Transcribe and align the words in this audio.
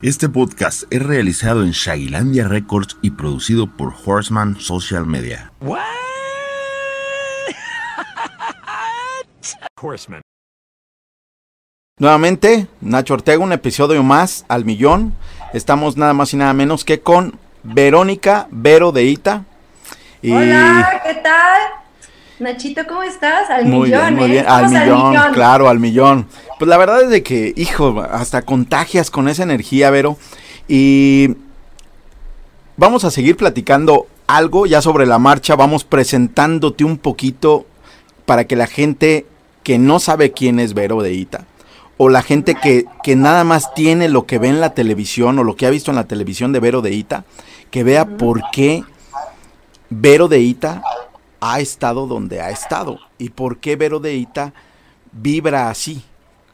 Este 0.00 0.28
podcast 0.28 0.84
es 0.90 1.02
realizado 1.02 1.64
en 1.64 1.72
Shagilandia 1.72 2.46
Records 2.46 2.96
y 3.02 3.10
producido 3.10 3.66
por 3.66 3.92
Horseman 4.06 4.60
Social 4.60 5.06
Media. 5.06 5.50
Horseman. 9.82 10.22
Nuevamente, 11.98 12.68
Nacho 12.80 13.14
Ortega, 13.14 13.42
un 13.42 13.52
episodio 13.52 14.04
más 14.04 14.44
al 14.46 14.64
millón. 14.64 15.14
Estamos 15.52 15.96
nada 15.96 16.14
más 16.14 16.32
y 16.32 16.36
nada 16.36 16.52
menos 16.52 16.84
que 16.84 17.00
con 17.00 17.36
Verónica 17.64 18.46
Vero 18.52 18.92
de 18.92 19.02
Ita. 19.02 19.46
Y... 20.22 20.30
Hola, 20.30 21.02
¿qué 21.04 21.14
tal? 21.14 21.77
Nachito, 22.40 22.86
¿cómo 22.86 23.02
estás? 23.02 23.50
Al 23.50 23.66
muy 23.66 23.88
millón, 23.88 24.00
bien, 24.00 24.14
muy 24.14 24.24
¿eh? 24.24 24.28
bien. 24.28 24.44
Al 24.46 24.68
millón, 24.68 25.32
claro, 25.32 25.68
al 25.68 25.80
millón. 25.80 26.26
Pues 26.58 26.68
la 26.68 26.76
verdad 26.76 27.02
es 27.02 27.10
de 27.10 27.22
que, 27.22 27.52
hijo, 27.56 28.00
hasta 28.00 28.42
contagias 28.42 29.10
con 29.10 29.28
esa 29.28 29.42
energía, 29.42 29.90
Vero. 29.90 30.16
Y 30.68 31.34
vamos 32.76 33.04
a 33.04 33.10
seguir 33.10 33.36
platicando 33.36 34.06
algo 34.26 34.66
ya 34.66 34.80
sobre 34.82 35.06
la 35.06 35.18
marcha. 35.18 35.56
Vamos 35.56 35.84
presentándote 35.84 36.84
un 36.84 36.98
poquito 36.98 37.66
para 38.24 38.46
que 38.46 38.54
la 38.54 38.66
gente 38.66 39.26
que 39.64 39.78
no 39.78 39.98
sabe 39.98 40.32
quién 40.32 40.60
es 40.60 40.74
Vero 40.74 41.02
de 41.02 41.12
Ita, 41.12 41.44
o 41.96 42.08
la 42.08 42.22
gente 42.22 42.54
que, 42.54 42.84
que 43.02 43.16
nada 43.16 43.42
más 43.44 43.74
tiene 43.74 44.08
lo 44.08 44.26
que 44.26 44.38
ve 44.38 44.48
en 44.48 44.60
la 44.60 44.74
televisión 44.74 45.38
o 45.38 45.44
lo 45.44 45.56
que 45.56 45.66
ha 45.66 45.70
visto 45.70 45.90
en 45.90 45.96
la 45.96 46.04
televisión 46.04 46.52
de 46.52 46.60
Vero 46.60 46.82
de 46.82 46.92
Ita, 46.92 47.24
que 47.70 47.82
vea 47.82 48.06
por 48.06 48.42
qué 48.52 48.84
Vero 49.90 50.28
de 50.28 50.40
Ita 50.40 50.82
ha 51.40 51.60
estado 51.60 52.06
donde 52.06 52.40
ha 52.40 52.50
estado 52.50 52.98
y 53.18 53.30
por 53.30 53.58
qué 53.58 53.76
Vero 53.76 54.00
de 54.00 54.14
Ita 54.14 54.52
vibra 55.12 55.70
así. 55.70 56.02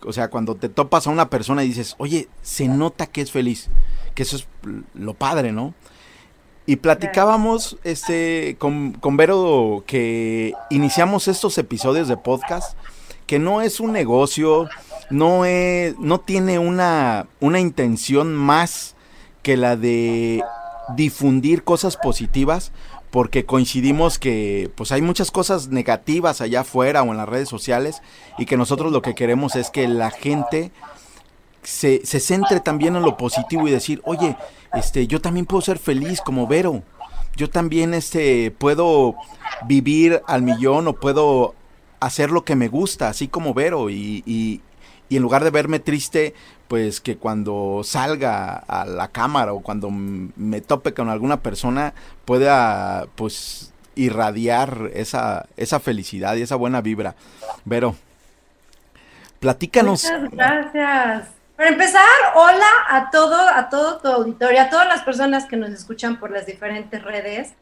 O 0.04 0.12
sea, 0.12 0.28
cuando 0.28 0.54
te 0.54 0.68
topas 0.68 1.06
a 1.06 1.10
una 1.10 1.30
persona 1.30 1.64
y 1.64 1.68
dices, 1.68 1.94
oye, 1.98 2.28
se 2.42 2.68
nota 2.68 3.06
que 3.06 3.22
es 3.22 3.30
feliz, 3.30 3.68
que 4.14 4.22
eso 4.22 4.36
es 4.36 4.46
lo 4.94 5.14
padre, 5.14 5.52
¿no? 5.52 5.74
Y 6.66 6.76
platicábamos 6.76 7.78
este, 7.84 8.56
con, 8.58 8.92
con 8.92 9.16
Vero 9.16 9.84
que 9.86 10.54
iniciamos 10.70 11.28
estos 11.28 11.58
episodios 11.58 12.08
de 12.08 12.16
podcast, 12.16 12.76
que 13.26 13.38
no 13.38 13.62
es 13.62 13.80
un 13.80 13.92
negocio, 13.92 14.68
no, 15.10 15.44
es, 15.44 15.98
no 15.98 16.20
tiene 16.20 16.58
una, 16.58 17.26
una 17.40 17.60
intención 17.60 18.34
más 18.34 18.94
que 19.42 19.56
la 19.56 19.76
de 19.76 20.42
difundir 20.96 21.64
cosas 21.64 21.96
positivas, 21.96 22.72
porque 23.14 23.46
coincidimos 23.46 24.18
que 24.18 24.72
pues 24.74 24.90
hay 24.90 25.00
muchas 25.00 25.30
cosas 25.30 25.68
negativas 25.68 26.40
allá 26.40 26.62
afuera 26.62 27.04
o 27.04 27.12
en 27.12 27.16
las 27.16 27.28
redes 27.28 27.48
sociales 27.48 28.02
y 28.38 28.44
que 28.44 28.56
nosotros 28.56 28.90
lo 28.90 29.02
que 29.02 29.14
queremos 29.14 29.54
es 29.54 29.70
que 29.70 29.86
la 29.86 30.10
gente 30.10 30.72
se, 31.62 32.04
se 32.04 32.18
centre 32.18 32.58
también 32.58 32.96
en 32.96 33.02
lo 33.02 33.16
positivo 33.16 33.68
y 33.68 33.70
decir, 33.70 34.02
oye, 34.04 34.36
este, 34.72 35.06
yo 35.06 35.20
también 35.20 35.46
puedo 35.46 35.62
ser 35.62 35.78
feliz 35.78 36.20
como 36.22 36.48
Vero, 36.48 36.82
yo 37.36 37.48
también 37.48 37.94
este, 37.94 38.50
puedo 38.50 39.14
vivir 39.64 40.20
al 40.26 40.42
millón 40.42 40.88
o 40.88 40.94
puedo 40.94 41.54
hacer 42.00 42.32
lo 42.32 42.44
que 42.44 42.56
me 42.56 42.66
gusta, 42.66 43.06
así 43.06 43.28
como 43.28 43.54
Vero, 43.54 43.90
y, 43.90 44.24
y, 44.26 44.60
y 45.08 45.16
en 45.16 45.22
lugar 45.22 45.44
de 45.44 45.50
verme 45.50 45.78
triste, 45.78 46.34
pues 46.68 47.00
que 47.00 47.16
cuando 47.16 47.82
salga 47.84 48.56
a 48.56 48.84
la 48.84 49.08
cámara 49.08 49.52
o 49.52 49.60
cuando 49.60 49.90
me 49.90 50.60
tope 50.60 50.94
con 50.94 51.08
alguna 51.08 51.40
persona 51.40 51.94
pueda 52.24 53.06
pues 53.14 53.72
irradiar 53.94 54.90
esa, 54.94 55.46
esa 55.56 55.80
felicidad 55.80 56.34
y 56.36 56.42
esa 56.42 56.56
buena 56.56 56.80
vibra. 56.80 57.14
Vero, 57.64 57.94
platícanos. 59.40 60.04
Muchas 60.04 60.30
gracias. 60.30 61.28
Para 61.56 61.68
empezar, 61.68 62.02
hola 62.34 62.66
a 62.88 63.10
todo, 63.10 63.36
a 63.36 63.68
todo 63.68 63.98
tu 63.98 64.08
auditorio, 64.08 64.60
a 64.60 64.70
todas 64.70 64.88
las 64.88 65.02
personas 65.02 65.46
que 65.46 65.56
nos 65.56 65.70
escuchan 65.70 66.18
por 66.18 66.32
las 66.32 66.46
diferentes 66.46 67.00
redes. 67.02 67.52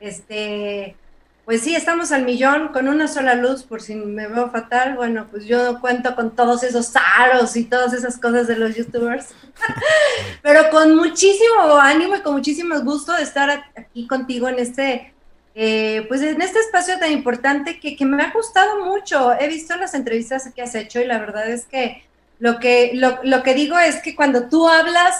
Este, 0.00 0.96
pues 1.44 1.62
sí, 1.62 1.74
estamos 1.74 2.12
al 2.12 2.24
millón 2.24 2.68
con 2.68 2.86
una 2.88 3.08
sola 3.08 3.34
luz, 3.34 3.64
por 3.64 3.82
si 3.82 3.96
me 3.96 4.28
veo 4.28 4.50
fatal. 4.50 4.94
Bueno, 4.94 5.26
pues 5.28 5.44
yo 5.44 5.80
cuento 5.80 6.14
con 6.14 6.36
todos 6.36 6.62
esos 6.62 6.92
aros 7.18 7.56
y 7.56 7.64
todas 7.64 7.92
esas 7.92 8.16
cosas 8.16 8.46
de 8.46 8.56
los 8.56 8.76
youtubers, 8.76 9.28
pero 10.42 10.70
con 10.70 10.94
muchísimo 10.94 11.76
ánimo 11.80 12.16
y 12.16 12.20
con 12.20 12.34
muchísimo 12.34 12.80
gusto 12.82 13.12
de 13.12 13.24
estar 13.24 13.64
aquí 13.76 14.06
contigo 14.06 14.48
en 14.48 14.60
este, 14.60 15.12
eh, 15.56 16.04
pues 16.06 16.22
en 16.22 16.40
este 16.40 16.60
espacio 16.60 16.98
tan 17.00 17.10
importante 17.10 17.80
que, 17.80 17.96
que, 17.96 18.04
me 18.04 18.22
ha 18.22 18.30
gustado 18.30 18.84
mucho. 18.84 19.32
He 19.32 19.48
visto 19.48 19.76
las 19.76 19.94
entrevistas 19.94 20.48
que 20.54 20.62
has 20.62 20.76
hecho 20.76 21.00
y 21.00 21.06
la 21.06 21.18
verdad 21.18 21.50
es 21.50 21.64
que 21.66 22.04
lo 22.38 22.60
que, 22.60 22.92
lo, 22.94 23.18
lo 23.24 23.42
que 23.42 23.54
digo 23.54 23.76
es 23.78 24.00
que 24.00 24.14
cuando 24.14 24.48
tú 24.48 24.68
hablas 24.68 25.16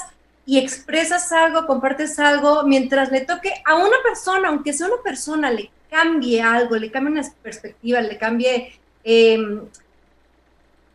y 0.47 0.59
expresas 0.59 1.33
algo, 1.33 1.67
compartes 1.67 2.21
algo, 2.21 2.63
mientras 2.63 3.11
le 3.11 3.23
toque 3.23 3.53
a 3.65 3.75
una 3.75 3.97
persona, 4.05 4.49
aunque 4.49 4.73
sea 4.73 4.87
una 4.87 5.03
persona, 5.03 5.51
le 5.51 5.71
cambie 5.93 6.41
algo, 6.41 6.77
le 6.77 6.91
cambie 6.91 7.13
una 7.13 7.23
perspectiva, 7.43 8.01
le 8.01 8.17
cambie, 8.17 8.73
eh, 9.05 9.39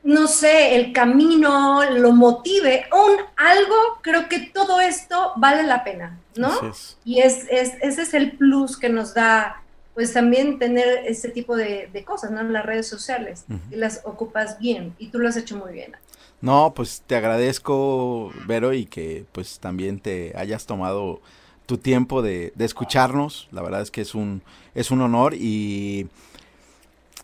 no 0.04 0.28
sé, 0.28 0.76
el 0.76 0.92
camino, 0.92 1.84
lo 1.92 2.12
motive, 2.14 2.86
un 2.92 3.14
algo, 3.36 3.76
creo 4.02 4.28
que 4.28 4.50
todo 4.52 4.82
esto 4.82 5.34
vale 5.36 5.64
la 5.64 5.84
pena, 5.84 6.18
¿no? 6.36 6.72
Es. 6.72 6.98
Y 7.06 7.20
es, 7.20 7.46
es, 7.52 7.74
ese 7.82 8.02
es 8.02 8.14
el 8.16 8.32
plus 8.38 8.76
que 8.76 8.90
nos 8.90 9.14
da, 9.14 9.62
pues 9.94 10.14
también 10.14 10.58
tener 10.58 11.06
este 11.06 11.30
tipo 11.30 11.56
de, 11.56 11.90
de 11.94 12.04
cosas, 12.04 12.32
¿no? 12.32 12.42
En 12.42 12.52
las 12.52 12.66
redes 12.66 12.88
sociales, 12.88 13.46
uh 13.50 13.54
-huh. 13.54 13.74
y 13.74 13.76
las 13.76 14.02
ocupas 14.04 14.58
bien, 14.58 14.96
y 14.98 15.10
tú 15.10 15.20
lo 15.20 15.30
has 15.30 15.38
hecho 15.38 15.58
muy 15.58 15.74
bien. 15.74 15.96
No, 16.42 16.74
pues 16.76 17.04
te 17.06 17.16
agradezco, 17.16 18.32
Vero, 18.48 18.74
y 18.74 18.86
que 18.86 19.26
pues 19.32 19.60
también 19.60 20.00
te 20.00 20.34
hayas 20.36 20.66
tomado 20.66 21.20
tu 21.68 21.78
tiempo 21.78 22.24
de, 22.24 22.52
de, 22.56 22.66
escucharnos. 22.66 23.48
La 23.52 23.62
verdad 23.62 23.82
es 23.82 23.92
que 23.92 24.02
es 24.02 24.16
un, 24.16 24.42
es 24.74 24.90
un 24.90 25.02
honor 25.02 25.36
y, 25.36 26.08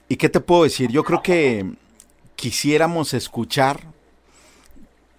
y 0.08 0.18
¿qué 0.18 0.30
te 0.30 0.42
puedo 0.42 0.64
decir? 0.64 0.92
Yo 0.92 1.04
creo 1.04 1.24
que 1.24 1.66
quisiéramos 2.36 3.14
escuchar, 3.14 3.80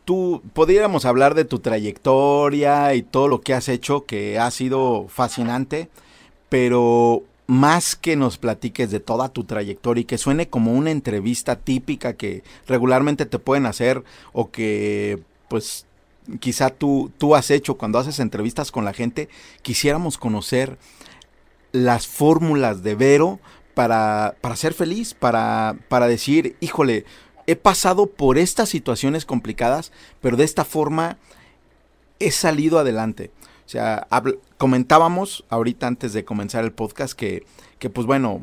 tú, 0.04 0.42
podríamos 0.52 1.06
hablar 1.06 1.34
de 1.34 1.46
tu 1.46 1.58
trayectoria 1.58 2.94
y 2.94 3.02
todo 3.02 3.26
lo 3.26 3.40
que 3.40 3.54
has 3.54 3.68
hecho, 3.68 4.04
que 4.04 4.38
ha 4.38 4.50
sido 4.50 5.06
fascinante, 5.08 5.88
pero 6.48 7.22
más 7.46 7.96
que 7.96 8.16
nos 8.16 8.38
platiques 8.38 8.90
de 8.90 9.00
toda 9.00 9.30
tu 9.30 9.44
trayectoria 9.44 10.02
y 10.02 10.04
que 10.04 10.18
suene 10.18 10.48
como 10.48 10.72
una 10.72 10.90
entrevista 10.90 11.56
típica 11.56 12.12
que 12.12 12.42
regularmente 12.66 13.26
te 13.26 13.38
pueden 13.38 13.66
hacer 13.66 14.04
o 14.32 14.50
que 14.50 15.18
pues 15.48 15.86
quizá 16.40 16.70
tú, 16.70 17.10
tú 17.18 17.34
has 17.34 17.50
hecho 17.50 17.76
cuando 17.76 17.98
haces 17.98 18.18
entrevistas 18.18 18.70
con 18.70 18.84
la 18.84 18.92
gente, 18.92 19.28
quisiéramos 19.62 20.18
conocer 20.18 20.78
las 21.72 22.06
fórmulas 22.06 22.82
de 22.82 22.94
Vero 22.94 23.40
para, 23.74 24.36
para 24.40 24.56
ser 24.56 24.74
feliz, 24.74 25.14
para, 25.14 25.76
para 25.88 26.06
decir, 26.06 26.56
híjole, 26.60 27.04
he 27.46 27.56
pasado 27.56 28.06
por 28.06 28.38
estas 28.38 28.68
situaciones 28.68 29.26
complicadas, 29.26 29.92
pero 30.20 30.36
de 30.36 30.44
esta 30.44 30.64
forma 30.64 31.18
he 32.20 32.30
salido 32.30 32.78
adelante. 32.78 33.30
O 33.66 33.68
sea, 33.68 34.06
comentábamos 34.58 35.44
ahorita 35.48 35.86
antes 35.86 36.12
de 36.12 36.24
comenzar 36.24 36.64
el 36.64 36.72
podcast 36.72 37.14
que, 37.14 37.44
que 37.78 37.90
pues 37.90 38.06
bueno, 38.06 38.40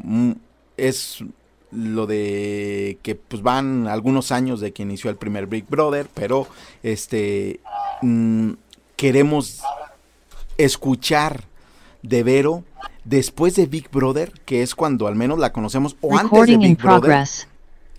es 0.77 1.23
lo 1.71 2.05
de 2.05 2.97
que 3.01 3.15
pues 3.15 3.41
van 3.41 3.87
algunos 3.87 4.31
años 4.31 4.59
de 4.59 4.73
que 4.73 4.83
inició 4.83 5.09
el 5.09 5.15
primer 5.15 5.47
Big 5.47 5.65
Brother, 5.67 6.07
pero 6.13 6.47
este 6.83 7.59
mmm, 8.01 8.51
queremos 8.95 9.61
escuchar 10.57 11.45
de 12.03 12.23
Vero 12.23 12.63
después 13.03 13.55
de 13.55 13.65
Big 13.65 13.89
Brother, 13.89 14.31
que 14.45 14.61
es 14.61 14.75
cuando 14.75 15.07
al 15.07 15.15
menos 15.15 15.39
la 15.39 15.51
conocemos, 15.51 15.95
o 16.01 16.17
antes 16.17 16.47
de 16.47 16.57
Big 16.57 16.77
Brother, 16.77 17.25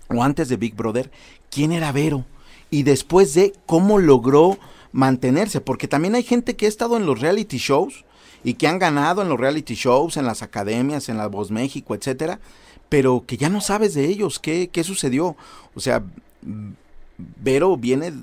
o 0.09 0.23
antes 0.23 0.49
de 0.49 0.57
Big 0.57 0.75
Brother, 0.75 1.11
quién 1.49 1.71
era 1.71 1.91
Vero, 1.91 2.25
y 2.69 2.83
después 2.83 3.33
de 3.33 3.53
cómo 3.65 3.99
logró 3.99 4.57
mantenerse, 4.91 5.61
porque 5.61 5.87
también 5.87 6.15
hay 6.15 6.23
gente 6.23 6.55
que 6.55 6.65
ha 6.65 6.69
estado 6.69 6.97
en 6.97 7.05
los 7.05 7.19
reality 7.19 7.57
shows 7.57 8.05
y 8.43 8.55
que 8.55 8.67
han 8.67 8.79
ganado 8.79 9.21
en 9.21 9.29
los 9.29 9.39
reality 9.39 9.73
shows, 9.73 10.17
en 10.17 10.25
las 10.25 10.41
academias, 10.41 11.09
en 11.09 11.17
la 11.17 11.27
Voz 11.27 11.49
México, 11.51 11.95
etcétera, 11.95 12.39
pero 12.93 13.23
que 13.25 13.37
ya 13.37 13.49
no 13.49 13.59
sabes 13.59 13.95
de 13.95 14.05
ellos, 14.05 14.37
qué, 14.37 14.69
qué 14.71 14.83
sucedió. 14.83 15.35
O 15.73 15.79
sea, 15.79 16.03
Vero 17.17 17.75
viene 17.75 18.13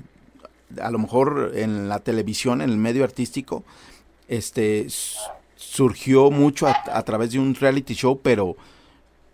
a 0.81 0.89
lo 0.89 0.97
mejor 0.97 1.51
en 1.55 1.89
la 1.89 1.99
televisión, 1.99 2.61
en 2.61 2.69
el 2.69 2.77
medio 2.77 3.03
artístico, 3.03 3.65
este 4.29 4.87
surgió 5.57 6.31
mucho 6.31 6.67
a, 6.67 6.83
a 6.93 7.03
través 7.03 7.31
de 7.31 7.39
un 7.39 7.53
reality 7.53 7.95
show, 7.95 8.21
pero, 8.23 8.55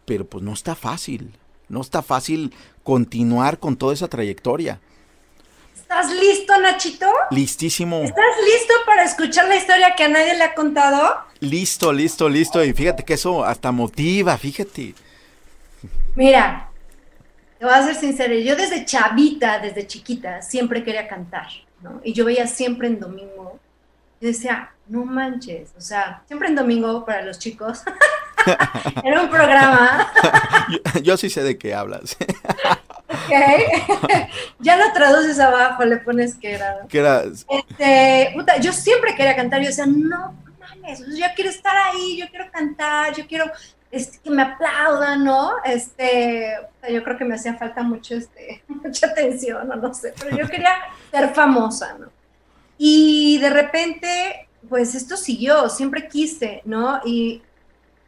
pero 0.06 0.26
pues 0.26 0.44
no 0.44 0.54
está 0.54 0.74
fácil, 0.74 1.32
no 1.70 1.82
está 1.82 2.02
fácil 2.02 2.52
continuar 2.82 3.60
con 3.60 3.78
toda 3.78 3.94
esa 3.94 4.08
trayectoria. 4.08 4.80
¿Estás 5.76 6.12
listo, 6.14 6.60
Nachito? 6.60 7.06
Listísimo. 7.30 8.02
¿Estás 8.02 8.36
listo 8.44 8.74
para 8.88 9.04
escuchar 9.04 9.48
la 9.48 9.58
historia 9.58 9.94
que 9.96 10.06
a 10.06 10.08
nadie 10.08 10.36
le 10.36 10.44
ha 10.46 10.56
contado? 10.56 11.16
Listo, 11.42 11.94
listo, 11.94 12.28
listo. 12.28 12.64
Y 12.64 12.74
fíjate 12.74 13.06
que 13.06 13.14
eso 13.14 13.46
hasta 13.46 13.72
motiva, 13.72 14.36
fíjate. 14.40 14.96
Mira, 16.18 16.72
te 17.60 17.66
voy 17.66 17.76
a 17.76 17.84
ser 17.84 17.94
sincera. 17.94 18.34
Yo 18.34 18.56
desde 18.56 18.86
chavita, 18.86 19.60
desde 19.60 19.86
chiquita, 19.86 20.42
siempre 20.42 20.84
quería 20.84 21.08
cantar. 21.08 21.46
¿no? 21.80 22.02
Y 22.04 22.14
yo 22.14 22.26
veía 22.26 22.48
siempre 22.48 22.88
en 22.88 23.00
domingo. 23.00 23.60
Y 24.20 24.26
decía, 24.26 24.72
no 24.88 25.06
manches, 25.06 25.70
o 25.78 25.82
sea, 25.82 26.24
siempre 26.26 26.48
en 26.48 26.56
domingo 26.56 27.06
para 27.06 27.22
los 27.22 27.38
chicos. 27.38 27.84
Era 29.04 29.22
un 29.22 29.30
programa. 29.30 30.12
yo, 31.04 31.18
sí 31.18 31.30
sé 31.30 31.44
de 31.44 31.56
qué 31.56 31.76
hablas. 31.76 32.18
ok. 33.08 33.34
ya 34.60 34.76
lo 34.76 34.92
traduces 34.94 35.40
abajo, 35.40 35.86
le 35.86 35.98
pones 35.98 36.34
que 36.34 36.54
era. 36.54 36.80
Que 36.90 36.98
era. 36.98 37.26
Este, 37.26 38.32
puta, 38.34 38.58
yo 38.58 38.74
siempre 38.74 39.14
quería 39.14 39.36
cantar. 39.36 39.62
Yo 39.62 39.68
decía, 39.68 39.86
no 39.86 40.36
mames, 40.60 41.00
yo 41.16 41.26
quiero 41.36 41.52
estar 41.52 41.78
ahí, 41.78 42.18
yo 42.18 42.28
quiero 42.30 42.50
cantar, 42.52 43.14
yo 43.14 43.28
quiero 43.28 43.52
este, 43.92 44.20
que 44.20 44.30
me 44.30 44.42
aplaudan, 44.42 45.24
¿no? 45.24 45.54
Este, 45.64 46.54
yo 46.90 47.04
creo 47.04 47.18
que 47.18 47.26
me 47.26 47.36
hacía 47.36 47.56
falta 47.56 47.84
mucho, 47.84 48.16
este, 48.16 48.64
mucha 48.68 49.08
atención, 49.08 49.70
o 49.72 49.76
no 49.76 49.94
sé, 49.94 50.14
pero 50.20 50.36
yo 50.36 50.48
quería 50.50 50.76
ser 51.12 51.34
famosa, 51.34 51.98
¿no? 52.00 52.08
Y 52.78 53.40
de 53.40 53.50
repente, 53.50 54.48
pues 54.70 54.94
esto 54.94 55.18
siguió, 55.18 55.70
siempre 55.70 56.08
quise, 56.08 56.62
¿no? 56.66 57.00
Y 57.06 57.42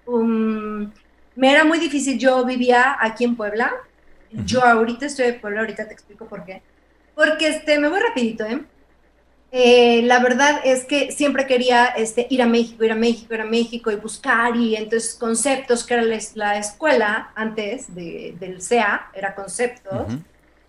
um, 0.06 0.92
me 1.36 1.52
era 1.52 1.64
muy 1.64 1.80
difícil, 1.80 2.20
yo 2.20 2.46
vivía 2.46 2.98
aquí 3.00 3.24
en 3.24 3.36
Puebla, 3.36 3.74
yo 4.32 4.64
ahorita 4.64 5.08
estoy 5.08 5.28
en 5.28 5.42
Puebla, 5.42 5.62
ahorita 5.62 5.88
te 5.88 5.94
explico 5.94 6.26
por 6.26 6.46
qué. 6.46 6.62
Porque, 7.16 7.48
este, 7.48 7.80
me 7.80 7.88
voy 7.88 8.00
rapidito, 8.00 8.46
¿eh? 8.46 8.64
Eh, 9.52 10.02
la 10.04 10.20
verdad 10.20 10.62
es 10.64 10.86
que 10.86 11.12
siempre 11.12 11.48
quería 11.48 11.86
este, 11.86 12.28
ir 12.30 12.42
a 12.44 12.46
México, 12.46 12.84
ir 12.84 12.92
a 12.92 12.96
México, 12.96 13.34
ir 13.34 13.42
a 13.42 13.46
México 13.46 13.90
y 13.90 13.96
buscar 13.96 14.56
y 14.56 14.76
entonces 14.76 15.16
conceptos, 15.16 15.84
que 15.84 15.96
era 15.96 16.04
la, 16.36 16.58
escuela 16.58 17.32
antes 17.36 17.94
del 17.96 18.62
CEA, 18.62 19.10
era 19.14 19.34
conceptos, 19.34 20.08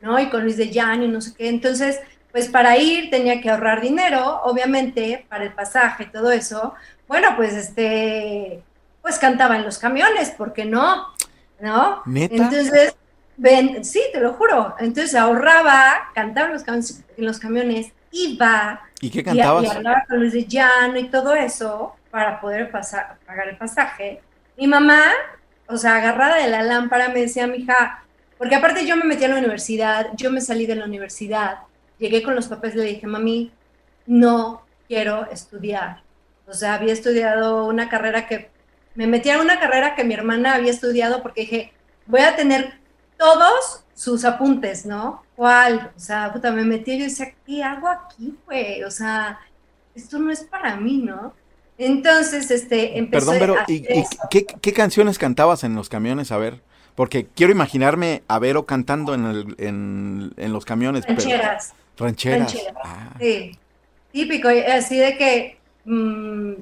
¿no? 0.00 0.18
Y 0.18 0.30
con 0.30 0.44
Luis 0.44 0.56
de 0.56 0.70
Llano 0.70 1.04
y 1.04 1.08
no 1.08 1.20
sé 1.20 1.34
qué. 1.36 1.48
Entonces, 1.48 2.00
pues 2.32 2.48
para 2.48 2.78
ir 2.78 3.10
tenía 3.10 3.42
que 3.42 3.50
ahorrar 3.50 3.82
dinero, 3.82 4.40
obviamente, 4.44 5.26
para 5.28 5.44
el 5.44 5.52
pasaje, 5.52 6.06
todo 6.06 6.30
eso. 6.30 6.74
Bueno, 7.06 7.34
pues 7.36 7.52
este, 7.52 8.62
pues 9.02 9.18
cantaba 9.18 9.56
en 9.56 9.64
los 9.64 9.78
camiones, 9.78 10.30
¿por 10.30 10.54
qué 10.54 10.64
no? 10.64 11.06
¿No? 11.60 12.02
Entonces, 12.06 12.94
ven, 13.36 13.84
sí, 13.84 14.00
te 14.10 14.20
lo 14.20 14.32
juro. 14.32 14.74
Entonces 14.78 15.14
ahorraba, 15.14 16.10
cantaba 16.14 16.46
en 16.46 16.54
los, 16.54 16.64
en 16.66 17.26
los 17.26 17.38
camiones 17.38 17.92
iba 18.12 18.82
¿Y 19.00 19.10
qué 19.10 19.24
cantabas? 19.24 19.64
Y, 19.64 19.68
hablaba 19.68 20.04
con 20.08 20.18
Luis 20.18 20.32
de 20.32 20.44
Llano 20.44 20.98
y 20.98 21.08
todo 21.08 21.34
eso 21.34 21.96
para 22.10 22.40
poder 22.40 22.70
pasar, 22.70 23.16
pagar 23.24 23.48
el 23.48 23.56
pasaje. 23.56 24.20
Mi 24.56 24.66
mamá, 24.66 25.02
o 25.66 25.76
sea, 25.76 25.96
agarrada 25.96 26.36
de 26.36 26.48
la 26.48 26.62
lámpara, 26.62 27.08
me 27.08 27.20
decía, 27.20 27.46
mija, 27.46 28.04
porque 28.36 28.54
aparte 28.54 28.86
yo 28.86 28.96
me 28.96 29.04
metí 29.04 29.24
a 29.24 29.28
la 29.28 29.38
universidad, 29.38 30.08
yo 30.16 30.30
me 30.30 30.40
salí 30.40 30.66
de 30.66 30.74
la 30.74 30.84
universidad, 30.84 31.60
llegué 31.98 32.22
con 32.22 32.34
los 32.34 32.48
papás 32.48 32.74
y 32.74 32.78
le 32.78 32.84
dije, 32.84 33.06
mami, 33.06 33.52
no 34.06 34.66
quiero 34.86 35.30
estudiar. 35.30 36.02
O 36.46 36.52
sea, 36.52 36.74
había 36.74 36.92
estudiado 36.92 37.66
una 37.66 37.88
carrera 37.88 38.26
que, 38.26 38.50
me 38.94 39.06
metí 39.06 39.30
a 39.30 39.40
una 39.40 39.60
carrera 39.60 39.94
que 39.94 40.04
mi 40.04 40.14
hermana 40.14 40.54
había 40.54 40.72
estudiado 40.72 41.22
porque 41.22 41.42
dije, 41.42 41.72
voy 42.06 42.20
a 42.20 42.36
tener 42.36 42.74
todos 43.16 43.84
sus 43.94 44.24
apuntes, 44.24 44.84
¿no? 44.84 45.22
¿Cuál? 45.40 45.90
O 45.96 45.98
sea, 45.98 46.30
puta, 46.30 46.52
me 46.52 46.64
metí 46.64 46.92
y 46.92 46.98
yo 46.98 47.04
decía, 47.04 47.32
¿qué 47.46 47.64
hago 47.64 47.88
aquí, 47.88 48.36
güey? 48.44 48.84
O 48.84 48.90
sea, 48.90 49.40
esto 49.94 50.18
no 50.18 50.30
es 50.30 50.40
para 50.44 50.76
mí, 50.76 50.98
¿no? 50.98 51.32
Entonces, 51.78 52.50
este, 52.50 52.98
empecé 52.98 53.24
Perdón, 53.24 53.36
pero, 53.40 53.56
¿y, 53.66 53.82
qué, 54.28 54.72
canciones 54.74 55.18
cantabas 55.18 55.64
en 55.64 55.74
los 55.74 55.88
camiones? 55.88 56.30
A 56.30 56.36
ver, 56.36 56.60
porque 56.94 57.24
quiero 57.24 57.52
imaginarme 57.52 58.22
a 58.28 58.38
Vero 58.38 58.66
cantando 58.66 59.14
en, 59.14 59.24
el, 59.24 59.54
en, 59.56 60.34
en 60.36 60.52
los 60.52 60.66
camiones. 60.66 61.06
Rancheras. 61.06 61.72
rancheras. 61.96 62.54
Ah. 62.84 63.14
Sí, 63.18 63.58
típico, 64.12 64.50
así 64.50 64.98
de 64.98 65.16
que, 65.16 65.58
mm, 65.86 66.52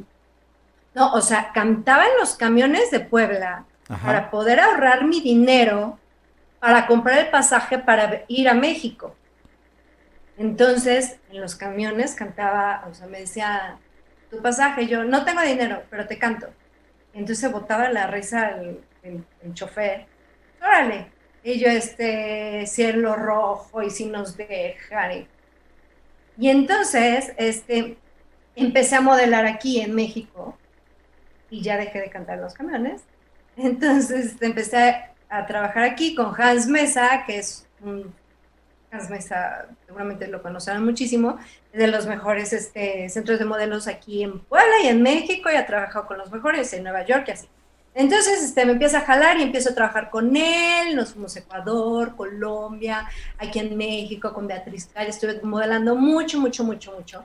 no, 0.94 1.12
o 1.14 1.20
sea, 1.20 1.50
cantaba 1.52 2.04
en 2.04 2.16
los 2.20 2.36
camiones 2.36 2.92
de 2.92 3.00
Puebla 3.00 3.64
para 3.88 4.30
poder 4.30 4.60
ahorrar 4.60 5.04
mi 5.04 5.20
dinero 5.20 5.98
para 6.60 6.86
comprar 6.86 7.18
el 7.18 7.30
pasaje 7.30 7.78
para 7.78 8.24
ir 8.28 8.48
a 8.48 8.54
México. 8.54 9.14
Entonces, 10.36 11.18
en 11.30 11.40
los 11.40 11.56
camiones 11.56 12.14
cantaba, 12.14 12.84
o 12.88 12.94
sea, 12.94 13.06
me 13.06 13.20
decía, 13.20 13.78
tu 14.30 14.40
pasaje, 14.40 14.86
yo 14.86 15.04
no 15.04 15.24
tengo 15.24 15.42
dinero, 15.42 15.82
pero 15.90 16.06
te 16.06 16.18
canto. 16.18 16.48
Entonces 17.12 17.50
botaba 17.50 17.88
la 17.90 18.06
risa 18.06 18.50
el, 18.50 18.80
el, 19.02 19.54
chofer, 19.54 20.06
órale. 20.60 21.06
Y 21.42 21.58
yo, 21.58 21.68
este, 21.68 22.66
cielo 22.66 23.16
rojo, 23.16 23.82
y 23.82 23.90
si 23.90 24.06
nos 24.06 24.36
dejan. 24.36 25.26
Y, 26.36 26.50
entonces, 26.50 27.32
este, 27.36 27.96
empecé 28.54 28.96
a 28.96 29.00
modelar 29.00 29.46
aquí 29.46 29.80
en 29.80 29.94
México, 29.94 30.56
y 31.50 31.62
ya 31.62 31.76
dejé 31.76 32.00
de 32.00 32.10
cantar 32.10 32.38
los 32.38 32.54
camiones. 32.54 33.02
Entonces, 33.56 34.36
empecé 34.40 34.76
a 34.76 35.12
a 35.28 35.46
trabajar 35.46 35.84
aquí 35.84 36.14
con 36.14 36.34
Hans 36.40 36.66
Mesa, 36.66 37.24
que 37.26 37.38
es 37.38 37.66
un 37.82 38.12
Hans 38.90 39.10
Mesa, 39.10 39.66
seguramente 39.86 40.26
lo 40.28 40.42
conocerán 40.42 40.84
muchísimo, 40.84 41.38
es 41.72 41.80
de 41.80 41.88
los 41.88 42.06
mejores 42.06 42.52
este, 42.52 43.08
centros 43.10 43.38
de 43.38 43.44
modelos 43.44 43.86
aquí 43.86 44.22
en 44.22 44.40
Puebla 44.40 44.80
y 44.82 44.88
en 44.88 45.02
México, 45.02 45.50
y 45.50 45.56
ha 45.56 45.66
trabajado 45.66 46.06
con 46.06 46.18
los 46.18 46.30
mejores 46.30 46.72
en 46.72 46.84
Nueva 46.84 47.04
York 47.04 47.24
y 47.28 47.30
así. 47.32 47.48
Entonces, 47.94 48.42
este, 48.42 48.64
me 48.64 48.72
empieza 48.72 48.98
a 48.98 49.00
jalar 49.02 49.38
y 49.38 49.42
empiezo 49.42 49.70
a 49.70 49.74
trabajar 49.74 50.08
con 50.08 50.36
él, 50.36 50.94
nos 50.94 51.12
fuimos 51.12 51.34
a 51.36 51.40
Ecuador, 51.40 52.14
Colombia, 52.16 53.08
aquí 53.38 53.58
en 53.58 53.76
México, 53.76 54.32
con 54.32 54.46
Beatriz 54.46 54.88
Calle, 54.92 55.10
estuve 55.10 55.40
modelando 55.42 55.96
mucho, 55.96 56.38
mucho, 56.38 56.64
mucho, 56.64 56.92
mucho. 56.92 57.24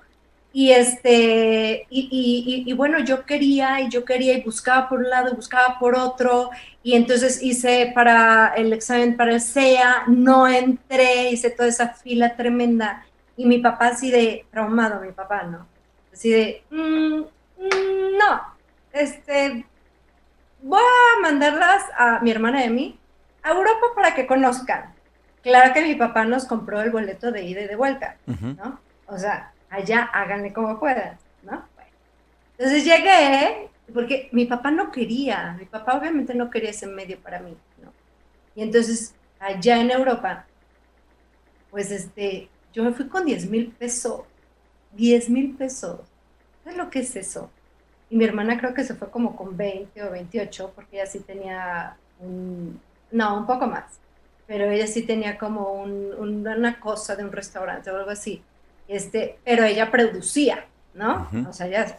Y, 0.56 0.72
este, 0.72 1.88
y, 1.90 2.64
y, 2.68 2.74
bueno, 2.74 3.00
yo 3.00 3.26
quería 3.26 3.82
y 3.82 3.90
yo 3.90 4.06
quería 4.06 4.34
y 4.34 4.44
buscaba 4.44 4.88
por 4.88 5.00
un 5.00 5.10
lado 5.10 5.32
y 5.32 5.36
buscaba 5.36 5.80
por 5.80 5.96
otro. 5.96 6.52
Y 6.84 6.94
entonces 6.94 7.42
hice 7.42 7.92
para 7.96 8.54
el 8.56 8.72
examen 8.72 9.18
para 9.18 9.34
el 9.34 9.42
SEA, 9.42 10.04
no 10.06 10.48
entré, 10.48 11.32
hice 11.32 11.50
toda 11.50 11.70
esa 11.70 11.90
fila 11.90 12.36
tremenda. 12.36 13.04
Y 13.36 13.48
mi 13.48 13.58
papá 13.58 13.88
así 13.88 14.12
de 14.12 14.46
traumado, 14.52 15.02
mi 15.02 15.12
papá, 15.12 15.42
¿no? 15.42 15.66
Así 16.14 16.30
de, 16.30 16.64
mm, 16.70 17.22
mm, 17.22 18.18
no, 18.20 18.42
este, 18.92 19.66
voy 20.62 20.82
a 20.82 21.22
mandarlas 21.22 21.84
a 21.98 22.20
mi 22.20 22.30
hermana 22.30 22.64
y 22.64 22.68
a 22.68 22.70
mí 22.70 23.00
a 23.42 23.52
Europa 23.52 23.88
para 23.96 24.14
que 24.14 24.28
conozcan. 24.28 24.94
Claro 25.42 25.74
que 25.74 25.82
mi 25.82 25.96
papá 25.96 26.26
nos 26.26 26.46
compró 26.46 26.80
el 26.82 26.92
boleto 26.92 27.32
de 27.32 27.44
ida 27.44 27.62
y 27.62 27.68
de 27.68 27.76
vuelta, 27.76 28.18
¿no? 28.28 28.80
O 29.08 29.18
sea, 29.18 29.53
allá 29.74 30.04
háganle 30.14 30.54
como 30.54 30.80
puedan, 30.80 31.18
¿no? 31.42 31.64
Entonces 32.58 32.86
llegué, 32.86 33.70
porque 33.92 34.30
mi 34.32 34.46
papá 34.46 34.70
no 34.70 34.92
quería, 34.92 35.56
mi 35.58 35.66
papá 35.66 35.98
obviamente 35.98 36.36
no 36.36 36.50
quería 36.52 36.70
ese 36.70 36.86
medio 36.86 37.20
para 37.20 37.40
mí, 37.40 37.58
¿no? 37.82 37.92
Y 38.56 38.62
entonces 38.62 39.16
allá 39.40 39.82
en 39.82 39.90
Europa, 39.90 40.46
pues 41.72 41.90
este, 41.90 42.50
yo 42.72 42.84
me 42.84 42.94
fui 42.94 43.08
con 43.08 43.26
10 43.26 43.50
mil 43.50 43.72
pesos, 43.72 44.22
10 44.92 45.30
mil 45.32 45.56
pesos, 45.56 46.02
¿sabes 46.64 46.78
lo 46.78 46.92
que 46.92 47.00
es 47.00 47.16
eso? 47.16 47.50
Y 48.12 48.16
mi 48.16 48.26
hermana 48.26 48.60
creo 48.60 48.76
que 48.76 48.84
se 48.84 48.94
fue 48.94 49.10
como 49.10 49.36
con 49.36 49.58
20 49.58 50.04
o 50.04 50.12
28, 50.12 50.72
porque 50.76 50.98
ella 50.98 51.08
sí 51.08 51.20
tenía 51.20 51.98
un, 52.20 52.80
no, 53.12 53.40
un 53.40 53.48
poco 53.48 53.66
más, 53.66 53.86
pero 54.46 54.70
ella 54.70 54.86
sí 54.86 55.02
tenía 55.02 55.40
como 55.40 55.82
una 55.82 56.80
cosa 56.80 57.16
de 57.16 57.24
un 57.24 57.32
restaurante 57.32 57.90
o 57.90 57.98
algo 57.98 58.12
así. 58.12 58.44
Este, 58.94 59.40
pero 59.44 59.64
ella 59.64 59.90
producía, 59.90 60.66
¿no? 60.94 61.28
O 61.50 61.52
sea, 61.52 61.68
ya. 61.68 61.98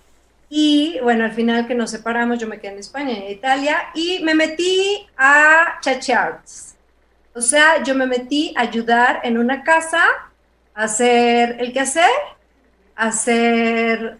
Y 0.48 1.00
bueno, 1.02 1.24
al 1.24 1.32
final 1.32 1.66
que 1.66 1.74
nos 1.74 1.90
separamos, 1.90 2.38
yo 2.38 2.46
me 2.46 2.60
quedé 2.60 2.74
en 2.74 2.78
España, 2.78 3.16
en 3.16 3.32
Italia, 3.32 3.88
y 3.94 4.20
me 4.22 4.32
metí 4.32 5.04
a 5.16 5.80
Chachards. 5.80 6.76
O 7.34 7.40
sea, 7.40 7.82
yo 7.82 7.96
me 7.96 8.06
metí 8.06 8.54
a 8.56 8.60
ayudar 8.60 9.20
en 9.24 9.38
una 9.38 9.64
casa, 9.64 10.04
a 10.72 10.84
hacer 10.84 11.56
el 11.58 11.72
quehacer, 11.72 12.08
a 12.94 13.08
hacer, 13.08 14.18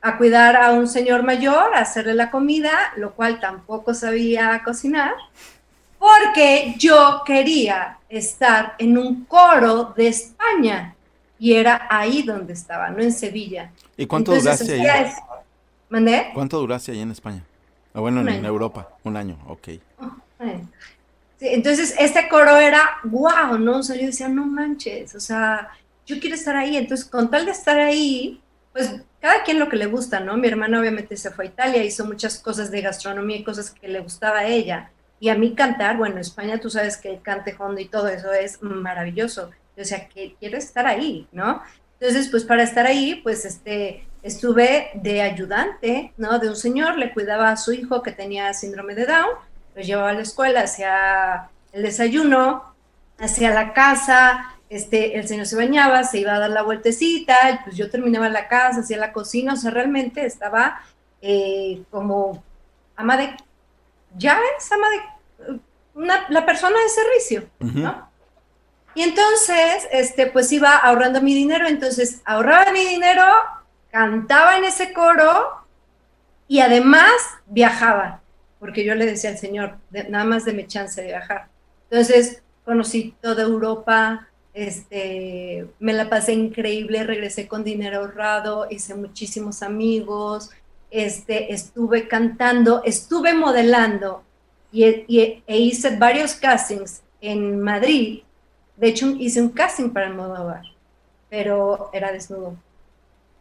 a 0.00 0.16
cuidar 0.16 0.54
a 0.54 0.70
un 0.70 0.86
señor 0.86 1.24
mayor, 1.24 1.74
a 1.74 1.80
hacerle 1.80 2.14
la 2.14 2.30
comida, 2.30 2.92
lo 2.96 3.12
cual 3.14 3.40
tampoco 3.40 3.92
sabía 3.92 4.62
cocinar, 4.64 5.14
porque 5.98 6.76
yo 6.78 7.22
quería 7.26 7.98
estar 8.08 8.76
en 8.78 8.96
un 8.96 9.24
coro 9.24 9.92
de 9.96 10.06
España 10.06 10.94
y 11.42 11.54
era 11.54 11.88
ahí 11.90 12.22
donde 12.22 12.52
estaba, 12.52 12.88
no 12.90 13.02
en 13.02 13.10
Sevilla. 13.10 13.72
¿Y 13.96 14.06
cuánto 14.06 14.32
duraste 14.32 14.80
ahí? 14.80 15.12
¿Mandé? 15.90 16.30
¿Cuánto 16.32 16.60
duraste 16.60 16.92
ahí 16.92 17.00
en 17.00 17.10
España? 17.10 17.44
Ah, 17.92 17.98
bueno, 17.98 18.20
en, 18.20 18.44
Europa, 18.44 18.90
un 19.02 19.16
año, 19.16 19.36
ok. 19.48 19.66
sí, 19.66 19.80
entonces 21.40 21.96
este 21.98 22.28
coro 22.28 22.56
era, 22.58 22.98
wow, 23.02 23.58
¿no? 23.58 23.78
O 23.78 23.82
sea, 23.82 23.96
yo 23.96 24.06
decía, 24.06 24.28
no 24.28 24.46
manches, 24.46 25.16
o 25.16 25.20
sea, 25.20 25.70
yo 26.06 26.20
quiero 26.20 26.36
estar 26.36 26.54
ahí. 26.54 26.76
Entonces, 26.76 27.06
con 27.06 27.28
tal 27.28 27.44
de 27.44 27.50
estar 27.50 27.80
ahí, 27.80 28.40
pues 28.72 29.00
cada 29.20 29.42
quien 29.42 29.58
lo 29.58 29.68
que 29.68 29.74
le 29.74 29.86
gusta, 29.86 30.20
¿no? 30.20 30.36
Mi 30.36 30.46
hermana 30.46 30.78
obviamente 30.78 31.16
se 31.16 31.32
fue 31.32 31.46
a 31.46 31.48
Italia, 31.48 31.82
hizo 31.82 32.04
muchas 32.04 32.38
cosas 32.38 32.70
de 32.70 32.82
gastronomía 32.82 33.38
y 33.38 33.42
cosas 33.42 33.72
que 33.72 33.88
le 33.88 33.98
gustaba 33.98 34.38
a 34.38 34.46
ella. 34.46 34.92
Y 35.18 35.28
a 35.28 35.34
mí 35.34 35.56
cantar, 35.56 35.96
bueno, 35.96 36.14
en 36.14 36.20
España 36.20 36.60
tú 36.60 36.70
sabes 36.70 36.96
que 36.96 37.10
el 37.10 37.20
cante 37.20 37.56
hondo 37.58 37.80
y 37.80 37.88
todo 37.88 38.06
eso 38.06 38.32
es 38.32 38.62
maravilloso 38.62 39.50
o 39.76 39.84
sea, 39.84 40.08
que 40.08 40.34
quiero 40.38 40.58
estar 40.58 40.86
ahí, 40.86 41.26
¿no? 41.32 41.62
Entonces, 42.00 42.28
pues 42.28 42.44
para 42.44 42.62
estar 42.62 42.86
ahí, 42.86 43.20
pues 43.22 43.44
este, 43.44 44.06
estuve 44.22 44.90
de 44.94 45.22
ayudante, 45.22 46.12
¿no? 46.16 46.38
De 46.38 46.48
un 46.48 46.56
señor, 46.56 46.98
le 46.98 47.12
cuidaba 47.12 47.50
a 47.50 47.56
su 47.56 47.72
hijo 47.72 48.02
que 48.02 48.12
tenía 48.12 48.52
síndrome 48.54 48.94
de 48.94 49.06
Down, 49.06 49.30
lo 49.74 49.82
llevaba 49.82 50.10
a 50.10 50.14
la 50.14 50.22
escuela, 50.22 50.62
hacía 50.62 51.48
el 51.72 51.82
desayuno, 51.82 52.74
hacía 53.18 53.50
la 53.50 53.72
casa, 53.72 54.56
este, 54.68 55.18
el 55.18 55.28
señor 55.28 55.46
se 55.46 55.56
bañaba, 55.56 56.02
se 56.04 56.18
iba 56.18 56.34
a 56.34 56.38
dar 56.38 56.50
la 56.50 56.62
vueltecita, 56.62 57.60
pues 57.64 57.76
yo 57.76 57.90
terminaba 57.90 58.28
la 58.28 58.48
casa, 58.48 58.80
hacía 58.80 58.96
la 58.96 59.12
cocina, 59.12 59.52
o 59.52 59.56
sea, 59.56 59.70
realmente 59.70 60.24
estaba 60.24 60.80
eh, 61.20 61.82
como 61.90 62.42
ama 62.96 63.16
de 63.16 63.36
llaves, 64.16 64.72
ama 64.72 64.86
de 64.90 65.60
una, 65.94 66.26
la 66.30 66.46
persona 66.46 66.76
de 66.80 66.88
servicio, 66.88 67.48
¿no? 67.60 68.11
Y 68.94 69.02
entonces, 69.02 69.88
este, 69.90 70.26
pues 70.26 70.52
iba 70.52 70.76
ahorrando 70.76 71.20
mi 71.20 71.34
dinero, 71.34 71.66
entonces 71.66 72.20
ahorraba 72.24 72.72
mi 72.72 72.84
dinero, 72.84 73.24
cantaba 73.90 74.56
en 74.56 74.64
ese 74.64 74.92
coro 74.92 75.50
y 76.48 76.60
además 76.60 77.12
viajaba, 77.46 78.20
porque 78.58 78.84
yo 78.84 78.94
le 78.94 79.06
decía 79.06 79.30
al 79.30 79.38
Señor, 79.38 79.78
nada 80.08 80.24
más 80.24 80.44
de 80.44 80.52
mi 80.52 80.66
chance 80.66 81.00
de 81.00 81.08
viajar. 81.08 81.48
Entonces, 81.90 82.42
conocí 82.64 83.14
toda 83.20 83.42
Europa, 83.42 84.28
este, 84.54 85.66
me 85.78 85.92
la 85.92 86.10
pasé 86.10 86.34
increíble, 86.34 87.04
regresé 87.04 87.48
con 87.48 87.64
dinero 87.64 88.00
ahorrado, 88.00 88.66
hice 88.70 88.94
muchísimos 88.94 89.62
amigos, 89.62 90.50
este, 90.90 91.54
estuve 91.54 92.06
cantando, 92.06 92.82
estuve 92.84 93.32
modelando 93.32 94.22
y, 94.70 94.84
e 95.46 95.58
hice 95.58 95.96
varios 95.96 96.34
castings 96.34 97.02
en 97.20 97.60
Madrid. 97.60 98.22
De 98.76 98.88
hecho, 98.88 99.08
hice 99.18 99.40
un 99.40 99.50
casting 99.50 99.90
para 99.90 100.06
el 100.06 100.14
Modovar, 100.14 100.62
pero 101.28 101.90
era 101.92 102.12
desnudo. 102.12 102.56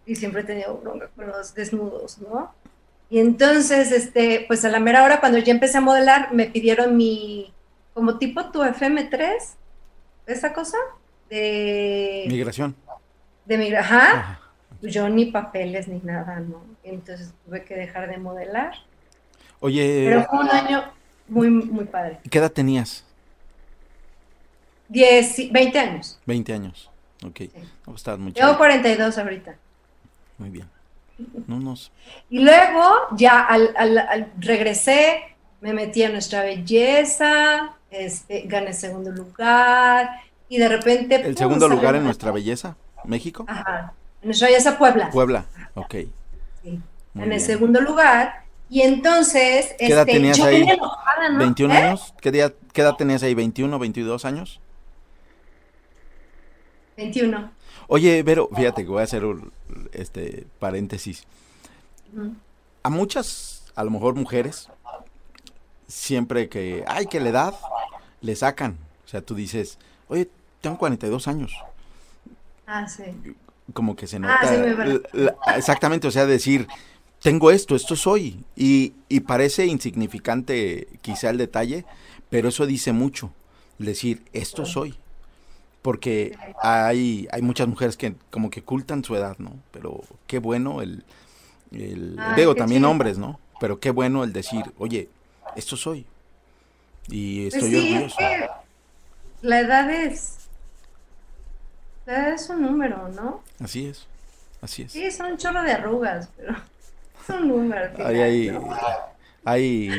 Y 0.06 0.16
siempre 0.16 0.42
he 0.42 0.44
tenido 0.44 0.78
bronca 0.78 1.10
con 1.16 1.28
los 1.28 1.54
desnudos, 1.54 2.20
¿no? 2.20 2.54
Y 3.10 3.20
entonces, 3.20 3.92
este, 3.92 4.46
pues 4.48 4.64
a 4.64 4.70
la 4.70 4.80
mera 4.80 5.04
hora, 5.04 5.20
cuando 5.20 5.38
ya 5.38 5.52
empecé 5.52 5.78
a 5.78 5.82
modelar, 5.82 6.34
me 6.34 6.46
pidieron 6.46 6.96
mi, 6.96 7.54
como 7.94 8.18
tipo 8.18 8.52
tu 8.52 8.62
FM3, 8.62 9.36
esa 10.28 10.54
cosa, 10.54 10.78
de... 11.30 12.26
Migración. 12.28 12.76
De 13.46 13.58
migración, 13.58 14.00
ajá. 14.00 14.40
Yo 14.82 15.10
ni 15.10 15.26
papeles 15.26 15.88
ni 15.88 16.00
nada, 16.00 16.40
¿no? 16.40 16.64
Entonces 16.84 17.34
tuve 17.46 17.64
que 17.64 17.76
dejar 17.76 18.10
de 18.10 18.18
modelar. 18.18 18.74
Oye. 19.60 20.06
Pero 20.08 20.26
fue 20.26 20.40
un 20.40 20.50
año 20.50 20.84
muy, 21.28 21.50
muy 21.50 21.86
padre. 21.86 22.20
¿Qué 22.30 22.38
edad 22.40 22.52
tenías? 22.52 23.06
Diez, 24.92 25.38
20 25.50 25.80
años. 25.80 26.20
20 26.26 26.54
años, 26.54 26.92
ok. 27.26 27.38
Sí. 27.38 27.52
Pues, 27.86 28.04
Llevo 28.36 28.58
42 28.58 29.18
ahorita. 29.18 29.56
Muy 30.38 30.50
bien. 30.50 30.68
No 31.48 31.62
nos... 31.62 31.94
Y 32.30 32.40
luego 32.40 32.84
ya 33.16 33.40
al, 33.40 33.74
al, 33.78 34.34
regresé, 34.38 35.38
me 35.62 35.72
metí 35.72 36.04
a 36.04 36.10
Nuestra 36.10 36.44
Belleza, 36.44 37.78
este, 37.90 38.42
gané 38.48 38.74
segundo 38.74 39.12
lugar 39.12 40.10
y 40.50 40.58
de 40.58 40.68
repente... 40.68 41.16
¿El 41.16 41.38
segundo 41.38 41.70
lugar 41.70 41.96
en 41.96 42.04
Nuestra 42.04 42.32
Belleza? 42.32 42.76
¿México? 43.06 43.46
Ajá. 43.48 43.94
En 44.22 44.28
Nuestra 44.28 44.50
Belleza 44.50 44.78
Puebla. 44.78 45.10
Puebla, 45.10 45.46
ok. 45.76 45.96
Sí. 46.64 46.82
en 47.16 47.32
el 47.32 47.40
segundo 47.40 47.80
lugar. 47.80 48.44
Y 48.70 48.82
entonces, 48.82 49.74
¿qué 49.80 49.88
edad 49.88 50.02
este, 50.02 50.14
tenías 50.14 50.40
ahí? 50.42 50.66
¿21 50.66 51.70
¿Eh? 51.72 51.78
años? 51.78 52.14
¿Qué, 52.20 52.32
día, 52.32 52.52
¿Qué 52.74 52.82
edad 52.82 52.96
tenías 52.96 53.24
ahí? 53.24 53.36
¿21, 53.36 53.80
22 53.80 54.26
años? 54.26 54.60
21. 56.98 57.52
Oye, 57.88 58.24
Vero, 58.24 58.50
fíjate 58.56 58.84
que 58.84 58.90
voy 58.90 59.02
a 59.02 59.04
hacer 59.04 59.26
un 59.26 59.52
este, 59.92 60.46
paréntesis. 60.60 61.26
A 62.84 62.90
muchas, 62.90 63.72
a 63.76 63.84
lo 63.84 63.92
mejor 63.92 64.16
mujeres, 64.16 64.70
siempre 65.88 66.50
que, 66.50 66.84
ay, 66.88 67.06
que 67.06 67.20
la 67.20 67.30
edad, 67.30 67.56
le 68.22 68.36
sacan. 68.36 68.78
O 69.06 69.08
sea, 69.08 69.22
tú 69.22 69.36
dices, 69.36 69.78
oye, 70.08 70.30
tengo 70.62 70.78
42 70.78 71.28
años. 71.28 71.54
Ah, 72.68 72.88
sí 72.88 73.04
como 73.74 73.96
que 73.96 74.08
se 74.08 74.18
ah, 74.18 74.20
nota. 74.20 75.58
exactamente, 75.58 76.08
o 76.08 76.12
sea, 76.12 76.26
decir, 76.26 76.68
tengo 77.22 77.52
esto, 77.52 77.76
esto 77.76 77.96
soy. 77.96 78.44
Y, 78.56 78.94
y, 79.10 79.22
parece 79.22 79.66
insignificante 79.66 80.88
quizá 81.02 81.30
el 81.30 81.38
detalle, 81.38 81.86
pero 82.30 82.50
eso 82.50 82.66
dice 82.66 82.92
mucho. 82.92 83.32
Decir, 83.78 84.24
esto 84.34 84.66
soy. 84.66 84.96
Porque 85.82 86.38
hay, 86.62 87.28
hay 87.32 87.42
muchas 87.42 87.68
mujeres 87.68 87.98
que 87.98 88.16
como 88.30 88.50
que 88.50 88.60
ocultan 88.60 89.04
su 89.04 89.16
edad, 89.16 89.38
¿no? 89.40 89.54
Pero 89.72 90.02
qué 90.28 90.40
bueno 90.40 90.82
el... 90.82 91.04
el 91.72 92.20
digo, 92.36 92.56
también 92.56 92.86
hombres, 92.86 93.18
¿no? 93.18 93.40
Pero 93.60 93.80
qué 93.80 93.90
bueno 93.90 94.24
el 94.24 94.34
decir, 94.34 94.64
oye, 94.78 95.10
esto 95.56 95.76
soy. 95.76 96.06
Y 97.08 97.50
pues 97.50 97.56
estoy 97.56 97.76
orgulloso. 97.76 98.18
la 99.42 99.60
edad 99.60 99.90
es 99.90 100.42
es 102.08 102.50
un 102.50 102.62
número, 102.62 103.10
¿no? 103.10 103.44
Así 103.60 103.88
es, 103.88 104.08
así 104.62 104.84
es. 104.84 104.92
Sí, 104.92 105.10
son 105.12 105.34
un 105.34 105.38
chorro 105.38 105.64
de 105.64 105.72
arrugas, 105.72 106.30
pero 106.38 106.54
es 107.24 107.30
un 107.30 107.48
número. 107.48 107.92
hay, 108.06 108.52
hay, 109.46 109.92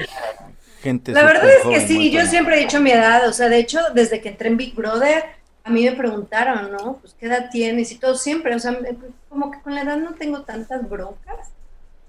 gente. 0.82 1.12
La 1.12 1.24
verdad 1.24 1.48
es 1.48 1.66
que 1.66 1.86
sí, 1.86 2.10
yo 2.10 2.26
siempre 2.26 2.56
he 2.56 2.60
dicho 2.60 2.80
mi 2.80 2.90
edad, 2.90 3.26
o 3.28 3.32
sea, 3.32 3.48
de 3.48 3.58
hecho, 3.58 3.80
desde 3.94 4.20
que 4.20 4.30
entré 4.30 4.48
en 4.48 4.56
Big 4.56 4.74
Brother, 4.74 5.24
a 5.64 5.70
mí 5.70 5.84
me 5.84 5.92
preguntaron, 5.92 6.72
¿no? 6.72 6.98
Pues, 6.98 7.14
¿qué 7.18 7.26
edad 7.26 7.48
tienes? 7.50 7.92
Y 7.92 7.98
todo 7.98 8.14
siempre, 8.14 8.54
o 8.54 8.58
sea, 8.58 8.78
como 9.28 9.50
que 9.50 9.60
con 9.60 9.74
la 9.74 9.82
edad 9.82 9.96
no 9.96 10.14
tengo 10.14 10.42
tantas 10.42 10.88
broncas. 10.88 11.52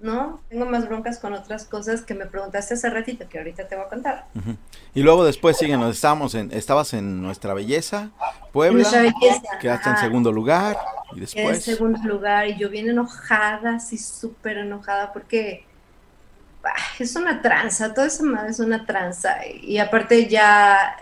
¿no? 0.04 0.40
Tengo 0.50 0.66
más 0.66 0.86
broncas 0.86 1.18
con 1.18 1.32
otras 1.32 1.64
cosas 1.64 2.02
que 2.02 2.14
me 2.14 2.26
preguntaste 2.26 2.74
hace 2.74 2.90
ratito, 2.90 3.26
que 3.26 3.38
ahorita 3.38 3.66
te 3.66 3.74
voy 3.74 3.86
a 3.86 3.88
contar. 3.88 4.26
Y 4.92 5.02
luego 5.02 5.24
después, 5.24 5.56
síguenos, 5.56 5.94
estábamos 5.94 6.34
en, 6.34 6.52
estabas 6.52 6.92
en 6.92 7.22
Nuestra 7.22 7.54
Belleza, 7.54 8.10
Puebla, 8.52 8.82
Nuestra 8.82 9.00
Belleza. 9.00 9.58
quedaste 9.60 9.88
en 9.88 9.96
segundo 9.96 10.30
lugar, 10.30 10.76
y 11.16 11.20
después... 11.20 11.56
En 11.56 11.62
segundo 11.62 11.98
lugar, 12.06 12.48
y 12.48 12.58
yo 12.58 12.68
bien 12.68 12.90
enojada, 12.90 13.76
así 13.76 13.96
súper 13.96 14.58
enojada, 14.58 15.10
porque 15.10 15.64
es 16.98 17.16
una 17.16 17.40
tranza, 17.40 17.94
todo 17.94 18.04
eso 18.04 18.24
es 18.46 18.60
una 18.60 18.84
tranza, 18.84 19.38
y 19.46 19.78
aparte 19.78 20.28
ya 20.28 20.96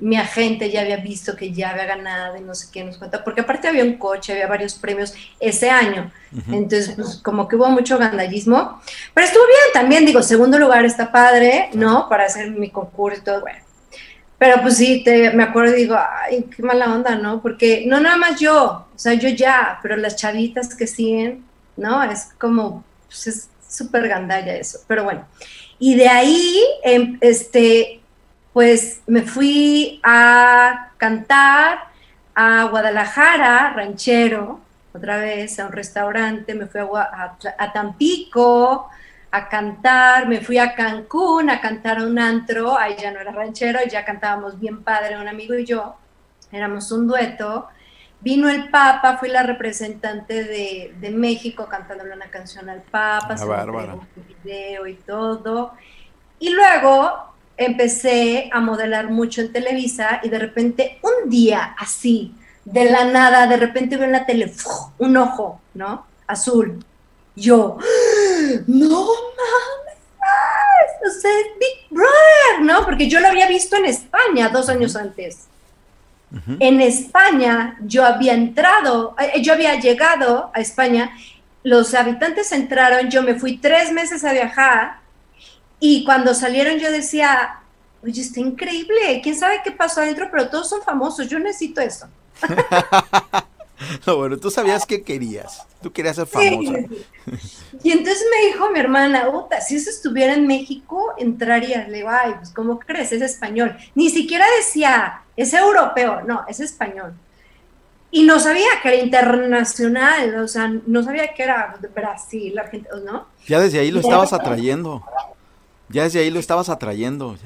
mi 0.00 0.16
agente 0.16 0.70
ya 0.70 0.82
había 0.82 0.98
visto 0.98 1.36
que 1.36 1.52
ya 1.52 1.70
había 1.70 1.86
ganado 1.86 2.36
y 2.36 2.40
no 2.42 2.54
sé 2.54 2.68
qué 2.70 2.84
nos 2.84 2.98
cuenta, 2.98 3.24
porque 3.24 3.40
aparte 3.40 3.68
había 3.68 3.84
un 3.84 3.96
coche, 3.96 4.32
había 4.32 4.46
varios 4.46 4.74
premios 4.74 5.14
ese 5.38 5.70
año, 5.70 6.10
entonces 6.48 6.92
pues 6.96 7.16
como 7.22 7.48
que 7.48 7.56
hubo 7.56 7.68
mucho 7.70 7.98
gandallismo, 7.98 8.80
pero 9.14 9.26
estuvo 9.26 9.44
bien 9.46 9.72
también, 9.72 10.04
digo, 10.04 10.22
segundo 10.22 10.58
lugar 10.58 10.84
está 10.84 11.10
padre, 11.10 11.70
¿no? 11.72 12.08
Para 12.08 12.26
hacer 12.26 12.50
mi 12.50 12.70
concurso 12.70 13.20
y 13.20 13.24
todo, 13.24 13.40
bueno. 13.40 13.58
Pero 14.38 14.62
pues 14.62 14.78
sí, 14.78 15.02
te, 15.04 15.32
me 15.32 15.42
acuerdo 15.42 15.74
y 15.74 15.80
digo, 15.80 15.98
ay, 15.98 16.46
qué 16.54 16.62
mala 16.62 16.94
onda, 16.94 17.14
¿no? 17.14 17.42
Porque 17.42 17.84
no 17.86 18.00
nada 18.00 18.16
más 18.16 18.40
yo, 18.40 18.86
o 18.94 18.98
sea, 18.98 19.12
yo 19.14 19.28
ya, 19.28 19.78
pero 19.82 19.96
las 19.96 20.16
chavitas 20.16 20.74
que 20.74 20.86
siguen, 20.86 21.44
¿no? 21.76 22.02
Es 22.02 22.28
como, 22.38 22.82
pues 23.06 23.26
es 23.26 23.48
súper 23.68 24.08
gandalla 24.08 24.54
eso, 24.56 24.80
pero 24.86 25.04
bueno. 25.04 25.26
Y 25.78 25.94
de 25.94 26.08
ahí, 26.08 26.58
em, 26.82 27.18
este, 27.20 27.99
pues 28.52 29.02
me 29.06 29.22
fui 29.22 30.00
a 30.02 30.90
cantar 30.96 31.90
a 32.34 32.64
Guadalajara, 32.64 33.72
ranchero, 33.74 34.60
otra 34.92 35.18
vez 35.18 35.58
a 35.60 35.66
un 35.66 35.72
restaurante, 35.72 36.54
me 36.54 36.66
fui 36.66 36.80
a, 36.80 37.72
Tampico 37.72 38.88
a 39.30 39.48
cantar, 39.48 40.26
me 40.26 40.40
fui 40.40 40.58
a 40.58 40.74
Cancún 40.74 41.50
a 41.50 41.60
cantar 41.60 41.98
a 41.98 42.04
un 42.04 42.18
antro, 42.18 42.76
ahí 42.76 42.96
ya 43.00 43.12
no 43.12 43.20
era 43.20 43.30
ranchero, 43.30 43.78
ya 43.88 44.04
cantábamos 44.04 44.58
bien 44.58 44.82
padre, 44.82 45.16
un 45.16 45.28
amigo 45.28 45.54
y 45.54 45.64
yo, 45.64 45.96
éramos 46.50 46.90
un 46.90 47.06
dueto. 47.06 47.68
Vino 48.22 48.50
el 48.50 48.68
Papa, 48.68 49.16
fui 49.16 49.30
la 49.30 49.44
representante 49.44 50.44
de, 50.44 51.10
México 51.10 51.66
cantándole 51.66 52.12
una 52.12 52.26
canción 52.26 52.68
al 52.68 52.82
Papa, 52.82 53.36
se 53.36 53.44
un 53.46 54.08
video 54.42 54.86
y 54.86 54.94
todo. 54.94 55.72
Y 56.38 56.50
luego 56.50 57.29
empecé 57.60 58.48
a 58.52 58.60
modelar 58.60 59.10
mucho 59.10 59.42
en 59.42 59.52
Televisa 59.52 60.20
y 60.22 60.30
de 60.30 60.38
repente 60.38 60.98
un 61.02 61.28
día 61.28 61.74
así, 61.78 62.34
de 62.64 62.86
la 62.86 63.04
nada, 63.04 63.46
de 63.46 63.56
repente 63.56 63.96
veo 63.96 64.06
en 64.06 64.12
la 64.12 64.24
tele 64.26 64.52
un 64.98 65.16
ojo, 65.16 65.60
¿no? 65.74 66.06
Azul. 66.26 66.82
Yo, 67.36 67.78
no 68.66 69.06
mames, 69.06 69.96
o 71.06 71.20
sea, 71.20 71.30
Big 71.58 71.90
Brother, 71.90 72.62
¿no? 72.62 72.84
Porque 72.84 73.08
yo 73.08 73.20
lo 73.20 73.28
había 73.28 73.46
visto 73.46 73.76
en 73.76 73.86
España 73.86 74.48
dos 74.48 74.68
años 74.68 74.96
antes. 74.96 75.46
En 76.60 76.80
España 76.80 77.76
yo 77.82 78.04
había 78.04 78.34
entrado, 78.34 79.16
eh, 79.18 79.42
yo 79.42 79.52
había 79.52 79.80
llegado 79.80 80.52
a 80.54 80.60
España, 80.60 81.10
los 81.64 81.92
habitantes 81.92 82.52
entraron, 82.52 83.10
yo 83.10 83.22
me 83.22 83.34
fui 83.34 83.58
tres 83.58 83.90
meses 83.90 84.24
a 84.24 84.32
viajar 84.32 84.99
y 85.80 86.04
cuando 86.04 86.34
salieron 86.34 86.78
yo 86.78 86.92
decía, 86.92 87.60
oye, 88.02 88.20
está 88.20 88.40
increíble, 88.40 89.20
quién 89.22 89.36
sabe 89.36 89.62
qué 89.64 89.72
pasó 89.72 90.02
adentro, 90.02 90.28
pero 90.30 90.48
todos 90.48 90.68
son 90.68 90.82
famosos, 90.82 91.28
yo 91.28 91.38
necesito 91.38 91.80
eso. 91.80 92.06
no, 94.06 94.16
bueno, 94.16 94.36
tú 94.36 94.50
sabías 94.50 94.86
qué 94.86 95.02
querías. 95.02 95.66
Tú 95.82 95.90
querías 95.90 96.16
ser 96.16 96.26
famosa. 96.26 96.78
Y 97.82 97.92
entonces 97.92 98.24
me 98.30 98.48
dijo 98.48 98.70
mi 98.70 98.78
hermana, 98.78 99.30
puta, 99.30 99.60
si 99.62 99.76
eso 99.76 99.88
estuviera 99.88 100.34
en 100.34 100.46
México, 100.46 101.14
entraría. 101.16 101.88
Le 101.88 101.98
digo, 101.98 102.10
ay, 102.10 102.34
pues, 102.36 102.50
¿cómo 102.50 102.78
crees? 102.78 103.12
Es 103.12 103.22
español. 103.22 103.76
Ni 103.94 104.10
siquiera 104.10 104.44
decía, 104.58 105.22
es 105.36 105.54
europeo. 105.54 106.20
No, 106.26 106.44
es 106.48 106.60
español. 106.60 107.14
Y 108.10 108.24
no 108.24 108.40
sabía 108.40 108.68
que 108.82 108.88
era 108.88 109.02
internacional, 109.02 110.34
o 110.40 110.48
sea, 110.48 110.68
no 110.68 111.02
sabía 111.02 111.32
que 111.32 111.44
era 111.44 111.76
de 111.80 111.86
Brasil, 111.86 112.58
Argentina, 112.58 112.96
¿no? 113.04 113.26
Ya 113.46 113.60
desde 113.60 113.78
ahí 113.78 113.92
lo 113.92 114.00
estabas 114.00 114.32
atrayendo. 114.32 115.04
Ya 115.90 116.04
desde 116.04 116.20
ahí 116.20 116.30
lo 116.30 116.38
estabas 116.38 116.68
atrayendo. 116.68 117.36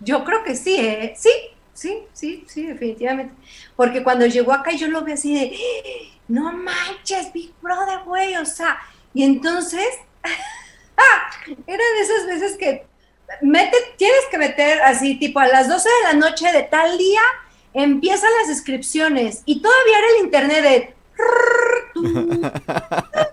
Yo 0.00 0.24
creo 0.24 0.44
que 0.44 0.54
sí, 0.54 0.76
¿eh? 0.76 1.14
Sí, 1.16 1.30
sí, 1.72 2.02
sí, 2.12 2.44
sí, 2.46 2.66
definitivamente. 2.66 3.34
Porque 3.76 4.02
cuando 4.02 4.26
llegó 4.26 4.52
acá 4.52 4.72
yo 4.72 4.88
lo 4.88 5.02
vi 5.02 5.12
así 5.12 5.34
de, 5.34 5.56
no 6.28 6.52
manches, 6.52 7.32
Big 7.32 7.52
Brother, 7.62 8.00
güey, 8.04 8.36
o 8.36 8.44
sea, 8.44 8.78
y 9.14 9.22
entonces, 9.22 9.86
era 11.66 11.84
de 11.94 12.00
esas 12.00 12.26
veces 12.26 12.56
que 12.58 12.86
mete, 13.40 13.76
tienes 13.96 14.20
que 14.30 14.36
meter 14.38 14.82
así, 14.82 15.18
tipo 15.18 15.40
a 15.40 15.46
las 15.46 15.66
12 15.68 15.88
de 15.88 16.12
la 16.12 16.18
noche 16.18 16.52
de 16.52 16.64
tal 16.64 16.98
día, 16.98 17.22
empiezan 17.72 18.30
las 18.42 18.50
inscripciones 18.50 19.42
y 19.46 19.62
todavía 19.62 19.98
era 19.98 20.06
el 20.16 20.24
internet 20.24 20.62
de... 20.62 20.94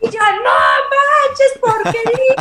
Y 0.00 0.10
yo, 0.10 0.18
no 0.20 0.50
manches, 1.44 1.58
porquería, 1.60 2.34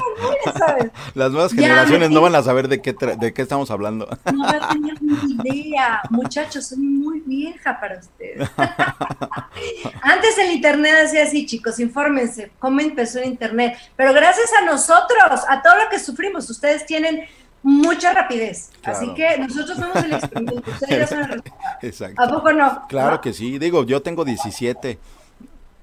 no 0.46 0.54
sabes. 0.54 0.92
Las 1.16 1.32
nuevas 1.32 1.54
generaciones 1.54 2.10
no 2.10 2.22
van 2.22 2.36
a 2.36 2.44
saber 2.44 2.68
de 2.68 2.82
qué, 2.82 2.94
de 2.94 3.34
qué 3.34 3.42
estamos 3.42 3.72
hablando. 3.72 4.08
No 4.32 4.44
van 4.44 4.64
a 4.64 4.70
tener 4.70 5.02
ni 5.02 5.14
idea. 5.50 6.02
Muchachos, 6.10 6.68
soy 6.68 6.80
muy 6.80 7.22
vieja 7.26 7.80
para 7.80 8.00
ustedes. 8.00 8.50
Antes 10.02 10.38
el 10.38 10.52
internet 10.52 10.96
hacía 11.06 11.24
así, 11.24 11.46
chicos, 11.46 11.80
infórmense 11.80 12.52
cómo 12.60 12.80
empezó 12.80 13.20
el 13.20 13.26
internet. 13.26 13.78
Pero 13.96 14.14
gracias 14.14 14.52
a 14.62 14.66
nosotros, 14.66 15.42
a 15.48 15.62
todo 15.62 15.76
lo 15.84 15.90
que 15.90 16.00
sufrimos, 16.00 16.50
ustedes 16.50 16.86
tienen 16.86 17.26
mucha 17.64 18.14
rapidez. 18.14 18.72
Así 18.84 19.14
que 19.14 19.38
nosotros 19.40 19.78
somos 19.78 19.96
el 20.04 20.14
experimento, 20.14 20.72
ustedes 20.72 21.00
ya 21.00 21.08
son 21.08 21.20
el 21.20 21.28
resultado. 21.28 21.58
Exacto. 21.82 22.22
¿A 22.22 22.28
poco 22.28 22.54
no? 22.54 22.88
Claro 22.88 23.22
que 23.22 23.34
sí. 23.34 23.58
Digo, 23.58 23.86
yo 23.86 24.02
tengo 24.02 24.26
17 24.26 25.00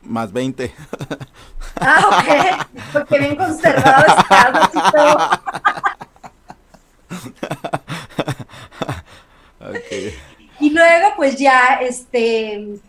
más 0.02 0.32
20. 0.32 0.72
Ah, 1.80 2.04
ok. 2.08 2.82
Porque 2.92 3.18
bien 3.18 3.36
conservado 3.36 4.04
está 4.06 4.68
y 4.74 4.90
todo. 4.90 5.30
okay. 9.70 10.14
Y 10.58 10.70
luego, 10.70 11.08
pues 11.16 11.36
ya, 11.36 11.78
este, 11.80 12.80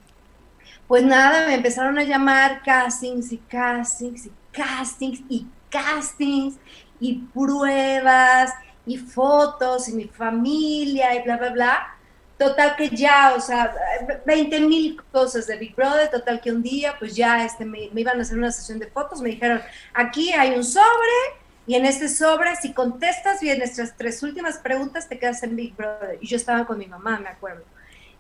pues 0.88 1.04
nada, 1.04 1.48
me 1.48 1.56
empezaron 1.56 1.98
a 1.98 2.04
llamar 2.04 2.62
castings 2.64 3.32
y 3.32 3.38
castings 3.38 4.26
y 4.26 4.32
castings 4.52 5.22
y 5.30 5.48
castings 5.70 6.56
y 7.00 7.20
pruebas 7.34 8.52
y 8.86 8.98
fotos 8.98 9.88
y 9.88 9.94
mi 9.94 10.06
familia 10.06 11.16
y 11.16 11.24
bla, 11.24 11.38
bla, 11.38 11.50
bla. 11.50 11.91
Total 12.42 12.76
que 12.76 12.90
ya, 12.90 13.36
o 13.38 13.40
sea, 13.40 13.72
20 14.26 14.62
mil 14.62 15.00
cosas 15.12 15.46
de 15.46 15.58
Big 15.58 15.76
Brother, 15.76 16.10
total 16.10 16.42
que 16.42 16.52
un 16.52 16.64
día 16.64 16.96
pues 16.98 17.16
ya 17.16 17.46
este, 17.46 17.66
me, 17.66 17.92
iban 17.94 18.18
a 18.18 18.24
hacer 18.24 18.36
una 18.36 18.52
sesión 18.52 18.80
de 18.80 18.88
fotos, 18.88 19.22
me 19.22 19.30
dijeron, 19.30 19.62
aquí 19.94 20.34
hay 20.34 20.56
un 20.56 20.64
sobre 20.64 20.82
y 21.68 21.76
en 21.76 21.86
este 21.86 22.10
sobre 22.10 22.56
si 22.56 22.74
contestas 22.74 23.42
bien 23.42 23.60
nuestras 23.60 23.96
tres 23.96 24.24
últimas 24.24 24.58
preguntas 24.58 25.08
te 25.08 25.20
quedas 25.20 25.44
en 25.44 25.56
Big 25.56 25.76
Brother. 25.76 26.18
Y 26.20 26.26
yo 26.26 26.36
estaba 26.36 26.66
con 26.66 26.80
mi 26.80 26.88
mamá, 26.88 27.20
me 27.20 27.30
acuerdo. 27.30 27.64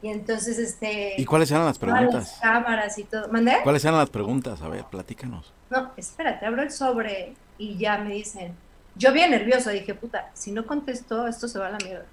Y 0.03 0.09
entonces, 0.09 0.59
este... 0.59 1.15
¿Y 1.17 1.25
cuáles 1.25 1.49
eran 1.49 1.65
las 1.65 1.79
preguntas? 1.79 2.37
cámaras 2.39 2.99
y 2.99 3.05
todo. 3.05 3.27
¿Mandé? 3.29 3.57
¿Cuáles 3.63 3.83
eran 3.83 3.97
las 3.97 4.11
preguntas? 4.11 4.61
A 4.61 4.69
ver, 4.69 4.83
platícanos. 4.83 5.51
No, 5.71 5.93
espérate, 5.97 6.45
abro 6.45 6.61
el 6.61 6.69
sobre 6.69 7.33
y 7.57 7.75
ya 7.79 7.97
me 7.97 8.13
dicen, 8.13 8.55
yo 8.93 9.13
bien 9.13 9.31
nervioso, 9.31 9.71
dije, 9.71 9.95
puta, 9.95 10.29
si 10.35 10.51
no 10.51 10.67
contesto, 10.67 11.27
esto 11.27 11.47
se 11.47 11.57
va 11.57 11.69
a 11.69 11.71
la 11.71 11.79
mierda. 11.79 12.05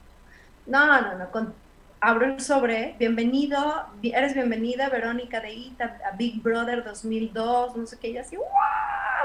No, 0.64 1.02
no, 1.02 1.18
no, 1.18 1.30
con, 1.30 1.52
abro 2.00 2.26
el 2.26 2.40
sobre, 2.40 2.94
bienvenido, 2.98 3.86
eres 4.02 4.34
bienvenida 4.34 4.88
Verónica 4.88 5.40
de 5.40 5.52
Ita 5.52 5.98
a 6.10 6.16
Big 6.16 6.40
Brother 6.42 6.84
2002, 6.84 7.76
no 7.76 7.86
sé 7.86 7.98
qué, 7.98 8.10
y 8.10 8.18
así, 8.18 8.36
¡wow! 8.36 8.46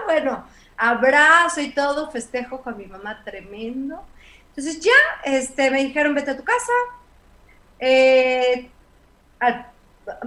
Bueno, 0.06 0.46
abrazo 0.78 1.62
y 1.62 1.72
todo, 1.72 2.10
festejo 2.10 2.62
con 2.62 2.78
mi 2.78 2.86
mamá 2.86 3.24
tremendo. 3.24 4.04
Entonces 4.50 4.80
ya, 4.80 4.92
este, 5.24 5.70
me 5.70 5.84
dijeron, 5.84 6.16
vete 6.16 6.32
a 6.32 6.38
tu 6.38 6.44
casa, 6.44 6.72
eh, 7.80 8.70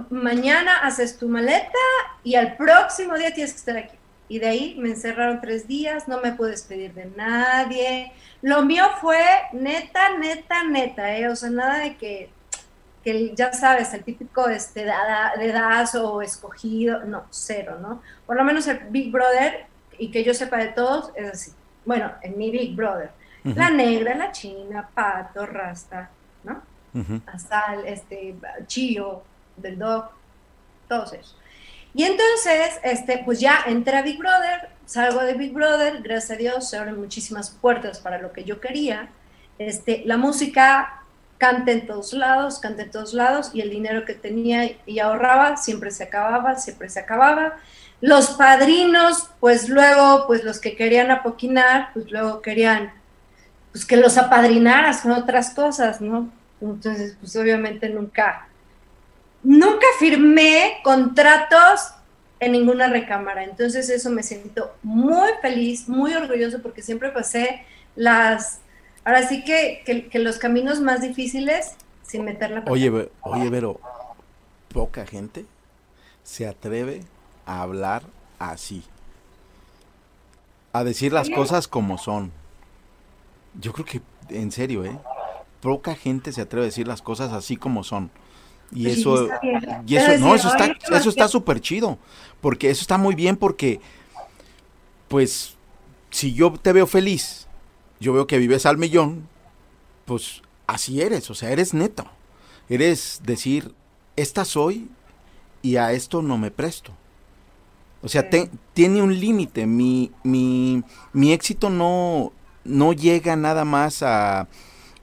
mañana 0.09 0.79
haces 0.79 1.17
tu 1.17 1.27
maleta 1.27 1.77
y 2.23 2.35
al 2.35 2.55
próximo 2.55 3.15
día 3.15 3.33
tienes 3.33 3.53
que 3.53 3.59
estar 3.59 3.77
aquí. 3.77 3.97
Y 4.29 4.39
de 4.39 4.47
ahí 4.47 4.75
me 4.77 4.89
encerraron 4.89 5.39
tres 5.39 5.67
días, 5.67 6.07
no 6.07 6.19
me 6.19 6.33
pude 6.33 6.51
despedir 6.51 6.93
de 6.93 7.05
nadie. 7.05 8.11
Lo 8.41 8.63
mío 8.63 8.83
fue 8.99 9.23
neta, 9.53 10.17
neta, 10.17 10.65
neta, 10.65 11.17
¿eh? 11.17 11.29
O 11.29 11.35
sea, 11.35 11.49
nada 11.49 11.79
de 11.79 11.95
que 11.95 12.29
que 13.07 13.33
ya 13.33 13.53
sabes, 13.53 13.93
el 13.93 14.03
típico 14.03 14.49
este, 14.49 14.85
dedazo 15.37 16.11
o 16.11 16.21
escogido, 16.21 17.05
no, 17.05 17.25
cero, 17.29 17.77
¿no? 17.79 18.01
Por 18.25 18.35
lo 18.35 18.43
menos 18.43 18.67
el 18.67 18.79
Big 18.89 19.13
Brother, 19.13 19.65
y 19.97 20.11
que 20.11 20.25
yo 20.25 20.33
sepa 20.33 20.57
de 20.57 20.67
todos, 20.67 21.13
es 21.15 21.31
así. 21.31 21.51
Bueno, 21.85 22.11
en 22.21 22.37
mi 22.37 22.51
Big 22.51 22.75
Brother, 22.75 23.11
la 23.45 23.69
negra, 23.69 24.13
la 24.13 24.33
china, 24.33 24.89
pato, 24.93 25.45
rasta, 25.45 26.09
¿no? 26.43 26.61
Hasta 27.27 27.75
el 27.75 27.87
este, 27.87 28.35
chío, 28.65 29.23
del 29.55 29.79
dog, 29.79 30.09
todos 30.89 31.13
esos. 31.13 31.37
Y 31.93 32.03
entonces, 32.03 32.77
este, 32.83 33.19
pues 33.23 33.39
ya 33.39 33.63
entré 33.67 33.95
a 33.95 34.01
Big 34.01 34.17
Brother, 34.17 34.67
salgo 34.85 35.21
de 35.21 35.33
Big 35.35 35.53
Brother, 35.53 36.01
gracias 36.01 36.31
a 36.31 36.35
Dios 36.35 36.69
se 36.69 36.77
abren 36.77 36.99
muchísimas 36.99 37.51
puertas 37.51 37.99
para 37.99 38.17
lo 38.17 38.33
que 38.33 38.43
yo 38.43 38.59
quería. 38.59 39.07
Este, 39.59 40.03
la 40.05 40.17
música 40.17 40.96
cante 41.37 41.71
en 41.71 41.85
todos 41.85 42.13
lados, 42.13 42.59
cante 42.59 42.83
en 42.83 42.91
todos 42.91 43.13
lados, 43.13 43.51
y 43.53 43.61
el 43.61 43.69
dinero 43.69 44.05
que 44.05 44.13
tenía 44.13 44.71
y 44.85 44.99
ahorraba 44.99 45.57
siempre 45.57 45.91
se 45.91 46.03
acababa, 46.03 46.55
siempre 46.55 46.89
se 46.89 46.99
acababa. 46.99 47.57
Los 48.01 48.31
padrinos, 48.31 49.29
pues 49.39 49.69
luego, 49.69 50.25
pues 50.27 50.43
los 50.43 50.59
que 50.59 50.75
querían 50.75 51.11
apoquinar, 51.11 51.89
pues 51.93 52.11
luego 52.11 52.41
querían, 52.41 52.91
pues 53.71 53.85
que 53.85 53.97
los 53.97 54.17
apadrinaras 54.17 55.01
con 55.01 55.11
otras 55.11 55.51
cosas, 55.51 56.01
¿no? 56.01 56.29
Entonces, 56.61 57.15
pues 57.19 57.35
obviamente 57.35 57.89
nunca, 57.89 58.47
nunca 59.43 59.85
firmé 59.99 60.77
contratos 60.83 61.91
en 62.39 62.51
ninguna 62.51 62.87
recámara. 62.87 63.43
Entonces 63.43 63.89
eso 63.89 64.09
me 64.09 64.23
siento 64.23 64.75
muy 64.83 65.29
feliz, 65.41 65.87
muy 65.87 66.13
orgulloso 66.13 66.61
porque 66.61 66.81
siempre 66.81 67.09
pasé 67.09 67.63
las 67.95 68.59
Ahora 69.07 69.25
sí 69.25 69.41
que, 69.45 70.09
que, 70.11 70.19
los 70.19 70.37
caminos 70.37 70.81
más 70.81 70.99
difíciles 70.99 71.75
sin 72.03 72.25
meter 72.25 72.51
la 72.51 72.65
Oye, 72.67 72.89
oye, 73.21 73.49
pero 73.49 73.79
poca 74.67 75.05
gente 75.05 75.45
se 76.23 76.45
atreve 76.45 77.05
a 77.45 77.61
hablar 77.61 78.03
así. 78.37 78.83
A 80.73 80.83
decir 80.83 81.13
las 81.13 81.29
cosas 81.29 81.69
como 81.69 81.97
son. 81.97 82.33
Yo 83.53 83.71
creo 83.71 83.85
que, 83.85 84.01
en 84.27 84.51
serio, 84.51 84.83
¿eh? 84.83 84.99
Poca 85.61 85.95
gente 85.95 86.33
se 86.33 86.41
atreve 86.41 86.65
a 86.65 86.65
decir 86.65 86.85
las 86.85 87.01
cosas 87.01 87.31
así 87.31 87.55
como 87.55 87.85
son. 87.85 88.11
Y 88.73 88.83
pues 88.83 88.97
eso, 88.97 89.29
y 89.87 89.95
eso, 89.95 90.17
no, 90.17 90.35
eso 90.35 90.49
está, 90.49 90.75
eso 90.97 91.09
está 91.09 91.29
súper 91.29 91.61
chido. 91.61 91.97
Porque 92.41 92.69
eso 92.69 92.81
está 92.81 92.97
muy 92.97 93.15
bien 93.15 93.37
porque, 93.37 93.79
pues, 95.07 95.55
si 96.09 96.33
yo 96.33 96.51
te 96.51 96.73
veo 96.73 96.85
feliz 96.85 97.46
yo 97.99 98.13
veo 98.13 98.27
que 98.27 98.37
vives 98.37 98.65
al 98.65 98.77
millón, 98.77 99.27
pues 100.05 100.41
así 100.67 101.01
eres, 101.01 101.29
o 101.29 101.35
sea, 101.35 101.51
eres 101.51 101.73
neto. 101.73 102.05
Eres 102.69 103.21
decir, 103.23 103.73
esta 104.15 104.43
soy 104.45 104.89
y 105.61 105.77
a 105.77 105.93
esto 105.93 106.21
no 106.21 106.37
me 106.37 106.51
presto. 106.51 106.91
O 108.01 108.09
sea, 108.09 108.29
tiene 108.73 109.01
un 109.01 109.19
límite. 109.19 109.65
Mi, 109.65 110.11
mi, 110.23 110.83
mi, 111.13 111.31
éxito 111.31 111.69
no, 111.69 112.31
no 112.63 112.93
llega 112.93 113.35
nada 113.35 113.65
más 113.65 114.03
a, 114.03 114.47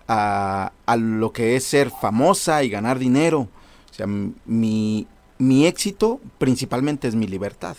a, 0.07 0.73
a, 0.87 0.97
lo 0.97 1.33
que 1.33 1.57
es 1.57 1.65
ser 1.65 1.91
famosa 1.91 2.63
y 2.63 2.71
ganar 2.71 2.99
dinero. 2.99 3.49
O 3.91 3.95
sea, 3.95 4.07
mi, 4.07 5.07
mi 5.39 5.67
éxito 5.67 6.21
principalmente 6.39 7.09
es 7.09 7.15
mi 7.15 7.27
libertad. 7.27 7.77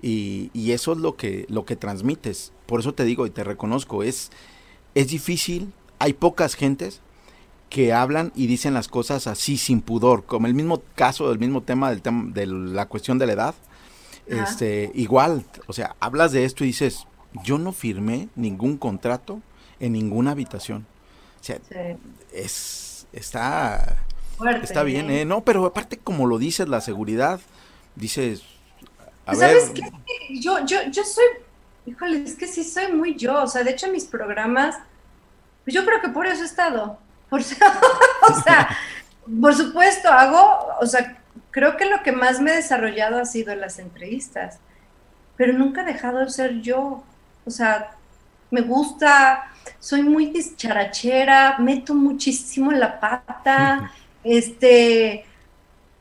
Y, 0.00 0.50
y, 0.52 0.72
eso 0.72 0.92
es 0.92 0.98
lo 0.98 1.16
que, 1.16 1.46
lo 1.48 1.64
que 1.64 1.76
transmites. 1.76 2.52
Por 2.72 2.80
eso 2.80 2.94
te 2.94 3.04
digo 3.04 3.26
y 3.26 3.30
te 3.30 3.44
reconozco, 3.44 4.02
es, 4.02 4.30
es 4.94 5.08
difícil, 5.08 5.74
hay 5.98 6.14
pocas 6.14 6.54
gentes 6.54 7.02
que 7.68 7.92
hablan 7.92 8.32
y 8.34 8.46
dicen 8.46 8.72
las 8.72 8.88
cosas 8.88 9.26
así 9.26 9.58
sin 9.58 9.82
pudor, 9.82 10.24
como 10.24 10.46
el 10.46 10.54
mismo 10.54 10.80
caso 10.94 11.28
del 11.28 11.38
mismo 11.38 11.62
tema 11.62 11.90
del 11.90 12.00
tema 12.00 12.30
de 12.32 12.46
la 12.46 12.86
cuestión 12.86 13.18
de 13.18 13.26
la 13.26 13.34
edad. 13.34 13.54
Este, 14.26 14.90
igual, 14.94 15.44
o 15.66 15.74
sea, 15.74 15.96
hablas 16.00 16.32
de 16.32 16.46
esto 16.46 16.64
y 16.64 16.68
dices, 16.68 17.06
yo 17.44 17.58
no 17.58 17.72
firmé 17.72 18.30
ningún 18.36 18.78
contrato 18.78 19.42
en 19.78 19.92
ninguna 19.92 20.30
habitación. 20.30 20.86
O 21.42 21.44
sea, 21.44 21.58
es 22.32 23.06
está 23.12 24.06
está 24.62 24.82
bien, 24.82 25.10
¿eh? 25.10 25.26
No, 25.26 25.44
pero 25.44 25.66
aparte 25.66 25.98
como 25.98 26.26
lo 26.26 26.38
dices, 26.38 26.70
la 26.70 26.80
seguridad, 26.80 27.38
dices, 27.96 28.44
a 29.26 29.34
¿Sabes 29.34 29.72
qué? 29.74 29.82
Yo, 30.40 30.64
yo, 30.64 30.78
yo 30.90 31.04
soy, 31.04 31.24
híjole, 31.86 32.22
es 32.24 32.34
que 32.34 32.46
sí 32.46 32.64
soy 32.64 32.92
muy 32.92 33.16
yo, 33.16 33.42
o 33.42 33.46
sea, 33.46 33.64
de 33.64 33.70
hecho 33.70 33.90
mis 33.90 34.04
programas, 34.04 34.76
pues 35.64 35.74
yo 35.74 35.84
creo 35.84 36.00
que 36.00 36.08
por 36.08 36.26
eso 36.26 36.42
he 36.42 36.46
estado, 36.46 36.98
por, 37.28 37.40
o 38.30 38.42
sea, 38.42 38.68
por 39.40 39.54
supuesto, 39.54 40.08
hago, 40.10 40.68
o 40.80 40.86
sea, 40.86 41.18
creo 41.50 41.76
que 41.76 41.86
lo 41.86 42.02
que 42.02 42.12
más 42.12 42.40
me 42.40 42.52
he 42.52 42.56
desarrollado 42.56 43.18
ha 43.18 43.24
sido 43.24 43.54
las 43.54 43.78
entrevistas, 43.78 44.58
pero 45.36 45.52
nunca 45.52 45.82
he 45.82 45.92
dejado 45.92 46.18
de 46.20 46.30
ser 46.30 46.60
yo, 46.60 47.02
o 47.44 47.50
sea, 47.50 47.96
me 48.50 48.60
gusta, 48.60 49.44
soy 49.78 50.02
muy 50.02 50.26
discharachera, 50.26 51.56
meto 51.58 51.94
muchísimo 51.94 52.70
la 52.70 53.00
pata, 53.00 53.92
este, 54.22 55.24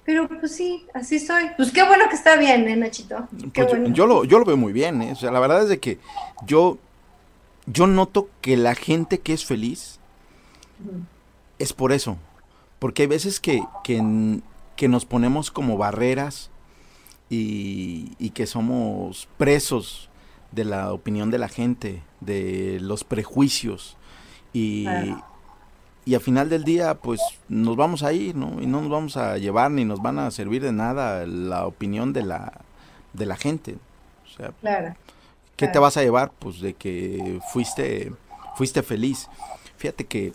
pero 0.06 0.28
pues 0.28 0.56
sí, 0.56 0.86
así 0.94 1.20
soy. 1.20 1.52
Pues 1.58 1.72
qué 1.72 1.84
bueno 1.84 2.06
que 2.10 2.16
está 2.16 2.36
bien, 2.36 2.68
¿eh, 2.68 2.76
Nachito? 2.76 3.28
Qué 3.54 3.64
pues 3.64 3.70
bueno. 3.70 3.94
Yo, 3.94 4.08
lo, 4.08 4.24
yo 4.24 4.40
lo 4.40 4.46
veo 4.46 4.58
muy 4.58 4.74
bien, 4.74 5.02
¿eh? 5.02 5.12
O 5.12 5.16
sea, 5.16 5.32
la 5.32 5.40
verdad 5.40 5.64
es 5.64 5.70
de 5.70 5.80
que 5.80 6.00
yo, 6.46 6.78
yo 7.66 7.88
noto 7.88 8.30
que 8.42 8.58
la 8.58 8.76
gente 8.76 9.20
que 9.20 9.34
es 9.34 9.46
feliz 9.46 10.00
es 11.60 11.74
por 11.74 11.92
eso. 11.92 12.18
Porque 12.80 13.04
hay 13.04 13.08
veces 13.08 13.40
que, 13.40 13.64
que, 13.84 14.42
que 14.76 14.88
nos 14.88 15.06
ponemos 15.06 15.52
como 15.52 15.78
barreras 15.78 16.50
y, 17.30 18.14
y 18.18 18.32
que 18.32 18.48
somos 18.48 19.28
presos 19.38 20.10
de 20.52 20.66
la 20.66 20.92
opinión 20.92 21.32
de 21.32 21.38
la 21.38 21.48
gente, 21.48 22.02
de 22.20 22.80
los 22.82 23.04
prejuicios 23.04 23.98
y, 24.54 24.86
y 26.06 26.16
al 26.16 26.22
final 26.22 26.50
del 26.50 26.64
día 26.64 26.96
pues 26.96 27.22
nos 27.48 27.76
vamos 27.76 28.04
a 28.04 28.14
ir, 28.14 28.36
¿no? 28.36 28.62
Y 28.62 28.66
no 28.66 28.82
nos 28.82 28.90
vamos 28.90 29.18
a 29.18 29.38
llevar 29.38 29.72
ni 29.72 29.86
nos 29.86 30.02
van 30.02 30.20
a 30.20 30.32
servir 30.32 30.62
de 30.62 30.72
nada 30.72 31.26
la 31.26 31.68
opinión 31.68 32.14
de 32.14 32.24
la, 32.24 32.54
de 33.14 33.26
la 33.26 33.36
gente. 33.36 33.78
O 34.26 34.36
sea, 34.36 34.96
¿qué 35.56 35.68
te 35.68 35.80
vas 35.80 35.98
a 35.98 36.02
llevar? 36.02 36.32
Pues 36.40 36.60
de 36.60 36.74
que 36.74 37.40
fuiste, 37.52 38.12
fuiste 38.56 38.82
feliz. 38.82 39.28
Fíjate 39.78 40.06
que... 40.06 40.34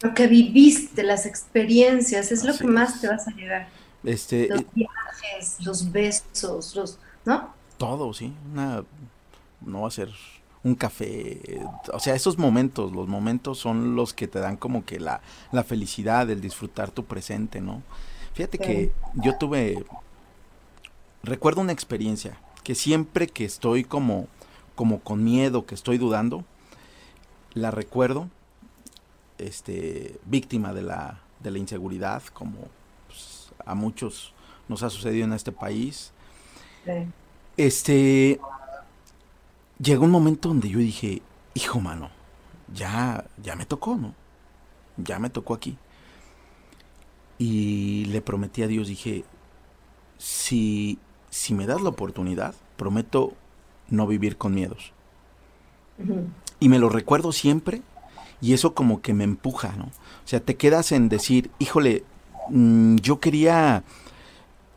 Lo 0.00 0.14
que 0.14 0.26
viviste, 0.26 1.02
las 1.02 1.26
experiencias, 1.26 2.30
es 2.30 2.44
lo 2.44 2.56
que 2.56 2.64
más 2.64 3.00
te 3.00 3.08
vas 3.08 3.26
a 3.26 3.32
llevar. 3.32 3.68
Este, 4.04 4.48
los 4.48 4.64
viajes, 4.72 5.56
los 5.60 5.90
besos, 5.90 6.76
los, 6.76 6.98
¿no? 7.24 7.52
Todo, 7.78 8.14
sí. 8.14 8.32
Una 8.52 8.84
no 9.60 9.82
va 9.82 9.88
a 9.88 9.90
ser 9.90 10.10
un 10.68 10.74
café, 10.74 11.60
o 11.92 11.98
sea, 11.98 12.14
esos 12.14 12.38
momentos, 12.38 12.92
los 12.92 13.08
momentos 13.08 13.58
son 13.58 13.96
los 13.96 14.14
que 14.14 14.28
te 14.28 14.38
dan 14.38 14.56
como 14.56 14.84
que 14.84 15.00
la, 15.00 15.20
la 15.50 15.64
felicidad, 15.64 16.30
el 16.30 16.40
disfrutar 16.40 16.90
tu 16.90 17.04
presente, 17.04 17.60
¿no? 17.60 17.82
Fíjate 18.34 18.58
que 18.58 18.92
yo 19.14 19.36
tuve, 19.36 19.84
recuerdo 21.22 21.60
una 21.60 21.72
experiencia, 21.72 22.38
que 22.62 22.74
siempre 22.74 23.26
que 23.26 23.44
estoy 23.44 23.82
como, 23.82 24.28
como 24.74 25.00
con 25.00 25.24
miedo, 25.24 25.66
que 25.66 25.74
estoy 25.74 25.98
dudando, 25.98 26.44
la 27.54 27.70
recuerdo, 27.70 28.28
este, 29.38 30.18
víctima 30.26 30.72
de 30.72 30.82
la, 30.82 31.20
de 31.40 31.50
la 31.50 31.58
inseguridad, 31.58 32.22
como 32.32 32.58
pues, 33.06 33.50
a 33.64 33.74
muchos 33.74 34.34
nos 34.68 34.82
ha 34.82 34.90
sucedido 34.90 35.24
en 35.24 35.32
este 35.32 35.50
país. 35.50 36.12
Este, 37.56 38.38
llegó 39.78 40.04
un 40.04 40.10
momento 40.10 40.48
donde 40.48 40.68
yo 40.68 40.78
dije, 40.78 41.22
hijo 41.54 41.80
mano, 41.80 42.10
ya, 42.74 43.24
ya 43.42 43.56
me 43.56 43.66
tocó, 43.66 43.96
¿no? 43.96 44.14
Ya 44.96 45.18
me 45.18 45.30
tocó 45.30 45.54
aquí. 45.54 45.76
Y 47.38 48.06
le 48.06 48.20
prometí 48.20 48.62
a 48.62 48.66
Dios, 48.66 48.88
dije, 48.88 49.24
si, 50.18 50.98
si 51.30 51.54
me 51.54 51.66
das 51.66 51.80
la 51.80 51.90
oportunidad, 51.90 52.54
prometo 52.76 53.34
no 53.88 54.06
vivir 54.06 54.36
con 54.36 54.54
miedos. 54.54 54.92
Y 56.60 56.68
me 56.68 56.78
lo 56.78 56.88
recuerdo 56.88 57.32
siempre 57.32 57.82
y 58.40 58.52
eso 58.52 58.74
como 58.74 59.00
que 59.00 59.14
me 59.14 59.24
empuja, 59.24 59.74
¿no? 59.76 59.84
O 59.84 60.26
sea, 60.28 60.40
te 60.40 60.56
quedas 60.56 60.92
en 60.92 61.08
decir, 61.08 61.50
híjole, 61.58 62.04
mm, 62.50 62.96
yo 62.96 63.20
quería, 63.20 63.82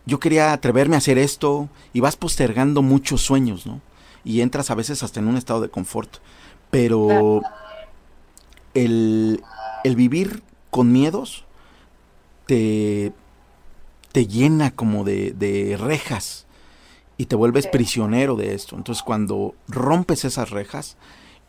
yo 0.06 0.20
quería 0.20 0.54
atreverme 0.54 0.96
a 0.96 1.00
hacer 1.00 1.18
esto 1.18 1.70
y 1.94 2.00
vas 2.00 2.16
postergando 2.16 2.82
muchos 2.82 3.22
sueños, 3.22 3.66
¿no? 3.66 3.82
Y 4.24 4.42
entras 4.42 4.72
a 4.72 4.76
veces 4.76 5.04
hasta 5.04 5.20
en 5.20 5.28
un 5.28 5.38
estado 5.38 5.62
de 5.62 5.70
confort. 5.70 6.18
Pero 6.70 7.42
el, 8.74 9.44
vivir 9.84 10.44
con 10.70 10.92
miedos 10.92 11.46
te, 12.46 13.14
te 14.12 14.28
llena 14.28 14.72
como 14.72 15.04
de, 15.04 15.78
rejas 15.80 16.46
y 17.18 17.26
te 17.26 17.36
vuelves 17.36 17.68
prisionero 17.68 18.36
de 18.36 18.54
esto. 18.54 18.76
Entonces 18.76 19.04
cuando 19.04 19.56
rompes 19.68 20.26
esas 20.26 20.50
rejas, 20.50 20.98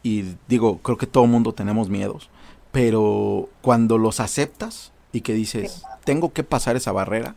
y 0.03 0.35
digo, 0.49 0.79
creo 0.79 0.99
que 0.99 1.07
todo 1.07 1.27
mundo 1.27 1.53
tenemos 1.55 1.89
miedos, 1.89 2.29
pero 2.73 3.49
cuando 3.61 3.99
los 3.99 4.19
aceptas 4.19 4.93
y 5.13 5.21
que 5.21 5.33
dices, 5.35 5.85
tengo 6.05 6.33
que 6.33 6.43
pasar 6.43 6.75
esa 6.75 6.91
barrera, 6.91 7.37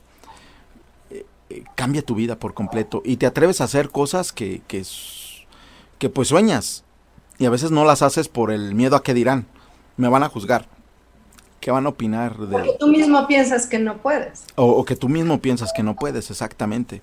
eh, 1.11 1.25
eh, 1.49 1.63
cambia 1.75 2.01
tu 2.01 2.15
vida 2.15 2.39
por 2.39 2.55
completo 2.55 3.03
y 3.05 3.17
te 3.17 3.27
atreves 3.27 3.61
a 3.61 3.65
hacer 3.65 3.91
cosas 3.91 4.31
que, 4.31 4.63
que 4.67 4.83
que 6.05 6.11
pues 6.11 6.27
sueñas 6.27 6.83
y 7.39 7.47
a 7.47 7.49
veces 7.49 7.71
no 7.71 7.83
las 7.83 8.03
haces 8.03 8.27
por 8.27 8.51
el 8.51 8.75
miedo 8.75 8.95
a 8.95 9.01
que 9.01 9.15
dirán, 9.15 9.47
me 9.97 10.07
van 10.07 10.21
a 10.21 10.29
juzgar, 10.29 10.67
qué 11.59 11.71
van 11.71 11.87
a 11.87 11.89
opinar 11.89 12.37
de... 12.37 12.51
Porque 12.51 12.77
tú 12.79 12.85
mismo 12.85 13.25
piensas 13.25 13.65
que 13.65 13.79
no 13.79 13.97
puedes. 13.97 14.43
O, 14.53 14.85
que 14.85 14.95
tú 14.95 15.09
mismo 15.09 15.41
piensas 15.41 15.73
que 15.75 15.81
no 15.81 15.95
puedes, 15.95 16.29
exactamente. 16.29 17.01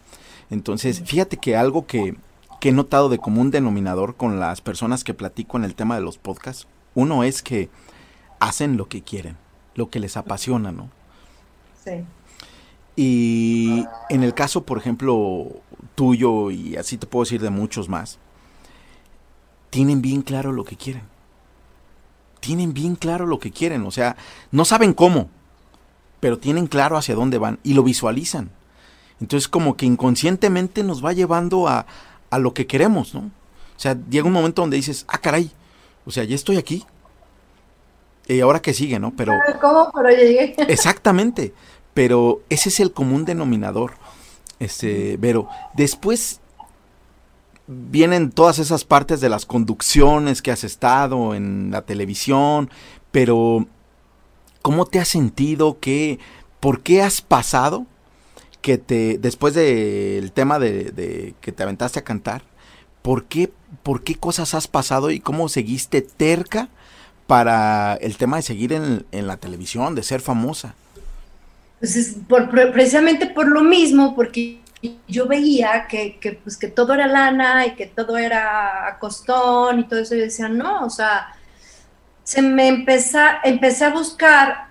Entonces, 0.51 1.03
fíjate 1.05 1.39
que 1.39 1.57
algo 1.57 1.85
que, 1.85 2.15
que 2.61 2.69
he 2.69 2.73
notado 2.73 3.09
de 3.09 3.19
común 3.19 3.51
denominador 3.51 4.15
con 4.15 4.39
las 4.39 4.61
personas 4.61 5.03
que 5.03 5.15
platico 5.15 5.57
en 5.57 5.65
el 5.65 5.75
tema 5.75 5.97
de 5.97 6.03
los 6.03 6.17
podcasts, 6.17 6.69
uno 6.95 7.25
es 7.25 7.43
que 7.43 7.71
hacen 8.39 8.77
lo 8.77 8.89
que 8.89 9.03
quieren, 9.03 9.37
lo 9.75 9.91
que 9.91 9.99
les 9.99 10.17
apasiona, 10.17 10.71
¿no? 10.71 10.91
Sí. 11.85 12.05
Y 12.95 13.85
en 14.11 14.23
el 14.23 14.33
caso, 14.33 14.63
por 14.63 14.79
ejemplo, 14.79 15.49
tuyo, 15.97 16.53
y 16.53 16.77
así 16.77 16.99
te 16.99 17.09
puedo 17.09 17.25
decir 17.25 17.41
de 17.41 17.51
muchos 17.51 17.89
más, 17.89 18.21
tienen 19.73 20.03
bien 20.03 20.21
claro 20.21 20.53
lo 20.53 20.65
que 20.65 20.77
quieren. 20.77 21.01
Tienen 22.41 22.75
bien 22.75 22.95
claro 22.95 23.25
lo 23.25 23.39
que 23.39 23.51
quieren, 23.51 23.87
o 23.87 23.91
sea, 23.91 24.17
no 24.51 24.67
saben 24.67 24.93
cómo, 24.93 25.31
pero 26.21 26.39
tienen 26.39 26.67
claro 26.67 26.99
hacia 26.99 27.15
dónde 27.15 27.39
van 27.39 27.59
y 27.63 27.73
lo 27.73 27.83
visualizan. 27.83 28.51
Entonces 29.19 29.49
como 29.49 29.79
que 29.79 29.87
inconscientemente 29.87 30.83
nos 30.83 31.03
va 31.03 31.15
llevando 31.15 31.69
a, 31.69 31.87
a 32.29 32.39
lo 32.39 32.53
que 32.53 32.67
queremos, 32.67 33.15
¿no? 33.15 33.21
O 33.21 33.79
sea, 33.79 33.97
llega 34.11 34.27
un 34.27 34.35
momento 34.35 34.61
donde 34.61 34.77
dices, 34.77 35.07
ah, 35.09 35.17
caray, 35.17 35.51
o 36.05 36.11
sea, 36.11 36.25
ya 36.25 36.35
estoy 36.35 36.59
aquí. 36.59 36.85
Y 38.27 38.41
ahora 38.41 38.61
que 38.61 38.75
sigue, 38.75 38.99
¿no? 38.99 39.15
Pero... 39.17 39.33
¿Cómo? 39.59 39.91
Pero 39.95 40.11
llegué. 40.11 40.55
Exactamente, 40.69 41.55
pero 41.95 42.43
ese 42.51 42.69
es 42.69 42.79
el 42.79 42.93
común 42.93 43.25
denominador, 43.25 43.95
este, 44.59 45.17
Vero. 45.17 45.49
Después 45.73 46.42
vienen 47.67 48.31
todas 48.31 48.59
esas 48.59 48.85
partes 48.85 49.21
de 49.21 49.29
las 49.29 49.47
conducciones 49.47 50.43
que 50.43 50.51
has 50.51 50.65
estado 50.65 51.35
en 51.35 51.71
la 51.71 51.83
televisión, 51.83 52.71
pero 53.11 53.67
¿cómo 54.63 54.87
te 54.87 54.99
has 54.99 55.09
sentido? 55.09 55.79
¿Qué, 55.81 56.19
¿Por 56.61 56.81
qué 56.83 57.03
has 57.03 57.21
pasado 57.21 57.87
que 58.63 58.79
te, 58.79 59.19
después 59.19 59.53
del 59.53 60.33
tema 60.33 60.59
de, 60.59 61.35
que 61.41 61.53
te 61.53 61.63
aventaste 61.63 61.99
a 61.99 62.05
cantar, 62.05 62.43
¿por 63.03 63.25
qué, 63.25 63.53
¿por 63.83 64.03
qué 64.03 64.15
cosas 64.15 64.55
has 64.55 64.69
pasado 64.69 65.11
y 65.11 65.21
cómo 65.21 65.49
seguiste 65.49 66.01
terca 66.01 66.69
para 67.27 67.95
el 67.95 68.17
tema 68.17 68.37
de 68.37 68.43
seguir 68.43 68.73
en, 68.73 69.05
la 69.11 69.37
televisión, 69.37 69.95
de 69.95 70.05
ser 70.05 70.21
famosa? 70.21 70.75
Pues 71.81 71.97
es 71.97 72.17
precisamente 72.73 73.27
por 73.27 73.49
lo 73.49 73.65
mismo, 73.65 74.15
porque 74.15 74.61
yo 75.07 75.29
veía 75.29 75.87
que, 75.89 76.19
que, 76.19 76.33
pues, 76.33 76.57
que 76.57 76.69
todo 76.69 76.95
era 76.95 77.07
lana 77.07 77.67
y 77.67 77.75
que 77.77 77.87
todo 77.87 78.17
era 78.17 78.89
a 78.89 78.99
costón 78.99 79.81
y 79.81 79.85
todo 79.85 80.01
eso, 80.01 80.15
y 80.15 80.19
yo 80.19 80.25
decía, 80.25 80.49
no, 80.49 80.85
o 80.85 80.91
sea, 80.91 81.37
se 82.25 82.43
me 82.43 82.69
empezó, 82.69 83.19
empecé 83.45 83.85
a 83.85 83.91
buscar 83.91 84.69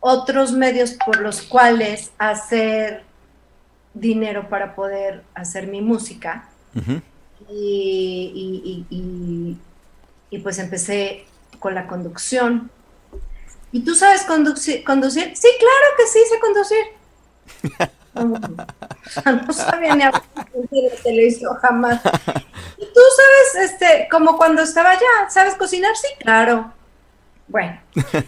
otros 0.00 0.52
medios 0.52 0.96
por 1.04 1.20
los 1.20 1.42
cuales 1.42 2.12
hacer 2.18 3.04
dinero 3.94 4.48
para 4.48 4.74
poder 4.74 5.22
hacer 5.34 5.66
mi 5.66 5.80
música. 5.80 6.48
y, 7.48 8.86
y, 8.90 9.58
y, 10.30 10.38
pues 10.38 10.58
empecé 10.58 11.26
con 11.58 11.74
la 11.74 11.86
conducción. 11.86 12.70
¿Y 13.70 13.80
tú 13.80 13.94
sabes 13.94 14.22
conducir? 14.22 14.82
conducir? 14.84 15.32
Sí, 15.36 15.48
claro 15.58 15.86
que 15.96 16.06
sí, 16.06 16.18
sé 16.28 16.40
conducir. 16.40 17.92
no 18.14 19.52
sabía 19.52 19.94
ni 19.94 20.02
hablar 20.02 20.22
de 20.52 20.90
la 20.90 21.02
televisión 21.02 21.54
jamás. 21.56 22.00
¿Y 22.76 22.84
tú 22.84 23.00
sabes, 23.16 23.70
este, 23.70 24.08
como 24.10 24.36
cuando 24.36 24.62
estaba 24.62 24.90
allá, 24.90 25.30
sabes 25.30 25.54
cocinar? 25.54 25.96
Sí, 25.96 26.08
claro. 26.20 26.72
Bueno, 27.48 27.78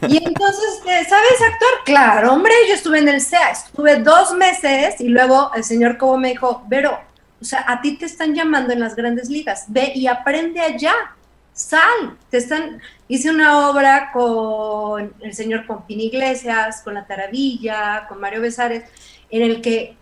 y 0.09 0.19
entonces, 0.23 0.83
eh, 0.87 1.07
¿sabes 1.09 1.41
actuar? 1.41 1.73
Claro, 1.87 2.33
hombre, 2.35 2.53
yo 2.69 2.75
estuve 2.75 2.99
en 2.99 3.09
el 3.09 3.23
SEA, 3.23 3.53
estuve 3.53 3.97
dos 3.97 4.35
meses 4.35 5.01
y 5.01 5.09
luego 5.09 5.51
el 5.55 5.65
señor 5.65 5.97
Cobo 5.97 6.19
me 6.19 6.31
dijo, 6.31 6.63
Vero, 6.67 6.99
o 7.41 7.45
sea, 7.45 7.65
a 7.67 7.81
ti 7.81 7.97
te 7.97 8.05
están 8.05 8.35
llamando 8.35 8.73
en 8.73 8.81
las 8.81 8.95
grandes 8.95 9.31
ligas, 9.31 9.65
ve 9.69 9.93
y 9.95 10.09
aprende 10.09 10.61
allá, 10.61 10.93
sal, 11.55 12.19
te 12.29 12.39
están, 12.39 12.83
hice 13.09 13.31
una 13.31 13.71
obra 13.71 14.11
con 14.13 15.15
el 15.21 15.33
señor 15.33 15.67
Pompín 15.67 16.01
Iglesias, 16.01 16.83
con 16.83 16.95
La 16.95 17.07
Taravilla, 17.07 18.07
con 18.09 18.21
Mario 18.21 18.43
Besares, 18.43 18.85
en 19.37 19.43
el 19.43 19.61
que, 19.61 19.97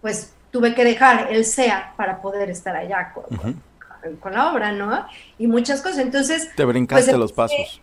pues, 0.00 0.34
tuve 0.50 0.74
que 0.74 0.84
dejar 0.84 1.32
el 1.32 1.44
SEA 1.44 1.94
para 1.96 2.22
poder 2.22 2.50
estar 2.50 2.76
allá 2.76 3.12
con, 3.12 4.32
la 4.32 4.52
obra, 4.52 4.72
¿no? 4.72 5.06
Y 5.38 5.46
muchas 5.46 5.80
cosas, 5.80 5.98
entonces... 5.98 6.54
Te 6.54 6.64
brincaste 6.64 7.10
pues, 7.10 7.18
los 7.18 7.32
pasos 7.32 7.80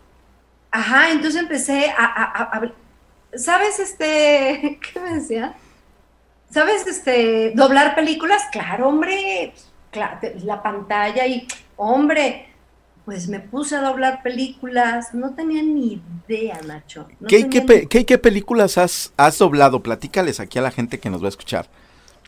Ajá, 0.70 1.10
entonces 1.10 1.42
empecé 1.42 1.92
a, 1.96 2.62
¿sabes 3.34 3.78
este, 3.78 4.78
qué 4.92 5.00
me 5.00 5.14
decía? 5.14 5.54
¿Sabes 6.50 6.86
este, 6.86 7.52
doblar 7.54 7.94
películas? 7.94 8.42
Claro, 8.50 8.88
hombre, 8.88 9.52
claro, 9.90 10.18
la 10.44 10.62
pantalla 10.62 11.26
y, 11.26 11.46
hombre, 11.76 12.51
pues 13.04 13.28
me 13.28 13.40
puse 13.40 13.76
a 13.76 13.80
doblar 13.80 14.22
películas, 14.22 15.12
no 15.12 15.34
tenía 15.34 15.62
ni 15.62 16.00
idea, 16.28 16.60
Nacho. 16.64 17.08
¿Qué, 17.28 17.48
qué, 17.48 18.18
películas 18.18 18.78
has, 18.78 19.12
has 19.16 19.38
doblado? 19.38 19.82
Platícales 19.82 20.38
aquí 20.38 20.58
a 20.58 20.62
la 20.62 20.70
gente 20.70 21.00
que 21.00 21.10
nos 21.10 21.20
va 21.20 21.26
a 21.26 21.30
escuchar. 21.30 21.66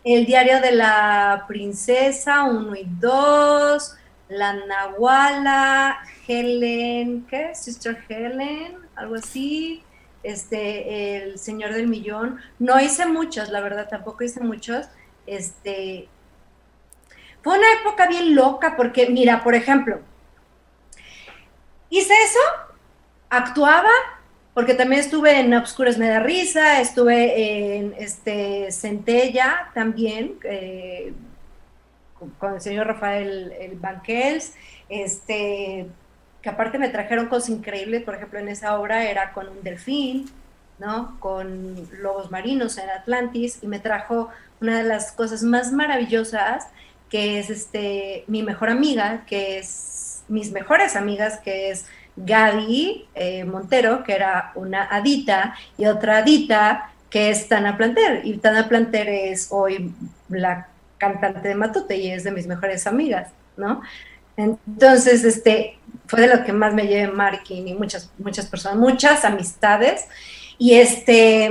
El 0.03 0.27
diario 0.27 0.61
de 0.61 0.73
la 0.73 1.45
princesa, 1.47 2.45
uno 2.45 2.75
y 2.75 2.87
dos, 3.01 3.97
la 4.29 4.53
Nahuala, 4.67 5.99
Helen, 6.27 7.27
¿qué? 7.31 7.55
Sister 7.55 7.99
Helen, 8.09 8.77
algo 8.97 9.15
así. 9.15 9.83
Este, 10.25 11.23
el 11.23 11.39
Señor 11.39 11.75
del 11.75 11.87
Millón. 11.87 12.41
No 12.59 12.81
hice 12.81 13.07
muchos, 13.07 13.51
la 13.51 13.61
verdad, 13.61 13.89
tampoco 13.89 14.25
hice 14.25 14.41
muchos. 14.41 14.87
Este, 15.27 16.09
fue 17.43 17.59
una 17.59 17.67
época 17.81 18.09
bien 18.09 18.35
loca 18.35 18.75
porque, 18.77 19.09
mira, 19.11 19.45
por 19.45 19.55
ejemplo, 19.55 20.01
hice 21.91 22.13
eso, 22.13 22.39
actuaba, 23.31 23.91
porque 24.55 24.75
también 24.75 25.01
estuve 25.01 25.41
en 25.41 25.53
Obscuras 25.55 25.99
Me 25.99 26.09
da 26.09 26.21
Risa, 26.21 26.81
estuve 26.81 27.77
en 27.77 27.95
este, 27.99 28.71
Centella 28.71 29.71
también, 29.75 30.37
eh, 30.45 31.13
con 32.39 32.55
el 32.55 32.61
señor 32.61 32.87
Rafael 32.87 33.53
el 33.59 33.77
Banquels, 33.77 34.55
este, 34.89 35.87
que 36.41 36.49
aparte 36.49 36.79
me 36.79 36.89
trajeron 36.89 37.27
cosas 37.27 37.51
increíbles, 37.51 38.03
por 38.03 38.15
ejemplo, 38.15 38.39
en 38.39 38.49
esa 38.49 38.79
obra 38.79 39.05
era 39.05 39.33
con 39.33 39.49
un 39.49 39.63
delfín, 39.63 40.31
¿no? 40.79 41.19
Con 41.21 41.89
lobos 42.01 42.31
marinos 42.31 42.79
en 42.79 42.91
Atlantis, 42.91 43.59
y 43.63 43.67
me 43.67 43.79
trajo 43.79 44.29
una 44.61 44.79
de 44.79 44.85
las 44.85 45.13
cosas 45.13 45.43
más 45.43 45.73
maravillosas, 45.73 46.69
que 47.11 47.39
es 47.39 47.51
este, 47.51 48.25
mi 48.27 48.43
mejor 48.43 48.71
amiga, 48.71 49.25
que 49.27 49.59
es 49.59 49.95
mis 50.29 50.53
mejores 50.53 50.97
amigas, 50.97 51.39
que 51.41 51.71
es 51.71 51.87
Gaby 52.17 53.09
eh, 53.15 53.45
Montero, 53.45 54.05
que 54.05 54.13
era 54.13 54.53
una 54.55 54.85
adita, 54.85 55.55
y 55.77 55.87
otra 55.87 56.19
adita, 56.19 56.93
que 57.11 57.31
es 57.31 57.49
Tana 57.49 57.77
Planter. 57.77 58.23
Y 58.25 58.39
Tana 58.39 58.69
Planter 58.69 59.09
es 59.09 59.49
hoy 59.51 59.93
la 60.29 60.69
cantante 60.99 61.49
de 61.49 61.55
Matute 61.55 61.97
y 61.97 62.11
es 62.11 62.25
de 62.25 62.31
mis 62.31 62.47
mejores 62.47 62.87
amigas, 62.87 63.29
¿no? 63.57 63.83
Entonces, 64.37 65.25
este, 65.25 65.79
fue 66.07 66.23
de 66.23 66.37
lo 66.37 66.45
que 66.45 66.53
más 66.53 66.75
me 66.75 66.87
llevé 66.87 67.09
marketing 67.13 67.67
y 67.67 67.75
muchas, 67.75 68.11
muchas 68.19 68.47
personas, 68.47 68.79
muchas 68.79 69.25
amistades. 69.25 70.07
Y 70.59 70.75
este, 70.75 71.51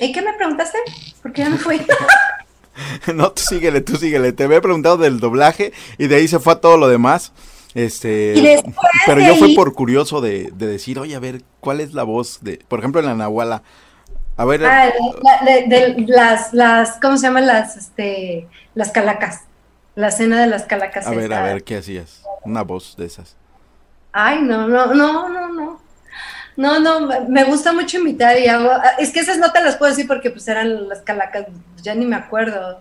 ¿y 0.00 0.12
qué 0.12 0.22
me 0.22 0.32
preguntaste? 0.34 0.78
Porque 1.22 1.42
ya 1.42 1.50
me 1.50 1.58
fui. 1.58 1.84
no, 3.14 3.32
tú 3.32 3.42
síguele, 3.42 3.80
tú 3.80 3.96
síguele. 3.96 4.32
Te 4.32 4.44
había 4.44 4.60
preguntado 4.60 4.96
del 4.96 5.20
doblaje 5.20 5.72
y 5.98 6.06
de 6.06 6.16
ahí 6.16 6.28
se 6.28 6.38
fue 6.38 6.54
a 6.54 6.60
todo 6.60 6.76
lo 6.76 6.88
demás. 6.88 7.32
Este, 7.76 8.64
pero 9.04 9.20
yo 9.20 9.36
fui 9.36 9.54
por 9.54 9.74
curioso 9.74 10.22
de, 10.22 10.50
de, 10.54 10.66
decir, 10.66 10.98
oye, 10.98 11.14
a 11.14 11.18
ver, 11.18 11.42
¿cuál 11.60 11.82
es 11.82 11.92
la 11.92 12.04
voz 12.04 12.38
de, 12.40 12.58
por 12.68 12.78
ejemplo, 12.78 13.02
en 13.02 13.06
la 13.06 13.14
Nahuala? 13.14 13.62
A 14.38 14.46
ver. 14.46 14.64
Ah, 14.64 14.90
de, 15.44 16.06
las, 16.08 16.54
las, 16.54 16.92
¿cómo 17.02 17.18
se 17.18 17.26
llaman 17.26 17.46
las, 17.46 17.76
este, 17.76 18.48
las 18.74 18.92
calacas? 18.92 19.42
La 19.94 20.10
cena 20.10 20.40
de 20.40 20.46
las 20.46 20.62
calacas. 20.62 21.06
A 21.06 21.10
ver, 21.10 21.30
a 21.34 21.42
ver, 21.42 21.64
¿qué 21.64 21.76
hacías? 21.76 22.22
Una 22.46 22.62
voz 22.62 22.96
de 22.96 23.04
esas. 23.04 23.36
Ay, 24.10 24.40
no, 24.40 24.66
no, 24.66 24.94
no, 24.94 25.28
no, 25.28 25.52
no. 25.52 25.80
No, 26.56 26.80
no, 26.80 27.28
me 27.28 27.44
gusta 27.44 27.74
mucho 27.74 27.98
imitar 27.98 28.38
y 28.38 28.46
hago, 28.46 28.70
es 28.98 29.12
que 29.12 29.20
esas 29.20 29.36
no 29.36 29.52
te 29.52 29.62
las 29.62 29.76
puedo 29.76 29.90
decir 29.90 30.06
porque 30.06 30.30
pues 30.30 30.48
eran 30.48 30.88
las 30.88 31.02
calacas, 31.02 31.44
ya 31.82 31.94
ni 31.94 32.06
me 32.06 32.16
acuerdo. 32.16 32.80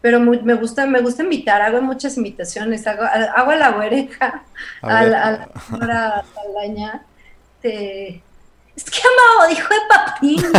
Pero 0.00 0.20
me 0.20 0.54
gusta, 0.54 0.86
me 0.86 1.00
gusta 1.00 1.24
imitar, 1.24 1.62
hago 1.62 1.80
muchas 1.82 2.16
imitaciones, 2.16 2.86
hago, 2.86 3.02
hago 3.02 3.50
a 3.50 3.56
la 3.56 3.70
güereja, 3.70 4.44
a, 4.82 5.04
la, 5.04 5.48
a 5.80 5.84
la, 5.84 6.18
a 6.18 7.02
te, 7.60 8.22
es 8.76 8.84
que 8.84 9.00
amado, 9.00 9.48
dijo 9.48 9.68
de 9.72 9.80
papín. 9.88 10.42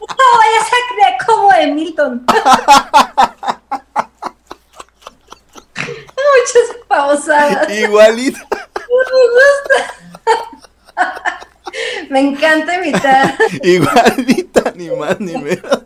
no 0.00 0.38
vayas 0.38 0.66
a 0.66 0.80
creer 0.94 1.16
como 1.26 1.52
de 1.52 1.66
Milton. 1.66 2.24
Muchas 5.76 6.68
pausadas. 6.88 7.70
Igualito. 7.70 8.38
Me 8.50 9.02
gusta. 9.36 9.76
Me 12.10 12.20
encanta 12.20 12.74
imitar. 12.76 13.34
Igualita, 13.62 14.72
ni 14.74 14.90
más 14.90 15.20
ni 15.20 15.36
menos. 15.36 15.82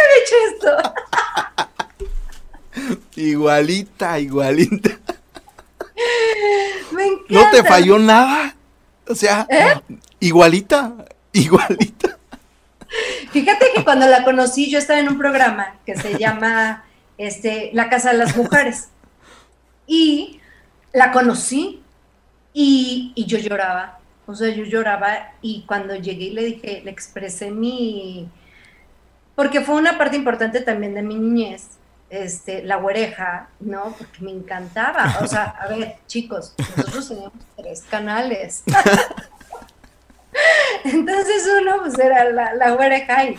Nunca 0.00 0.10
he 0.14 0.22
hecho 0.22 0.36
esto. 0.54 0.70
Igualita, 3.16 4.18
igualita. 4.18 4.90
No 7.28 7.50
te 7.50 7.62
falló 7.62 7.98
nada. 7.98 8.54
O 9.06 9.14
sea, 9.14 9.46
¿Eh? 9.50 9.80
igualita, 10.20 10.94
igualita. 11.32 12.16
Fíjate 13.32 13.66
que 13.74 13.84
cuando 13.84 14.06
la 14.06 14.24
conocí, 14.24 14.70
yo 14.70 14.78
estaba 14.78 15.00
en 15.00 15.08
un 15.08 15.18
programa 15.18 15.76
que 15.84 15.96
se 15.96 16.18
llama 16.18 16.84
este, 17.18 17.70
La 17.74 17.88
Casa 17.88 18.12
de 18.12 18.18
las 18.18 18.36
Mujeres. 18.36 18.88
Y 19.86 20.40
la 20.92 21.12
conocí 21.12 21.82
y, 22.52 23.12
y 23.14 23.26
yo 23.26 23.38
lloraba. 23.38 23.98
O 24.26 24.34
sea, 24.34 24.48
yo 24.48 24.64
lloraba 24.64 25.32
y 25.42 25.64
cuando 25.66 25.94
llegué 25.96 26.26
y 26.26 26.30
le 26.30 26.44
dije, 26.44 26.82
le 26.84 26.90
expresé 26.90 27.50
mi... 27.50 28.28
Porque 29.40 29.62
fue 29.62 29.76
una 29.76 29.96
parte 29.96 30.18
importante 30.18 30.60
también 30.60 30.92
de 30.92 31.00
mi 31.00 31.14
niñez 31.14 31.68
este, 32.10 32.62
la 32.62 32.76
oreja, 32.76 33.48
¿no? 33.58 33.94
Porque 33.96 34.20
me 34.20 34.32
encantaba. 34.32 35.16
O 35.22 35.26
sea, 35.26 35.56
a 35.58 35.66
ver, 35.66 35.96
chicos, 36.06 36.54
nosotros 36.76 37.08
teníamos 37.08 37.32
tres 37.56 37.80
canales. 37.88 38.62
Entonces 40.84 41.48
uno 41.58 41.78
pues 41.78 41.98
era 41.98 42.30
la, 42.30 42.52
la 42.52 42.74
oreja 42.74 43.30
y, 43.30 43.38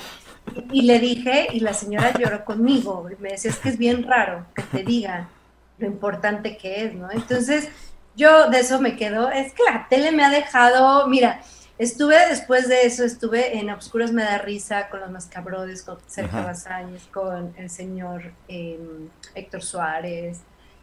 y, 0.71 0.81
le 0.81 0.97
dije, 0.97 1.49
y 1.51 1.59
la 1.59 1.75
señora 1.75 2.11
lloró 2.17 2.45
conmigo, 2.45 3.07
y 3.11 3.21
me 3.21 3.33
decía, 3.33 3.51
es 3.51 3.57
que 3.57 3.69
es 3.69 3.77
bien 3.77 4.01
raro 4.01 4.47
que 4.55 4.63
te 4.63 4.81
digan 4.81 5.29
lo 5.77 5.85
importante 5.85 6.57
que 6.57 6.83
es, 6.83 6.95
¿no? 6.95 7.11
Entonces 7.11 7.69
yo 8.15 8.49
de 8.49 8.61
eso 8.61 8.81
me 8.81 8.95
quedo, 8.95 9.29
es 9.29 9.53
que 9.53 9.61
la 9.71 9.85
tele 9.87 10.11
me 10.11 10.23
ha 10.23 10.31
dejado, 10.31 11.07
mira, 11.07 11.41
Estuve 11.81 12.15
después 12.29 12.69
de 12.69 12.85
eso, 12.85 13.03
estuve 13.03 13.57
en 13.57 13.71
Obscuros 13.71 14.11
Me 14.11 14.21
da 14.21 14.37
risa 14.37 14.87
con 14.87 14.99
los 14.99 15.09
Mascabrodes, 15.09 15.81
con 15.81 15.97
Sergio 16.05 16.43
Basáñez, 16.43 17.07
con 17.11 17.55
el 17.57 17.71
señor 17.71 18.33
em, 18.47 19.09
Héctor 19.33 19.63
Suárez. 19.63 20.41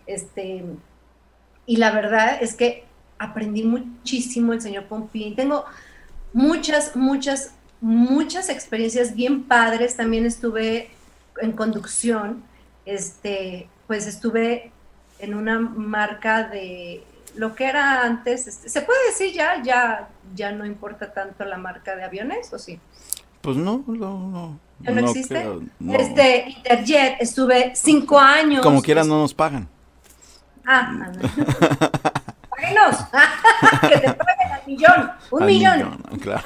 Este, 0.09 0.65
y 1.67 1.77
la 1.77 1.93
verdad 1.93 2.39
es 2.43 2.57
que 2.57 2.83
aprendí 3.17 3.63
muchísimo 3.63 4.53
el 4.53 4.61
señor 4.61 4.87
Pompín. 4.87 5.37
Tengo 5.37 5.67
muchas, 6.33 6.97
muchas, 6.97 7.55
muchas 7.81 8.49
experiencias 8.49 9.15
bien 9.15 9.45
padres. 9.45 9.95
También 9.95 10.27
estuve 10.27 10.91
en 11.41 11.53
conducción. 11.53 12.43
Este, 12.85 13.69
pues 13.87 14.09
estuve 14.09 14.73
en 15.21 15.37
una 15.37 15.61
marca 15.61 16.43
de 16.43 17.05
lo 17.39 17.55
que 17.55 17.67
era 17.67 18.03
antes, 18.03 18.49
este, 18.49 18.69
¿se 18.69 18.83
puede 18.83 18.99
decir 19.07 19.33
ya, 19.33 19.63
ya, 19.63 20.09
ya 20.35 20.51
no 20.51 20.67
importa 20.67 21.13
tanto 21.13 21.45
la 21.45 21.57
marca 21.57 21.95
de 21.95 22.03
aviones 22.03 22.53
o 22.53 22.59
sí? 22.59 22.81
Pues 23.41 23.57
no, 23.57 23.85
no, 23.87 24.19
no. 24.29 24.61
¿Ya 24.81 24.91
no, 24.91 25.09
existe? 25.09 25.47
Este, 25.93 26.49
Interjet, 26.49 27.17
estuve 27.21 27.73
cinco 27.77 28.19
años. 28.19 28.61
Como 28.61 28.83
quieran, 28.83 29.09
no 29.09 29.21
nos 29.21 29.35
pagan. 29.35 29.69
Ah, 30.67 30.93
no. 30.93 31.13
Páguenos. 32.51 32.97
que 33.89 33.99
te 33.99 34.13
paguen 34.15 34.53
al 34.53 34.67
millón. 34.67 35.11
Un 35.31 35.47
millón. 35.47 36.03
claro. 36.21 36.43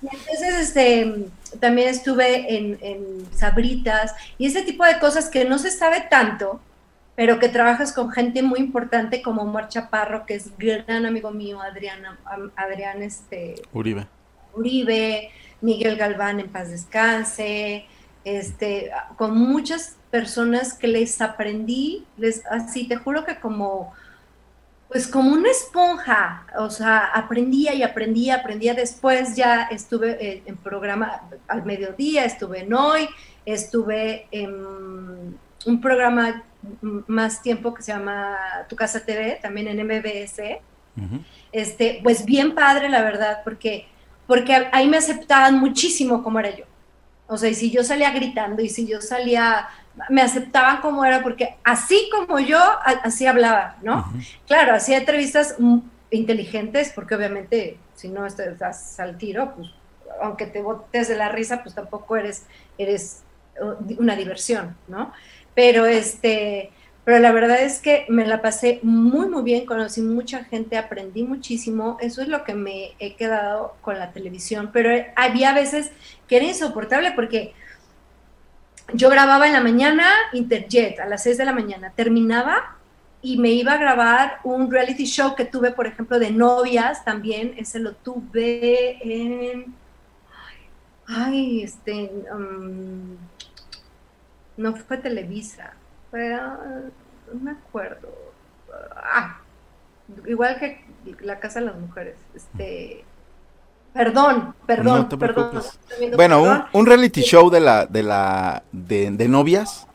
entonces, 0.00 0.54
este, 0.60 1.28
también 1.60 1.88
estuve 1.88 2.56
en, 2.56 2.78
en 2.80 3.28
Sabritas 3.36 4.14
y 4.38 4.46
ese 4.46 4.62
tipo 4.62 4.82
de 4.84 4.98
cosas 4.98 5.28
que 5.28 5.44
no 5.44 5.58
se 5.58 5.70
sabe 5.70 6.06
tanto, 6.08 6.62
pero 7.18 7.40
que 7.40 7.48
trabajas 7.48 7.92
con 7.92 8.12
gente 8.12 8.44
muy 8.44 8.60
importante 8.60 9.22
como 9.22 9.42
Omar 9.42 9.66
Chaparro, 9.66 10.24
que 10.24 10.36
es 10.36 10.56
gran 10.56 11.04
amigo 11.04 11.32
mío, 11.32 11.60
Adrián, 11.60 12.04
Adrián 12.54 13.02
este, 13.02 13.56
Uribe. 13.72 14.06
Uribe, 14.54 15.32
Miguel 15.60 15.96
Galván 15.96 16.38
en 16.38 16.48
paz 16.48 16.70
descanse, 16.70 17.86
este, 18.22 18.92
con 19.16 19.36
muchas 19.36 19.96
personas 20.12 20.74
que 20.74 20.86
les 20.86 21.20
aprendí, 21.20 22.06
les, 22.18 22.46
así 22.46 22.86
te 22.86 22.94
juro 22.94 23.24
que 23.24 23.40
como, 23.40 23.92
pues 24.86 25.08
como 25.08 25.32
una 25.32 25.50
esponja, 25.50 26.46
o 26.56 26.70
sea, 26.70 27.06
aprendía 27.06 27.74
y 27.74 27.82
aprendía, 27.82 28.36
aprendía. 28.36 28.74
Después 28.74 29.34
ya 29.34 29.64
estuve 29.64 30.44
en 30.46 30.56
programa 30.56 31.22
al 31.48 31.64
mediodía, 31.64 32.24
estuve 32.24 32.60
en 32.60 32.72
hoy, 32.72 33.08
estuve 33.44 34.28
en 34.30 35.36
un 35.68 35.80
programa 35.80 36.42
más 37.06 37.42
tiempo 37.42 37.74
que 37.74 37.82
se 37.82 37.92
llama 37.92 38.36
Tu 38.68 38.76
Casa 38.76 39.04
TV, 39.04 39.38
también 39.40 39.68
en 39.68 39.86
MBS. 39.86 40.60
este, 41.52 42.00
pues 42.02 42.24
bien 42.24 42.54
padre, 42.54 42.88
la 42.88 43.02
verdad, 43.02 43.40
porque, 43.44 43.86
porque 44.26 44.68
ahí 44.72 44.88
me 44.88 44.96
aceptaban 44.96 45.58
muchísimo 45.60 46.22
como 46.22 46.40
era 46.40 46.56
yo. 46.56 46.64
O 47.28 47.36
sea, 47.36 47.50
y 47.50 47.54
si 47.54 47.70
yo 47.70 47.84
salía 47.84 48.10
gritando 48.10 48.62
y 48.62 48.68
si 48.68 48.86
yo 48.86 49.00
salía, 49.00 49.68
me 50.08 50.22
aceptaban 50.22 50.80
como 50.80 51.04
era, 51.04 51.22
porque 51.22 51.56
así 51.62 52.08
como 52.10 52.38
yo, 52.38 52.58
así 53.04 53.26
hablaba, 53.26 53.76
¿no? 53.82 54.10
Claro, 54.46 54.74
hacía 54.74 54.96
entrevistas 54.96 55.56
inteligentes, 56.10 56.92
porque 56.94 57.14
obviamente 57.14 57.78
si 57.94 58.08
no 58.08 58.24
estás 58.24 58.98
al 58.98 59.18
tiro, 59.18 59.54
pues 59.54 59.68
aunque 60.22 60.46
te 60.46 60.62
botes 60.62 61.08
de 61.08 61.16
la 61.16 61.28
risa, 61.28 61.62
pues 61.62 61.74
tampoco 61.74 62.16
eres, 62.16 62.44
eres 62.76 63.22
uh, 63.60 64.00
una 64.00 64.16
diversión, 64.16 64.76
¿no? 64.88 65.12
Pero 65.58 65.86
este, 65.86 66.70
pero 67.02 67.18
la 67.18 67.32
verdad 67.32 67.60
es 67.60 67.80
que 67.80 68.06
me 68.08 68.24
la 68.28 68.40
pasé 68.40 68.78
muy, 68.84 69.26
muy 69.26 69.42
bien, 69.42 69.66
conocí 69.66 70.00
mucha 70.00 70.44
gente, 70.44 70.78
aprendí 70.78 71.24
muchísimo, 71.24 71.98
eso 72.00 72.22
es 72.22 72.28
lo 72.28 72.44
que 72.44 72.54
me 72.54 72.92
he 73.00 73.16
quedado 73.16 73.74
con 73.80 73.98
la 73.98 74.12
televisión, 74.12 74.70
pero 74.72 74.90
había 75.16 75.52
veces 75.52 75.90
que 76.28 76.36
era 76.36 76.44
insoportable 76.44 77.10
porque 77.10 77.54
yo 78.92 79.10
grababa 79.10 79.48
en 79.48 79.52
la 79.52 79.60
mañana 79.60 80.08
Interjet 80.32 81.00
a 81.00 81.06
las 81.06 81.24
6 81.24 81.38
de 81.38 81.44
la 81.44 81.52
mañana, 81.52 81.92
terminaba 81.96 82.76
y 83.20 83.38
me 83.38 83.48
iba 83.48 83.72
a 83.72 83.78
grabar 83.78 84.38
un 84.44 84.70
reality 84.70 85.06
show 85.06 85.34
que 85.34 85.44
tuve, 85.44 85.72
por 85.72 85.88
ejemplo, 85.88 86.20
de 86.20 86.30
novias 86.30 87.04
también, 87.04 87.54
ese 87.56 87.80
lo 87.80 87.94
tuve 87.94 88.98
en... 89.02 89.74
Ay, 91.08 91.64
este... 91.64 92.12
Um, 92.32 93.16
no 94.58 94.74
fue 94.74 94.98
Televisa, 94.98 95.72
fue, 96.10 96.34
ah, 96.34 96.58
no 97.32 97.40
me 97.40 97.52
acuerdo, 97.52 98.08
ah, 98.94 99.40
igual 100.26 100.58
que 100.58 100.84
la 101.20 101.38
Casa 101.38 101.60
de 101.60 101.66
las 101.66 101.76
Mujeres, 101.76 102.16
este, 102.34 103.04
perdón, 103.94 104.54
perdón, 104.66 105.08
perdón. 105.08 105.62
bueno, 106.16 106.66
Un, 106.72 106.86
reality 106.86 107.22
show 107.22 107.48
de 107.48 107.60
la, 107.60 107.86
de 107.86 108.02
la, 108.02 108.64
de, 108.72 109.10
novias. 109.28 109.86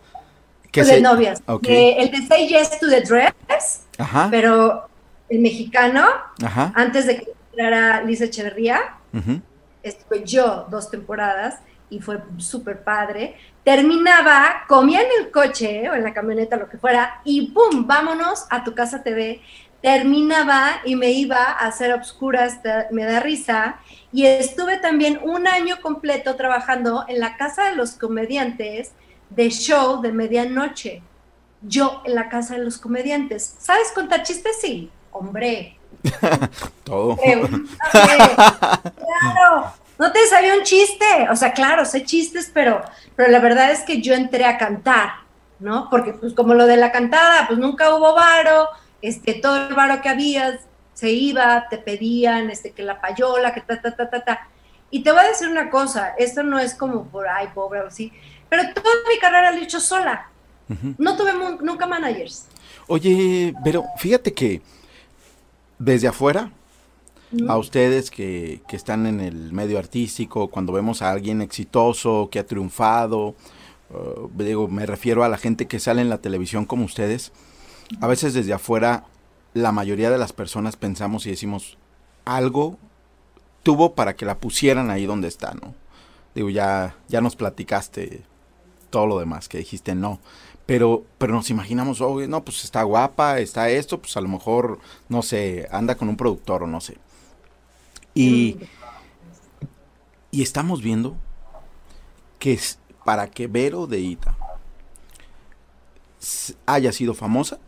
Que 0.71 0.83
de 0.83 1.01
novias. 1.01 1.43
el 1.47 2.09
de 2.09 2.27
Say 2.27 2.47
Yes 2.47 2.79
to 2.79 2.89
the 2.89 3.01
Dress, 3.01 3.85
pero 4.31 4.87
el 5.29 5.39
mexicano, 5.39 6.07
antes 6.73 7.05
de 7.05 7.17
que 7.17 7.33
entrara 7.51 8.01
Lisa 8.01 8.25
Echeverría, 8.25 8.79
estuve 9.83 10.23
yo 10.23 10.67
dos 10.71 10.89
temporadas 10.89 11.59
y 11.93 11.99
fue 12.01 12.19
súper 12.37 12.83
padre 12.83 13.35
terminaba, 13.63 14.63
comía 14.67 15.01
en 15.01 15.07
el 15.19 15.31
coche 15.31 15.89
o 15.89 15.93
en 15.93 16.03
la 16.03 16.13
camioneta, 16.13 16.57
lo 16.57 16.69
que 16.69 16.77
fuera, 16.77 17.21
y 17.23 17.51
¡pum! 17.51 17.87
Vámonos 17.87 18.45
a 18.49 18.63
tu 18.63 18.75
casa 18.75 19.03
TV. 19.03 19.41
Terminaba 19.81 20.81
y 20.85 20.95
me 20.95 21.11
iba 21.11 21.43
a 21.43 21.67
hacer 21.67 21.93
obscuras, 21.93 22.59
me 22.91 23.03
da 23.03 23.19
risa. 23.19 23.79
Y 24.13 24.25
estuve 24.25 24.77
también 24.77 25.19
un 25.23 25.47
año 25.47 25.81
completo 25.81 26.35
trabajando 26.35 27.05
en 27.07 27.19
la 27.19 27.35
casa 27.35 27.69
de 27.69 27.75
los 27.75 27.91
comediantes 27.91 28.91
de 29.29 29.49
show 29.49 30.01
de 30.01 30.11
medianoche. 30.11 31.01
Yo 31.61 32.01
en 32.05 32.15
la 32.15 32.29
casa 32.29 32.55
de 32.55 32.63
los 32.63 32.77
comediantes. 32.77 33.55
¿Sabes 33.59 33.91
contar 33.93 34.23
chistes? 34.23 34.59
Sí, 34.61 34.89
hombre. 35.11 35.77
Todo. 36.83 37.17
claro, 37.91 39.73
no 39.99 40.11
te 40.11 40.25
sabía 40.27 40.55
un 40.55 40.63
chiste, 40.63 41.05
o 41.29 41.35
sea, 41.35 41.53
claro, 41.53 41.85
sé 41.85 42.03
chistes, 42.03 42.49
pero, 42.53 42.81
pero 43.15 43.31
la 43.31 43.39
verdad 43.39 43.71
es 43.71 43.81
que 43.81 44.01
yo 44.01 44.13
entré 44.13 44.45
a 44.45 44.57
cantar, 44.57 45.09
¿no? 45.59 45.89
Porque 45.89 46.13
pues 46.13 46.33
como 46.33 46.53
lo 46.53 46.65
de 46.65 46.77
la 46.77 46.91
cantada, 46.91 47.47
pues 47.47 47.59
nunca 47.59 47.93
hubo 47.95 48.13
varo, 48.13 48.69
este, 49.01 49.35
todo 49.35 49.67
el 49.67 49.75
varo 49.75 50.01
que 50.01 50.09
había 50.09 50.59
se 50.93 51.11
iba, 51.11 51.67
te 51.69 51.77
pedían, 51.77 52.49
este, 52.49 52.71
que 52.71 52.83
la 52.83 53.01
payola, 53.01 53.53
que 53.53 53.61
ta, 53.61 53.81
ta, 53.81 53.95
ta, 53.95 54.09
ta, 54.09 54.23
ta. 54.23 54.47
Y 54.91 55.03
te 55.03 55.11
voy 55.11 55.21
a 55.21 55.27
decir 55.27 55.47
una 55.47 55.69
cosa, 55.69 56.13
esto 56.17 56.43
no 56.43 56.59
es 56.59 56.75
como 56.75 57.05
por, 57.05 57.27
ay, 57.27 57.49
pobre 57.53 57.81
o 57.81 57.87
así, 57.87 58.11
pero 58.49 58.63
toda 58.73 58.93
mi 59.09 59.19
carrera 59.19 59.51
la 59.51 59.57
he 59.57 59.63
hecho 59.63 59.79
sola. 59.79 60.29
No 60.97 61.15
tuve 61.17 61.33
nunca 61.61 61.85
managers. 61.85 62.47
Oye, 62.87 63.53
pero 63.63 63.83
fíjate 63.97 64.33
que 64.33 64.61
desde 65.77 66.07
afuera, 66.07 66.51
a 67.47 67.57
ustedes 67.57 68.11
que, 68.11 68.61
están 68.71 69.05
en 69.05 69.19
el 69.19 69.51
medio 69.51 69.79
artístico, 69.79 70.49
cuando 70.49 70.73
vemos 70.73 71.01
a 71.01 71.11
alguien 71.11 71.41
exitoso, 71.41 72.29
que 72.31 72.39
ha 72.39 72.45
triunfado, 72.45 73.35
uh, 73.89 74.43
digo, 74.43 74.67
me 74.67 74.85
refiero 74.85 75.23
a 75.23 75.29
la 75.29 75.37
gente 75.37 75.67
que 75.67 75.79
sale 75.79 76.01
en 76.01 76.09
la 76.09 76.19
televisión 76.19 76.65
como 76.65 76.85
ustedes, 76.85 77.31
a 78.01 78.07
veces 78.07 78.33
desde 78.33 78.53
afuera 78.53 79.05
la 79.53 79.71
mayoría 79.71 80.09
de 80.09 80.17
las 80.17 80.33
personas 80.33 80.75
pensamos 80.75 81.25
y 81.25 81.29
decimos, 81.29 81.77
algo 82.25 82.77
tuvo 83.63 83.95
para 83.95 84.15
que 84.15 84.25
la 84.25 84.37
pusieran 84.37 84.89
ahí 84.89 85.05
donde 85.05 85.27
está, 85.27 85.53
¿no? 85.53 85.73
Digo, 86.35 86.49
ya, 86.49 86.95
ya 87.07 87.21
nos 87.21 87.35
platicaste 87.35 88.23
todo 88.89 89.07
lo 89.07 89.19
demás, 89.19 89.47
que 89.49 89.59
dijiste 89.59 89.95
no. 89.95 90.19
Pero, 90.65 91.03
pero 91.17 91.33
nos 91.33 91.49
imaginamos, 91.49 91.99
oh, 92.01 92.25
no, 92.27 92.43
pues 92.43 92.63
está 92.63 92.83
guapa, 92.83 93.39
está 93.39 93.69
esto, 93.69 93.99
pues 93.99 94.15
a 94.17 94.21
lo 94.21 94.29
mejor, 94.29 94.79
no 95.09 95.21
sé, 95.21 95.67
anda 95.71 95.95
con 95.95 96.09
un 96.09 96.15
productor 96.15 96.63
o 96.63 96.67
no 96.67 96.79
sé. 96.79 96.97
Y, 98.13 98.57
y 100.31 100.41
estamos 100.41 100.81
viendo 100.81 101.15
que 102.39 102.59
para 103.03 103.27
que 103.27 103.47
Vero 103.47 103.87
de 103.87 103.99
Ita 103.99 104.37
haya 106.65 106.91
sido 106.91 107.13
famosa, 107.13 107.59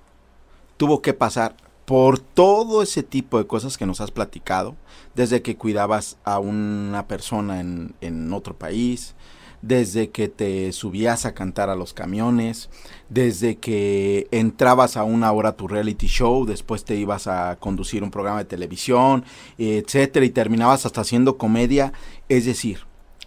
tuvo 0.78 1.02
que 1.02 1.14
pasar 1.14 1.56
por 1.86 2.20
todo 2.20 2.82
ese 2.82 3.04
tipo 3.04 3.38
de 3.38 3.48
cosas 3.48 3.78
que 3.78 3.86
nos 3.86 4.02
has 4.02 4.12
platicado, 4.12 4.76
desde 5.14 5.42
que 5.42 5.56
cuidabas 5.56 6.18
a 6.24 6.40
una 6.40 7.08
persona 7.08 7.60
en, 7.60 7.96
en 8.02 8.34
otro 8.34 8.58
país, 8.58 9.14
desde 9.66 10.12
que 10.12 10.28
te 10.28 10.72
subías 10.74 11.26
a 11.26 11.34
cantar 11.34 11.72
a 11.72 11.76
los 11.76 11.94
camiones, 11.94 12.70
desde 13.10 13.56
que 13.56 14.28
entrabas 14.30 14.96
a 14.96 15.04
una 15.04 15.32
hora 15.32 15.56
tu 15.56 15.68
reality 15.68 16.06
show, 16.06 16.46
después 16.46 16.86
te 16.86 16.96
ibas 16.96 17.26
a 17.26 17.56
conducir 17.60 18.04
un 18.04 18.12
programa 18.12 18.38
de 18.38 18.46
televisión, 18.46 19.26
etcétera, 19.58 20.24
y 20.24 20.30
terminabas 20.30 20.86
hasta 20.86 21.02
haciendo 21.02 21.40
comedia. 21.40 21.94
Es 22.30 22.46
decir, 22.46 22.82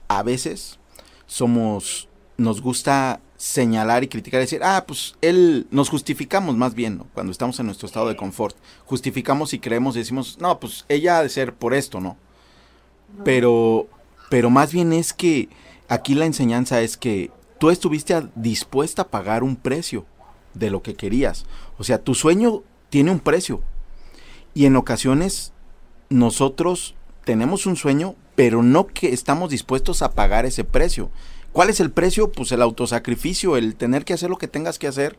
a 0.07 0.23
veces 0.23 0.79
somos, 1.27 2.09
nos 2.37 2.63
gusta 2.63 3.21
señalar 3.37 4.05
y 4.05 4.09
criticar 4.09 4.39
y 4.41 4.45
decir, 4.45 4.61
ah, 4.63 4.85
pues 4.87 5.17
él, 5.21 5.67
nos 5.73 5.89
justificamos 5.89 6.57
más 6.57 6.75
bien, 6.75 6.99
¿no? 6.99 7.09
Cuando 7.15 7.33
estamos 7.33 7.59
en 7.59 7.67
nuestro 7.67 7.87
estado 7.87 8.07
de 8.07 8.17
confort, 8.17 8.57
justificamos 8.85 9.55
y 9.55 9.59
creemos 9.59 9.97
y 9.97 10.01
decimos, 10.01 10.39
no, 10.41 10.61
pues 10.61 10.85
ella 10.89 11.19
ha 11.19 11.23
de 11.25 11.31
ser 11.31 11.53
por 11.53 11.75
esto, 11.75 12.01
¿no? 12.01 12.17
Pero, 13.25 13.89
pero 14.31 14.51
más 14.51 14.73
bien 14.73 14.93
es 14.93 15.13
que 15.13 15.49
aquí 15.89 16.15
la 16.15 16.27
enseñanza 16.27 16.81
es 16.81 16.97
que 16.97 17.31
tú 17.59 17.71
estuviste 17.71 18.29
dispuesta 18.35 19.03
a 19.03 19.09
pagar 19.09 19.43
un 19.43 19.57
precio 19.57 20.07
de 20.55 20.71
lo 20.71 20.83
que 20.83 20.95
querías. 20.95 21.47
O 21.79 21.85
sea, 21.85 22.03
tu 22.03 22.15
sueño 22.15 22.63
tiene 22.91 23.11
un 23.11 23.21
precio. 23.21 23.63
Y 24.55 24.67
en 24.67 24.77
ocasiones 24.77 25.53
nosotros 26.09 26.95
tenemos 27.25 27.67
un 27.67 27.77
sueño, 27.77 28.15
pero 28.35 28.63
no 28.63 28.87
que 28.87 29.13
estamos 29.13 29.51
dispuestos 29.51 30.03
a 30.03 30.13
pagar 30.13 30.47
ese 30.47 30.65
precio. 30.65 31.11
¿Cuál 31.53 31.71
es 31.71 31.81
el 31.81 31.91
precio? 31.91 32.31
Pues 32.31 32.53
el 32.53 32.63
autosacrificio, 32.63 33.57
el 33.57 33.75
tener 33.75 34.05
que 34.05 34.15
hacer 34.15 34.31
lo 34.31 34.39
que 34.39 34.49
tengas 34.49 34.79
que 34.79 34.87
hacer 34.87 35.19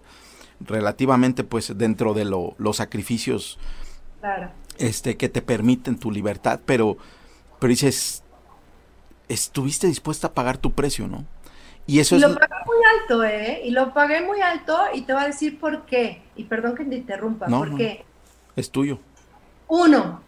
relativamente 0.59 1.43
pues 1.43 1.77
dentro 1.77 2.13
de 2.13 2.25
los 2.25 2.77
sacrificios 2.77 3.57
este, 4.77 5.17
que 5.17 5.29
te 5.29 5.41
permiten 5.41 5.97
tu 5.97 6.11
libertad, 6.11 6.59
pero, 6.65 6.97
pero 7.59 7.69
dices, 7.69 8.23
estuviste 9.29 9.87
dispuesta 9.87 10.27
a 10.27 10.33
pagar 10.33 10.57
tu 10.57 10.73
precio, 10.73 11.07
¿no? 11.07 11.25
Y 11.87 11.99
eso 11.99 12.17
Lo 12.17 12.35
pagué 12.35 12.55
muy 12.65 12.77
alto, 13.01 13.23
¿eh? 13.23 13.61
Y 13.63 13.71
lo 13.71 13.93
pagué 13.93 14.21
muy 14.21 14.41
alto 14.41 14.77
y 14.93 15.01
te 15.01 15.13
voy 15.13 15.23
a 15.23 15.27
decir 15.27 15.59
por 15.59 15.85
qué. 15.85 16.21
Y 16.35 16.43
perdón 16.43 16.75
que 16.75 16.85
te 16.85 16.95
interrumpa, 16.95 17.47
no, 17.47 17.59
porque... 17.59 18.05
Es 18.55 18.69
tuyo. 18.69 18.99
Uno, 19.67 20.21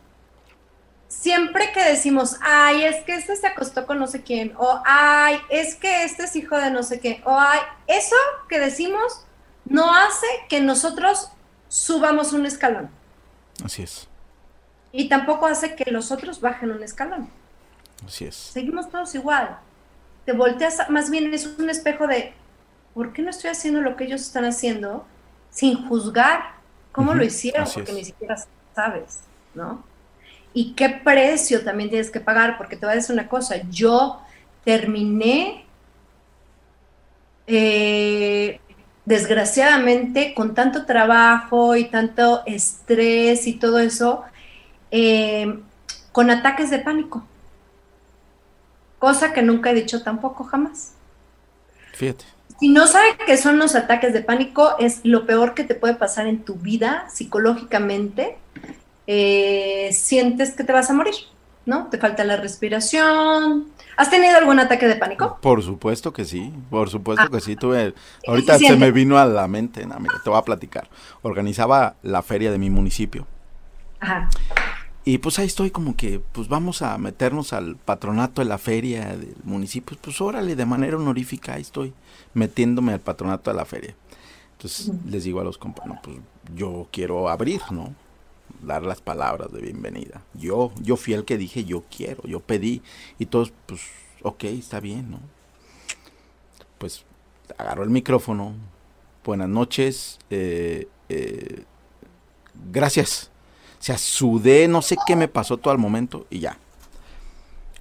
siempre 1.08 1.72
que 1.74 1.84
decimos, 1.84 2.38
ay, 2.42 2.86
es 2.86 3.04
que 3.04 3.16
este 3.16 3.36
se 3.36 3.48
acostó 3.48 3.86
con 3.86 4.00
no 4.00 4.08
sé 4.08 4.24
quién, 4.24 4.54
o 4.58 4.82
ay, 4.86 5.38
es 5.50 5.76
que 5.76 6.04
este 6.04 6.24
es 6.24 6.36
hijo 6.36 6.58
de 6.58 6.72
no 6.72 6.84
sé 6.84 7.00
qué, 7.00 7.22
o 7.26 7.38
ay, 7.38 7.60
eso 7.88 8.16
que 8.48 8.60
decimos 8.60 9.26
no 9.66 9.94
hace 9.94 10.26
que 10.48 10.62
nosotros 10.62 11.30
subamos 11.68 12.34
un 12.34 12.46
escalón. 12.46 12.90
Así 13.64 13.84
es. 13.84 14.08
Y 14.92 15.10
tampoco 15.10 15.46
hace 15.46 15.76
que 15.76 15.92
los 15.92 16.12
otros 16.12 16.42
bajen 16.42 16.72
un 16.72 16.84
escalón. 16.84 17.30
Así 18.06 18.26
es. 18.26 18.36
Seguimos 18.36 18.90
todos 18.90 19.14
igual. 19.16 19.60
Te 20.26 20.34
volteas, 20.34 20.90
más 20.90 21.10
bien 21.10 21.34
es 21.34 21.46
un 21.46 21.70
espejo 21.70 22.08
de, 22.08 22.34
¿por 22.94 23.14
qué 23.14 23.22
no 23.22 23.30
estoy 23.30 23.50
haciendo 23.50 23.82
lo 23.82 23.96
que 23.96 24.06
ellos 24.06 24.22
están 24.22 24.46
haciendo 24.46 25.06
sin 25.50 25.88
juzgar 25.88 26.56
cómo 26.92 27.14
lo 27.14 27.24
hicieron? 27.24 27.68
porque 27.74 27.94
ni 27.94 28.06
siquiera 28.06 28.36
sabes, 28.76 29.22
¿no? 29.54 29.84
Y 30.54 30.74
qué 30.74 30.90
precio 30.90 31.64
también 31.64 31.90
tienes 31.90 32.12
que 32.12 32.20
pagar, 32.20 32.58
porque 32.58 32.76
te 32.76 32.86
voy 32.86 32.94
a 32.94 32.96
decir 32.96 33.14
una 33.14 33.28
cosa, 33.28 33.56
yo 33.70 34.22
terminé, 34.66 35.66
eh, 37.48 38.60
desgraciadamente, 39.06 40.34
con 40.34 40.54
tanto 40.54 40.86
trabajo 40.86 41.76
y 41.76 41.86
tanto 41.86 42.44
estrés 42.46 43.48
y 43.48 43.54
todo 43.54 43.80
eso, 43.80 44.24
eh, 44.92 45.60
con 46.12 46.30
ataques 46.30 46.70
de 46.70 46.80
pánico. 46.80 47.26
Cosa 49.02 49.34
que 49.34 49.42
nunca 49.42 49.72
he 49.72 49.74
dicho 49.74 50.04
tampoco 50.04 50.44
jamás. 50.44 50.94
Fíjate. 51.94 52.24
Si 52.60 52.70
no 52.70 52.86
sabes 52.86 53.16
qué 53.26 53.36
son 53.36 53.58
los 53.58 53.74
ataques 53.74 54.14
de 54.14 54.22
pánico, 54.22 54.76
es 54.78 55.00
lo 55.04 55.26
peor 55.26 55.56
que 55.56 55.64
te 55.64 55.74
puede 55.74 55.96
pasar 55.96 56.28
en 56.28 56.44
tu 56.44 56.54
vida 56.54 57.08
psicológicamente. 57.10 58.38
Eh, 59.08 59.90
sientes 59.92 60.52
que 60.52 60.64
te 60.64 60.72
vas 60.72 60.92
a 60.92 60.94
morir, 60.94 61.16
¿no? 61.66 61.88
Te 61.88 61.98
falta 61.98 62.24
la 62.26 62.38
respiración. 62.38 63.72
¿Has 63.98 64.12
tenido 64.12 64.38
algún 64.38 64.60
ataque 64.60 64.88
de 64.88 64.98
pánico? 64.98 65.40
Por 65.42 65.64
supuesto 65.64 66.14
que 66.14 66.24
sí, 66.24 66.54
por 66.70 66.92
supuesto 66.92 67.28
que 67.32 67.42
sí. 67.42 67.56
Tuve, 67.56 67.96
ahorita 68.28 68.60
se, 68.60 68.76
me 68.76 68.92
vino 68.92 69.18
a 69.18 69.26
la 69.26 69.48
mente, 69.48 69.84
no, 69.88 70.00
mira, 70.00 70.22
te 70.24 70.30
voy 70.30 70.38
a 70.38 70.44
platicar. 70.44 70.88
Organizaba 71.24 71.96
la 72.04 72.22
feria 72.22 72.52
de 72.52 72.60
mi 72.60 72.70
municipio. 72.70 73.26
Ajá. 74.00 74.30
Y 75.04 75.18
pues 75.18 75.40
ahí 75.40 75.48
estoy 75.48 75.72
como 75.72 75.96
que, 75.96 76.20
pues 76.20 76.48
vamos 76.48 76.84
a 76.84 76.98
meternos 77.00 77.54
al 77.54 77.76
patronato 77.76 78.42
de 78.42 78.46
la 78.46 78.60
feria 78.60 79.18
del 79.18 79.36
municipio. 79.44 79.98
Pues 80.00 80.22
órale, 80.22 80.56
de 80.56 80.66
manera 80.66 80.98
honorífica, 80.98 81.56
ahí 81.56 81.62
estoy 81.62 81.94
metiéndome 82.36 82.94
al 82.94 83.00
patronato 83.00 83.50
de 83.50 83.58
la 83.58 83.66
feria. 83.66 83.96
Entonces 84.54 84.92
les 85.08 85.24
digo 85.24 85.42
a 85.42 85.44
los 85.44 85.58
compañeros, 85.58 86.00
pues 86.04 86.18
yo 86.56 86.88
quiero 86.92 87.30
abrir, 87.30 87.62
¿no? 87.72 87.96
Dar 88.62 88.84
las 88.84 89.02
palabras 89.02 89.52
de 89.52 89.62
bienvenida. 89.62 90.22
Yo, 90.36 90.72
yo 90.80 90.96
fui 90.98 91.14
el 91.14 91.26
que 91.26 91.40
dije, 91.40 91.64
yo 91.64 91.84
quiero, 91.96 92.22
yo 92.28 92.40
pedí. 92.40 92.84
Y 93.18 93.26
todos, 93.26 93.54
pues, 93.66 93.82
ok, 94.22 94.44
está 94.44 94.80
bien, 94.80 95.10
¿no? 95.10 95.20
Pues 96.78 97.06
agarro 97.58 97.84
el 97.84 97.90
micrófono. 97.90 98.54
Buenas 99.26 99.50
noches. 99.50 100.20
Eh, 100.30 100.88
eh, 101.10 101.64
gracias 102.72 103.31
sea, 103.84 103.98
sudé, 103.98 104.68
no 104.68 104.84
sé 104.84 104.96
qué 105.08 105.16
me 105.16 105.28
pasó 105.28 105.58
todo 105.58 105.72
al 105.72 105.80
momento 105.80 106.28
y 106.30 106.40
ya. 106.40 106.58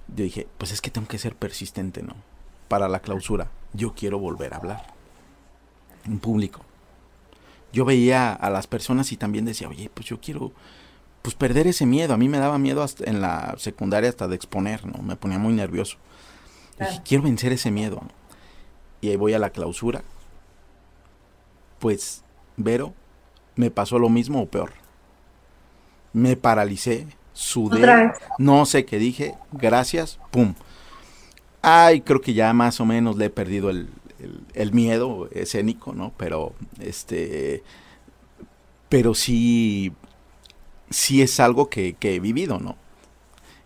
Yo 0.07 0.23
dije, 0.23 0.47
pues 0.57 0.71
es 0.71 0.81
que 0.81 0.89
tengo 0.89 1.07
que 1.07 1.19
ser 1.19 1.35
persistente, 1.35 2.01
¿no? 2.01 2.15
Para 2.67 2.89
la 2.89 3.01
clausura, 3.01 3.51
yo 3.73 3.93
quiero 3.93 4.17
volver 4.17 4.53
a 4.53 4.57
hablar. 4.57 4.93
En 6.05 6.17
público. 6.17 6.61
Yo 7.71 7.85
veía 7.85 8.33
a 8.33 8.49
las 8.49 8.65
personas 8.65 9.11
y 9.11 9.17
también 9.17 9.45
decía, 9.45 9.69
oye, 9.69 9.91
pues 9.93 10.07
yo 10.07 10.19
quiero 10.19 10.51
pues 11.21 11.35
perder 11.35 11.67
ese 11.67 11.85
miedo. 11.85 12.15
A 12.15 12.17
mí 12.17 12.27
me 12.27 12.39
daba 12.39 12.57
miedo 12.57 12.81
hasta 12.81 13.07
en 13.07 13.21
la 13.21 13.53
secundaria 13.59 14.09
hasta 14.09 14.27
de 14.27 14.35
exponer, 14.35 14.85
¿no? 14.87 15.03
Me 15.03 15.15
ponía 15.15 15.37
muy 15.37 15.53
nervioso. 15.53 15.97
Dije, 16.79 17.01
quiero 17.05 17.23
vencer 17.23 17.53
ese 17.53 17.69
miedo. 17.69 18.01
Y 19.01 19.09
ahí 19.09 19.15
voy 19.17 19.33
a 19.33 19.39
la 19.39 19.51
clausura. 19.51 20.03
Pues, 21.77 22.23
Vero, 22.57 22.95
me 23.55 23.69
pasó 23.69 23.99
lo 23.99 24.09
mismo 24.09 24.41
o 24.41 24.47
peor 24.47 24.80
me 26.13 26.35
paralicé, 26.35 27.07
sudé, 27.33 28.11
no 28.37 28.65
sé 28.65 28.85
qué 28.85 28.99
dije, 28.99 29.35
gracias, 29.51 30.19
pum. 30.31 30.53
Ay, 31.61 32.01
creo 32.01 32.21
que 32.21 32.33
ya 32.33 32.53
más 32.53 32.79
o 32.79 32.85
menos 32.85 33.17
le 33.17 33.25
he 33.25 33.29
perdido 33.29 33.69
el, 33.69 33.89
miedo 34.71 35.29
escénico, 35.31 35.93
¿no? 35.93 36.11
Pero, 36.17 36.53
este, 36.79 37.63
pero 38.89 39.13
sí, 39.13 39.93
sí 40.89 41.21
es 41.21 41.39
algo 41.39 41.69
que, 41.69 41.95
he 41.99 42.19
vivido, 42.19 42.59
¿no? 42.59 42.77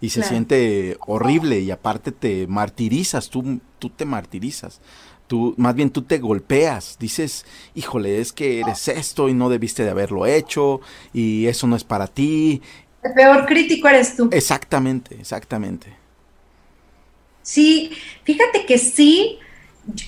Y 0.02 0.10
se 0.10 0.24
siente 0.24 0.98
horrible 1.08 1.62
y 1.62 1.72
aparte 1.72 2.12
te 2.12 2.48
martirizas, 2.48 3.30
tú, 3.30 3.60
tú 3.80 3.90
te 3.90 4.06
martirizas 4.06 4.82
tú, 5.28 5.54
más 5.58 5.76
bien 5.76 5.90
tú 5.90 6.02
te 6.02 6.18
golpeas, 6.18 6.98
dices, 7.00 7.46
híjole, 7.74 8.20
es 8.20 8.32
que 8.32 8.60
eres 8.60 8.88
esto 8.88 9.30
y 9.30 9.34
no 9.34 9.50
debiste 9.50 9.84
de 9.84 9.90
haberlo 9.90 10.26
hecho 10.26 10.82
y 11.14 11.48
eso 11.48 11.68
no 11.68 11.76
es 11.76 11.84
para 11.84 12.08
ti. 12.08 12.62
El 13.04 13.14
peor 13.14 13.46
crítico 13.46 13.88
eres 13.88 14.16
tú. 14.16 14.30
Exactamente, 14.32 15.16
exactamente. 15.20 15.96
Sí, 17.42 17.92
fíjate 18.24 18.66
que 18.66 18.78
sí, 18.78 19.38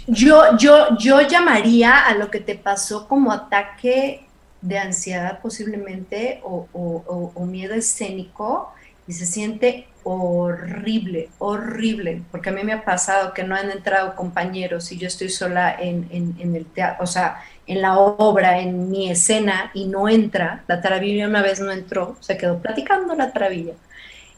yo, 0.08 0.58
yo, 0.58 0.98
yo 0.98 1.22
llamaría 1.22 2.00
a 2.00 2.16
lo 2.16 2.32
que 2.32 2.40
te 2.40 2.56
pasó 2.56 3.08
como 3.08 3.32
ataque 3.32 4.26
de 4.62 4.80
ansiedad 4.80 5.40
posiblemente 5.40 6.42
o, 6.44 6.68
o 6.74 7.46
miedo 7.46 7.76
escénico 7.76 8.72
y 9.08 9.14
se 9.14 9.26
siente 9.26 9.88
horrible, 10.08 11.30
horrible, 11.38 12.22
porque 12.32 12.50
a 12.50 12.54
mí 12.54 12.64
me 12.64 12.72
ha 12.72 12.86
pasado 12.86 13.34
que 13.34 13.44
no 13.44 13.56
han 13.56 13.70
entrado 13.72 14.16
compañeros 14.16 14.90
y 14.94 14.98
yo 14.98 15.06
estoy 15.08 15.28
sola 15.28 15.76
en, 15.78 16.08
el 16.40 16.66
teatro, 16.66 17.04
o 17.04 17.08
sea, 17.08 17.44
en 17.66 17.82
la 17.82 18.00
obra, 18.00 18.60
en 18.60 18.90
mi 18.90 19.12
escena 19.12 19.70
y 19.74 19.86
no 19.86 20.08
entra, 20.08 20.64
la 20.68 20.80
taravilla 20.80 21.28
una 21.28 21.42
vez 21.42 21.60
no 21.60 21.74
entró, 21.74 22.16
se 22.22 22.38
quedó 22.38 22.60
platicando 22.60 23.16
la 23.16 23.34
taravilla. 23.34 23.74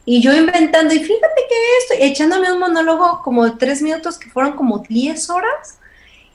Y 0.04 0.20
yo 0.20 0.34
inventando, 0.34 0.92
y 0.92 0.98
fíjate 0.98 1.40
que 1.48 1.54
esto, 1.78 1.94
echándome 2.04 2.52
un 2.52 2.58
monólogo 2.58 3.22
como 3.22 3.44
de 3.44 3.52
tres 3.56 3.80
minutos 3.80 4.18
que 4.18 4.28
fueron 4.28 4.54
como 4.54 4.80
diez 4.88 5.30
horas, 5.30 5.78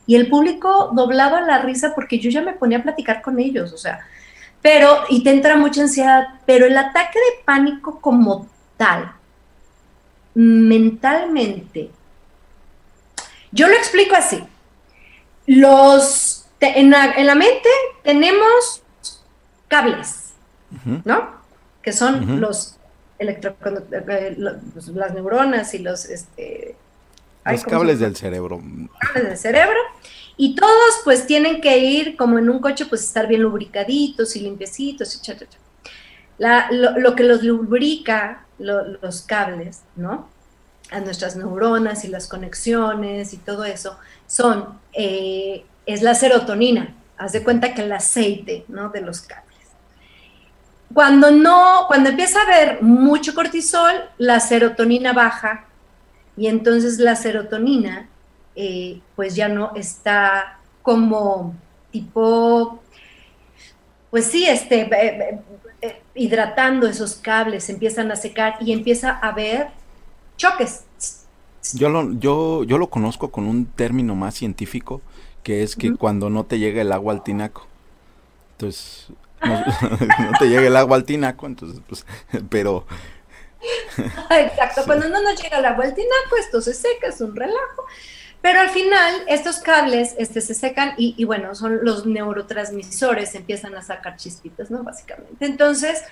y 0.08 0.16
el 0.16 0.30
público 0.30 0.92
doblaba 0.94 1.42
la 1.42 1.60
risa 1.60 1.94
porque 1.94 2.20
yo 2.20 2.30
ya 2.30 2.42
me 2.42 2.54
ponía 2.54 2.78
a 2.78 2.84
platicar 2.84 3.22
con 3.22 3.38
ellos, 3.40 3.74
o 3.74 3.78
sea, 3.78 4.00
pero, 4.62 5.02
y 5.10 5.24
te 5.24 5.32
entra 5.32 5.58
mucha 5.58 5.82
ansiedad, 5.82 6.26
pero 6.46 6.66
el 6.66 6.78
ataque 6.78 7.20
de 7.20 7.44
pánico 7.44 8.00
como 8.00 8.48
tal, 8.78 9.15
mentalmente. 10.36 11.90
Yo 13.52 13.68
lo 13.68 13.74
explico 13.74 14.16
así. 14.16 14.44
Los, 15.48 16.46
en, 16.60 16.92
la, 16.92 17.36
mente 17.36 17.70
tenemos 18.04 18.84
cables, 19.68 20.34
¿no? 21.04 21.36
Que 21.82 21.94
son 21.94 22.42
los 22.42 22.78
electroconductores, 23.18 24.38
eh, 24.38 24.60
pues, 24.74 24.88
las 24.90 25.14
neuronas 25.14 25.74
y 25.74 25.80
los... 25.80 26.06
Este, 26.06 26.76
los 27.46 27.64
cables 27.64 28.00
del 28.00 28.16
cerebro. 28.16 28.62
Cables 29.00 29.30
del 29.30 29.38
cerebro. 29.38 29.80
Y 30.38 30.56
todos 30.56 31.02
pues 31.04 31.26
tienen 31.28 31.62
que 31.62 31.78
ir 31.78 32.18
como 32.18 32.38
en 32.40 32.50
un 32.50 32.60
coche, 32.60 32.86
pues 32.86 33.04
estar 33.04 33.28
bien 33.28 33.42
lubricaditos 33.42 34.36
y 34.36 34.42
limpiecitos. 34.42 35.22
La, 36.38 36.70
lo, 36.72 37.16
que 37.16 37.24
los 37.24 37.44
lubrica 37.44 38.45
los 38.58 39.22
cables, 39.22 39.82
¿no? 39.96 40.30
A 40.92 41.00
nuestras 41.00 41.36
neuronas 41.36 42.06
y 42.06 42.08
las 42.08 42.28
conexiones 42.28 43.34
y 43.34 43.38
todo 43.38 43.66
eso, 43.66 43.98
son, 44.28 44.80
eh, 44.94 45.66
es 45.86 46.02
la 46.02 46.16
serotonina. 46.16 46.96
Haz 47.18 47.32
de 47.32 47.44
cuenta 47.44 47.74
que 47.74 47.84
el 47.84 47.92
aceite, 47.92 48.66
¿no? 48.68 48.90
De 48.90 49.02
los 49.02 49.22
cables. 49.22 49.46
Cuando 50.94 51.32
no, 51.32 51.86
cuando 51.88 52.10
empieza 52.10 52.40
a 52.40 52.44
haber 52.44 52.82
mucho 52.82 53.34
cortisol, 53.34 53.94
la 54.18 54.40
serotonina 54.40 55.14
baja 55.14 55.66
y 56.38 56.48
entonces 56.48 57.00
la 57.00 57.16
serotonina, 57.16 58.08
eh, 58.56 59.02
pues 59.16 59.36
ya 59.36 59.50
no 59.50 59.72
está 59.76 60.60
como 60.82 61.56
tipo, 61.92 62.82
pues 64.12 64.26
sí, 64.26 64.46
este, 64.46 64.82
eh, 64.82 65.40
hidratando 66.14 66.88
esos 66.88 67.16
cables, 67.16 67.70
empiezan 67.70 68.12
a 68.12 68.16
secar 68.16 68.58
y 68.60 68.72
empieza 68.72 69.12
a 69.12 69.30
haber 69.30 69.68
choques. 70.38 70.86
Yo 71.74 71.90
lo, 71.90 72.14
yo, 72.14 72.64
yo 72.64 72.78
lo 72.78 72.90
conozco 72.90 73.32
con 73.32 73.46
un 73.46 73.66
término 73.66 74.16
más 74.16 74.36
científico, 74.36 75.02
que 75.44 75.64
es 75.64 75.76
que 75.76 75.96
cuando 75.96 76.30
no 76.30 76.46
te 76.46 76.60
llega 76.60 76.82
el 76.82 76.92
agua 76.92 77.14
al 77.14 77.24
tinaco. 77.24 77.68
Entonces, 78.54 79.08
no, 79.44 79.64
te 80.40 80.48
llega 80.48 80.68
el 80.68 80.76
agua 80.76 80.98
al 80.98 81.06
tinaco, 81.06 81.46
entonces, 81.46 81.82
pues, 81.88 82.06
pero... 82.50 82.86
Exacto, 84.30 84.84
cuando 84.86 85.10
no 85.10 85.22
nos 85.24 85.42
llega 85.42 85.58
el 85.58 85.66
agua 85.66 85.86
al 85.86 85.96
tinaco, 85.96 86.38
esto 86.40 86.62
se 86.62 86.74
seca, 86.74 87.08
es 87.08 87.20
un 87.22 87.36
relajo. 87.36 87.86
Pero 88.46 88.60
al 88.60 88.70
final 88.70 89.24
estos 89.26 89.58
cables 89.58 90.14
este, 90.20 90.40
se 90.40 90.54
secan 90.54 90.94
y, 90.98 91.24
bueno, 91.26 91.56
son 91.56 91.80
los 91.82 92.06
neurotransmisores, 92.06 93.34
empiezan 93.34 93.74
a 93.74 93.82
sacar 93.82 94.18
chispitas, 94.18 94.70
¿no? 94.70 94.84
Básicamente. 94.84 95.48
Entonces, 95.48 96.04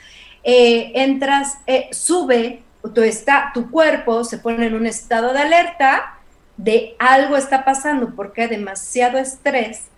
eh, 0.43 0.93
entras, 0.95 1.59
eh, 1.67 1.89
sube, 1.91 2.63
tu, 2.95 3.03
está, 3.03 3.51
tu 3.53 3.69
cuerpo 3.69 4.23
se 4.23 4.39
pone 4.39 4.65
en 4.65 4.73
un 4.73 4.88
estado 4.88 5.31
de 5.31 5.41
alerta 5.41 6.17
de 6.57 6.95
algo 6.97 7.38
está 7.38 7.63
pasando 7.63 8.15
porque 8.15 8.41
hay 8.41 8.47
demasiado 8.47 9.19
estrés 9.19 9.89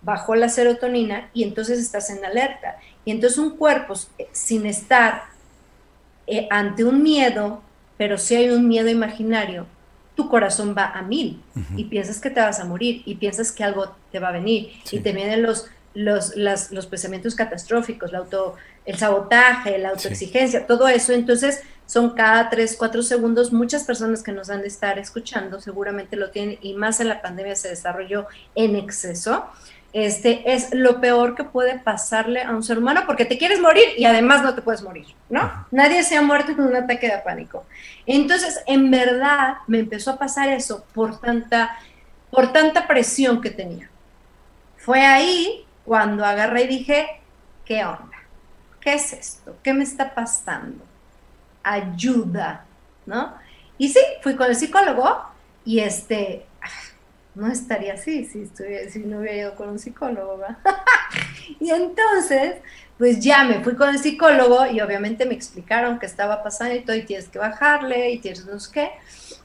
bajó 0.00 0.34
la 0.34 0.48
serotonina 0.48 1.28
y 1.34 1.42
entonces 1.42 1.78
estás 1.78 2.08
en 2.08 2.24
alerta. 2.24 2.78
Y 3.04 3.10
entonces 3.10 3.36
un 3.36 3.58
cuerpo 3.58 3.92
eh, 4.16 4.28
sin 4.32 4.64
estar 4.64 5.24
ante 6.48 6.84
un 6.84 7.02
miedo, 7.02 7.60
pero 7.98 8.16
si 8.16 8.34
hay 8.34 8.48
un 8.48 8.66
miedo 8.66 8.88
imaginario, 8.88 9.66
tu 10.14 10.28
corazón 10.28 10.74
va 10.76 10.90
a 10.90 11.02
mil 11.02 11.42
y 11.76 11.84
piensas 11.84 12.20
que 12.20 12.30
te 12.30 12.40
vas 12.40 12.60
a 12.60 12.64
morir 12.64 13.02
y 13.06 13.14
piensas 13.14 13.50
que 13.52 13.64
algo 13.64 13.94
te 14.10 14.18
va 14.18 14.28
a 14.28 14.32
venir 14.32 14.72
y 14.90 15.00
te 15.00 15.12
vienen 15.12 15.42
los, 15.42 15.70
los, 15.94 16.36
los 16.36 16.86
pensamientos 16.86 17.34
catastróficos, 17.34 18.10
el, 18.10 18.16
auto, 18.16 18.56
el 18.84 18.98
sabotaje, 18.98 19.78
la 19.78 19.90
autoexigencia, 19.90 20.66
todo 20.66 20.88
eso. 20.88 21.12
Entonces 21.12 21.62
son 21.86 22.10
cada 22.10 22.50
tres, 22.50 22.76
cuatro 22.78 23.02
segundos. 23.02 23.52
Muchas 23.52 23.84
personas 23.84 24.22
que 24.22 24.32
nos 24.32 24.50
han 24.50 24.62
de 24.62 24.68
estar 24.68 24.98
escuchando 24.98 25.60
seguramente 25.60 26.16
lo 26.16 26.30
tienen 26.30 26.58
y 26.60 26.74
más 26.74 27.00
en 27.00 27.08
la 27.08 27.22
pandemia 27.22 27.56
se 27.56 27.68
desarrolló 27.68 28.26
en 28.54 28.76
exceso 28.76 29.46
este, 29.92 30.54
es 30.54 30.72
lo 30.72 31.00
peor 31.00 31.34
que 31.34 31.44
puede 31.44 31.78
pasarle 31.78 32.42
a 32.42 32.50
un 32.50 32.62
ser 32.62 32.78
humano 32.78 33.02
porque 33.06 33.26
te 33.26 33.36
quieres 33.36 33.60
morir 33.60 33.84
y 33.98 34.06
además 34.06 34.42
no 34.42 34.54
te 34.54 34.62
puedes 34.62 34.82
morir, 34.82 35.06
¿no? 35.28 35.66
Nadie 35.70 36.02
se 36.02 36.16
ha 36.16 36.22
muerto 36.22 36.52
en 36.52 36.60
un 36.60 36.74
ataque 36.74 37.08
de 37.08 37.18
pánico. 37.18 37.66
Entonces, 38.06 38.62
en 38.66 38.90
verdad, 38.90 39.56
me 39.66 39.80
empezó 39.80 40.12
a 40.12 40.18
pasar 40.18 40.48
eso 40.48 40.86
por 40.94 41.20
tanta, 41.20 41.76
por 42.30 42.52
tanta 42.52 42.86
presión 42.86 43.40
que 43.42 43.50
tenía. 43.50 43.90
Fue 44.78 45.04
ahí 45.04 45.66
cuando 45.84 46.24
agarré 46.24 46.62
y 46.62 46.68
dije, 46.68 47.20
¿qué 47.64 47.84
onda? 47.84 48.16
¿Qué 48.80 48.94
es 48.94 49.12
esto? 49.12 49.56
¿Qué 49.62 49.74
me 49.74 49.84
está 49.84 50.14
pasando? 50.14 50.84
Ayuda, 51.62 52.64
¿no? 53.04 53.34
Y 53.76 53.90
sí, 53.90 54.00
fui 54.22 54.36
con 54.36 54.46
el 54.48 54.56
psicólogo 54.56 55.22
y 55.64 55.80
este, 55.80 56.46
no 57.34 57.50
estaría 57.50 57.94
así 57.94 58.24
si, 58.24 58.46
si 58.90 58.98
no 59.00 59.18
hubiera 59.18 59.36
ido 59.36 59.54
con 59.54 59.70
un 59.70 59.78
psicólogo. 59.78 60.40
y 61.60 61.70
entonces, 61.70 62.56
pues 62.98 63.20
ya 63.20 63.44
me 63.44 63.60
fui 63.64 63.74
con 63.74 63.88
el 63.88 63.98
psicólogo 63.98 64.66
y 64.66 64.80
obviamente 64.80 65.24
me 65.24 65.34
explicaron 65.34 65.98
qué 65.98 66.06
estaba 66.06 66.42
pasando 66.42 66.74
y 66.74 66.80
todo, 66.80 66.96
y 66.96 67.04
tienes 67.04 67.28
que 67.28 67.38
bajarle 67.38 68.10
y 68.10 68.18
tienes 68.18 68.44
no 68.46 68.60
sé 68.60 68.70
qué. 68.72 68.90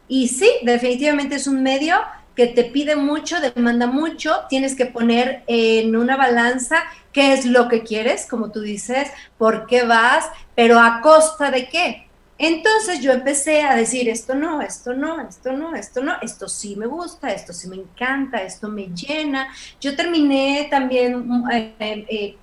Y 0.07 0.27
sí, 0.27 0.49
definitivamente 0.63 1.35
es 1.35 1.47
un 1.47 1.63
medio 1.63 1.97
que 2.35 2.47
te 2.47 2.65
pide 2.65 2.95
mucho, 2.95 3.39
demanda 3.41 3.87
mucho, 3.87 4.41
tienes 4.47 4.75
que 4.75 4.85
poner 4.85 5.43
en 5.47 5.95
una 5.95 6.15
balanza 6.15 6.83
qué 7.11 7.33
es 7.33 7.45
lo 7.45 7.67
que 7.67 7.81
quieres, 7.81 8.27
como 8.29 8.51
tú 8.51 8.61
dices, 8.61 9.09
por 9.39 9.65
qué 9.65 9.83
vas, 9.83 10.29
pero 10.55 10.79
a 10.79 11.01
costa 11.01 11.49
de 11.49 11.67
qué. 11.67 12.06
Entonces 12.39 13.01
yo 13.01 13.11
empecé 13.13 13.63
a 13.63 13.75
decir, 13.75 14.07
esto 14.09 14.35
no, 14.35 14.61
esto 14.61 14.93
no, 14.93 15.21
esto 15.21 15.53
no, 15.53 15.75
esto 15.75 16.03
no, 16.03 16.17
esto 16.21 16.47
sí 16.47 16.75
me 16.75 16.85
gusta, 16.85 17.31
esto 17.31 17.51
sí 17.51 17.67
me 17.67 17.77
encanta, 17.77 18.43
esto 18.43 18.69
me 18.69 18.89
llena. 18.89 19.51
Yo 19.81 19.95
terminé 19.95 20.67
también, 20.69 21.27
eh, 21.51 21.73
eh, 21.79 22.37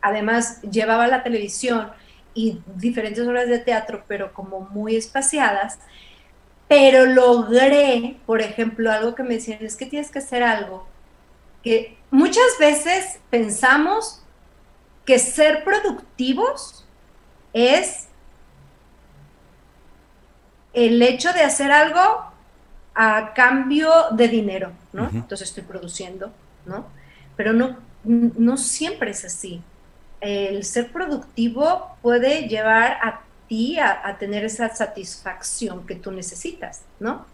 además 0.00 0.60
llevaba 0.62 1.06
la 1.06 1.22
televisión 1.22 1.92
y 2.34 2.60
diferentes 2.74 3.26
horas 3.26 3.48
de 3.48 3.60
teatro, 3.60 4.04
pero 4.08 4.32
como 4.32 4.60
muy 4.60 4.96
espaciadas, 4.96 5.78
pero 6.66 7.06
logré, 7.06 8.16
por 8.26 8.40
ejemplo, 8.40 8.90
algo 8.90 9.14
que 9.14 9.22
me 9.22 9.34
decían, 9.34 9.58
es 9.60 9.76
que 9.76 9.86
tienes 9.86 10.10
que 10.10 10.18
hacer 10.18 10.42
algo, 10.42 10.86
que 11.62 11.96
muchas 12.10 12.58
veces 12.58 13.20
pensamos 13.30 14.22
que 15.04 15.18
ser 15.18 15.62
productivos 15.62 16.84
es 17.52 18.01
el 20.72 21.02
hecho 21.02 21.32
de 21.32 21.42
hacer 21.42 21.70
algo 21.70 22.24
a 22.94 23.32
cambio 23.34 23.90
de 24.12 24.28
dinero, 24.28 24.72
¿no? 24.92 25.08
Entonces 25.12 25.48
estoy 25.48 25.64
produciendo, 25.64 26.30
¿no? 26.66 26.86
Pero 27.36 27.52
no, 27.52 27.78
no 28.04 28.56
siempre 28.56 29.10
es 29.10 29.24
así. 29.24 29.62
El 30.20 30.64
ser 30.64 30.92
productivo 30.92 31.96
puede 32.02 32.48
llevar 32.48 32.98
a 33.02 33.22
ti 33.48 33.78
a, 33.78 34.16
tener 34.18 34.44
esa 34.44 34.74
satisfacción 34.74 35.86
que 35.86 35.94
tú 35.94 36.10
necesitas, 36.10 36.82
¿no? 37.00 37.26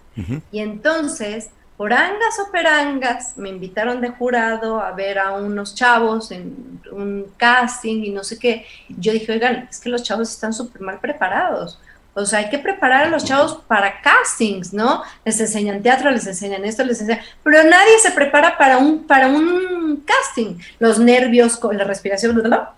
Y 0.50 0.58
entonces, 0.58 1.50
por 1.76 1.92
angas 1.92 2.40
o 2.40 2.50
perangas, 2.50 3.36
me 3.36 3.50
invitaron 3.50 4.00
de 4.00 4.08
jurado 4.08 4.80
a 4.80 4.90
ver 4.90 5.16
a 5.16 5.32
unos 5.32 5.76
chavos 5.76 6.32
en 6.32 6.80
un 6.90 7.26
casting 7.36 8.02
y 8.02 8.10
no 8.10 8.24
sé 8.24 8.36
qué. 8.36 8.66
Yo 8.88 9.12
dije, 9.12 9.30
oigan, 9.30 9.68
es 9.70 9.78
que 9.78 9.88
los 9.88 10.02
chavos 10.02 10.28
están 10.28 10.52
súper 10.52 10.82
mal 10.82 10.98
preparados 10.98 11.78
o 12.18 12.26
sea, 12.26 12.40
hay 12.40 12.50
que 12.50 12.58
preparar 12.58 13.04
a 13.04 13.08
los 13.08 13.24
chavos 13.24 13.60
para 13.66 14.00
castings, 14.00 14.72
¿no? 14.72 15.02
Les 15.24 15.38
enseñan 15.40 15.82
teatro, 15.82 16.10
les 16.10 16.26
enseñan 16.26 16.64
esto, 16.64 16.84
les 16.84 17.00
enseñan... 17.00 17.22
Pero 17.42 17.62
nadie 17.64 17.98
se 18.02 18.10
prepara 18.10 18.58
para 18.58 18.78
un, 18.78 19.06
para 19.06 19.28
un 19.28 20.04
casting. 20.04 20.58
Los 20.78 20.98
nervios, 20.98 21.58
la 21.72 21.84
respiración, 21.84 22.36
¿no? 22.36 22.68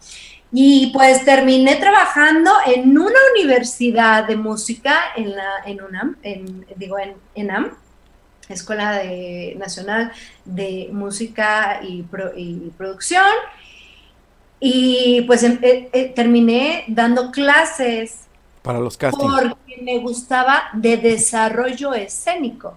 Y 0.52 0.90
pues 0.92 1.24
terminé 1.24 1.76
trabajando 1.76 2.50
en 2.66 2.98
una 2.98 3.18
universidad 3.34 4.26
de 4.26 4.36
música 4.36 4.98
en, 5.16 5.34
la, 5.36 5.50
en 5.64 5.80
UNAM, 5.80 6.16
en, 6.22 6.66
digo, 6.76 6.98
en 6.98 7.14
ENAM, 7.34 7.72
Escuela 8.48 9.00
Nacional 9.56 10.12
de 10.44 10.88
Música 10.92 11.80
y, 11.82 12.02
Producción. 12.76 13.24
Y 14.58 15.22
pues 15.22 15.42
em, 15.44 15.58
eh, 15.62 15.88
eh, 15.92 16.12
terminé 16.14 16.84
dando 16.88 17.30
clases 17.30 18.26
para 18.62 18.80
los 18.80 18.96
castings. 18.96 19.32
Porque 19.32 19.82
me 19.82 19.98
gustaba 19.98 20.64
de 20.74 20.96
desarrollo 20.96 21.94
escénico. 21.94 22.76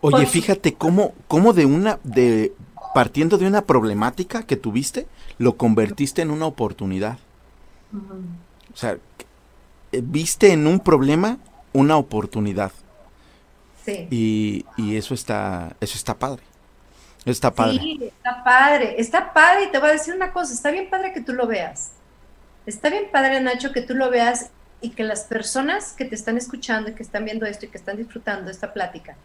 Oye, 0.00 0.26
fíjate 0.26 0.74
cómo, 0.74 1.12
cómo 1.26 1.52
de 1.52 1.66
una, 1.66 1.98
de 2.04 2.52
partiendo 2.94 3.36
de 3.36 3.46
una 3.46 3.62
problemática 3.62 4.44
que 4.44 4.56
tuviste, 4.56 5.06
lo 5.38 5.56
convertiste 5.56 6.22
en 6.22 6.30
una 6.30 6.46
oportunidad. 6.46 7.18
O 8.72 8.76
sea, 8.76 8.98
eh, 9.92 10.02
viste 10.02 10.52
en 10.52 10.66
un 10.66 10.80
problema 10.80 11.38
una 11.72 11.96
oportunidad. 11.96 12.72
Sí. 13.84 14.06
Y, 14.10 14.66
y 14.76 14.96
eso 14.96 15.14
está, 15.14 15.76
eso 15.80 15.96
está 15.96 16.18
padre. 16.18 16.42
Está 17.24 17.52
padre. 17.52 17.78
Sí, 17.78 17.98
está 18.02 18.44
padre. 18.44 18.94
Está 18.98 19.32
padre 19.32 19.64
y 19.64 19.70
te 19.70 19.78
voy 19.78 19.88
a 19.88 19.92
decir 19.92 20.14
una 20.14 20.32
cosa, 20.32 20.52
está 20.52 20.70
bien 20.70 20.88
padre 20.88 21.12
que 21.12 21.20
tú 21.20 21.32
lo 21.32 21.46
veas. 21.46 21.92
Está 22.66 22.90
bien 22.90 23.04
padre, 23.10 23.40
Nacho, 23.40 23.72
que 23.72 23.80
tú 23.80 23.94
lo 23.94 24.10
veas 24.10 24.50
y 24.80 24.90
que 24.90 25.04
las 25.04 25.22
personas 25.24 25.92
que 25.92 26.04
te 26.04 26.14
están 26.14 26.36
escuchando 26.36 26.90
y 26.90 26.94
que 26.94 27.02
están 27.02 27.24
viendo 27.24 27.46
esto 27.46 27.66
y 27.66 27.68
que 27.68 27.78
están 27.78 27.96
disfrutando 27.96 28.50
esta 28.50 28.72
plática, 28.72 29.16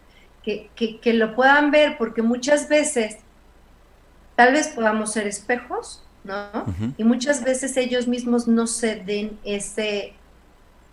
que, 0.43 0.69
que, 0.75 1.13
lo 1.13 1.35
puedan 1.35 1.71
ver, 1.71 1.97
porque 1.97 2.21
muchas 2.21 2.67
veces 2.67 3.17
tal 4.35 4.53
vez 4.53 4.67
podamos 4.69 5.13
ser 5.13 5.25
espejos, 5.25 6.03
¿no? 6.23 6.65
Y 6.97 7.03
muchas 7.03 7.43
veces 7.43 7.77
ellos 7.77 8.07
mismos 8.07 8.47
no 8.47 8.67
se 8.67 8.97
den 8.97 9.39
ese, 9.45 10.13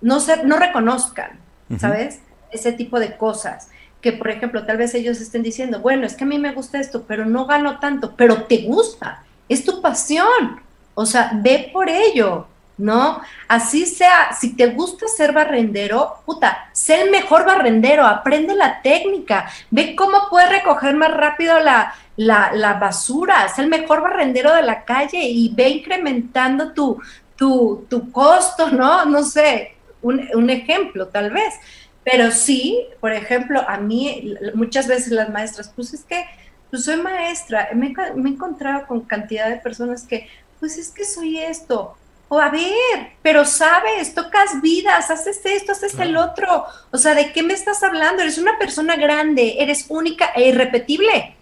no, 0.01 0.21
se, 0.21 0.45
no 0.45 0.57
reconozcan, 0.57 1.41
¿sabes? 1.79 2.21
Ese 2.53 2.73
tipo 2.73 3.01
de 3.01 3.17
cosas. 3.17 3.71
Que, 4.01 4.13
por 4.13 4.31
ejemplo, 4.31 4.65
tal 4.65 4.77
vez 4.77 4.95
ellos 4.95 5.21
estén 5.21 5.43
diciendo, 5.43 5.81
bueno, 5.81 6.07
es 6.07 6.15
que 6.15 6.25
a 6.25 6.29
mí 6.29 6.39
me 6.39 6.53
gusta 6.53 6.79
esto, 6.79 7.05
pero 7.07 7.27
no 7.27 7.47
gano 7.47 7.81
tanto, 7.81 8.15
pero 8.17 8.45
te 8.45 8.63
gusta, 8.63 9.25
es 9.49 9.65
tu 9.65 9.83
pasión. 9.83 10.61
O 10.95 11.07
sea, 11.07 11.33
ve 11.35 11.71
por 11.73 11.89
ello, 11.89 12.47
¿no? 12.81 13.21
Así 13.47 13.87
sea, 13.87 14.33
si 14.39 14.55
te 14.57 14.69
gusta 14.69 15.07
ser 15.07 15.33
barrendero, 15.33 16.17
puta, 16.25 16.71
sé 16.73 17.03
el 17.03 17.11
mejor 17.11 17.45
barrendero, 17.45 18.07
aprende 18.07 18.55
la 18.55 18.81
técnica, 18.83 19.51
ve 19.71 19.95
cómo 19.95 20.29
puedes 20.31 20.51
recoger 20.51 20.97
más 20.97 21.13
rápido 21.13 21.61
la, 21.61 21.95
la, 22.17 22.79
basura, 22.81 23.49
sé 23.49 23.63
el 23.63 23.69
mejor 23.69 24.03
barrendero 24.03 24.55
de 24.55 24.63
la 24.63 24.85
calle 24.85 25.23
y 25.23 25.55
ve 25.55 25.69
incrementando 25.69 26.73
tu, 26.73 27.01
tu, 27.37 27.87
tu 27.89 28.11
costo, 28.11 28.71
¿no? 28.71 29.05
No 29.05 29.23
sé, 29.23 29.77
un, 30.03 30.51
ejemplo 30.51 31.09
tal 31.09 31.31
vez. 31.31 31.55
Pero 32.03 32.31
sí, 32.31 32.87
por 33.01 33.13
ejemplo, 33.13 33.63
a 33.69 33.77
mí 33.77 34.35
muchas 34.55 34.87
veces 34.89 35.13
las 35.13 35.29
maestras, 35.29 35.71
pues 35.75 35.93
es 35.93 36.03
que 36.05 36.25
pues 36.71 36.85
soy 36.85 36.97
maestra, 36.97 37.69
me, 37.75 37.93
me 38.15 38.31
he 38.31 38.33
encontrado 38.33 38.87
con 38.87 39.01
cantidad 39.01 39.49
de 39.49 39.57
personas 39.57 40.05
que, 40.05 40.29
pues 40.61 40.79
es 40.79 40.91
que 40.91 41.05
soy 41.05 41.39
esto, 41.39 41.97
o 42.33 42.39
a 42.39 42.49
ver, 42.49 43.11
pero 43.23 43.45
sabes, 43.45 44.15
tocas 44.15 44.63
vidas, 44.63 45.11
haces 45.11 45.41
esto, 45.45 45.73
haces 45.73 45.99
el 45.99 46.17
otro. 46.17 46.65
O 46.93 46.97
sea, 46.97 47.17
¿de 47.17 47.33
qué 47.33 47.43
me 47.43 47.55
estás 47.55 47.83
hablando? 47.83 48.23
Eres 48.23 48.39
una 48.39 48.57
persona 48.57 48.95
grande, 48.95 49.57
eres 49.59 49.87
única 49.89 50.27
e 50.37 50.47
irrepetible. 50.49 51.35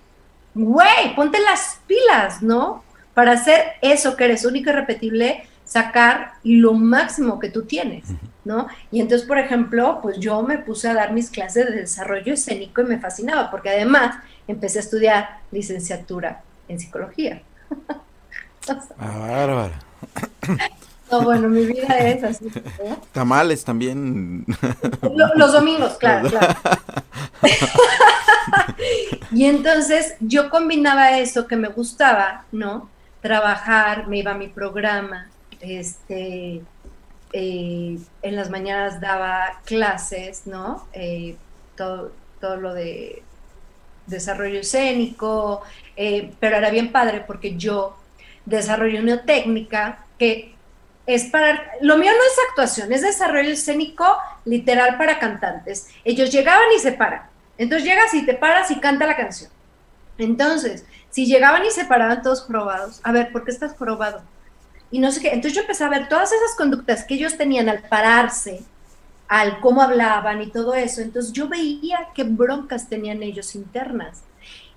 Güey, 0.54 1.14
ponte 1.14 1.40
las 1.40 1.80
pilas, 1.86 2.40
¿no? 2.42 2.84
Para 3.12 3.32
hacer 3.32 3.72
eso 3.82 4.16
que 4.16 4.24
eres 4.24 4.46
único 4.46 4.70
y 4.70 4.72
irrepetible, 4.72 5.46
sacar 5.62 6.32
lo 6.42 6.72
máximo 6.72 7.38
que 7.38 7.50
tú 7.50 7.66
tienes, 7.66 8.04
¿no? 8.46 8.68
Y 8.90 9.02
entonces, 9.02 9.28
por 9.28 9.38
ejemplo, 9.38 9.98
pues 10.00 10.18
yo 10.18 10.40
me 10.42 10.56
puse 10.56 10.88
a 10.88 10.94
dar 10.94 11.12
mis 11.12 11.28
clases 11.28 11.66
de 11.66 11.80
desarrollo 11.80 12.32
escénico 12.32 12.80
y 12.80 12.84
me 12.84 12.98
fascinaba, 12.98 13.50
porque 13.50 13.68
además 13.68 14.16
empecé 14.46 14.78
a 14.78 14.82
estudiar 14.82 15.40
licenciatura 15.50 16.40
en 16.66 16.80
psicología. 16.80 17.42
ah, 18.98 19.18
bárbara. 19.18 19.78
No, 21.10 21.22
bueno, 21.22 21.48
mi 21.48 21.64
vida 21.64 21.98
es 21.98 22.22
así. 22.22 22.50
Tamales 23.12 23.64
también. 23.64 24.44
Los, 25.36 25.52
domingos, 25.52 25.96
claro, 25.98 26.28
claro. 26.28 26.54
Y 29.30 29.44
entonces 29.44 30.14
yo 30.20 30.50
combinaba 30.50 31.18
eso 31.18 31.46
que 31.46 31.56
me 31.56 31.68
gustaba, 31.68 32.44
¿no? 32.52 32.88
Trabajar, 33.20 34.08
me 34.08 34.18
iba 34.18 34.32
a 34.32 34.34
mi 34.34 34.48
programa, 34.48 35.28
este, 35.60 36.62
eh, 37.32 37.98
en 38.22 38.36
las 38.36 38.50
mañanas 38.50 39.00
daba 39.00 39.60
clases, 39.64 40.46
¿no? 40.46 40.86
Eh, 40.92 41.36
todo, 41.76 42.12
todo 42.40 42.56
lo 42.56 42.74
de 42.74 43.22
desarrollo 44.06 44.60
escénico, 44.60 45.62
eh, 45.96 46.32
pero 46.40 46.56
era 46.56 46.70
bien 46.70 46.90
padre 46.90 47.22
porque 47.26 47.56
yo 47.56 47.96
desarrollé 48.46 49.00
una 49.00 49.22
técnica 49.22 50.06
que 50.18 50.54
es 51.08 51.24
para, 51.24 51.72
lo 51.80 51.96
mío 51.96 52.12
no 52.12 52.22
es 52.22 52.48
actuación, 52.50 52.92
es 52.92 53.00
desarrollo 53.00 53.50
escénico 53.50 54.04
literal 54.44 54.98
para 54.98 55.18
cantantes. 55.18 55.88
Ellos 56.04 56.30
llegaban 56.30 56.66
y 56.76 56.80
se 56.80 56.92
paran. 56.92 57.22
Entonces 57.56 57.88
llegas 57.88 58.12
y 58.12 58.26
te 58.26 58.34
paras 58.34 58.70
y 58.70 58.78
canta 58.78 59.06
la 59.06 59.16
canción. 59.16 59.50
Entonces, 60.18 60.84
si 61.08 61.24
llegaban 61.24 61.64
y 61.64 61.70
se 61.70 61.86
paraban 61.86 62.20
todos 62.20 62.42
probados, 62.42 63.00
a 63.04 63.12
ver, 63.12 63.32
¿por 63.32 63.46
qué 63.46 63.52
estás 63.52 63.72
probado? 63.72 64.20
Y 64.90 64.98
no 64.98 65.10
sé 65.10 65.22
qué. 65.22 65.28
Entonces 65.28 65.54
yo 65.54 65.62
empecé 65.62 65.82
a 65.84 65.88
ver 65.88 66.10
todas 66.10 66.30
esas 66.30 66.54
conductas 66.58 67.04
que 67.04 67.14
ellos 67.14 67.38
tenían 67.38 67.70
al 67.70 67.84
pararse, 67.84 68.60
al 69.28 69.60
cómo 69.60 69.80
hablaban 69.80 70.42
y 70.42 70.50
todo 70.50 70.74
eso. 70.74 71.00
Entonces 71.00 71.32
yo 71.32 71.48
veía 71.48 72.08
qué 72.14 72.24
broncas 72.24 72.86
tenían 72.86 73.22
ellos 73.22 73.54
internas. 73.54 74.24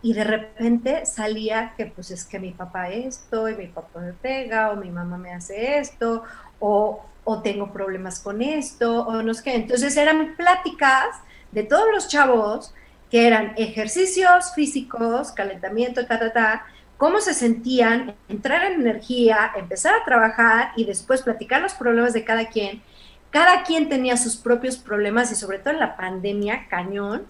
Y 0.01 0.13
de 0.13 0.23
repente 0.23 1.05
salía 1.05 1.73
que 1.77 1.85
pues 1.85 2.11
es 2.11 2.25
que 2.25 2.39
mi 2.39 2.51
papá 2.51 2.89
esto, 2.89 3.47
y 3.49 3.55
mi 3.55 3.67
papá 3.67 3.99
me 3.99 4.13
pega, 4.13 4.71
o 4.71 4.75
mi 4.75 4.89
mamá 4.89 5.17
me 5.17 5.33
hace 5.33 5.77
esto, 5.77 6.23
o, 6.59 7.03
o 7.23 7.41
tengo 7.41 7.71
problemas 7.71 8.19
con 8.19 8.41
esto, 8.41 9.05
o 9.05 9.21
no 9.21 9.33
sé 9.33 9.43
qué. 9.43 9.55
Entonces 9.55 9.95
eran 9.97 10.35
pláticas 10.35 11.17
de 11.51 11.63
todos 11.63 11.85
los 11.93 12.07
chavos 12.07 12.73
que 13.11 13.27
eran 13.27 13.53
ejercicios 13.57 14.53
físicos, 14.55 15.31
calentamiento, 15.33 16.05
ta, 16.07 16.17
ta, 16.17 16.33
ta, 16.33 16.65
cómo 16.97 17.19
se 17.19 17.33
sentían, 17.33 18.15
entrar 18.29 18.63
en 18.63 18.81
energía, 18.81 19.51
empezar 19.55 19.93
a 19.95 20.05
trabajar 20.05 20.71
y 20.75 20.85
después 20.85 21.21
platicar 21.21 21.61
los 21.61 21.73
problemas 21.73 22.13
de 22.13 22.23
cada 22.23 22.45
quien 22.47 22.81
cada 23.31 23.63
quien 23.63 23.89
tenía 23.89 24.17
sus 24.17 24.35
propios 24.35 24.77
problemas 24.77 25.31
y 25.31 25.35
sobre 25.35 25.57
todo 25.57 25.73
en 25.73 25.79
la 25.79 25.95
pandemia, 25.95 26.67
cañón, 26.69 27.25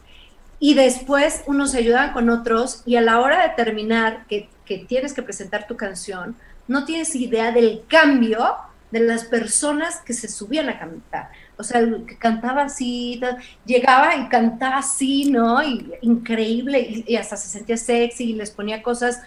y 0.64 0.76
después 0.76 1.42
unos 1.48 1.72
se 1.72 1.80
ayudaban 1.80 2.14
con 2.14 2.30
otros 2.30 2.84
y 2.86 2.96
a 2.96 3.02
la 3.02 3.20
hora 3.20 3.42
de 3.42 3.56
terminar 3.56 4.26
que, 4.28 4.48
tienes 4.88 5.12
que 5.12 5.24
presentar 5.24 5.68
tu 5.68 5.76
canción, 5.76 6.38
no 6.68 6.86
tienes 6.86 7.14
idea 7.16 7.52
del 7.52 7.84
cambio 7.90 8.56
de 8.90 9.02
las 9.02 9.26
personas 9.26 9.98
que 9.98 10.14
se 10.14 10.30
subían 10.30 10.70
a 10.70 10.80
cantar. 10.80 11.30
O 11.58 11.64
sea, 11.64 11.82
que 12.08 12.16
cantaba 12.18 12.62
así, 12.64 13.20
llegaba 13.66 14.16
y 14.16 14.30
cantaba 14.30 14.78
así, 14.78 15.30
¿no? 15.30 15.62
Y 15.62 15.92
increíble, 16.04 16.80
y, 16.80 17.04
y, 17.06 17.16
hasta 17.18 17.36
se 17.36 17.50
sentía 17.50 17.76
sexy 17.76 18.30
y 18.30 18.34
les 18.34 18.52
ponía 18.52 18.82
cosas, 18.82 19.22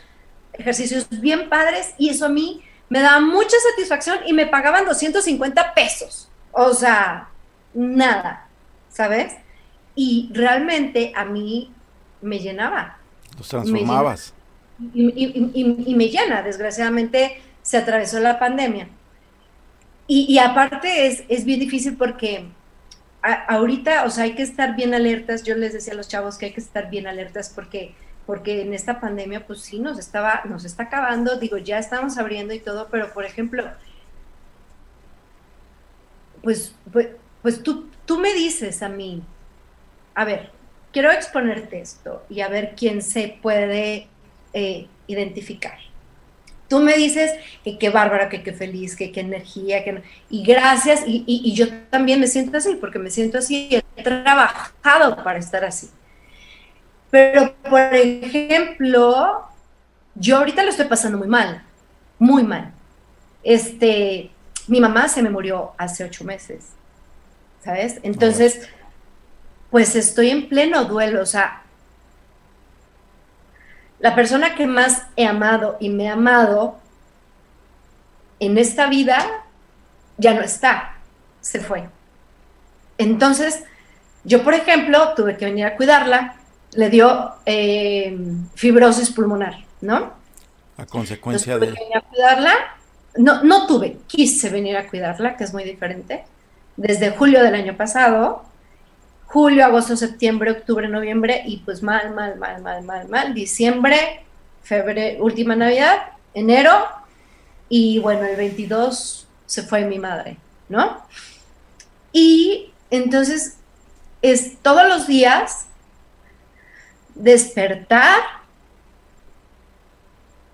ejercicios 0.55 1.09
bien 1.11 1.51
padres, 1.51 1.95
y 1.99 2.09
eso 2.09 2.24
a 2.24 2.30
mí 2.30 2.62
me 2.89 3.01
daba 3.01 3.20
mucha 3.20 3.57
satisfacción 3.72 4.20
y 4.24 4.32
me 4.32 4.47
pagaban 4.47 4.87
250 4.87 5.74
pesos. 5.74 6.30
O 6.53 6.72
sea, 6.72 7.28
nada, 7.74 8.47
¿sabes? 8.89 9.35
Y 9.95 10.30
realmente 10.32 11.12
a 11.14 11.24
mí 11.24 11.72
me 12.20 12.38
llenaba. 12.38 12.99
Los 13.38 13.49
transformabas. 13.49 14.34
y, 14.92 15.95
me 15.95 16.09
llena, 16.09 16.42
desgraciadamente 16.42 17.40
se 17.62 17.76
atravesó 17.78 18.20
la 18.20 18.38
pandemia. 18.38 18.88
Y, 20.07 20.38
aparte 20.38 21.07
es, 21.07 21.24
es, 21.28 21.47
bien 21.47 21.61
difícil 21.61 21.97
porque 21.97 22.45
ahorita, 23.22 24.05
o 24.05 24.11
sea, 24.11 24.24
hay 24.24 24.34
que 24.34 24.42
estar 24.42 24.76
bien 24.76 24.92
alertas. 24.92 25.42
Yo 25.42 25.55
les 25.55 25.72
decía 25.72 25.95
a 25.95 25.97
los 25.97 26.09
chavos 26.09 26.36
que 26.36 26.47
hay 26.47 26.53
que 26.53 26.61
estar 26.61 26.90
bien 26.90 27.07
alertas 27.07 27.51
porque, 27.55 27.95
porque 28.26 28.61
en 28.61 28.74
esta 28.74 29.01
pandemia, 29.01 29.47
pues 29.47 29.61
sí, 29.61 29.78
nos, 29.78 29.99
estaba, 29.99 30.42
nos 30.45 30.66
está 30.66 30.84
acabando. 30.84 31.38
Digo, 31.38 31.57
ya 31.57 31.78
estamos 31.78 32.18
abriendo 32.18 32.53
y 32.53 32.61
todo, 32.61 32.88
pero 32.90 33.14
por 33.14 33.24
ejemplo, 33.24 33.64
pues, 36.42 36.74
pues, 36.92 37.09
pues, 37.40 37.62
tú, 37.62 37.88
tú 38.05 38.18
me 38.18 38.34
dices 38.34 38.82
a 38.82 38.90
mí, 38.90 39.22
a 40.15 40.25
ver, 40.25 40.51
quiero 40.93 41.11
exponerte 41.11 41.81
esto 41.81 42.25
y 42.31 42.41
a 42.41 42.49
ver 42.49 42.75
quién 42.77 43.03
se 43.03 43.39
puede 43.43 44.07
eh, 44.53 44.87
identificar. 45.07 45.79
Tú 46.69 46.81
me 46.81 46.95
dices 46.97 47.33
que 47.62 47.79
qué 47.79 47.91
bárbara, 47.91 48.29
que 48.29 48.43
qué 48.43 48.53
feliz, 48.53 48.97
que 48.97 49.12
qué 49.12 49.21
energía, 49.21 49.85
que 49.85 50.03
y 50.31 50.45
gracias, 50.45 51.03
y, 51.07 51.25
y, 51.27 51.53
yo 51.53 51.67
también 51.91 52.21
me 52.21 52.27
siento 52.27 52.57
así, 52.57 52.77
porque 52.77 52.99
me 52.99 53.11
siento 53.11 53.39
así, 53.39 53.69
he 53.71 54.03
trabajado 54.03 55.23
para 55.23 55.39
estar 55.39 55.65
así. 55.65 55.91
Pero, 57.11 57.55
por 57.69 57.95
ejemplo, 57.95 59.45
yo 60.15 60.39
ahorita 60.39 60.62
lo 60.65 60.71
estoy 60.71 60.87
pasando 60.87 61.19
muy 61.19 61.29
mal, 61.29 61.62
muy 62.19 62.43
mal. 62.43 62.73
Este, 63.43 64.31
mi 64.67 64.81
mamá 64.81 65.09
se 65.09 65.23
me 65.23 65.31
murió 65.31 65.73
hace 65.77 66.03
ocho 66.03 66.25
meses, 66.25 66.71
¿sabes? 67.62 68.01
Entonces, 68.03 68.69
pues 69.75 69.97
estoy 69.97 70.31
en 70.31 70.49
pleno 70.49 70.85
duelo, 70.85 71.20
o 71.20 71.27
sea, 71.27 71.64
la 73.99 74.14
persona 74.14 74.55
que 74.55 74.68
más 74.68 75.03
he 75.16 75.27
amado 75.27 75.79
y 75.81 75.89
me 75.89 76.09
ha 76.09 76.12
amado 76.12 76.79
en 78.39 78.57
esta 78.57 78.89
vida 78.89 79.18
ya 80.16 80.33
no 80.33 80.43
está, 80.43 80.95
se 81.41 81.59
fue. 81.59 81.89
Entonces, 82.99 83.64
yo, 84.22 84.45
por 84.45 84.55
ejemplo, 84.55 85.12
tuve 85.16 85.37
que 85.37 85.47
venir 85.47 85.66
a 85.66 85.75
cuidarla, 85.75 86.37
le 86.75 86.89
dio 86.89 87.35
eh, 87.45 88.16
fibrosis 88.55 89.11
pulmonar, 89.11 89.57
¿no? 89.81 90.12
A 90.77 90.87
consecuencia 90.87 91.59
de... 91.59 91.66
Venir 91.66 91.97
a 91.97 92.01
cuidarla 92.01 92.55
no, 93.16 93.43
no 93.43 93.66
tuve, 93.66 93.97
quise 94.07 94.51
venir 94.51 94.77
a 94.77 94.87
cuidarla, 94.87 95.37
que 95.37 95.43
es 95.43 95.53
muy 95.53 95.64
diferente, 95.64 96.22
desde 96.77 97.11
julio 97.11 97.43
del 97.43 97.57
año 97.57 97.77
pasado, 97.77 98.54
julio, 99.27 99.64
agosto, 99.64 99.97
septiembre, 99.97 100.51
octubre, 100.51 100.89
noviembre, 100.89 101.43
y 101.47 101.59
pues 101.59 101.83
mal, 101.83 102.14
mal, 102.14 102.37
mal, 102.37 102.62
mal, 102.62 102.83
mal, 102.83 103.09
mal, 103.09 103.35
diciembre, 103.35 104.25
febrero, 104.62 105.25
última 105.25 105.57
Navidad, 105.57 106.12
enero, 106.35 106.87
y 107.68 107.99
bueno, 107.99 108.25
el 108.25 108.37
22 108.37 109.27
se 109.47 109.62
fue 109.62 109.85
mi 109.85 109.99
madre, 109.99 110.37
¿no? 110.68 111.05
Y 112.12 112.72
entonces 112.91 113.57
es 114.22 114.59
todos 114.62 114.87
los 114.89 115.07
días 115.07 115.66
despertar, 117.14 118.20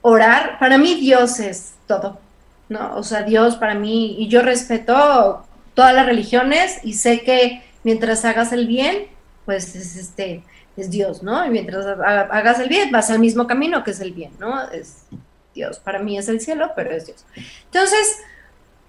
orar, 0.02 0.58
para 0.58 0.78
mí 0.78 0.94
Dios 0.94 1.38
es 1.40 1.74
todo. 1.86 2.18
¿no? 2.70 2.96
O 2.96 3.02
sea, 3.02 3.22
Dios 3.22 3.56
para 3.56 3.74
mí, 3.74 4.16
y 4.18 4.28
yo 4.28 4.40
respeto 4.40 5.44
todas 5.74 5.94
las 5.94 6.06
religiones 6.06 6.78
y 6.82 6.94
sé 6.94 7.22
que 7.22 7.62
mientras 7.82 8.24
hagas 8.24 8.52
el 8.52 8.66
bien, 8.66 9.08
pues 9.44 9.74
es 9.74 9.96
este 9.96 10.42
es 10.76 10.90
Dios, 10.90 11.22
¿no? 11.22 11.44
Y 11.44 11.50
mientras 11.50 11.84
hagas 11.86 12.60
el 12.60 12.68
bien, 12.68 12.90
vas 12.90 13.10
al 13.10 13.18
mismo 13.18 13.46
camino 13.46 13.84
que 13.84 13.90
es 13.90 14.00
el 14.00 14.12
bien, 14.12 14.32
¿no? 14.38 14.68
Es 14.70 15.04
Dios, 15.54 15.78
para 15.78 15.98
mí 15.98 16.16
es 16.16 16.28
el 16.28 16.40
cielo, 16.40 16.72
pero 16.76 16.90
es 16.92 17.06
Dios. 17.06 17.24
Entonces, 17.66 18.18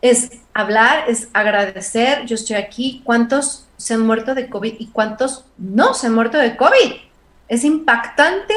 es 0.01 0.31
hablar, 0.53 1.09
es 1.09 1.29
agradecer, 1.33 2.25
yo 2.25 2.35
estoy 2.35 2.55
aquí, 2.55 3.01
¿cuántos 3.03 3.67
se 3.77 3.93
han 3.93 4.01
muerto 4.01 4.35
de 4.35 4.49
COVID 4.49 4.75
y 4.79 4.87
cuántos 4.87 5.45
no 5.57 5.93
se 5.93 6.07
han 6.07 6.15
muerto 6.15 6.37
de 6.37 6.55
COVID? 6.57 6.93
Es 7.47 7.63
impactante 7.63 8.55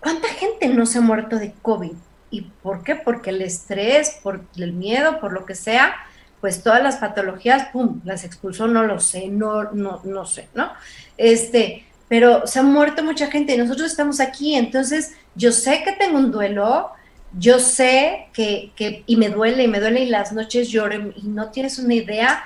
cuánta 0.00 0.28
gente 0.28 0.68
no 0.68 0.86
se 0.86 0.98
ha 0.98 1.00
muerto 1.00 1.36
de 1.36 1.52
COVID. 1.62 1.92
¿Y 2.30 2.42
por 2.42 2.82
qué? 2.84 2.96
Porque 2.96 3.30
el 3.30 3.42
estrés, 3.42 4.18
por 4.22 4.42
el 4.56 4.72
miedo, 4.72 5.20
por 5.20 5.32
lo 5.32 5.46
que 5.46 5.54
sea, 5.54 5.94
pues 6.40 6.62
todas 6.62 6.82
las 6.82 6.96
patologías, 6.96 7.68
pum, 7.72 8.00
las 8.04 8.24
expulsó, 8.24 8.66
no 8.66 8.82
lo 8.84 9.00
sé, 9.00 9.28
no, 9.28 9.72
no, 9.72 10.00
no 10.04 10.26
sé, 10.26 10.48
¿no? 10.54 10.72
Este, 11.16 11.86
pero 12.08 12.46
se 12.46 12.58
ha 12.58 12.62
muerto 12.62 13.02
mucha 13.02 13.30
gente 13.30 13.54
y 13.54 13.58
nosotros 13.58 13.90
estamos 13.90 14.20
aquí, 14.20 14.54
entonces 14.54 15.12
yo 15.34 15.52
sé 15.52 15.82
que 15.82 15.92
tengo 15.92 16.18
un 16.18 16.30
duelo, 16.30 16.90
yo 17.38 17.58
sé 17.58 18.28
que, 18.32 18.72
que, 18.76 19.02
y 19.06 19.16
me 19.16 19.28
duele, 19.28 19.64
y 19.64 19.68
me 19.68 19.80
duele, 19.80 20.00
y 20.00 20.08
las 20.08 20.32
noches 20.32 20.68
lloro, 20.68 21.12
y 21.16 21.28
no 21.28 21.50
tienes 21.50 21.78
una 21.78 21.94
idea 21.94 22.44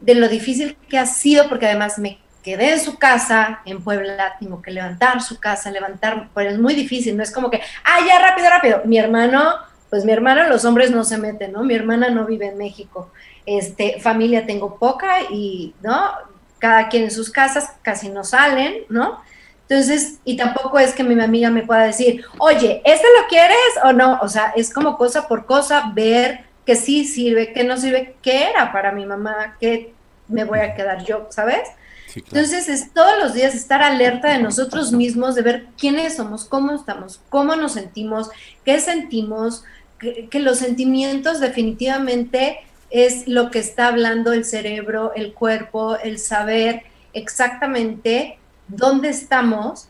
de 0.00 0.14
lo 0.14 0.28
difícil 0.28 0.76
que 0.88 0.98
ha 0.98 1.06
sido, 1.06 1.48
porque 1.48 1.66
además 1.66 1.98
me 1.98 2.18
quedé 2.42 2.72
en 2.72 2.80
su 2.80 2.98
casa 2.98 3.60
en 3.64 3.82
Puebla, 3.82 4.36
tengo 4.40 4.62
que 4.62 4.70
levantar 4.70 5.20
su 5.22 5.38
casa, 5.38 5.70
levantar, 5.70 6.28
pues 6.32 6.52
es 6.52 6.58
muy 6.58 6.74
difícil, 6.74 7.16
no 7.16 7.22
es 7.22 7.30
como 7.30 7.50
que, 7.50 7.60
ah, 7.84 7.98
ya 8.06 8.18
rápido, 8.18 8.48
rápido. 8.48 8.82
Mi 8.84 8.98
hermano, 8.98 9.54
pues 9.90 10.04
mi 10.04 10.12
hermano, 10.12 10.48
los 10.48 10.64
hombres 10.64 10.90
no 10.90 11.04
se 11.04 11.18
meten, 11.18 11.52
¿no? 11.52 11.62
Mi 11.64 11.74
hermana 11.74 12.10
no 12.10 12.26
vive 12.26 12.48
en 12.48 12.58
México. 12.58 13.10
Este, 13.46 14.00
familia 14.00 14.46
tengo 14.46 14.78
poca 14.78 15.22
y, 15.30 15.74
¿no? 15.82 16.10
Cada 16.58 16.88
quien 16.88 17.04
en 17.04 17.10
sus 17.10 17.30
casas, 17.30 17.72
casi 17.82 18.08
no 18.08 18.24
salen, 18.24 18.84
¿no? 18.88 19.22
Entonces, 19.68 20.18
y 20.24 20.36
tampoco 20.36 20.78
es 20.78 20.94
que 20.94 21.04
mi 21.04 21.20
amiga 21.22 21.50
me 21.50 21.62
pueda 21.62 21.82
decir, 21.82 22.24
oye, 22.38 22.80
¿este 22.84 23.06
lo 23.20 23.28
quieres 23.28 23.56
o 23.84 23.92
no? 23.92 24.18
O 24.22 24.28
sea, 24.28 24.52
es 24.56 24.72
como 24.72 24.96
cosa 24.96 25.28
por 25.28 25.44
cosa 25.44 25.92
ver 25.94 26.40
que 26.64 26.74
sí 26.74 27.04
sirve, 27.04 27.52
que 27.52 27.64
no 27.64 27.76
sirve, 27.76 28.16
qué 28.22 28.48
era 28.50 28.72
para 28.72 28.92
mi 28.92 29.04
mamá, 29.06 29.56
que 29.60 29.92
me 30.26 30.44
voy 30.44 30.60
a 30.60 30.74
quedar 30.74 31.04
yo, 31.04 31.26
¿sabes? 31.30 31.68
Entonces 32.14 32.68
es 32.68 32.92
todos 32.92 33.18
los 33.20 33.34
días 33.34 33.54
estar 33.54 33.82
alerta 33.82 34.30
de 34.30 34.38
nosotros 34.38 34.92
mismos, 34.92 35.34
de 35.34 35.42
ver 35.42 35.66
quiénes 35.76 36.16
somos, 36.16 36.44
cómo 36.44 36.74
estamos, 36.74 37.20
cómo 37.28 37.56
nos 37.56 37.72
sentimos, 37.72 38.30
qué 38.64 38.80
sentimos, 38.80 39.64
que, 39.98 40.28
los 40.40 40.58
sentimientos 40.58 41.40
definitivamente 41.40 42.60
es 42.90 43.26
lo 43.28 43.50
que 43.50 43.58
está 43.58 43.88
hablando 43.88 44.32
el 44.32 44.44
cerebro, 44.44 45.12
el 45.14 45.34
cuerpo, 45.34 45.96
el 45.96 46.18
saber 46.18 46.84
exactamente 47.12 48.38
dónde 48.68 49.10
estamos, 49.10 49.88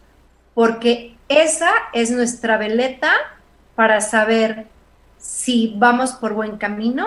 porque 0.55 1.17
esa 1.29 1.71
es 1.93 2.11
nuestra 2.11 2.57
veleta 2.57 3.13
para 3.77 4.01
saber 4.01 4.67
si 5.19 5.75
vamos 5.77 6.13
por 6.13 6.33
buen 6.33 6.57
camino 6.57 7.07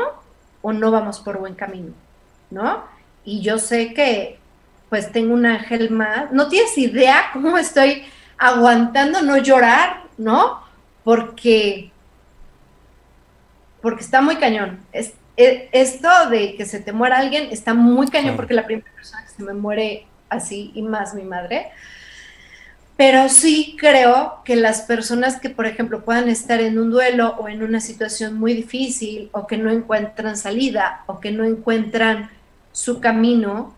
o 0.61 0.71
no 0.71 0.91
vamos 0.91 1.19
por 1.19 1.39
buen 1.39 1.55
camino, 1.55 1.93
¿no? 2.49 2.83
Y 3.25 3.41
yo 3.41 3.57
sé 3.57 3.93
que 3.93 4.40
pues 4.91 5.09
tengo 5.09 5.33
un 5.33 5.45
ángel 5.45 5.89
más. 5.89 6.33
No 6.33 6.49
tienes 6.49 6.77
idea 6.77 7.29
cómo 7.31 7.57
estoy 7.57 8.03
aguantando 8.37 9.21
no 9.21 9.37
llorar, 9.37 10.03
¿no? 10.17 10.59
Porque, 11.05 11.91
porque 13.81 14.03
está 14.03 14.21
muy 14.21 14.35
cañón. 14.35 14.81
Es, 14.91 15.13
e, 15.37 15.69
esto 15.71 16.09
de 16.29 16.55
que 16.55 16.65
se 16.65 16.81
te 16.81 16.91
muera 16.91 17.19
alguien 17.19 17.47
está 17.51 17.73
muy 17.73 18.09
cañón 18.09 18.35
porque 18.35 18.53
la 18.53 18.65
primera 18.65 18.91
persona 18.93 19.23
que 19.23 19.29
se 19.29 19.43
me 19.43 19.53
muere 19.53 20.07
así 20.27 20.73
y 20.75 20.81
más 20.81 21.13
mi 21.13 21.23
madre. 21.23 21.67
Pero 22.97 23.29
sí 23.29 23.77
creo 23.79 24.41
que 24.43 24.57
las 24.57 24.81
personas 24.81 25.39
que, 25.39 25.49
por 25.49 25.67
ejemplo, 25.67 26.03
puedan 26.03 26.27
estar 26.27 26.59
en 26.59 26.77
un 26.77 26.91
duelo 26.91 27.37
o 27.39 27.47
en 27.47 27.63
una 27.63 27.79
situación 27.79 28.37
muy 28.37 28.53
difícil 28.53 29.29
o 29.31 29.47
que 29.47 29.55
no 29.55 29.71
encuentran 29.71 30.35
salida 30.35 31.05
o 31.07 31.21
que 31.21 31.31
no 31.31 31.45
encuentran 31.45 32.29
su 32.73 32.99
camino, 32.99 33.73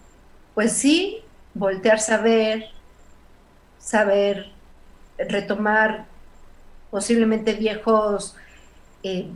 pues 0.54 0.74
sí, 0.74 1.24
voltearse 1.54 2.14
a 2.14 2.18
ver, 2.18 2.66
saber 3.80 4.52
retomar 5.18 6.06
posiblemente 6.92 7.54
viejos 7.54 8.36
eh, 9.04 9.28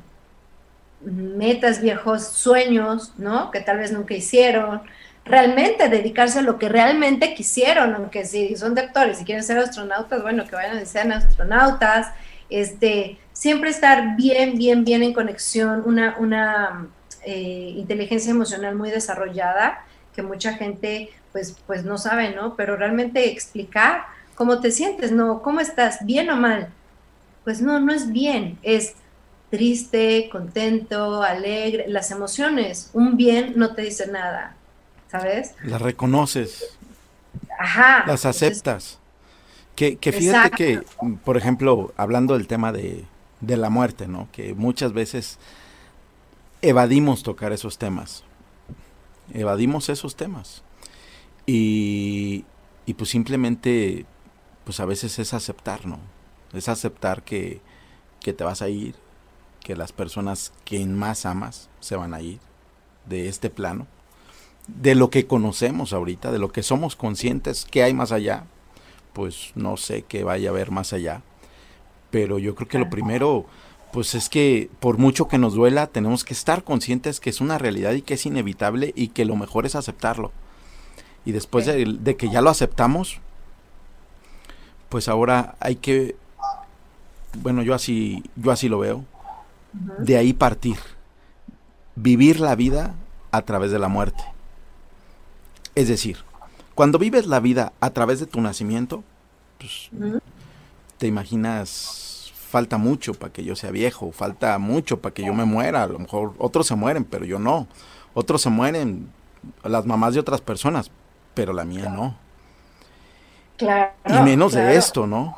metas, 1.02 1.82
viejos 1.82 2.24
sueños, 2.24 3.14
¿no? 3.18 3.52
Que 3.52 3.62
tal 3.62 3.78
vez 3.78 3.92
nunca 3.92 4.14
hicieron. 4.14 4.82
Realmente 5.26 5.90
dedicarse 5.90 6.40
a 6.40 6.42
lo 6.42 6.58
que 6.58 6.70
realmente 6.70 7.34
quisieron, 7.34 7.94
aunque 7.96 8.26
si 8.26 8.56
son 8.56 8.76
de 8.76 8.82
actores 8.82 9.22
y 9.22 9.26
quieren 9.26 9.44
ser 9.44 9.58
astronautas, 9.58 10.22
bueno, 10.22 10.46
que 10.46 10.56
vayan 10.56 10.82
y 10.82 10.86
sean 10.86 11.12
astronautas. 11.12 12.08
Este, 12.50 13.18
siempre 13.34 13.70
estar 13.70 14.16
bien, 14.16 14.58
bien, 14.58 14.86
bien 14.86 15.04
en 15.04 15.14
conexión, 15.14 15.84
una, 15.86 16.16
una 16.18 16.88
eh, 17.26 17.74
inteligencia 17.76 18.32
emocional 18.32 18.76
muy 18.76 18.90
desarrollada 18.90 19.84
que 20.18 20.24
mucha 20.24 20.54
gente 20.54 21.12
pues, 21.32 21.56
pues 21.68 21.86
no 21.86 22.00
sabe, 22.00 22.34
¿no? 22.34 22.56
Pero 22.56 22.76
realmente 22.76 23.32
explicar 23.32 24.08
cómo 24.34 24.60
te 24.60 24.72
sientes, 24.72 25.12
¿no? 25.12 25.44
¿Cómo 25.44 25.60
estás? 25.60 26.04
¿Bien 26.04 26.28
o 26.32 26.36
mal? 26.36 26.70
Pues 27.44 27.62
no, 27.62 27.80
no 27.80 27.94
es 27.94 28.12
bien, 28.12 28.58
es 28.64 28.96
triste, 29.52 30.28
contento, 30.32 31.22
alegre, 31.22 31.86
las 31.88 32.10
emociones. 32.10 32.90
Un 32.94 33.16
bien 33.16 33.54
no 33.58 33.76
te 33.76 33.84
dice 33.84 34.08
nada, 34.08 34.56
¿sabes? 35.12 35.54
Las 35.64 35.84
reconoces. 35.84 36.76
Ajá. 37.60 38.04
Las 38.08 38.26
aceptas. 38.26 38.98
que, 39.76 39.98
que, 39.98 40.12
fíjate 40.12 40.50
que, 40.50 40.82
por 41.24 41.38
ejemplo, 41.38 41.94
hablando 41.96 42.34
del 42.34 42.48
tema 42.48 42.72
de, 42.72 43.06
de 43.42 43.56
la 43.58 43.70
muerte, 43.70 44.08
¿no? 44.08 44.28
Que 44.32 44.56
muchas 44.56 44.94
veces 44.94 45.38
evadimos 46.64 47.22
tocar 47.22 47.54
esos 47.54 47.78
temas 47.78 48.24
evadimos 49.34 49.90
esos 49.90 50.16
temas. 50.16 50.64
Y, 51.46 52.46
y 52.86 52.94
pues 52.94 53.10
simplemente, 53.10 54.06
pues 54.64 54.80
a 54.80 54.86
veces 54.86 55.20
es 55.20 55.34
aceptar, 55.34 55.86
¿no? 55.86 56.00
Es 56.54 56.70
aceptar 56.70 57.24
que, 57.24 57.62
que 58.22 58.34
te 58.34 58.44
vas 58.44 58.62
a 58.62 58.70
ir, 58.70 58.96
que 59.62 59.76
las 59.76 59.92
personas 59.92 60.54
que 60.66 60.86
más 60.86 61.26
amas 61.26 61.70
se 61.80 61.96
van 61.96 62.14
a 62.14 62.22
ir 62.22 62.40
de 63.06 63.28
este 63.28 63.50
plano, 63.50 63.88
de 64.68 64.96
lo 64.96 65.10
que 65.10 65.28
conocemos 65.28 65.94
ahorita, 65.94 66.32
de 66.32 66.40
lo 66.40 66.52
que 66.52 66.64
somos 66.64 66.96
conscientes 66.96 67.66
que 67.70 67.84
hay 67.84 67.94
más 67.94 68.12
allá, 68.12 68.46
pues 69.14 69.52
no 69.56 69.78
sé 69.78 70.04
qué 70.04 70.24
vaya 70.24 70.50
a 70.50 70.52
haber 70.52 70.72
más 70.72 70.94
allá, 70.94 71.22
pero 72.12 72.40
yo 72.40 72.56
creo 72.56 72.68
que 72.68 72.80
lo 72.80 72.90
primero 72.90 73.46
pues 73.92 74.16
es 74.16 74.30
que 74.30 74.70
por 74.80 74.98
mucho 74.98 75.28
que 75.28 75.38
nos 75.38 75.54
duela, 75.54 75.88
tenemos 75.88 76.24
que 76.24 76.34
estar 76.34 76.64
conscientes 76.64 77.20
que 77.20 77.30
es 77.30 77.42
una 77.42 77.58
realidad 77.58 77.94
y 77.94 78.02
que 78.02 78.16
es 78.16 78.26
inevitable 78.26 78.94
y 78.96 79.10
que 79.10 79.26
lo 79.26 79.36
mejor 79.36 79.66
es 79.66 79.76
aceptarlo. 79.76 80.32
Y 81.26 81.32
después 81.32 81.66
de, 81.66 82.16
que 82.16 82.30
ya 82.30 82.42
lo 82.42 82.50
aceptamos, 82.50 83.20
pues 84.90 85.08
ahora 85.08 85.56
hay 85.60 85.76
que, 85.76 86.16
bueno, 87.42 87.64
yo 87.64 87.74
así, 87.74 88.24
yo 88.36 88.52
así 88.52 88.70
lo 88.70 88.80
veo, 88.80 89.04
de 90.00 90.18
ahí 90.18 90.34
partir, 90.34 90.78
vivir 91.96 92.40
la 92.40 92.56
vida 92.56 92.96
a 93.32 93.42
través 93.42 93.72
de 93.72 93.80
la 93.80 93.90
muerte. 93.90 94.24
Es 95.76 95.88
decir, 95.90 96.18
cuando 96.76 96.98
vives 96.98 97.28
la 97.28 97.40
vida 97.40 97.74
a 97.80 97.90
través 97.90 98.20
de 98.20 98.26
tu 98.26 98.40
nacimiento, 98.40 99.04
pues, 99.58 99.90
te 100.98 101.08
imaginas 101.08 102.07
falta 102.48 102.78
mucho 102.78 103.14
para 103.14 103.32
que 103.32 103.44
yo 103.44 103.56
sea 103.56 103.72
viejo, 103.72 104.12
falta 104.12 104.58
mucho 104.58 105.02
para 105.02 105.14
que 105.14 105.24
yo 105.24 105.34
me 105.34 105.46
muera, 105.46 105.84
a 105.84 105.88
lo 105.88 106.00
mejor 106.00 106.34
otros 106.38 106.66
se 106.66 106.76
mueren, 106.76 107.04
pero 107.04 107.26
yo 107.26 107.40
no. 107.40 107.68
Otros 108.14 108.42
se 108.42 108.50
mueren, 108.50 109.12
las 109.64 109.86
mamás 109.86 110.14
de 110.14 110.22
otras 110.22 110.42
personas, 110.42 110.90
pero 111.34 111.54
la 111.54 111.66
mía 111.66 111.90
no. 111.90 112.16
Claro. 113.58 113.92
Y 114.08 114.24
menos 114.24 114.54
de 114.54 114.76
esto, 114.76 115.08
¿no? 115.08 115.36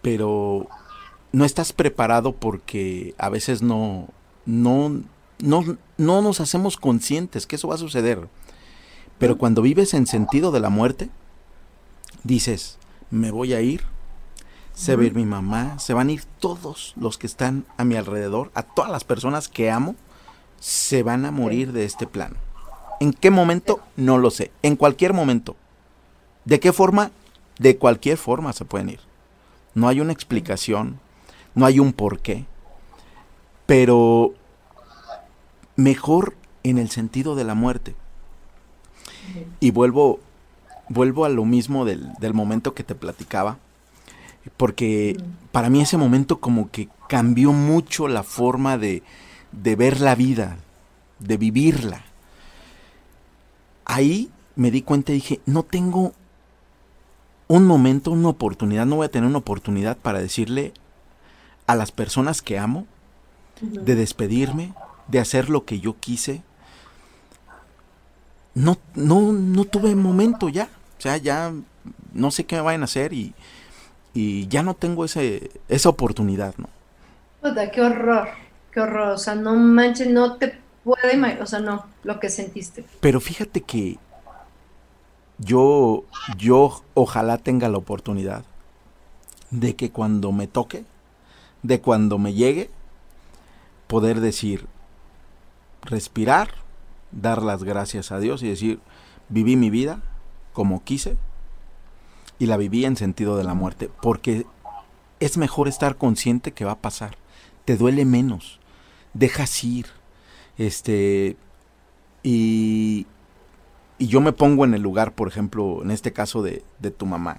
Pero 0.00 0.68
no 1.32 1.44
estás 1.44 1.72
preparado 1.72 2.32
porque 2.32 3.14
a 3.18 3.28
veces 3.28 3.60
no, 3.60 4.08
no, 4.46 5.02
no, 5.40 5.76
no 5.96 6.22
nos 6.22 6.40
hacemos 6.40 6.76
conscientes 6.76 7.46
que 7.46 7.56
eso 7.56 7.68
va 7.68 7.74
a 7.74 7.78
suceder. 7.78 8.28
Pero 9.18 9.38
cuando 9.38 9.62
vives 9.62 9.94
en 9.94 10.06
sentido 10.06 10.52
de 10.52 10.60
la 10.60 10.68
muerte, 10.68 11.08
dices, 12.22 12.78
me 13.10 13.30
voy 13.30 13.54
a 13.54 13.60
ir 13.60 13.93
se 14.74 14.96
va 14.96 15.02
a 15.02 15.06
ir 15.06 15.14
mi 15.14 15.24
mamá, 15.24 15.78
se 15.78 15.94
van 15.94 16.08
a 16.08 16.12
ir 16.12 16.24
todos 16.40 16.94
los 16.96 17.16
que 17.16 17.26
están 17.26 17.64
a 17.76 17.84
mi 17.84 17.94
alrededor, 17.94 18.50
a 18.54 18.62
todas 18.62 18.90
las 18.90 19.04
personas 19.04 19.48
que 19.48 19.70
amo, 19.70 19.94
se 20.58 21.02
van 21.02 21.24
a 21.24 21.30
morir 21.30 21.72
de 21.72 21.84
este 21.84 22.06
plano. 22.06 22.36
¿En 23.00 23.12
qué 23.12 23.30
momento? 23.30 23.80
No 23.96 24.18
lo 24.18 24.30
sé. 24.30 24.50
En 24.62 24.76
cualquier 24.76 25.12
momento. 25.12 25.56
¿De 26.44 26.58
qué 26.58 26.72
forma? 26.72 27.12
De 27.58 27.76
cualquier 27.76 28.18
forma 28.18 28.52
se 28.52 28.64
pueden 28.64 28.90
ir. 28.90 29.00
No 29.74 29.88
hay 29.88 30.00
una 30.00 30.12
explicación, 30.12 30.98
no 31.54 31.66
hay 31.66 31.78
un 31.78 31.92
porqué. 31.92 32.44
Pero 33.66 34.34
mejor 35.76 36.34
en 36.62 36.78
el 36.78 36.90
sentido 36.90 37.36
de 37.36 37.44
la 37.44 37.54
muerte. 37.54 37.94
Y 39.60 39.70
vuelvo, 39.70 40.18
vuelvo 40.88 41.24
a 41.24 41.28
lo 41.28 41.44
mismo 41.44 41.84
del, 41.84 42.12
del 42.18 42.34
momento 42.34 42.74
que 42.74 42.84
te 42.84 42.94
platicaba 42.94 43.58
porque 44.56 45.16
para 45.52 45.70
mí 45.70 45.80
ese 45.80 45.96
momento 45.96 46.40
como 46.40 46.70
que 46.70 46.88
cambió 47.08 47.52
mucho 47.52 48.08
la 48.08 48.22
forma 48.22 48.78
de, 48.78 49.02
ver 49.52 50.00
la 50.00 50.14
vida, 50.14 50.56
de 51.18 51.36
vivirla. 51.36 52.02
Ahí 53.84 54.30
me 54.56 54.70
di 54.70 54.82
cuenta 54.82 55.12
y 55.12 55.16
dije, 55.16 55.40
no 55.46 55.62
tengo 55.62 56.12
un 57.48 57.66
momento, 57.66 58.10
una 58.10 58.28
oportunidad, 58.28 58.86
no 58.86 58.96
voy 58.96 59.06
a 59.06 59.10
tener 59.10 59.28
una 59.28 59.38
oportunidad 59.38 59.96
para 59.96 60.20
decirle 60.20 60.72
a 61.66 61.74
las 61.74 61.92
personas 61.92 62.42
que 62.42 62.58
amo, 62.58 62.86
de 63.60 63.94
despedirme, 63.94 64.74
de 65.08 65.20
hacer 65.20 65.48
lo 65.48 65.64
que 65.64 65.80
yo 65.80 65.96
quise. 65.98 66.42
No, 68.54 68.78
no, 68.94 69.32
no 69.32 69.64
tuve 69.64 69.94
momento 69.94 70.48
ya. 70.48 70.68
O 70.98 71.00
sea, 71.00 71.16
ya 71.16 71.52
no 72.12 72.30
sé 72.30 72.44
qué 72.44 72.56
me 72.56 72.62
vayan 72.62 72.82
a 72.82 72.84
hacer 72.84 73.12
y, 73.12 73.34
y 74.14 74.46
ya 74.48 74.62
no 74.62 74.74
tengo 74.74 75.04
ese, 75.04 75.50
esa 75.68 75.88
oportunidad, 75.88 76.54
¿no? 76.56 76.68
Puta, 77.42 77.70
qué 77.70 77.82
horror, 77.82 78.28
qué 78.72 78.80
horror, 78.80 79.08
o 79.10 79.18
sea, 79.18 79.34
no 79.34 79.54
manches, 79.56 80.08
no 80.08 80.36
te 80.36 80.58
puede, 80.84 81.42
o 81.42 81.46
sea, 81.46 81.58
no, 81.58 81.84
lo 82.04 82.20
que 82.20 82.30
sentiste. 82.30 82.84
Pero 83.00 83.20
fíjate 83.20 83.60
que 83.60 83.98
yo, 85.38 86.04
yo 86.38 86.82
ojalá 86.94 87.38
tenga 87.38 87.68
la 87.68 87.78
oportunidad 87.78 88.44
de 89.50 89.74
que 89.74 89.90
cuando 89.90 90.32
me 90.32 90.46
toque, 90.46 90.84
de 91.62 91.80
cuando 91.80 92.18
me 92.18 92.34
llegue, 92.34 92.70
poder 93.88 94.20
decir, 94.20 94.66
respirar, 95.82 96.50
dar 97.10 97.42
las 97.42 97.64
gracias 97.64 98.12
a 98.12 98.20
Dios 98.20 98.42
y 98.42 98.48
decir, 98.48 98.80
viví 99.28 99.56
mi 99.56 99.70
vida 99.70 100.00
como 100.52 100.84
quise, 100.84 101.16
y 102.38 102.46
la 102.46 102.56
viví 102.56 102.84
en 102.84 102.96
sentido 102.96 103.36
de 103.36 103.44
la 103.44 103.54
muerte, 103.54 103.90
porque 104.02 104.46
es 105.20 105.36
mejor 105.36 105.68
estar 105.68 105.96
consciente 105.96 106.52
que 106.52 106.64
va 106.64 106.72
a 106.72 106.80
pasar. 106.80 107.16
Te 107.64 107.76
duele 107.76 108.04
menos, 108.04 108.60
dejas 109.14 109.64
ir, 109.64 109.86
este, 110.58 111.36
y, 112.22 113.06
y 113.98 114.06
yo 114.06 114.20
me 114.20 114.32
pongo 114.32 114.64
en 114.64 114.74
el 114.74 114.82
lugar, 114.82 115.14
por 115.14 115.28
ejemplo, 115.28 115.82
en 115.82 115.90
este 115.90 116.12
caso 116.12 116.42
de, 116.42 116.62
de 116.78 116.90
tu 116.90 117.06
mamá, 117.06 117.38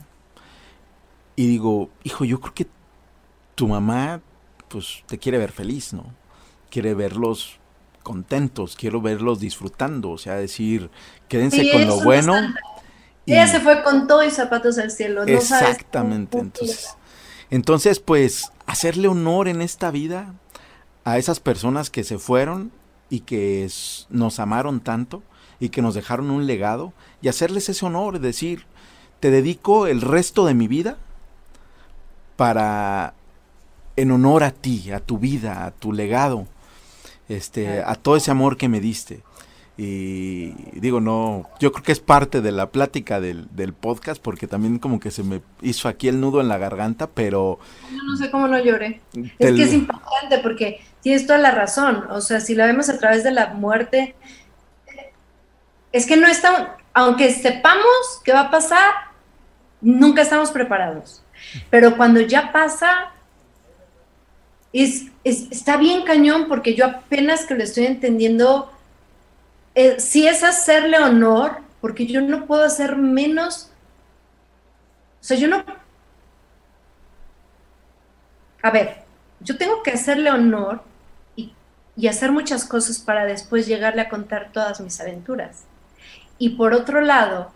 y 1.35 1.47
digo, 1.47 1.89
hijo, 2.03 2.23
yo 2.25 2.39
creo 2.39 2.53
que 2.53 2.67
tu 3.55 3.67
mamá, 3.67 4.21
pues, 4.69 5.03
te 5.07 5.17
quiere 5.17 5.37
ver 5.37 5.51
feliz, 5.51 5.93
¿no? 5.93 6.05
Quiere 6.69 6.93
verlos 6.93 7.59
contentos, 8.03 8.75
quiero 8.75 9.01
verlos 9.01 9.39
disfrutando, 9.39 10.11
o 10.11 10.17
sea, 10.17 10.35
decir, 10.35 10.89
quédense 11.27 11.71
con 11.71 11.87
lo 11.87 12.03
bueno. 12.03 12.35
Ella 13.25 13.47
se 13.47 13.59
fue 13.59 13.83
con 13.83 14.07
todo 14.07 14.23
y 14.23 14.31
zapatos 14.31 14.77
al 14.77 14.91
cielo. 14.91 15.25
¿no 15.25 15.31
exactamente, 15.31 16.37
entonces, 16.37 16.95
entonces, 17.49 17.99
pues, 17.99 18.51
hacerle 18.65 19.07
honor 19.07 19.47
en 19.47 19.61
esta 19.61 19.91
vida 19.91 20.33
a 21.03 21.17
esas 21.17 21.39
personas 21.39 21.89
que 21.89 22.03
se 22.03 22.17
fueron 22.17 22.71
y 23.09 23.21
que 23.21 23.69
nos 24.09 24.39
amaron 24.39 24.79
tanto 24.79 25.23
y 25.59 25.69
que 25.69 25.81
nos 25.81 25.93
dejaron 25.93 26.31
un 26.31 26.47
legado 26.47 26.93
y 27.21 27.27
hacerles 27.27 27.69
ese 27.69 27.85
honor, 27.85 28.19
decir, 28.19 28.65
te 29.19 29.31
dedico 29.31 29.87
el 29.87 30.01
resto 30.01 30.45
de 30.45 30.53
mi 30.53 30.67
vida 30.67 30.97
para 32.35 33.13
en 33.95 34.11
honor 34.11 34.43
a 34.43 34.51
ti, 34.51 34.91
a 34.91 34.99
tu 34.99 35.17
vida, 35.17 35.65
a 35.65 35.71
tu 35.71 35.93
legado, 35.93 36.47
este, 37.29 37.81
a 37.81 37.95
todo 37.95 38.17
ese 38.17 38.31
amor 38.31 38.57
que 38.57 38.67
me 38.67 38.79
diste. 38.79 39.23
Y 39.77 40.51
digo, 40.79 41.01
no, 41.01 41.49
yo 41.59 41.73
creo 41.73 41.83
que 41.83 41.91
es 41.91 41.99
parte 41.99 42.41
de 42.41 42.51
la 42.53 42.69
plática 42.69 43.19
del, 43.19 43.73
podcast, 43.73 44.21
porque 44.21 44.47
también 44.47 44.79
como 44.79 44.99
que 44.99 45.11
se 45.11 45.23
me 45.23 45.41
hizo 45.61 45.89
aquí 45.89 46.07
el 46.07 46.21
nudo 46.21 46.39
en 46.39 46.47
la 46.47 46.57
garganta, 46.57 47.07
pero... 47.07 47.59
No, 47.91 48.03
no 48.03 48.17
sé 48.17 48.31
cómo 48.31 48.47
no 48.47 48.57
lloré. 48.57 49.01
Es 49.37 49.53
que 49.53 49.63
es 49.63 49.73
importante 49.73 50.39
porque 50.39 50.81
tienes 51.01 51.27
toda 51.27 51.39
la 51.39 51.51
razón. 51.51 52.05
O 52.09 52.21
sea, 52.21 52.39
si 52.39 52.55
la 52.55 52.65
vemos 52.65 52.87
a 52.89 52.97
través 52.97 53.23
de 53.23 53.31
la 53.31 53.53
muerte, 53.53 54.15
es 55.91 56.05
que 56.05 56.17
no 56.17 56.27
estamos, 56.27 56.69
aunque 56.93 57.31
sepamos 57.31 58.21
qué 58.23 58.31
va 58.31 58.41
a 58.41 58.51
pasar, 58.51 58.93
nunca 59.81 60.21
estamos 60.21 60.51
preparados. 60.51 61.23
Pero 61.69 61.95
cuando 61.97 62.21
ya 62.21 62.51
pasa, 62.51 63.11
es, 64.73 65.05
está 65.23 65.77
bien 65.77 66.03
cañón 66.03 66.47
porque 66.47 66.75
yo 66.75 66.85
apenas 66.85 67.45
que 67.45 67.55
lo 67.55 67.63
estoy 67.63 67.85
entendiendo, 67.85 68.71
eh, 69.75 69.99
si 69.99 70.27
es 70.27 70.43
hacerle 70.43 70.97
honor, 70.97 71.57
porque 71.81 72.07
yo 72.07 72.21
no 72.21 72.45
puedo 72.45 72.63
hacer 72.63 72.95
menos, 72.95 73.71
o 75.21 75.23
sea, 75.23 75.37
yo 75.37 75.47
no... 75.47 75.63
A 78.61 78.71
ver, 78.71 79.03
yo 79.41 79.57
tengo 79.57 79.83
que 79.83 79.91
hacerle 79.91 80.31
honor 80.31 80.81
y, 81.35 81.53
y 81.95 82.07
hacer 82.07 82.31
muchas 82.31 82.65
cosas 82.65 82.97
para 82.97 83.25
después 83.25 83.67
llegarle 83.67 84.01
a 84.01 84.09
contar 84.09 84.51
todas 84.51 84.79
mis 84.81 84.99
aventuras. 84.99 85.65
Y 86.39 86.51
por 86.51 86.73
otro 86.73 87.01
lado, 87.01 87.51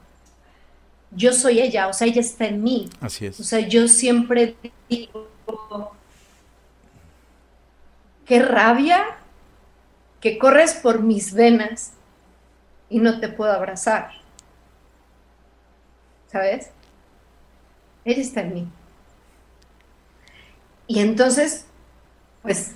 yo 1.12 1.34
soy 1.34 1.60
ella, 1.60 1.88
o 1.88 1.94
sea, 1.94 2.08
ella 2.08 2.22
está 2.22 2.46
en 2.46 2.62
mí. 2.62 2.90
Así 3.02 3.26
es. 3.26 3.40
O 3.40 3.44
sea, 3.44 3.60
yo 3.60 3.88
siempre 3.88 4.56
digo, 4.88 5.28
qué 8.26 8.40
rabia 8.40 9.06
que 10.22 10.38
corres 10.38 10.74
por 10.76 11.02
mis 11.02 11.34
venas 11.34 11.94
y 12.90 13.00
no 13.00 13.20
te 13.20 13.30
puedo 13.30 13.52
abrazar. 13.52 14.12
¿Sabes? 16.32 16.72
Ella 18.06 18.22
está 18.22 18.42
en 18.42 18.54
mí. 18.54 18.68
Y 20.88 21.00
entonces, 21.00 21.66
pues, 22.42 22.72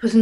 pues 0.00 0.16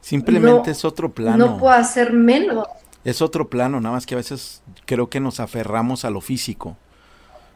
simplemente 0.00 0.70
es 0.70 0.84
otro 0.84 1.10
plano. 1.10 1.36
No 1.36 1.58
puedo 1.58 1.74
hacer 1.74 2.12
menos 2.12 2.66
es 3.04 3.22
otro 3.22 3.48
plano, 3.48 3.80
nada 3.80 3.94
más 3.94 4.06
que 4.06 4.14
a 4.14 4.18
veces 4.18 4.62
creo 4.84 5.08
que 5.08 5.20
nos 5.20 5.40
aferramos 5.40 6.04
a 6.04 6.10
lo 6.10 6.20
físico. 6.20 6.76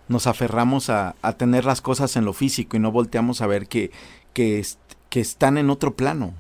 Nos 0.09 0.27
aferramos 0.27 0.91
a, 0.91 1.15
tener 1.37 1.65
las 1.65 1.81
cosas 1.81 2.17
en 2.17 2.25
lo 2.25 2.33
físico 2.33 2.77
y 2.77 2.81
no 2.81 2.91
volteamos 2.91 3.41
a 3.41 3.47
ver 3.47 3.67
que, 3.67 3.91
que, 4.33 4.65
que 5.09 5.21
están 5.21 5.59
en 5.59 5.71
otro 5.71 5.95
plano. 5.95 6.35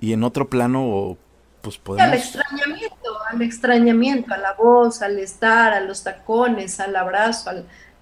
Y 0.00 0.12
en 0.12 0.22
otro 0.22 0.48
plano, 0.48 1.16
pues 1.64 1.78
podemos... 1.78 2.06
Al 2.06 2.14
extrañamiento, 2.14 3.18
al 3.28 3.42
extrañamiento, 3.42 4.34
a 4.34 4.38
la 4.38 4.52
voz, 4.52 5.02
al 5.02 5.18
estar, 5.18 5.72
a 5.72 5.80
los 5.80 6.04
tacones, 6.04 6.78
al 6.78 6.94
abrazo, 6.94 7.50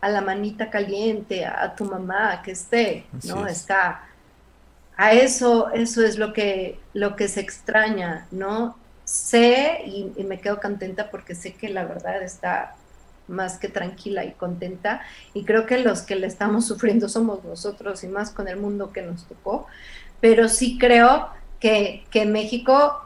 a 0.01 0.09
la 0.11 0.21
manita 0.21 0.69
caliente, 0.69 1.47
a, 1.47 1.75
tu 1.75 1.87
mamá 1.87 2.43
que 2.43 2.51
esté, 2.51 3.07
¿no? 3.25 3.47
Está 3.47 4.03
a 4.97 5.13
eso, 5.13 5.71
eso 5.71 6.05
es 6.05 6.19
lo 6.19 6.35
que, 6.35 6.79
lo 6.93 7.17
que 7.17 7.29
se 7.29 7.41
extraña, 7.41 8.27
¿no? 8.31 8.77
sé 9.05 9.83
y, 9.87 10.25
me 10.25 10.41
quedo 10.41 10.61
contenta 10.61 11.11
porque 11.11 11.35
sé 11.35 11.55
que 11.55 11.69
la 11.69 11.85
verdad 11.85 12.23
está 12.23 12.75
más 13.29 13.59
que 13.59 13.69
tranquila 13.69 14.25
y 14.25 14.33
contenta 14.33 15.03
y 15.35 15.45
creo 15.45 15.67
que 15.67 15.79
los 15.79 16.03
que 16.03 16.17
le 16.17 16.27
estamos 16.27 16.67
sufriendo 16.69 17.09
somos 17.09 17.45
nosotros 17.45 18.05
y 18.05 18.09
más 18.09 18.31
con 18.31 18.49
el 18.49 18.57
mundo 18.57 18.93
que 18.93 19.03
nos 19.03 19.25
tocó, 19.27 19.67
pero 20.21 20.49
sí 20.49 20.79
creo 20.79 21.29
que, 21.61 22.05
en 22.13 22.33
México 22.33 23.03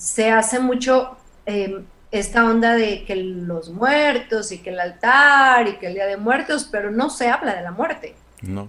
se 0.00 0.30
hace 0.30 0.58
mucho 0.60 1.16
em, 1.44 1.84
esta 2.10 2.44
onda 2.46 2.72
de 2.74 3.04
que 3.04 3.14
los 3.16 3.68
muertos 3.68 4.50
y 4.50 4.58
que 4.58 4.70
el 4.70 4.80
altar 4.80 5.68
y 5.68 5.74
que 5.74 5.88
el 5.88 5.94
Día 5.94 6.06
de 6.06 6.16
Muertos, 6.16 6.66
pero 6.72 6.90
no 6.90 7.10
se 7.10 7.28
habla 7.28 7.54
de 7.54 7.60
la 7.60 7.70
muerte. 7.70 8.16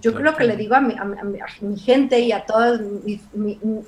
Yo 0.02 0.14
creo 0.14 0.36
que 0.36 0.44
le 0.44 0.58
digo 0.58 0.74
a 0.74 0.82
mi, 0.82 0.94
gente 1.80 2.20
y 2.20 2.32
a 2.32 2.44
todas 2.44 2.78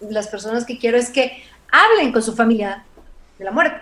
las 0.09 0.29
personas 0.29 0.65
que 0.65 0.79
quiero 0.79 0.97
es 0.97 1.11
que 1.11 1.45
hablen 1.71 2.11
con 2.11 2.23
su 2.23 2.35
familia 2.35 2.83
de 3.39 3.45
la 3.45 3.51
muerte. 3.51 3.79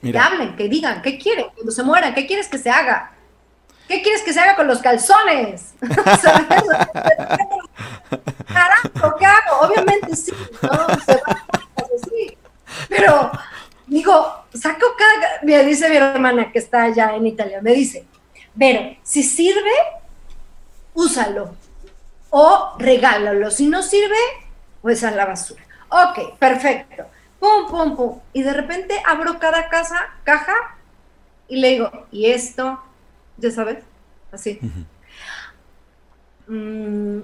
Que 0.00 0.18
hablen, 0.18 0.56
que 0.56 0.70
digan, 0.70 1.02
¿qué 1.02 1.18
quieren 1.18 1.48
cuando 1.54 1.72
se 1.72 1.82
mueran? 1.82 2.14
¿Qué 2.14 2.26
quieres 2.26 2.48
que 2.48 2.56
se 2.56 2.70
haga? 2.70 3.12
¿Qué 3.86 4.00
quieres 4.00 4.22
que 4.22 4.32
se 4.32 4.40
haga 4.40 4.56
con 4.56 4.66
los 4.66 4.78
calzones? 4.78 5.74
Carajo, 8.46 9.16
¿qué 9.18 9.26
hago? 9.26 9.60
Obviamente 9.60 10.16
sí, 10.16 10.32
¿no? 10.62 10.86
Se 11.04 11.20
sí. 12.08 12.38
Pero, 12.88 13.30
digo, 13.86 14.44
saco 14.52 14.86
cada... 14.96 15.40
Me 15.42 15.64
dice 15.64 15.88
mi 15.88 15.96
hermana 15.96 16.52
que 16.52 16.58
está 16.58 16.84
allá 16.84 17.14
en 17.14 17.26
Italia, 17.26 17.60
me 17.62 17.72
dice, 17.72 18.04
pero 18.58 18.96
si 19.02 19.22
sirve, 19.22 19.72
úsalo 20.94 21.56
o 22.30 22.74
regálalo. 22.78 23.50
Si 23.50 23.66
no 23.66 23.82
sirve, 23.82 24.16
pues 24.82 25.04
a 25.04 25.10
la 25.10 25.26
basura. 25.26 25.62
Ok, 25.88 26.38
perfecto 26.38 27.06
pum, 27.44 27.70
pum, 27.70 27.96
pum. 27.96 28.20
Y 28.32 28.42
de 28.42 28.52
repente 28.52 28.94
abro 29.06 29.38
cada 29.38 29.68
casa, 29.68 29.96
caja 30.24 30.54
y 31.46 31.56
le 31.60 31.68
digo, 31.70 32.06
¿y 32.10 32.26
esto? 32.26 32.80
¿Ya 33.36 33.50
sabes? 33.50 33.84
Así. 34.32 34.58
Mm, 36.46 37.20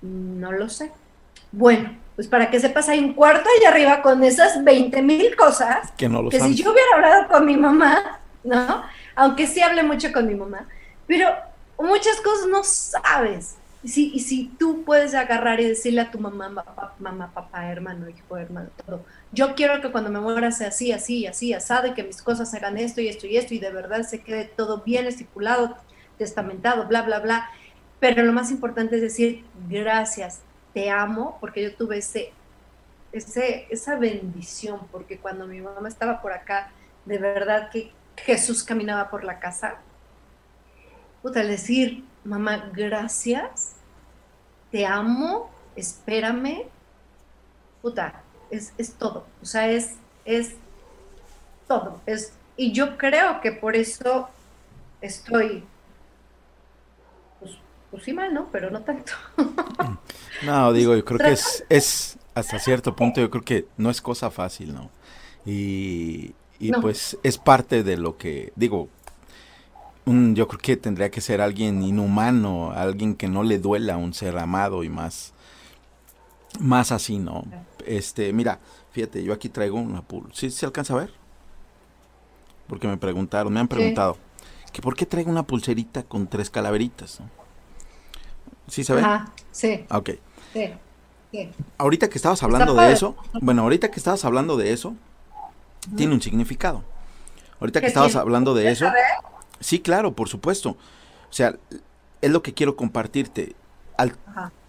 no 0.00 0.52
lo 0.52 0.68
sé. 0.70 0.90
Bueno, 1.52 1.96
pues 2.16 2.28
para 2.28 2.50
que 2.50 2.60
sepas, 2.60 2.88
hay 2.88 3.00
un 3.00 3.14
cuarto 3.14 3.48
allá 3.58 3.70
arriba 3.70 4.02
con 4.02 4.22
esas 4.22 4.62
20 4.62 5.02
mil 5.02 5.34
cosas 5.36 5.90
que, 5.96 6.08
no 6.08 6.22
lo 6.22 6.30
que 6.30 6.40
si 6.40 6.54
yo 6.54 6.72
hubiera 6.72 6.88
hablado 6.94 7.28
con 7.28 7.44
mi 7.44 7.56
mamá, 7.56 8.20
¿no? 8.44 8.82
Aunque 9.16 9.46
sí 9.46 9.60
hablé 9.60 9.82
mucho 9.82 10.12
con 10.12 10.26
mi 10.26 10.34
mamá, 10.34 10.68
pero 11.06 11.28
muchas 11.78 12.20
cosas 12.20 12.46
no 12.46 12.62
sabes. 12.62 13.56
Y 13.82 13.88
si, 13.88 14.12
y 14.14 14.20
si 14.20 14.46
tú 14.58 14.82
puedes 14.82 15.14
agarrar 15.14 15.60
y 15.60 15.68
decirle 15.68 16.00
a 16.00 16.10
tu 16.10 16.18
mamá, 16.18 16.50
papá, 16.54 16.94
mamá, 16.98 17.30
papá, 17.34 17.70
hermano, 17.70 18.08
hijo, 18.08 18.36
hermano, 18.38 18.70
todo, 18.86 19.04
yo 19.30 19.54
quiero 19.54 19.82
que 19.82 19.90
cuando 19.90 20.08
me 20.08 20.20
muera 20.20 20.52
sea 20.52 20.68
así, 20.68 20.90
así, 20.90 21.26
así, 21.26 21.52
asado, 21.52 21.88
y 21.88 21.92
que 21.92 22.02
mis 22.02 22.22
cosas 22.22 22.54
hagan 22.54 22.78
esto 22.78 23.02
y 23.02 23.08
esto 23.08 23.26
y 23.26 23.36
esto, 23.36 23.52
y 23.52 23.58
de 23.58 23.70
verdad 23.70 24.02
se 24.04 24.22
quede 24.22 24.46
todo 24.46 24.82
bien 24.86 25.06
estipulado, 25.06 25.76
testamentado, 26.16 26.86
bla, 26.86 27.02
bla, 27.02 27.18
bla. 27.18 27.50
Pero 28.00 28.22
lo 28.22 28.32
más 28.32 28.50
importante 28.50 28.96
es 28.96 29.02
decir, 29.02 29.44
gracias, 29.68 30.40
te 30.74 30.90
amo, 30.90 31.38
porque 31.40 31.62
yo 31.62 31.74
tuve 31.74 31.98
ese, 31.98 32.32
ese, 33.12 33.66
esa 33.70 33.96
bendición, 33.96 34.80
porque 34.90 35.18
cuando 35.18 35.46
mi 35.46 35.60
mamá 35.60 35.88
estaba 35.88 36.20
por 36.20 36.32
acá, 36.32 36.70
de 37.06 37.18
verdad 37.18 37.70
que 37.70 37.92
Jesús 38.16 38.62
caminaba 38.64 39.08
por 39.08 39.24
la 39.24 39.38
casa, 39.38 39.76
puta, 41.22 41.42
decir, 41.42 42.04
mamá, 42.24 42.70
gracias, 42.74 43.76
te 44.70 44.84
amo, 44.84 45.50
espérame, 45.76 46.64
puta, 47.80 48.22
es, 48.50 48.72
todo, 48.98 49.26
o 49.40 49.46
sea, 49.46 49.68
es, 49.68 49.94
es 50.24 50.54
todo, 51.68 52.00
es, 52.06 52.32
y 52.56 52.72
yo 52.72 52.98
creo 52.98 53.40
que 53.40 53.52
por 53.52 53.76
eso 53.76 54.28
estoy, 55.00 55.64
pues, 57.94 58.04
sí 58.04 58.12
mal, 58.12 58.32
¿no? 58.32 58.48
Pero 58.50 58.70
no 58.70 58.82
tanto. 58.82 59.12
no, 60.44 60.72
digo, 60.72 60.94
yo 60.96 61.04
creo 61.04 61.18
que 61.18 61.32
es, 61.32 61.64
es, 61.68 62.18
hasta 62.34 62.58
cierto 62.58 62.94
punto, 62.96 63.20
yo 63.20 63.30
creo 63.30 63.44
que 63.44 63.66
no 63.76 63.90
es 63.90 64.00
cosa 64.00 64.30
fácil, 64.30 64.74
¿no? 64.74 64.90
Y, 65.46 66.34
y 66.58 66.72
pues 66.80 67.18
es 67.22 67.38
parte 67.38 67.82
de 67.82 67.96
lo 67.96 68.16
que, 68.16 68.52
digo, 68.56 68.88
yo 70.06 70.48
creo 70.48 70.60
que 70.60 70.76
tendría 70.76 71.10
que 71.10 71.20
ser 71.20 71.40
alguien 71.40 71.82
inhumano, 71.82 72.72
alguien 72.72 73.14
que 73.14 73.28
no 73.28 73.42
le 73.42 73.58
duela 73.58 73.96
un 73.96 74.14
ser 74.14 74.38
amado 74.38 74.84
y 74.84 74.88
más, 74.88 75.32
más 76.58 76.92
así, 76.92 77.18
¿no? 77.18 77.44
Este, 77.86 78.32
mira, 78.32 78.60
fíjate, 78.92 79.22
yo 79.22 79.32
aquí 79.32 79.48
traigo 79.48 79.78
una 79.78 80.02
pool. 80.02 80.30
¿Sí 80.32 80.50
se 80.50 80.66
alcanza 80.66 80.94
a 80.94 80.98
ver? 80.98 81.24
porque 82.66 82.88
me 82.88 82.96
preguntaron, 82.96 83.52
me 83.52 83.60
han 83.60 83.68
preguntado, 83.68 84.16
que 84.72 84.82
por 84.82 84.96
qué 84.96 85.06
traigo 85.06 85.30
una 85.30 85.46
pulserita 85.46 86.02
con 86.02 86.26
tres 86.26 86.50
calaveritas. 86.50 87.20
¿Sí 88.68 88.84
se 88.84 88.94
ve? 88.94 89.00
Ajá, 89.02 89.30
sí. 89.52 89.84
Ok. 89.90 90.10
Sí. 90.52 90.70
sí. 91.32 91.50
Ahorita 91.78 92.08
que 92.08 92.16
estabas 92.18 92.42
hablando 92.42 92.74
de 92.74 92.92
eso, 92.92 93.16
bueno, 93.40 93.62
ahorita 93.62 93.90
que 93.90 93.98
estabas 93.98 94.24
hablando 94.24 94.56
de 94.56 94.72
eso, 94.72 94.94
tiene 95.96 96.14
un 96.14 96.22
significado. 96.22 96.82
Ahorita 97.60 97.80
que 97.80 97.84
¿Qué 97.84 97.88
estabas 97.88 98.16
hablando 98.16 98.54
de 98.54 98.62
¿Quieres 98.62 98.82
eso, 98.82 98.92
sí, 99.60 99.80
claro, 99.80 100.12
por 100.14 100.28
supuesto. 100.28 100.70
O 100.70 101.32
sea, 101.32 101.56
es 102.20 102.30
lo 102.30 102.42
que 102.42 102.54
quiero 102.54 102.76
compartirte. 102.76 103.54
Al- 103.96 104.16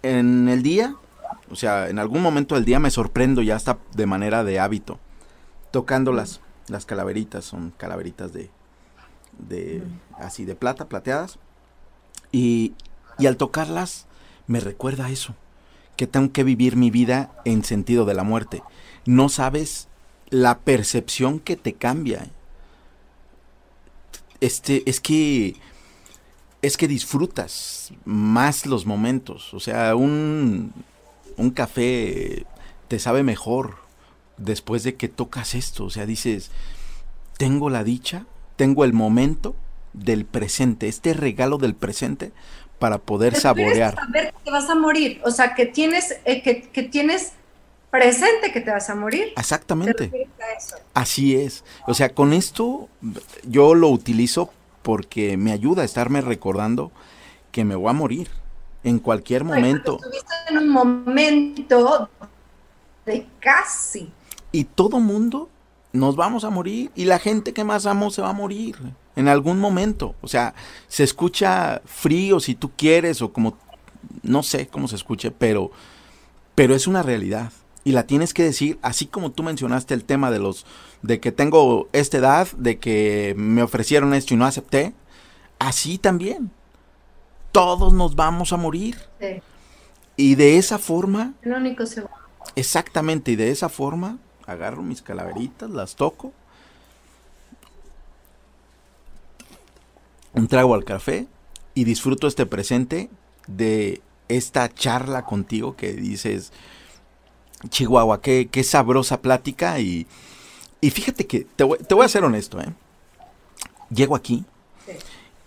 en 0.02 0.48
el 0.48 0.62
día, 0.62 0.94
o 1.50 1.56
sea, 1.56 1.88
en 1.88 1.98
algún 1.98 2.22
momento 2.22 2.54
del 2.54 2.64
día 2.64 2.78
me 2.78 2.90
sorprendo 2.90 3.42
ya 3.42 3.56
hasta 3.56 3.78
de 3.94 4.06
manera 4.06 4.44
de 4.44 4.60
hábito, 4.60 4.98
tocando 5.72 6.12
las, 6.12 6.40
las 6.68 6.86
calaveritas, 6.86 7.44
son 7.44 7.72
calaveritas 7.76 8.32
de, 8.32 8.50
de 9.38 9.82
así 10.18 10.44
de 10.44 10.54
plata, 10.54 10.86
plateadas, 10.88 11.38
y, 12.30 12.74
y 13.18 13.26
al 13.26 13.36
tocarlas 13.36 14.06
me 14.46 14.60
recuerda 14.60 15.10
eso, 15.10 15.34
que 15.96 16.06
tengo 16.06 16.32
que 16.32 16.44
vivir 16.44 16.76
mi 16.76 16.90
vida 16.90 17.32
en 17.44 17.64
sentido 17.64 18.04
de 18.04 18.14
la 18.14 18.22
muerte. 18.22 18.62
No 19.04 19.28
sabes 19.28 19.88
la 20.28 20.58
percepción 20.58 21.40
que 21.40 21.56
te 21.56 21.74
cambia. 21.74 22.28
Este, 24.40 24.88
es 24.88 25.00
que 25.00 25.56
es 26.62 26.76
que 26.76 26.88
disfrutas 26.88 27.92
más 28.04 28.66
los 28.66 28.86
momentos. 28.86 29.54
O 29.54 29.60
sea, 29.60 29.94
un, 29.94 30.72
un 31.36 31.50
café 31.50 32.44
te 32.88 32.98
sabe 32.98 33.22
mejor 33.22 33.76
después 34.36 34.82
de 34.82 34.96
que 34.96 35.08
tocas 35.08 35.54
esto. 35.54 35.84
O 35.84 35.90
sea, 35.90 36.06
dices, 36.06 36.50
tengo 37.36 37.70
la 37.70 37.84
dicha, 37.84 38.26
tengo 38.56 38.84
el 38.84 38.92
momento 38.92 39.54
del 39.92 40.24
presente, 40.24 40.88
este 40.88 41.14
regalo 41.14 41.58
del 41.58 41.74
presente 41.74 42.32
para 42.78 42.98
poder 42.98 43.28
eres 43.32 43.42
saborear. 43.42 43.94
saber 43.94 44.32
que 44.32 44.44
te 44.44 44.50
vas 44.50 44.68
a 44.68 44.74
morir, 44.74 45.20
o 45.24 45.30
sea, 45.30 45.54
que 45.54 45.66
tienes, 45.66 46.16
eh, 46.24 46.42
que, 46.42 46.62
que 46.62 46.82
tienes 46.82 47.32
presente 47.90 48.52
que 48.52 48.60
te 48.60 48.70
vas 48.70 48.90
a 48.90 48.94
morir. 48.94 49.32
¿Te 49.34 49.40
Exactamente. 49.40 50.04
refieres 50.04 50.28
a 50.40 50.52
eso? 50.58 50.76
Así 50.94 51.36
es. 51.36 51.64
O 51.86 51.94
sea, 51.94 52.10
con 52.14 52.32
esto 52.32 52.88
yo 53.44 53.74
lo 53.74 53.88
utilizo 53.88 54.50
porque 54.82 55.36
me 55.36 55.52
ayuda 55.52 55.82
a 55.82 55.84
estarme 55.84 56.20
recordando 56.20 56.92
que 57.52 57.64
me 57.64 57.74
voy 57.74 57.90
a 57.90 57.94
morir 57.94 58.28
en 58.84 58.98
cualquier 58.98 59.42
Ay, 59.42 59.48
momento. 59.48 59.96
Estuviste 59.96 60.34
en 60.50 60.58
un 60.58 60.68
momento 60.68 62.10
de 63.06 63.26
casi. 63.40 64.12
Y 64.52 64.64
todo 64.64 65.00
mundo 65.00 65.48
nos 65.92 66.16
vamos 66.16 66.44
a 66.44 66.50
morir 66.50 66.90
y 66.94 67.06
la 67.06 67.18
gente 67.18 67.52
que 67.52 67.64
más 67.64 67.86
amo 67.86 68.10
se 68.10 68.20
va 68.22 68.30
a 68.30 68.34
morir 68.34 68.76
en 69.16 69.28
algún 69.28 69.58
momento. 69.58 70.14
O 70.20 70.28
sea, 70.28 70.54
se 70.88 71.02
escucha 71.02 71.82
frío 71.84 72.38
si 72.38 72.54
tú 72.54 72.70
quieres 72.76 73.22
o 73.22 73.32
como 73.32 73.58
no 74.22 74.42
sé 74.42 74.68
cómo 74.68 74.86
se 74.86 74.96
escuche, 74.96 75.30
pero 75.30 75.72
pero 76.54 76.74
es 76.74 76.86
una 76.86 77.02
realidad 77.02 77.52
y 77.84 77.92
la 77.92 78.06
tienes 78.06 78.32
que 78.32 78.42
decir 78.42 78.78
así 78.82 79.06
como 79.06 79.32
tú 79.32 79.42
mencionaste 79.42 79.94
el 79.94 80.04
tema 80.04 80.30
de 80.30 80.38
los 80.38 80.64
de 81.02 81.20
que 81.20 81.32
tengo 81.32 81.88
esta 81.92 82.18
edad, 82.18 82.48
de 82.56 82.78
que 82.78 83.34
me 83.36 83.62
ofrecieron 83.62 84.14
esto 84.14 84.34
y 84.34 84.36
no 84.36 84.44
acepté, 84.44 84.94
así 85.58 85.98
también. 85.98 86.50
Todos 87.52 87.92
nos 87.94 88.16
vamos 88.16 88.52
a 88.52 88.58
morir 88.58 88.96
Sí, 89.18 89.40
y 90.16 90.34
de 90.34 90.58
esa 90.58 90.78
forma 90.78 91.34
el 91.42 91.52
único 91.52 91.86
seguro. 91.86 92.14
Exactamente, 92.54 93.32
y 93.32 93.36
de 93.36 93.50
esa 93.50 93.68
forma 93.68 94.18
agarro 94.46 94.82
mis 94.82 95.02
calaveritas, 95.02 95.70
las 95.70 95.96
toco, 95.96 96.32
un 100.36 100.48
trago 100.48 100.74
al 100.74 100.84
café 100.84 101.26
y 101.74 101.84
disfruto 101.84 102.26
este 102.28 102.46
presente 102.46 103.10
de 103.48 104.00
esta 104.28 104.72
charla 104.72 105.24
contigo 105.24 105.76
que 105.76 105.92
dices, 105.92 106.52
Chihuahua, 107.68 108.20
qué, 108.20 108.48
qué 108.50 108.62
sabrosa 108.64 109.20
plática 109.22 109.78
y, 109.80 110.06
y 110.80 110.90
fíjate 110.90 111.26
que 111.26 111.40
te 111.56 111.64
voy, 111.64 111.78
te 111.78 111.94
voy 111.94 112.04
a 112.04 112.08
ser 112.08 112.24
honesto, 112.24 112.60
¿eh? 112.60 112.72
Llego 113.90 114.14
aquí 114.16 114.44
Sí. 114.84 114.92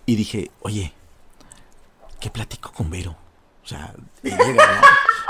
y 0.06 0.16
dije, 0.16 0.52
oye, 0.62 0.92
¿qué 2.20 2.30
platico 2.30 2.72
con 2.74 2.90
Vero? 2.90 3.16
O 3.64 3.68
sea, 3.68 3.94
llega, 4.24 4.38
¿no? 4.48 4.82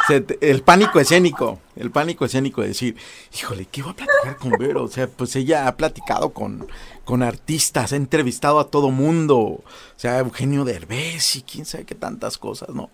El 0.10 0.62
pánico 0.64 1.00
escénico, 1.00 1.60
el 1.76 1.92
pánico 1.92 2.26
escénico 2.26 2.62
de 2.62 2.70
decir, 2.70 2.96
híjole, 3.34 3.66
¿qué 3.66 3.82
voy 3.82 3.92
a 3.92 3.96
platicar 3.96 4.38
con 4.38 4.52
Vero? 4.52 4.84
O 4.84 4.88
sea, 4.88 5.08
pues 5.08 5.36
ella 5.36 5.68
ha 5.68 5.78
platicado 5.78 6.32
con, 6.32 6.68
con 7.06 7.24
artistas, 7.24 7.94
ha 7.94 7.96
entrevistado 7.96 8.60
a 8.60 8.70
todo 8.70 8.92
mundo, 8.92 9.38
o 9.38 9.64
sea, 9.96 10.20
Eugenio 10.20 10.66
Derbez 10.66 11.36
y 11.36 11.42
quién 11.44 11.66
sabe 11.66 11.86
qué 11.86 11.96
tantas 11.96 12.38
cosas, 12.38 12.70
¿no? 12.70 12.90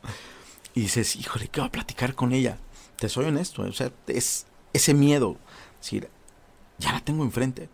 Y 0.73 0.81
dices, 0.81 1.15
híjole, 1.15 1.47
¿qué 1.47 1.61
voy 1.61 1.69
a 1.69 1.71
platicar 1.71 2.15
con 2.15 2.33
ella? 2.33 2.57
Te 2.97 3.07
soy 3.09 3.25
honesto, 3.25 3.61
o 3.61 3.71
sea, 3.71 3.91
es 4.07 4.45
ese 4.73 4.93
miedo, 4.93 5.37
decir, 5.79 6.09
ya 6.77 6.91
la 6.91 6.99
tengo 6.99 7.23
enfrente. 7.23 7.69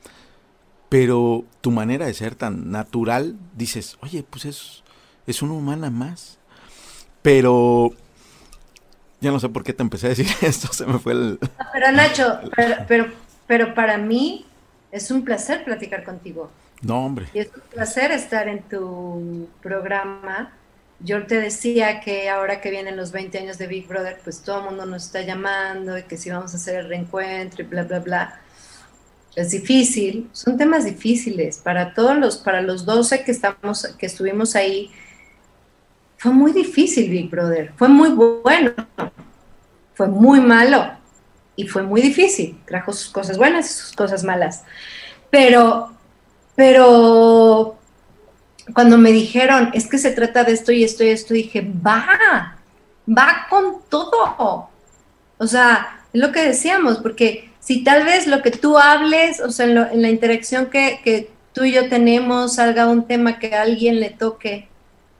Pero 0.89 1.45
tu 1.61 1.71
manera 1.71 2.05
de 2.05 2.13
ser 2.13 2.35
tan 2.35 2.69
natural, 2.69 3.37
dices, 3.55 3.97
oye, 4.01 4.23
pues 4.23 4.45
es, 4.45 4.83
es 5.25 5.41
una 5.41 5.53
humana 5.53 5.89
más. 5.89 6.37
Pero 7.21 7.93
ya 9.21 9.31
no 9.31 9.39
sé 9.39 9.47
por 9.49 9.63
qué 9.63 9.71
te 9.71 9.83
empecé 9.83 10.07
a 10.07 10.09
decir 10.09 10.27
esto, 10.41 10.73
se 10.73 10.85
me 10.85 10.99
fue 10.99 11.13
el... 11.13 11.39
Pero 11.71 11.91
Nacho, 11.91 12.39
pero, 12.55 12.75
pero, 12.87 13.05
pero 13.47 13.73
para 13.73 13.97
mí 13.97 14.45
es 14.91 15.11
un 15.11 15.23
placer 15.23 15.63
platicar 15.63 16.03
contigo. 16.03 16.51
No, 16.81 17.05
hombre. 17.05 17.27
Y 17.33 17.39
es 17.39 17.49
un 17.55 17.61
placer 17.69 18.11
estar 18.11 18.47
en 18.47 18.63
tu 18.63 19.47
programa. 19.61 20.51
Yo 20.99 21.25
te 21.25 21.39
decía 21.39 22.01
que 22.01 22.29
ahora 22.29 22.59
que 22.59 22.71
vienen 22.71 22.97
los 22.97 23.11
20 23.11 23.37
años 23.37 23.57
de 23.57 23.67
Big 23.67 23.87
Brother, 23.87 24.19
pues 24.23 24.41
todo 24.41 24.59
el 24.59 24.65
mundo 24.65 24.85
nos 24.85 25.05
está 25.05 25.21
llamando 25.21 25.97
y 25.97 26.03
que 26.03 26.17
si 26.17 26.29
vamos 26.29 26.53
a 26.53 26.57
hacer 26.57 26.75
el 26.75 26.89
reencuentro 26.89 27.63
y 27.63 27.67
bla, 27.67 27.83
bla, 27.83 27.99
bla. 27.99 28.41
Es 29.35 29.51
difícil, 29.51 30.29
son 30.33 30.57
temas 30.57 30.83
difíciles 30.83 31.57
para 31.59 31.93
todos 31.93 32.17
los, 32.17 32.37
para 32.37 32.61
los 32.61 32.85
12 32.85 33.23
que 33.23 33.31
estamos, 33.31 33.85
que 33.97 34.07
estuvimos 34.07 34.55
ahí. 34.55 34.91
Fue 36.21 36.31
muy 36.31 36.51
difícil 36.51 37.09
Big 37.09 37.31
Brother, 37.31 37.73
fue 37.75 37.87
muy 37.89 38.09
bueno, 38.09 38.73
fue 39.95 40.07
muy 40.07 40.39
malo 40.39 40.91
y 41.55 41.67
fue 41.67 41.81
muy 41.81 41.99
difícil. 41.99 42.61
Trajo 42.67 42.93
sus 42.93 43.09
cosas 43.11 43.39
buenas 43.39 43.65
y 43.71 43.73
sus 43.73 43.91
cosas 43.93 44.23
malas. 44.23 44.63
Pero, 45.31 45.91
pero 46.55 47.75
cuando 48.75 48.99
me 48.99 49.11
dijeron, 49.11 49.71
es 49.73 49.87
que 49.87 49.97
se 49.97 50.11
trata 50.11 50.43
de 50.43 50.51
esto 50.53 50.71
y 50.71 50.83
esto 50.83 51.03
y 51.03 51.07
esto, 51.09 51.33
dije, 51.33 51.67
va, 51.85 52.55
va 53.07 53.47
con 53.49 53.81
todo. 53.89 54.69
O 55.39 55.47
sea, 55.47 56.01
es 56.13 56.21
lo 56.21 56.31
que 56.31 56.43
decíamos, 56.43 56.99
porque 56.99 57.49
si 57.59 57.83
tal 57.83 58.05
vez 58.05 58.27
lo 58.27 58.43
que 58.43 58.51
tú 58.51 58.77
hables, 58.77 59.39
o 59.39 59.49
sea, 59.49 59.65
en, 59.65 59.73
lo- 59.73 59.87
en 59.89 60.03
la 60.03 60.09
interacción 60.09 60.67
que, 60.67 60.99
que 61.03 61.31
tú 61.51 61.63
y 61.63 61.71
yo 61.71 61.89
tenemos, 61.89 62.53
salga 62.55 62.85
un 62.87 63.07
tema 63.07 63.39
que 63.39 63.55
a 63.55 63.63
alguien 63.63 63.99
le 63.99 64.11
toque 64.11 64.67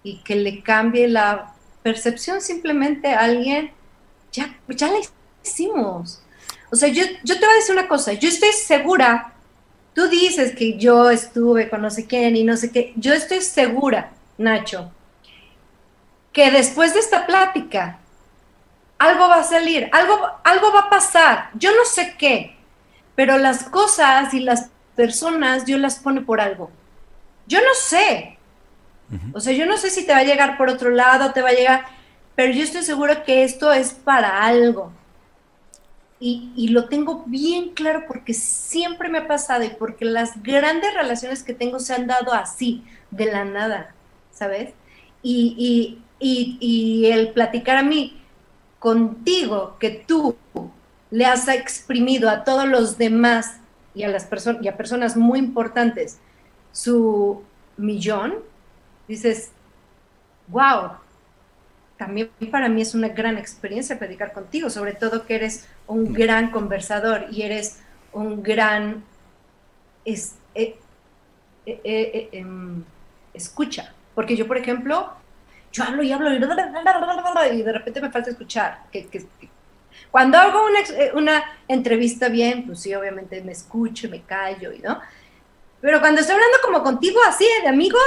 y 0.04 0.18
que 0.24 0.36
le 0.36 0.62
cambie 0.62 1.08
la 1.08 1.54
percepción 1.84 2.42
simplemente 2.42 3.14
a 3.14 3.22
alguien, 3.22 3.72
ya, 4.32 4.58
ya 4.68 4.92
la 4.92 5.00
hicimos. 5.44 6.22
O 6.72 6.76
sea, 6.76 6.90
yo, 6.90 7.04
yo 7.24 7.40
te 7.40 7.46
voy 7.46 7.54
a 7.54 7.58
decir 7.58 7.76
una 7.76 7.88
cosa, 7.88 8.14
yo 8.14 8.30
estoy 8.30 8.52
segura, 8.54 9.34
tú 9.94 10.08
dices 10.08 10.56
que 10.56 10.78
yo 10.78 11.10
estuve 11.10 11.70
con 11.70 11.82
no 11.82 11.90
sé 11.90 12.08
quién 12.08 12.36
y 12.36 12.44
no 12.44 12.56
sé 12.56 12.72
qué, 12.72 12.94
yo 12.96 13.14
estoy 13.14 13.42
segura, 13.42 14.14
Nacho, 14.38 14.92
que 16.32 16.50
después 16.52 16.94
de 16.94 17.02
esta 17.02 17.26
plática, 17.26 18.00
algo 18.98 19.28
va 19.28 19.42
a 19.42 19.44
salir, 19.44 19.90
algo, 19.92 20.18
algo 20.44 20.72
va 20.72 20.82
a 20.82 20.90
pasar, 20.90 21.50
yo 21.56 21.76
no 21.76 21.84
sé 21.86 22.16
qué, 22.18 22.56
pero 23.16 23.38
las 23.38 23.64
cosas 23.64 24.34
y 24.34 24.40
las 24.40 24.70
personas 24.96 25.66
Dios 25.66 25.80
las 25.80 26.00
pone 26.00 26.22
por 26.22 26.40
algo. 26.40 26.72
Yo 27.48 27.60
no 27.60 27.74
sé, 27.74 28.38
Ujú. 29.12 29.38
o 29.38 29.40
sea, 29.40 29.54
yo 29.54 29.66
no 29.66 29.78
sé 29.78 29.90
si 29.90 30.06
te 30.06 30.14
va 30.14 30.20
a 30.20 30.24
llegar 30.24 30.58
por 30.58 30.70
otro 30.70 30.90
lado, 30.90 31.34
te 31.34 31.42
va 31.42 31.50
a 31.50 31.54
llegar, 31.54 31.86
pero 32.36 32.54
yo 32.54 32.64
estoy 32.64 32.84
segura 32.84 33.24
que 33.24 33.44
esto 33.44 33.72
es 33.74 33.92
para 33.92 34.44
algo. 34.46 34.92
Y, 36.20 36.52
y 36.56 36.68
lo 36.68 36.88
tengo 36.88 37.24
bien 37.26 37.70
claro 37.70 38.04
porque 38.08 38.34
siempre 38.36 39.10
me 39.10 39.18
ha 39.18 39.28
pasado 39.28 39.64
y 39.64 39.70
porque 39.70 40.06
las 40.06 40.42
grandes 40.44 40.94
relaciones 40.94 41.42
que 41.42 41.54
tengo 41.56 41.80
se 41.80 41.96
han 41.96 42.06
dado 42.06 42.32
así, 42.34 42.84
de 43.10 43.26
la 43.26 43.44
nada, 43.44 43.96
¿sabes? 44.32 44.74
Y, 45.24 46.00
y, 46.20 46.58
y 46.60 47.08
el 47.12 47.30
platicar 47.34 47.78
a 47.78 47.84
mí 47.84 48.22
contigo, 48.80 49.78
que 49.80 49.90
tú 49.90 50.36
le 51.10 51.26
has 51.26 51.48
exprimido 51.48 52.30
a 52.30 52.44
todos 52.44 52.68
los 52.68 52.98
demás 52.98 53.58
y 53.94 54.04
a 54.04 54.08
las 54.08 54.26
personas 54.26 54.64
y 54.64 54.68
a 54.68 54.78
personas 54.78 55.18
muy 55.18 55.40
importantes 55.40 56.20
su 56.72 57.44
millón, 57.78 58.36
dices, 59.12 59.52
wow, 60.48 60.92
también 61.98 62.32
para 62.50 62.68
mí 62.68 62.82
es 62.82 62.96
una 62.96 63.10
gran 63.10 63.38
experiencia 63.38 64.00
platicar 64.00 64.34
contigo, 64.34 64.70
sobre 64.70 64.94
todo 64.94 65.26
que 65.26 65.36
eres 65.36 65.68
un 65.86 66.14
gran 66.14 66.50
conversador 66.50 67.28
y 67.30 67.44
eres 67.44 67.80
un 68.14 68.42
gran, 68.42 69.04
es, 70.04 70.36
eh, 70.56 70.78
eh, 71.66 71.82
eh, 71.84 72.30
em, 72.32 72.84
escucha. 73.34 73.94
Porque 74.16 74.36
yo, 74.36 74.48
por 74.48 74.58
ejemplo, 74.58 75.14
yo 75.72 75.84
hablo 75.84 76.02
y 76.04 76.12
hablo 76.12 76.34
y 76.34 77.62
de 77.62 77.72
repente 77.72 78.02
me 78.02 78.10
falta 78.10 78.32
escuchar. 78.32 78.80
Que, 78.92 79.08
cuando 80.10 80.38
hago 80.38 80.66
una, 80.66 80.80
una, 81.14 81.44
entrevista 81.68 82.30
bien, 82.30 82.66
pues 82.66 82.82
sí, 82.82 82.94
obviamente 82.96 83.42
me 83.42 83.52
escucho, 83.52 84.10
me 84.10 84.22
callo, 84.22 84.72
¿no? 84.84 85.00
Pero 85.82 86.00
cuando 86.00 86.22
estoy 86.22 86.36
hablando 86.36 86.58
como 86.64 86.84
contigo, 86.84 87.20
así, 87.28 87.46
de 87.62 87.70
amigos, 87.70 88.02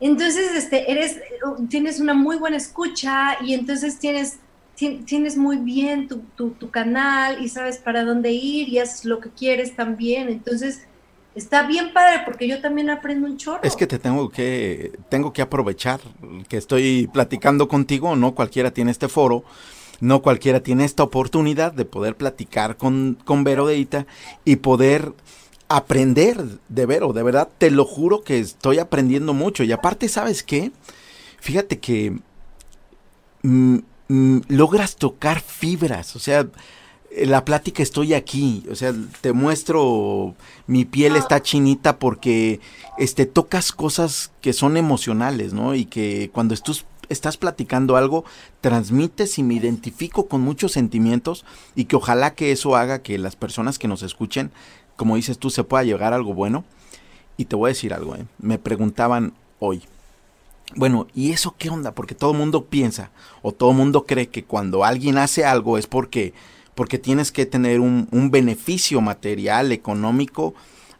entonces 0.00 0.52
este, 0.54 0.90
eres, 0.90 1.20
tienes 1.68 2.00
una 2.00 2.14
muy 2.14 2.36
buena 2.36 2.56
escucha 2.56 3.36
y 3.42 3.54
entonces 3.54 3.98
tienes, 3.98 4.38
tienes 4.74 5.36
muy 5.36 5.58
bien 5.58 6.08
tu, 6.08 6.20
tu, 6.36 6.50
tu 6.50 6.70
canal 6.70 7.44
y 7.44 7.48
sabes 7.48 7.78
para 7.78 8.04
dónde 8.04 8.32
ir 8.32 8.68
y 8.68 8.78
haces 8.78 9.04
lo 9.04 9.20
que 9.20 9.28
quieres 9.30 9.76
también. 9.76 10.28
Entonces, 10.28 10.86
está 11.34 11.66
bien 11.66 11.92
padre 11.92 12.22
porque 12.24 12.48
yo 12.48 12.60
también 12.60 12.90
aprendo 12.90 13.26
un 13.26 13.36
chorro. 13.36 13.60
Es 13.62 13.76
que 13.76 13.86
te 13.86 13.98
tengo 13.98 14.30
que, 14.30 14.92
tengo 15.08 15.32
que 15.32 15.42
aprovechar 15.42 16.00
que 16.48 16.56
estoy 16.56 17.08
platicando 17.12 17.68
contigo, 17.68 18.16
no 18.16 18.34
cualquiera 18.34 18.70
tiene 18.70 18.90
este 18.90 19.08
foro, 19.08 19.44
no 20.00 20.22
cualquiera 20.22 20.60
tiene 20.60 20.84
esta 20.84 21.02
oportunidad 21.02 21.72
de 21.72 21.84
poder 21.84 22.16
platicar 22.16 22.76
con, 22.76 23.18
con 23.24 23.44
Vero 23.44 23.66
Deita 23.66 24.06
y 24.44 24.56
poder 24.56 25.12
aprender 25.70 26.58
de 26.68 26.84
Vero, 26.84 27.12
de 27.12 27.22
verdad, 27.22 27.48
te 27.56 27.70
lo 27.70 27.84
juro 27.84 28.22
que 28.22 28.40
estoy 28.40 28.80
aprendiendo 28.80 29.32
mucho. 29.34 29.62
Y 29.62 29.70
aparte, 29.70 30.08
¿sabes 30.08 30.42
qué? 30.42 30.72
Fíjate 31.40 31.78
que 31.78 32.18
mm, 33.42 33.78
mm, 34.08 34.38
logras 34.48 34.96
tocar 34.96 35.40
fibras, 35.40 36.16
o 36.16 36.18
sea, 36.18 36.48
la 37.16 37.44
plática 37.44 37.84
estoy 37.84 38.14
aquí, 38.14 38.64
o 38.70 38.74
sea, 38.74 38.92
te 39.20 39.32
muestro, 39.32 40.34
mi 40.66 40.84
piel 40.84 41.14
está 41.14 41.40
chinita 41.40 41.98
porque 41.98 42.60
este, 42.98 43.26
tocas 43.26 43.70
cosas 43.70 44.32
que 44.40 44.52
son 44.52 44.76
emocionales, 44.76 45.52
¿no? 45.52 45.76
Y 45.76 45.86
que 45.86 46.30
cuando 46.32 46.54
estás 47.08 47.36
platicando 47.36 47.96
algo, 47.96 48.24
transmites 48.60 49.38
y 49.38 49.44
me 49.44 49.54
identifico 49.54 50.26
con 50.26 50.40
muchos 50.40 50.72
sentimientos 50.72 51.44
y 51.76 51.84
que 51.84 51.96
ojalá 51.96 52.34
que 52.34 52.50
eso 52.50 52.74
haga 52.74 53.02
que 53.02 53.18
las 53.18 53.36
personas 53.36 53.78
que 53.78 53.88
nos 53.88 54.02
escuchen, 54.02 54.50
como 55.00 55.16
dices 55.16 55.38
tú, 55.38 55.48
se 55.48 55.64
pueda 55.64 55.82
llegar 55.82 56.12
a 56.12 56.16
algo 56.16 56.34
bueno. 56.34 56.62
Y 57.38 57.46
te 57.46 57.56
voy 57.56 57.68
a 57.68 57.72
decir 57.72 57.94
algo, 57.94 58.16
¿eh? 58.16 58.26
me 58.38 58.58
preguntaban 58.58 59.32
hoy, 59.58 59.82
bueno, 60.76 61.06
¿y 61.14 61.32
eso 61.32 61.54
qué 61.56 61.70
onda? 61.70 61.92
Porque 61.94 62.14
todo 62.14 62.32
el 62.32 62.36
mundo 62.36 62.66
piensa 62.66 63.10
o 63.40 63.52
todo 63.52 63.70
el 63.70 63.78
mundo 63.78 64.04
cree 64.04 64.28
que 64.28 64.44
cuando 64.44 64.84
alguien 64.84 65.16
hace 65.16 65.46
algo 65.46 65.78
es 65.78 65.86
porque 65.86 66.34
porque 66.74 66.98
tienes 66.98 67.32
que 67.32 67.46
tener 67.46 67.80
un, 67.80 68.30
beneficio 68.30 69.00
material, 69.00 69.72
económico, 69.72 70.54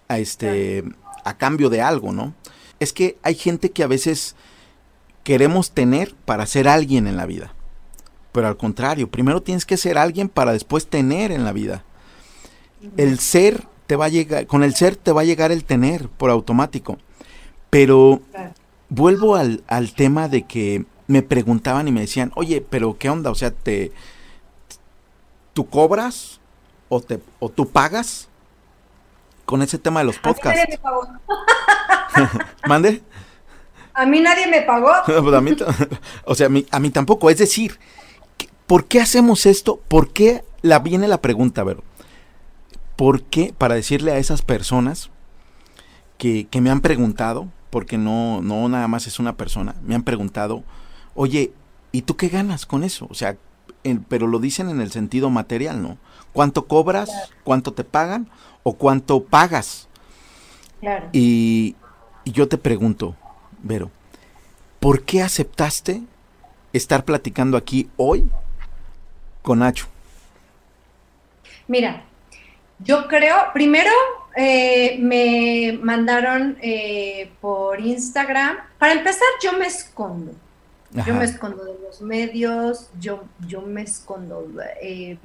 a, 0.09 0.19
este, 0.19 0.83
a 1.23 1.37
cambio 1.37 1.69
de 1.69 1.83
algo, 1.83 2.11
¿no? 2.13 2.33
Es 2.79 2.95
que 2.95 3.19
hay 3.23 3.35
gente 3.35 3.71
que 3.71 3.83
a 3.83 3.87
veces 3.87 4.35
queremos 5.25 5.73
tener 5.73 6.15
para 6.25 6.47
ser 6.47 6.69
alguien 6.69 7.07
en 7.07 7.19
la 7.19 7.27
vida. 7.27 7.53
Pero 8.33 8.49
al 8.49 8.57
contrario, 8.57 9.11
primero 9.11 9.43
tienes 9.43 9.67
que 9.67 9.77
ser 9.77 9.99
alguien 9.99 10.31
para 10.31 10.53
después 10.53 10.87
tener 10.87 11.33
en 11.33 11.45
la 11.45 11.53
vida. 11.53 11.85
El 12.97 13.19
ser 13.19 13.67
te 13.91 13.97
va 13.97 14.05
a 14.05 14.09
llegar, 14.09 14.47
con 14.47 14.63
el 14.63 14.77
ser 14.77 14.95
te 14.95 15.11
va 15.11 15.23
a 15.23 15.25
llegar 15.25 15.51
el 15.51 15.65
tener 15.65 16.09
por 16.11 16.31
automático. 16.31 16.97
Pero 17.71 18.21
vuelvo 18.89 19.35
al, 19.35 19.65
al 19.67 19.95
tema 19.95 20.29
de 20.29 20.43
que 20.43 20.85
me 21.09 21.23
preguntaban 21.23 21.89
y 21.89 21.91
me 21.91 22.03
decían, 22.03 22.31
oye, 22.37 22.61
pero 22.61 22.97
¿qué 22.97 23.11
onda? 23.11 23.33
O 23.33 23.35
sea, 23.35 23.51
te, 23.51 23.91
¿tú 25.55 25.69
cobras 25.69 26.39
o, 26.89 27.01
te, 27.01 27.19
o 27.41 27.49
tú 27.49 27.69
pagas 27.69 28.29
con 29.45 29.61
ese 29.61 29.77
tema 29.77 29.99
de 29.99 30.07
los 30.07 30.19
podcasts? 30.21 30.47
A 30.47 30.53
mí 30.53 30.57
nadie 30.61 30.69
me 30.71 30.79
pagó. 30.79 31.09
¿Mande? 32.69 33.03
A 33.93 34.07
mí 34.07 34.21
nadie 34.21 34.47
me 34.47 34.63
pagó. 34.63 34.93
Pues 35.05 35.65
o 36.27 36.35
sea, 36.37 36.47
a 36.47 36.79
mí, 36.79 36.91
tampoco. 36.91 37.29
Es 37.29 37.39
decir, 37.39 37.81
¿por 38.69 38.85
qué 38.85 39.01
hacemos 39.01 39.47
esto? 39.47 39.81
¿Por 39.89 40.13
qué 40.13 40.45
la, 40.63 40.79
viene 40.79 41.09
la 41.09 41.21
pregunta, 41.21 41.65
ver? 41.65 41.79
¿Por 43.01 43.23
qué? 43.23 43.55
Para 43.57 43.77
decirle 43.77 44.13
a 44.13 44.19
esas 44.19 44.43
personas 44.43 45.09
que, 46.19 46.47
que 46.49 46.61
me 46.61 46.69
han 46.69 46.83
preguntado, 46.83 47.49
porque 47.71 47.97
no, 47.97 48.43
no 48.43 48.69
nada 48.69 48.89
más 48.89 49.07
es 49.07 49.19
una 49.19 49.39
persona, 49.39 49.75
me 49.83 49.95
han 49.95 50.03
preguntado, 50.03 50.65
oye, 51.15 51.51
¿y 51.93 52.03
tú 52.03 52.19
qué 52.19 52.29
ganas 52.29 52.67
con 52.67 52.85
eso? 52.85 53.07
O 53.09 53.15
sea, 53.15 53.39
pero 54.11 54.27
lo 54.27 54.39
dicen 54.39 54.69
en 54.69 54.83
el 54.83 54.91
sentido 54.93 55.31
material, 55.31 55.81
¿no? 55.81 55.97
¿Cuánto 56.35 56.67
cobras? 56.67 57.09
¿Cuánto 57.43 57.73
te 57.73 57.85
pagan? 57.85 58.29
¿O 58.65 58.75
cuánto 58.75 59.25
pagas? 59.25 59.89
Claro. 60.81 61.09
Y, 61.15 61.77
yo 62.27 62.49
te 62.49 62.59
pregunto, 62.59 63.17
Vero, 63.63 63.91
¿por 64.79 65.05
qué 65.05 65.23
aceptaste 65.23 66.03
estar 66.75 67.07
platicando 67.07 67.57
aquí 67.57 67.89
hoy 67.97 68.29
con 69.41 69.61
Nacho? 69.61 69.87
Mira, 71.67 72.05
yo 72.83 73.09
creo, 73.09 73.37
primero 73.53 73.91
eh, 74.37 74.97
me 74.99 75.79
mandaron 75.83 76.57
eh, 76.63 77.31
por 77.41 77.81
Instagram. 77.81 78.57
Para 78.79 78.93
empezar, 78.93 79.29
yo 79.43 79.53
me 79.55 79.67
escondo. 79.67 80.33
Yo 81.07 81.15
me 81.15 81.25
escondo 81.25 81.65
de 81.65 81.79
los 81.79 82.01
medios, 82.01 82.91
yo, 82.99 83.23
yo 83.47 83.63
me 83.63 83.83
escondo. 83.83 84.45
Eh, 84.83 85.19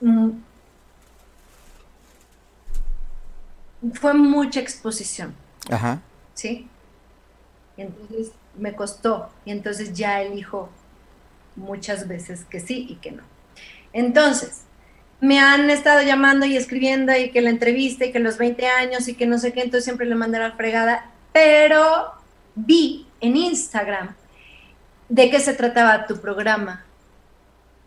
mm, 0.00 0.30
fue 3.94 4.14
mucha 4.14 4.60
exposición. 4.60 5.34
Ajá. 5.70 6.00
¿Sí? 6.32 6.68
Entonces 7.76 8.32
me 8.56 8.74
costó. 8.74 9.30
Y 9.44 9.50
entonces 9.50 9.92
ya 9.92 10.22
elijo 10.22 10.70
muchas 11.56 12.08
veces 12.08 12.44
que 12.44 12.60
sí 12.60 12.86
y 12.88 12.94
que 12.96 13.12
no. 13.12 13.22
Entonces, 13.92 14.62
me 15.20 15.38
han 15.38 15.68
estado 15.70 16.02
llamando 16.02 16.46
y 16.46 16.56
escribiendo 16.56 17.14
y 17.14 17.30
que 17.30 17.42
la 17.42 17.50
entrevista 17.50 18.06
y 18.06 18.12
que 18.12 18.18
los 18.18 18.38
20 18.38 18.66
años 18.66 19.08
y 19.08 19.14
que 19.14 19.26
no 19.26 19.38
sé 19.38 19.52
qué, 19.52 19.60
entonces 19.60 19.84
siempre 19.84 20.06
le 20.06 20.14
mandé 20.14 20.38
fregada, 20.52 21.10
pero 21.32 22.12
vi 22.54 23.06
en 23.20 23.36
Instagram 23.36 24.14
de 25.08 25.30
qué 25.30 25.40
se 25.40 25.54
trataba 25.54 26.06
tu 26.06 26.18
programa. 26.20 26.84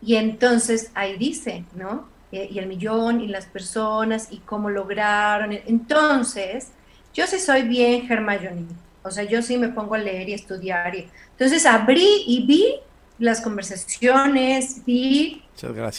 Y 0.00 0.16
entonces 0.16 0.90
ahí 0.94 1.16
dice, 1.16 1.64
¿no? 1.74 2.08
Y 2.30 2.58
el 2.58 2.66
millón 2.66 3.20
y 3.20 3.28
las 3.28 3.46
personas 3.46 4.28
y 4.30 4.38
cómo 4.38 4.68
lograron. 4.68 5.52
Entonces, 5.52 6.68
yo 7.14 7.26
sí 7.26 7.38
soy 7.38 7.62
bien 7.62 8.10
Hermione. 8.10 8.66
O 9.02 9.10
sea, 9.10 9.24
yo 9.24 9.40
sí 9.40 9.56
me 9.56 9.68
pongo 9.68 9.94
a 9.94 9.98
leer 9.98 10.28
y 10.28 10.34
estudiar. 10.34 10.94
Y, 10.94 11.08
entonces 11.30 11.64
abrí 11.64 12.24
y 12.26 12.44
vi 12.46 12.74
las 13.18 13.40
conversaciones, 13.40 14.84
vi 14.84 15.42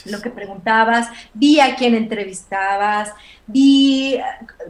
lo 0.06 0.22
que 0.22 0.30
preguntabas, 0.30 1.08
vi 1.34 1.60
a 1.60 1.76
quién 1.76 1.96
entrevistabas, 1.96 3.14
vi 3.48 4.20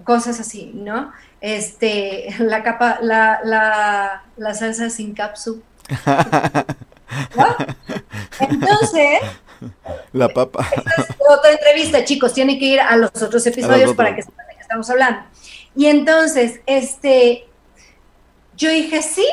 cosas 0.03 0.39
así, 0.39 0.71
¿no? 0.73 1.11
Este, 1.41 2.27
la 2.39 2.63
capa, 2.63 2.99
la, 3.01 3.39
la, 3.43 4.23
la 4.37 4.53
salsa 4.53 4.89
sin 4.89 5.13
cápsula 5.13 5.61
entonces, 8.39 9.19
la 10.11 10.29
papa. 10.29 10.67
otra 11.29 11.51
entrevista, 11.51 12.03
chicos, 12.03 12.33
tienen 12.33 12.59
que 12.59 12.65
ir 12.65 12.79
a 12.79 12.95
los 12.95 13.11
otros 13.21 13.45
episodios 13.45 13.93
para 13.93 14.15
que 14.15 14.23
sepan 14.23 14.47
de 14.47 14.55
qué 14.55 14.61
estamos 14.61 14.89
hablando. 14.89 15.21
Y 15.75 15.87
entonces, 15.87 16.61
este, 16.65 17.45
yo 18.55 18.69
dije, 18.69 19.01
sí, 19.01 19.27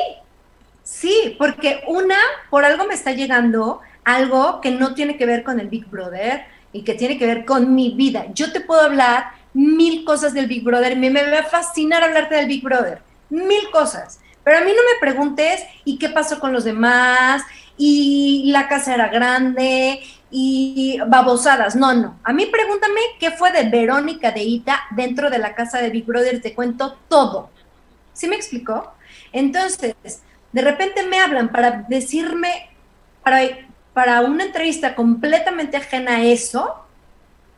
sí, 0.83 1.35
porque 1.37 1.83
una, 1.87 2.17
por 2.49 2.65
algo 2.65 2.85
me 2.85 2.93
está 2.93 3.11
llegando 3.11 3.81
algo 4.03 4.61
que 4.61 4.71
no 4.71 4.93
tiene 4.93 5.17
que 5.17 5.25
ver 5.25 5.43
con 5.43 5.59
el 5.59 5.69
Big 5.69 5.85
Brother 5.87 6.45
y 6.71 6.83
que 6.83 6.93
tiene 6.93 7.17
que 7.17 7.25
ver 7.25 7.45
con 7.45 7.73
mi 7.73 7.91
vida. 7.91 8.25
Yo 8.33 8.51
te 8.51 8.59
puedo 8.59 8.81
hablar 8.81 9.31
mil 9.53 10.03
cosas 10.03 10.33
del 10.33 10.47
Big 10.47 10.63
Brother, 10.63 10.97
me, 10.97 11.09
me 11.09 11.29
va 11.29 11.39
a 11.39 11.43
fascinar 11.43 12.03
hablarte 12.03 12.35
del 12.35 12.47
Big 12.47 12.63
Brother, 12.63 13.01
mil 13.29 13.69
cosas. 13.71 14.19
Pero 14.43 14.57
a 14.57 14.61
mí 14.61 14.71
no 14.71 14.81
me 14.93 14.99
preguntes 14.99 15.63
y 15.85 15.97
qué 15.97 16.09
pasó 16.09 16.39
con 16.39 16.51
los 16.51 16.65
demás 16.65 17.43
y 17.77 18.51
la 18.51 18.67
casa 18.67 18.93
era 18.93 19.07
grande 19.07 20.01
y 20.29 20.99
babosadas. 21.07 21.75
No, 21.75 21.93
no. 21.93 22.19
A 22.23 22.33
mí 22.33 22.47
pregúntame 22.47 22.99
qué 23.19 23.31
fue 23.31 23.51
de 23.51 23.69
Verónica 23.69 24.31
de 24.31 24.43
Ita 24.43 24.81
dentro 24.91 25.29
de 25.29 25.37
la 25.37 25.55
casa 25.55 25.79
de 25.79 25.91
Big 25.91 26.05
Brother. 26.05 26.41
Te 26.41 26.53
cuento 26.53 26.97
todo. 27.07 27.49
¿Sí 28.13 28.27
me 28.27 28.35
explicó? 28.35 28.93
Entonces, 29.31 29.95
de 30.53 30.61
repente 30.61 31.03
me 31.03 31.19
hablan 31.19 31.49
para 31.49 31.85
decirme, 31.89 32.69
para, 33.23 33.41
para 33.93 34.21
una 34.21 34.45
entrevista 34.45 34.95
completamente 34.95 35.77
ajena 35.77 36.17
a 36.17 36.23
eso, 36.23 36.85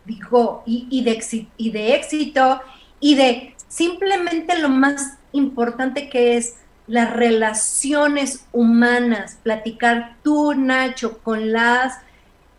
digo, 0.05 0.63
y, 0.65 1.03
de, 1.03 1.47
y 1.57 1.71
de 1.71 1.95
éxito 1.95 2.61
y 2.99 3.15
de 3.15 3.55
simplemente 3.67 4.57
lo 4.57 4.69
más 4.69 5.17
importante 5.31 6.09
que 6.09 6.37
es 6.37 6.55
las 6.87 7.13
relaciones 7.13 8.45
humanas, 8.51 9.39
platicar 9.43 10.15
tú, 10.23 10.53
Nacho, 10.53 11.17
con 11.19 11.51
las 11.51 11.99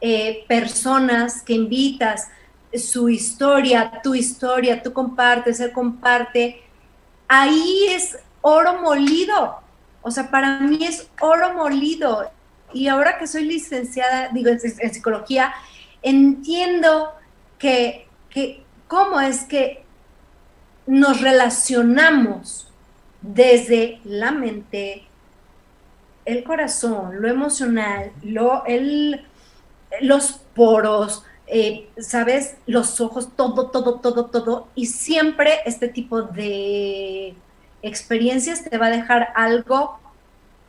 eh, 0.01 0.45
personas 0.49 1.43
que 1.43 1.55
invitas, 1.55 2.29
su 2.75 3.09
historia, 3.09 4.01
tu 4.03 4.15
historia, 4.15 4.83
tú 4.83 4.93
compartes, 4.93 5.61
él 5.61 5.73
comparte, 5.73 6.63
ahí 7.29 7.87
es 7.91 8.19
oro 8.41 8.81
molido. 8.83 9.66
O 10.07 10.13
sea, 10.13 10.31
para 10.31 10.61
mí 10.61 10.79
es 10.85 11.09
oro 11.21 11.53
molido. 11.55 12.31
Y 12.73 12.87
ahora 12.87 13.19
que 13.19 13.27
soy 13.27 13.43
licenciada, 13.43 14.29
digo, 14.29 14.51
en, 14.51 14.61
psicología, 14.61 15.53
entiendo 16.01 17.11
que, 17.59 18.07
que 18.31 18.63
cómo 18.87 19.21
es 19.21 19.43
que 19.43 19.85
nos 20.87 21.21
relacionamos 21.21 22.71
desde 23.21 24.01
la 24.05 24.31
mente, 24.31 25.09
el 26.25 26.45
corazón, 26.45 27.21
lo 27.21 27.29
emocional, 27.29 28.13
lo, 28.23 28.65
el, 28.65 29.27
los 30.03 30.35
poros, 30.55 31.25
eh, 31.49 31.91
¿sabes? 31.99 32.59
Los 32.69 33.01
ojos, 33.01 33.31
todo, 33.35 33.71
todo, 33.71 33.99
todo, 33.99 34.27
todo. 34.27 34.69
Y 34.77 34.87
siempre 34.87 35.63
este 35.65 35.89
tipo 35.89 36.23
de 36.23 37.35
experiencias 37.83 38.65
te 38.65 38.79
va 38.79 38.87
a 38.87 38.91
dejar 38.91 39.29
algo 39.35 39.99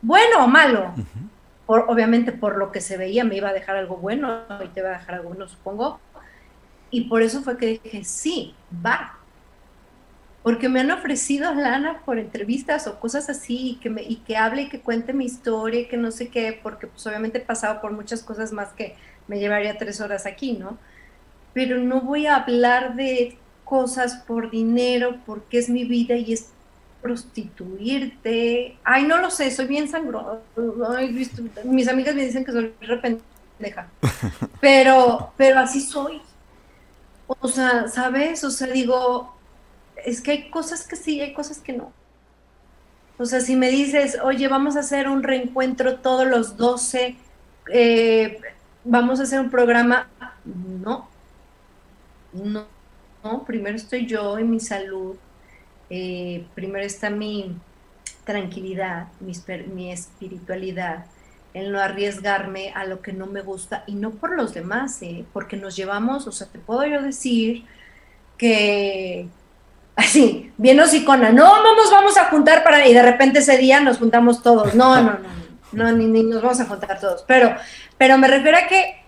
bueno 0.02 0.44
o 0.44 0.48
malo. 0.48 0.94
por, 1.68 1.84
obviamente 1.88 2.32
por 2.32 2.56
lo 2.56 2.72
que 2.72 2.80
se 2.80 2.96
veía 2.96 3.24
me 3.24 3.36
iba 3.36 3.50
a 3.50 3.52
dejar 3.52 3.76
algo 3.76 3.98
bueno 3.98 4.42
y 4.64 4.68
te 4.68 4.80
va 4.80 4.88
a 4.88 4.98
dejar 4.98 5.16
algo 5.16 5.28
bueno, 5.28 5.48
supongo. 5.48 6.00
Y 6.90 7.02
por 7.02 7.20
eso 7.20 7.42
fue 7.42 7.58
que 7.58 7.78
dije, 7.82 8.04
sí, 8.04 8.54
va. 8.84 9.18
Porque 10.42 10.70
me 10.70 10.80
han 10.80 10.90
ofrecido 10.90 11.54
lana 11.54 12.00
por 12.06 12.18
entrevistas 12.18 12.86
o 12.86 12.98
cosas 12.98 13.28
así, 13.28 13.72
y 13.72 13.74
que, 13.76 13.90
me, 13.90 14.02
y 14.02 14.16
que 14.16 14.38
hable 14.38 14.62
y 14.62 14.68
que 14.70 14.80
cuente 14.80 15.12
mi 15.12 15.26
historia 15.26 15.80
y 15.80 15.88
que 15.88 15.98
no 15.98 16.10
sé 16.10 16.28
qué, 16.28 16.58
porque 16.62 16.86
pues 16.86 17.06
obviamente 17.06 17.36
he 17.36 17.42
pasado 17.42 17.82
por 17.82 17.92
muchas 17.92 18.22
cosas 18.22 18.50
más 18.52 18.70
que 18.72 18.96
me 19.26 19.38
llevaría 19.38 19.76
tres 19.76 20.00
horas 20.00 20.24
aquí, 20.24 20.54
¿no? 20.54 20.78
Pero 21.52 21.76
no 21.76 22.00
voy 22.00 22.26
a 22.26 22.36
hablar 22.36 22.94
de 22.94 23.36
cosas 23.64 24.24
por 24.26 24.50
dinero, 24.50 25.18
porque 25.26 25.58
es 25.58 25.68
mi 25.68 25.84
vida 25.84 26.16
y 26.16 26.32
es 26.32 26.48
prostituirte. 27.02 28.76
Ay, 28.84 29.04
no 29.04 29.18
lo 29.18 29.30
sé, 29.30 29.50
soy 29.50 29.66
bien 29.66 29.88
sangrón. 29.88 30.40
Mis 31.64 31.88
amigas 31.88 32.14
me 32.14 32.24
dicen 32.24 32.44
que 32.44 32.52
soy 32.52 32.74
rependeja. 32.80 33.88
Pero, 34.60 35.32
pero 35.36 35.58
así 35.58 35.80
soy. 35.80 36.20
O 37.26 37.48
sea, 37.48 37.88
¿sabes? 37.88 38.42
O 38.44 38.50
sea, 38.50 38.68
digo, 38.68 39.36
es 40.04 40.20
que 40.20 40.30
hay 40.30 40.50
cosas 40.50 40.86
que 40.86 40.96
sí, 40.96 41.20
hay 41.20 41.32
cosas 41.32 41.58
que 41.58 41.72
no. 41.72 41.92
O 43.18 43.24
sea, 43.24 43.40
si 43.40 43.56
me 43.56 43.68
dices, 43.68 44.18
oye, 44.22 44.46
vamos 44.46 44.76
a 44.76 44.80
hacer 44.80 45.08
un 45.08 45.24
reencuentro 45.24 45.96
todos 45.96 46.26
los 46.26 46.56
12, 46.56 47.16
eh, 47.72 48.40
vamos 48.84 49.18
a 49.18 49.24
hacer 49.24 49.40
un 49.40 49.50
programa, 49.50 50.08
no, 50.44 51.08
no, 52.32 52.66
no, 53.24 53.44
primero 53.44 53.76
estoy 53.76 54.06
yo 54.06 54.38
y 54.38 54.44
mi 54.44 54.60
salud, 54.60 55.16
eh, 55.90 56.46
primero 56.54 56.84
está 56.84 57.10
mi 57.10 57.56
tranquilidad, 58.28 59.08
mi, 59.20 59.90
espiritualidad, 59.90 61.06
el 61.54 61.72
no 61.72 61.80
arriesgarme 61.80 62.72
a 62.74 62.84
lo 62.84 63.00
que 63.00 63.14
no 63.14 63.24
me 63.24 63.40
gusta 63.40 63.84
y 63.86 63.94
no 63.94 64.10
por 64.10 64.36
los 64.36 64.52
demás, 64.52 65.00
¿eh? 65.00 65.24
porque 65.32 65.56
nos 65.56 65.76
llevamos, 65.76 66.26
o 66.26 66.32
sea, 66.32 66.46
te 66.46 66.58
puedo 66.58 66.84
yo 66.84 67.00
decir 67.00 67.64
que 68.36 69.28
así, 69.96 70.52
bien 70.58 70.78
hocicona, 70.78 71.30
no, 71.30 71.62
no 71.62 71.74
nos 71.74 71.90
vamos 71.90 72.18
a 72.18 72.26
juntar 72.26 72.62
para, 72.62 72.86
y 72.86 72.92
de 72.92 73.02
repente 73.02 73.38
ese 73.38 73.56
día 73.56 73.80
nos 73.80 73.96
juntamos 73.96 74.42
todos, 74.42 74.74
no, 74.74 75.00
no, 75.00 75.18
no, 75.18 75.28
no, 75.72 75.92
ni, 75.92 76.04
ni 76.04 76.22
nos 76.22 76.42
vamos 76.42 76.60
a 76.60 76.66
juntar 76.66 77.00
todos, 77.00 77.24
pero, 77.26 77.56
pero 77.96 78.18
me 78.18 78.28
refiero 78.28 78.58
a 78.58 78.68
que 78.68 79.02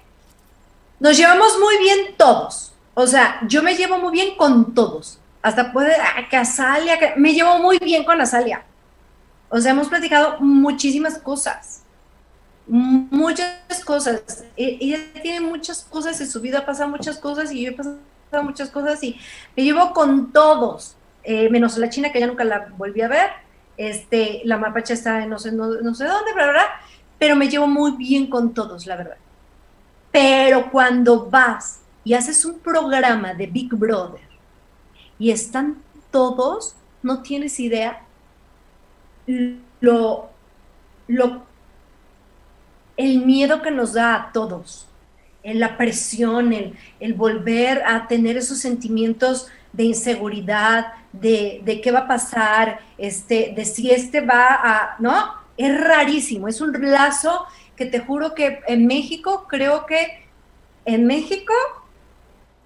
nos 0.99 1.19
llevamos 1.19 1.59
muy 1.61 1.77
bien 1.77 2.17
todos, 2.17 2.73
o 2.95 3.07
sea, 3.07 3.39
yo 3.47 3.63
me 3.63 3.75
llevo 3.75 3.99
muy 3.99 4.13
bien 4.13 4.35
con 4.37 4.75
todos, 4.75 5.20
hasta 5.43 5.73
puede, 5.73 5.95
ah, 5.95 6.29
que 6.29 6.37
Azalia, 6.37 6.99
me 7.17 7.33
llevo 7.33 7.59
muy 7.59 7.79
bien 7.79 8.05
con 8.05 8.21
Azalia, 8.21 8.63
o 9.49 9.61
sea, 9.61 9.73
hemos 9.73 9.89
platicado 9.89 10.39
muchísimas 10.41 11.19
cosas, 11.19 11.83
muchas 12.67 13.85
cosas. 13.85 14.45
E, 14.57 14.79
ella 14.81 14.99
tiene 15.21 15.41
muchas 15.41 15.83
cosas 15.83 16.21
en 16.21 16.29
su 16.29 16.41
vida, 16.41 16.65
pasa 16.65 16.87
muchas 16.87 17.19
cosas 17.19 17.51
y 17.51 17.63
yo 17.63 17.71
he 17.71 17.75
pasado 17.75 17.99
muchas 18.45 18.71
cosas 18.71 19.03
y 19.03 19.19
me 19.57 19.65
llevo 19.65 19.93
con 19.93 20.33
todos, 20.33 20.97
eh, 21.25 21.51
menos 21.51 21.77
la 21.79 21.91
china 21.91 22.13
que 22.13 22.21
ya 22.21 22.29
nunca 22.29 22.45
la 22.45 22.69
volví 22.77 23.01
a 23.01 23.09
ver. 23.09 23.31
Este, 23.77 24.43
la 24.45 24.59
mapacha 24.59 24.95
está 24.95 25.27
no 25.27 25.39
sé, 25.39 25.53
no, 25.53 25.95
sé 25.95 26.05
dónde, 26.05 26.31
pero, 26.35 26.53
pero 27.19 27.35
me 27.35 27.49
llevo 27.49 27.67
muy 27.67 27.93
bien 27.93 28.29
con 28.29 28.55
todos, 28.55 28.87
la 28.87 28.95
verdad. 28.95 29.17
Pero 30.13 30.71
cuando 30.71 31.27
vas 31.29 31.81
y 32.05 32.15
haces 32.15 32.45
un 32.45 32.61
programa 32.61 33.35
de 33.35 33.47
Big 33.47 33.75
Brother 33.75 34.30
y 35.21 35.31
están 35.31 35.77
todos, 36.11 36.75
no 37.05 37.23
tienes 37.23 37.61
idea 37.61 38.03
lo, 39.81 40.31
lo 41.07 41.43
el 42.97 43.25
miedo 43.25 43.63
que 43.63 43.71
nos 43.71 43.93
da 43.93 44.15
a 44.15 44.33
todos, 44.33 44.87
la 45.43 45.77
presión, 45.77 46.53
el, 46.53 47.15
volver 47.15 47.83
a 47.87 48.09
tener 48.09 48.37
esos 48.37 48.59
sentimientos 48.59 49.49
de 49.73 49.85
inseguridad, 49.85 50.93
de, 51.13 51.81
qué 51.83 51.93
va 51.93 52.01
a 52.01 52.09
pasar, 52.09 52.81
este, 52.99 53.53
de 53.57 53.65
si 53.65 53.91
este 53.91 54.21
va 54.21 54.49
a, 54.51 54.97
¿no? 54.99 55.33
Es 55.57 55.81
rarísimo, 55.81 56.49
es 56.49 56.61
un 56.61 56.73
lazo 56.91 57.47
que 57.77 57.87
te 57.87 58.01
juro 58.01 58.35
que 58.35 58.61
en 58.67 58.87
México, 58.87 59.47
creo 59.49 59.87
que 59.87 60.27
en 60.85 61.07
México, 61.07 61.55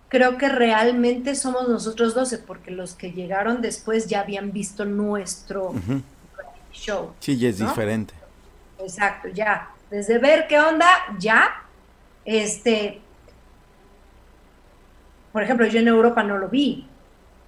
creo 0.09 0.39
que 0.39 0.49
realmente 0.49 1.35
somos 1.35 1.69
nosotros 1.69 2.15
12, 2.15 2.39
porque 2.39 2.71
los 2.71 2.95
que 2.95 3.13
llegaron 3.13 3.63
después 3.63 4.07
ya 4.07 4.21
habían 4.21 4.53
visto 4.53 4.85
nuestro 4.85 5.75
show. 6.73 7.13
Sí, 7.21 7.37
ya 7.39 7.49
es 7.49 7.59
diferente. 7.59 8.15
Exacto, 8.79 9.29
ya 9.29 9.71
desde 9.95 10.19
ver 10.19 10.49
qué 10.49 10.59
onda, 10.59 10.89
ya, 11.19 11.63
este, 12.25 13.01
por 15.33 15.43
ejemplo, 15.43 15.67
yo 15.67 15.79
en 15.79 15.89
Europa 15.89 16.23
no 16.25 16.37
lo 16.39 16.49
vi. 16.49 16.89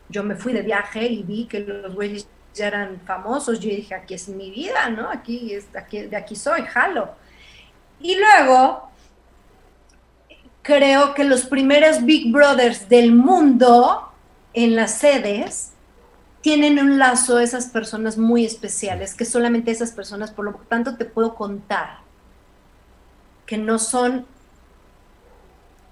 Yo 0.08 0.22
me 0.22 0.36
fui 0.36 0.52
de 0.52 0.62
viaje 0.62 1.04
y 1.04 1.24
vi 1.24 1.46
que 1.46 1.60
los 1.60 1.94
güeyes 1.94 2.28
ya 2.54 2.68
eran 2.68 3.00
famosos. 3.04 3.58
Yo 3.58 3.70
dije, 3.70 3.94
aquí 3.96 4.14
es 4.14 4.28
mi 4.28 4.52
vida, 4.52 4.88
¿no? 4.90 5.10
Aquí, 5.10 5.54
es, 5.54 5.66
aquí 5.74 6.02
de 6.02 6.16
aquí 6.16 6.36
soy, 6.36 6.62
jalo. 6.62 7.10
Y 7.98 8.16
luego, 8.16 8.85
creo 10.66 11.14
que 11.14 11.22
los 11.22 11.44
primeros 11.44 12.04
Big 12.04 12.32
Brothers 12.32 12.88
del 12.88 13.14
mundo 13.14 14.10
en 14.52 14.74
las 14.74 14.98
sedes 14.98 15.70
tienen 16.40 16.80
un 16.80 16.98
lazo 16.98 17.38
esas 17.38 17.66
personas 17.66 18.18
muy 18.18 18.44
especiales, 18.44 19.14
que 19.14 19.24
solamente 19.24 19.70
esas 19.70 19.92
personas, 19.92 20.32
por 20.32 20.44
lo 20.44 20.52
tanto, 20.68 20.96
te 20.96 21.04
puedo 21.04 21.36
contar 21.36 21.98
que 23.46 23.58
no 23.58 23.78
son 23.78 24.26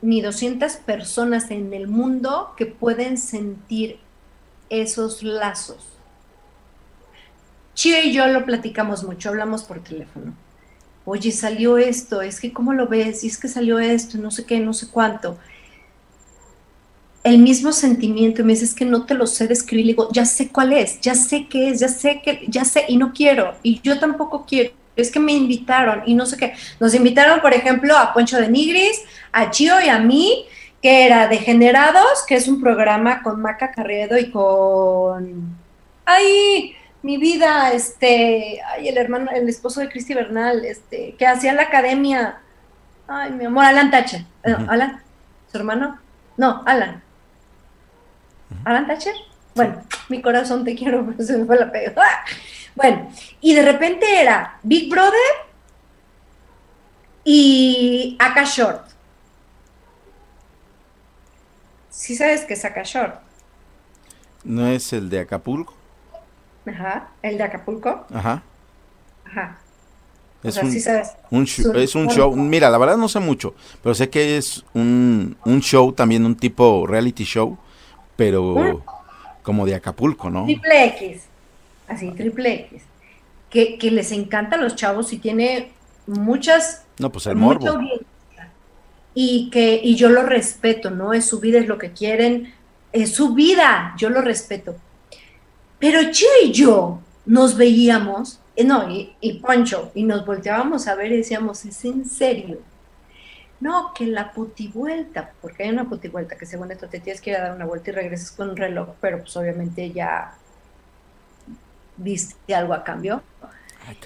ni 0.02 0.20
200 0.20 0.72
personas 0.78 1.52
en 1.52 1.72
el 1.72 1.86
mundo 1.86 2.52
que 2.56 2.66
pueden 2.66 3.16
sentir 3.16 4.00
esos 4.70 5.22
lazos. 5.22 5.86
Chio 7.74 8.02
y 8.02 8.12
yo 8.12 8.26
lo 8.26 8.44
platicamos 8.44 9.04
mucho, 9.04 9.28
hablamos 9.28 9.62
por 9.62 9.84
teléfono. 9.84 10.34
Oye, 11.04 11.30
salió 11.32 11.76
esto, 11.78 12.22
es 12.22 12.40
que 12.40 12.52
cómo 12.52 12.72
lo 12.72 12.88
ves, 12.88 13.24
y 13.24 13.26
es 13.26 13.38
que 13.38 13.48
salió 13.48 13.78
esto, 13.78 14.18
no 14.18 14.30
sé 14.30 14.44
qué, 14.44 14.60
no 14.60 14.72
sé 14.72 14.88
cuánto. 14.88 15.38
El 17.22 17.38
mismo 17.38 17.72
sentimiento, 17.72 18.44
me 18.44 18.52
dices 18.52 18.74
que 18.74 18.84
no 18.84 19.04
te 19.06 19.14
lo 19.14 19.26
sé 19.26 19.48
describir, 19.48 19.86
digo, 19.86 20.08
ya 20.12 20.24
sé 20.24 20.48
cuál 20.48 20.72
es, 20.72 21.00
ya 21.00 21.14
sé 21.14 21.46
qué 21.48 21.70
es, 21.70 21.80
ya 21.80 21.88
sé 21.88 22.20
que, 22.22 22.44
ya 22.48 22.64
sé, 22.64 22.84
y 22.88 22.96
no 22.96 23.12
quiero, 23.12 23.54
y 23.62 23.80
yo 23.82 23.98
tampoco 23.98 24.44
quiero 24.46 24.72
es 24.96 25.10
que 25.10 25.20
me 25.20 25.32
invitaron 25.32 26.02
y 26.06 26.14
no 26.14 26.26
sé 26.26 26.36
qué. 26.36 26.54
Nos 26.80 26.94
invitaron, 26.94 27.40
por 27.40 27.52
ejemplo, 27.52 27.96
a 27.96 28.12
Poncho 28.12 28.38
de 28.38 28.48
Nigris, 28.48 29.02
a 29.32 29.50
Chio 29.50 29.80
y 29.80 29.88
a 29.88 29.98
mí, 29.98 30.46
que 30.82 31.06
era 31.06 31.28
Degenerados, 31.28 32.24
que 32.26 32.36
es 32.36 32.46
un 32.48 32.60
programa 32.60 33.22
con 33.22 33.40
Maca 33.40 33.72
Carriedo 33.72 34.18
y 34.18 34.30
con... 34.30 35.56
¡Ay! 36.04 36.76
Mi 37.04 37.18
vida, 37.18 37.70
este, 37.74 38.62
ay, 38.66 38.88
el 38.88 38.96
hermano, 38.96 39.30
el 39.30 39.46
esposo 39.46 39.80
de 39.80 39.90
Cristi 39.90 40.14
Bernal, 40.14 40.64
este, 40.64 41.14
que 41.18 41.26
hacía 41.26 41.52
la 41.52 41.64
academia, 41.64 42.40
ay, 43.06 43.30
mi 43.32 43.44
amor, 43.44 43.66
Alan 43.66 43.90
Thatcher, 43.90 44.22
eh, 44.42 44.56
Alan, 44.68 45.02
su 45.52 45.58
hermano, 45.58 46.00
no, 46.38 46.62
Alan, 46.64 47.02
Alan 48.64 48.86
Thatcher, 48.86 49.12
bueno, 49.54 49.82
mi 50.08 50.22
corazón 50.22 50.64
te 50.64 50.74
quiero, 50.74 51.04
pero 51.10 51.22
se 51.22 51.36
me 51.36 51.44
fue 51.44 51.58
la 51.58 51.70
pega. 51.70 51.92
Bueno, 52.74 53.10
y 53.42 53.54
de 53.54 53.70
repente 53.70 54.22
era 54.22 54.58
Big 54.62 54.90
Brother 54.90 55.20
y 57.22 58.16
Aka 58.18 58.44
Short. 58.44 58.88
¿Sí 61.90 62.16
sabes 62.16 62.46
qué 62.46 62.54
es 62.54 62.64
Aka 62.64 62.82
Short? 62.82 63.20
¿No 64.42 64.66
es 64.68 64.90
el 64.94 65.10
de 65.10 65.20
Acapulco? 65.20 65.83
Ajá, 66.66 67.08
el 67.22 67.38
de 67.38 67.44
Acapulco. 67.44 68.06
Ajá. 68.12 68.42
Ajá. 69.24 69.58
Es, 70.42 70.58
un, 70.58 71.46
es 71.76 71.94
un 71.94 72.08
show, 72.08 72.36
mira, 72.36 72.68
la 72.68 72.76
verdad 72.76 72.98
no 72.98 73.08
sé 73.08 73.18
mucho, 73.18 73.54
pero 73.82 73.94
sé 73.94 74.10
que 74.10 74.36
es 74.36 74.62
un, 74.74 75.38
un 75.46 75.60
show, 75.62 75.90
también 75.92 76.26
un 76.26 76.36
tipo 76.36 76.86
reality 76.86 77.24
show, 77.24 77.56
pero 78.14 78.82
como 79.42 79.64
de 79.64 79.74
Acapulco, 79.74 80.28
¿no? 80.28 80.44
Triple 80.44 80.84
X. 80.84 81.22
así 81.88 82.10
triple 82.10 82.66
X, 82.70 82.82
que, 83.48 83.78
que 83.78 83.90
les 83.90 84.12
encanta 84.12 84.56
a 84.56 84.58
los 84.58 84.76
chavos 84.76 85.14
y 85.14 85.18
tiene 85.18 85.72
muchas... 86.06 86.84
No, 86.98 87.10
pues 87.10 87.26
el 87.26 87.36
morbo. 87.36 87.80
Y 89.14 89.48
que 89.50 89.80
y 89.82 89.94
yo 89.94 90.10
lo 90.10 90.24
respeto, 90.24 90.90
¿no? 90.90 91.14
Es 91.14 91.24
su 91.24 91.40
vida, 91.40 91.58
es 91.58 91.68
lo 91.68 91.78
que 91.78 91.92
quieren, 91.92 92.52
es 92.92 93.14
su 93.14 93.32
vida, 93.32 93.94
yo 93.96 94.10
lo 94.10 94.20
respeto. 94.20 94.76
Pero 95.78 96.10
Chio 96.10 96.28
y 96.44 96.52
yo 96.52 97.00
nos 97.26 97.56
veíamos, 97.56 98.40
eh, 98.56 98.64
no, 98.64 98.90
y, 98.90 99.14
y 99.20 99.34
Poncho, 99.34 99.90
y 99.94 100.04
nos 100.04 100.24
volteábamos 100.24 100.86
a 100.88 100.94
ver 100.94 101.12
y 101.12 101.18
decíamos, 101.18 101.64
¿es 101.64 101.84
en 101.84 102.06
serio? 102.06 102.58
No, 103.60 103.92
que 103.94 104.06
la 104.06 104.32
putivuelta, 104.32 105.32
porque 105.40 105.64
hay 105.64 105.70
una 105.70 105.88
putivuelta 105.88 106.36
que 106.36 106.46
según 106.46 106.70
esto 106.70 106.88
te 106.88 107.00
tienes 107.00 107.20
que 107.20 107.30
ir 107.30 107.36
a 107.36 107.42
dar 107.42 107.56
una 107.56 107.64
vuelta 107.64 107.90
y 107.90 107.94
regresas 107.94 108.30
con 108.32 108.50
un 108.50 108.56
reloj, 108.56 108.90
pero 109.00 109.20
pues 109.20 109.36
obviamente 109.36 109.90
ya 109.90 110.34
viste 111.96 112.54
algo 112.54 112.74
a 112.74 112.84
cambio. 112.84 113.22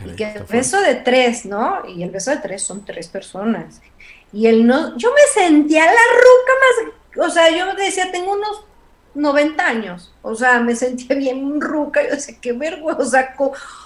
y 0.04 0.16
que 0.16 0.32
el 0.32 0.42
beso 0.44 0.80
de 0.80 0.96
tres, 0.96 1.46
¿no? 1.46 1.82
Y 1.88 2.02
el 2.02 2.10
beso 2.10 2.30
de 2.30 2.38
tres 2.38 2.62
son 2.62 2.84
tres 2.84 3.08
personas. 3.08 3.80
Y 4.32 4.46
él 4.46 4.66
no, 4.66 4.96
yo 4.96 5.10
me 5.12 5.42
sentía 5.42 5.84
la 5.84 5.90
ruca 5.90 6.52
más, 6.60 7.28
o 7.28 7.30
sea, 7.30 7.50
yo 7.50 7.74
decía, 7.74 8.12
tengo 8.12 8.32
unos 8.32 8.64
90 9.14 9.66
años, 9.66 10.12
o 10.22 10.34
sea, 10.34 10.60
me 10.60 10.74
sentía 10.74 11.16
bien 11.16 11.60
ruca, 11.60 12.02
yo 12.02 12.10
decía, 12.10 12.36
qué 12.40 12.52
vergüenza, 12.52 13.34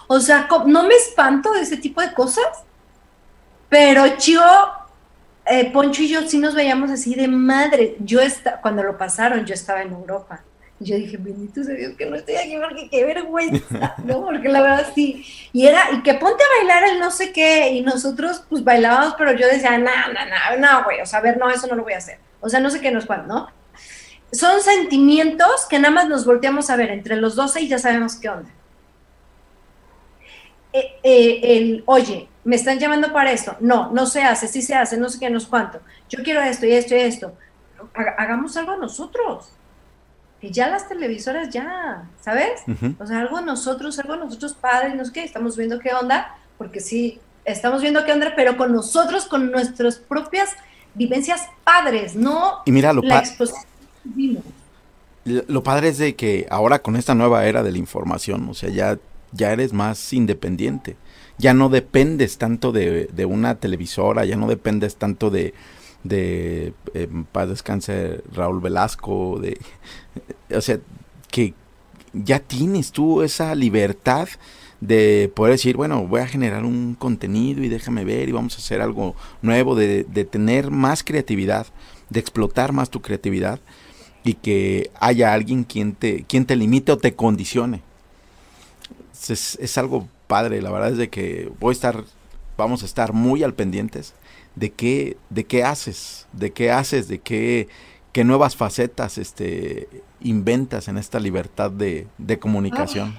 o 0.06 0.20
sea, 0.20 0.48
no 0.66 0.82
me 0.84 0.94
espanto 0.94 1.52
de 1.52 1.62
ese 1.62 1.76
tipo 1.76 2.00
de 2.00 2.12
cosas, 2.12 2.64
pero 3.68 4.18
yo, 4.18 4.42
eh, 5.46 5.70
Poncho 5.72 6.02
y 6.02 6.08
yo 6.08 6.22
sí 6.28 6.38
nos 6.38 6.54
veíamos 6.54 6.90
así 6.90 7.14
de 7.14 7.28
madre, 7.28 7.96
yo 8.00 8.20
está, 8.20 8.60
cuando 8.60 8.82
lo 8.82 8.98
pasaron, 8.98 9.44
yo 9.44 9.54
estaba 9.54 9.82
en 9.82 9.92
Europa, 9.92 10.42
y 10.82 10.84
yo 10.84 10.96
dije, 10.96 11.16
bendito 11.16 11.62
sea 11.62 11.74
Dios 11.74 11.94
que 11.96 12.06
no 12.06 12.16
estoy 12.16 12.34
aquí 12.34 12.56
porque 12.60 12.90
qué 12.90 13.04
vergüenza, 13.04 13.94
¿no? 14.04 14.24
Porque 14.24 14.48
la 14.48 14.62
verdad 14.62 14.86
sí. 14.94 15.24
Y 15.52 15.66
era, 15.66 15.80
y 15.92 16.02
que 16.02 16.14
ponte 16.14 16.42
a 16.42 16.58
bailar 16.58 16.90
el 16.90 16.98
no 16.98 17.10
sé 17.12 17.32
qué, 17.32 17.70
y 17.70 17.82
nosotros 17.82 18.44
pues 18.48 18.64
bailábamos, 18.64 19.14
pero 19.16 19.32
yo 19.32 19.46
decía, 19.46 19.78
no, 19.78 19.84
no, 19.84 20.20
no, 20.26 20.58
no, 20.58 20.84
güey, 20.84 21.00
o 21.00 21.06
sea, 21.06 21.20
a 21.20 21.22
ver, 21.22 21.38
no, 21.38 21.48
eso 21.50 21.68
no 21.68 21.76
lo 21.76 21.84
voy 21.84 21.92
a 21.92 21.98
hacer. 21.98 22.18
O 22.40 22.48
sea, 22.48 22.58
no 22.58 22.70
sé 22.70 22.80
qué 22.80 22.90
nos 22.90 23.06
cuál, 23.06 23.28
¿no? 23.28 23.48
Son 24.32 24.60
sentimientos 24.62 25.66
que 25.68 25.78
nada 25.78 25.94
más 25.94 26.08
nos 26.08 26.24
volteamos 26.24 26.70
a 26.70 26.76
ver 26.76 26.90
entre 26.90 27.16
los 27.16 27.36
12 27.36 27.60
y 27.62 27.68
ya 27.68 27.78
sabemos 27.78 28.16
qué 28.16 28.28
onda. 28.28 28.50
Eh, 30.72 30.98
eh, 31.02 31.40
el, 31.42 31.82
oye, 31.86 32.28
me 32.44 32.56
están 32.56 32.78
llamando 32.78 33.12
para 33.12 33.30
esto. 33.30 33.56
No, 33.60 33.90
no 33.92 34.06
se 34.06 34.22
hace, 34.22 34.48
sí 34.48 34.62
se 34.62 34.74
hace, 34.74 34.96
no 34.96 35.10
sé 35.10 35.18
qué, 35.18 35.28
no 35.28 35.38
sé 35.38 35.48
cuánto. 35.48 35.80
Yo 36.08 36.22
quiero 36.22 36.40
esto 36.40 36.66
y 36.66 36.72
esto 36.72 36.94
y 36.94 37.00
esto. 37.00 37.36
Hagamos 37.94 38.56
algo 38.56 38.76
nosotros 38.76 39.52
que 40.42 40.50
ya 40.50 40.68
las 40.68 40.88
televisoras 40.88 41.50
ya, 41.50 42.08
¿sabes? 42.20 42.62
O 42.98 43.06
sea, 43.06 43.20
algo 43.20 43.40
nosotros, 43.42 43.96
algo 44.00 44.16
nosotros 44.16 44.54
padres, 44.54 44.96
no 44.96 45.04
sé 45.04 45.12
qué, 45.12 45.22
estamos 45.22 45.56
viendo 45.56 45.78
qué 45.78 45.94
onda, 45.94 46.36
porque 46.58 46.80
sí, 46.80 47.20
estamos 47.44 47.80
viendo 47.80 48.04
qué 48.04 48.10
onda, 48.10 48.32
pero 48.34 48.56
con 48.56 48.72
nosotros, 48.72 49.26
con 49.26 49.52
nuestras 49.52 49.98
propias 49.98 50.50
vivencias 50.94 51.48
padres, 51.62 52.16
no 52.16 52.58
y 52.64 52.72
mira, 52.72 52.92
lo 52.92 53.02
la 53.02 53.22
Lo 55.24 55.62
padre 55.62 55.88
es 55.88 55.98
de 55.98 56.16
que 56.16 56.46
ahora 56.50 56.80
con 56.80 56.96
esta 56.96 57.14
nueva 57.14 57.46
era 57.46 57.62
de 57.62 57.70
la 57.72 57.78
información, 57.78 58.48
o 58.48 58.54
sea, 58.54 58.70
ya, 58.70 58.98
ya 59.32 59.52
eres 59.52 59.72
más 59.72 60.12
independiente. 60.12 60.96
Ya 61.38 61.54
no 61.54 61.68
dependes 61.68 62.38
tanto 62.38 62.72
de, 62.72 63.06
de 63.06 63.24
una 63.24 63.56
televisora, 63.56 64.24
ya 64.24 64.36
no 64.36 64.48
dependes 64.48 64.96
tanto 64.96 65.30
de, 65.30 65.54
de 66.04 66.74
eh, 66.94 67.08
paz 67.30 67.64
Raúl 68.32 68.60
Velasco, 68.60 69.38
de, 69.40 69.58
o 70.54 70.60
sea, 70.60 70.80
que 71.30 71.54
ya 72.12 72.40
tienes 72.40 72.92
tú 72.92 73.22
esa 73.22 73.54
libertad 73.54 74.28
de 74.80 75.30
poder 75.34 75.52
decir, 75.52 75.76
bueno, 75.76 76.06
voy 76.06 76.20
a 76.20 76.26
generar 76.26 76.64
un 76.64 76.96
contenido 76.96 77.62
y 77.62 77.68
déjame 77.68 78.04
ver 78.04 78.28
y 78.28 78.32
vamos 78.32 78.56
a 78.56 78.58
hacer 78.58 78.82
algo 78.82 79.14
nuevo, 79.40 79.76
de, 79.76 80.02
de 80.02 80.24
tener 80.24 80.72
más 80.72 81.04
creatividad, 81.04 81.68
de 82.10 82.18
explotar 82.18 82.72
más 82.72 82.90
tu 82.90 83.00
creatividad 83.00 83.60
y 84.24 84.34
que 84.34 84.90
haya 85.00 85.32
alguien 85.32 85.64
quien 85.64 85.94
te, 85.94 86.24
quien 86.24 86.46
te 86.46 86.56
limite 86.56 86.92
o 86.92 86.98
te 86.98 87.14
condicione. 87.14 87.82
Es, 89.28 89.58
es 89.60 89.78
algo 89.78 90.08
padre, 90.26 90.62
la 90.62 90.70
verdad 90.70 90.90
es 90.92 90.98
de 90.98 91.08
que 91.08 91.52
voy 91.60 91.70
a 91.70 91.72
estar, 91.72 92.04
vamos 92.56 92.82
a 92.82 92.86
estar 92.86 93.12
muy 93.12 93.42
al 93.42 93.54
pendientes 93.54 94.14
de 94.54 94.70
qué, 94.70 95.16
de 95.30 95.44
qué 95.44 95.64
haces, 95.64 96.26
de 96.32 96.52
qué 96.52 96.70
haces, 96.70 97.08
de 97.08 97.18
qué, 97.18 97.68
qué 98.12 98.24
nuevas 98.24 98.56
facetas 98.56 99.18
este, 99.18 99.88
inventas 100.20 100.88
en 100.88 100.98
esta 100.98 101.18
libertad 101.18 101.70
de, 101.70 102.06
comunicación. 102.40 103.18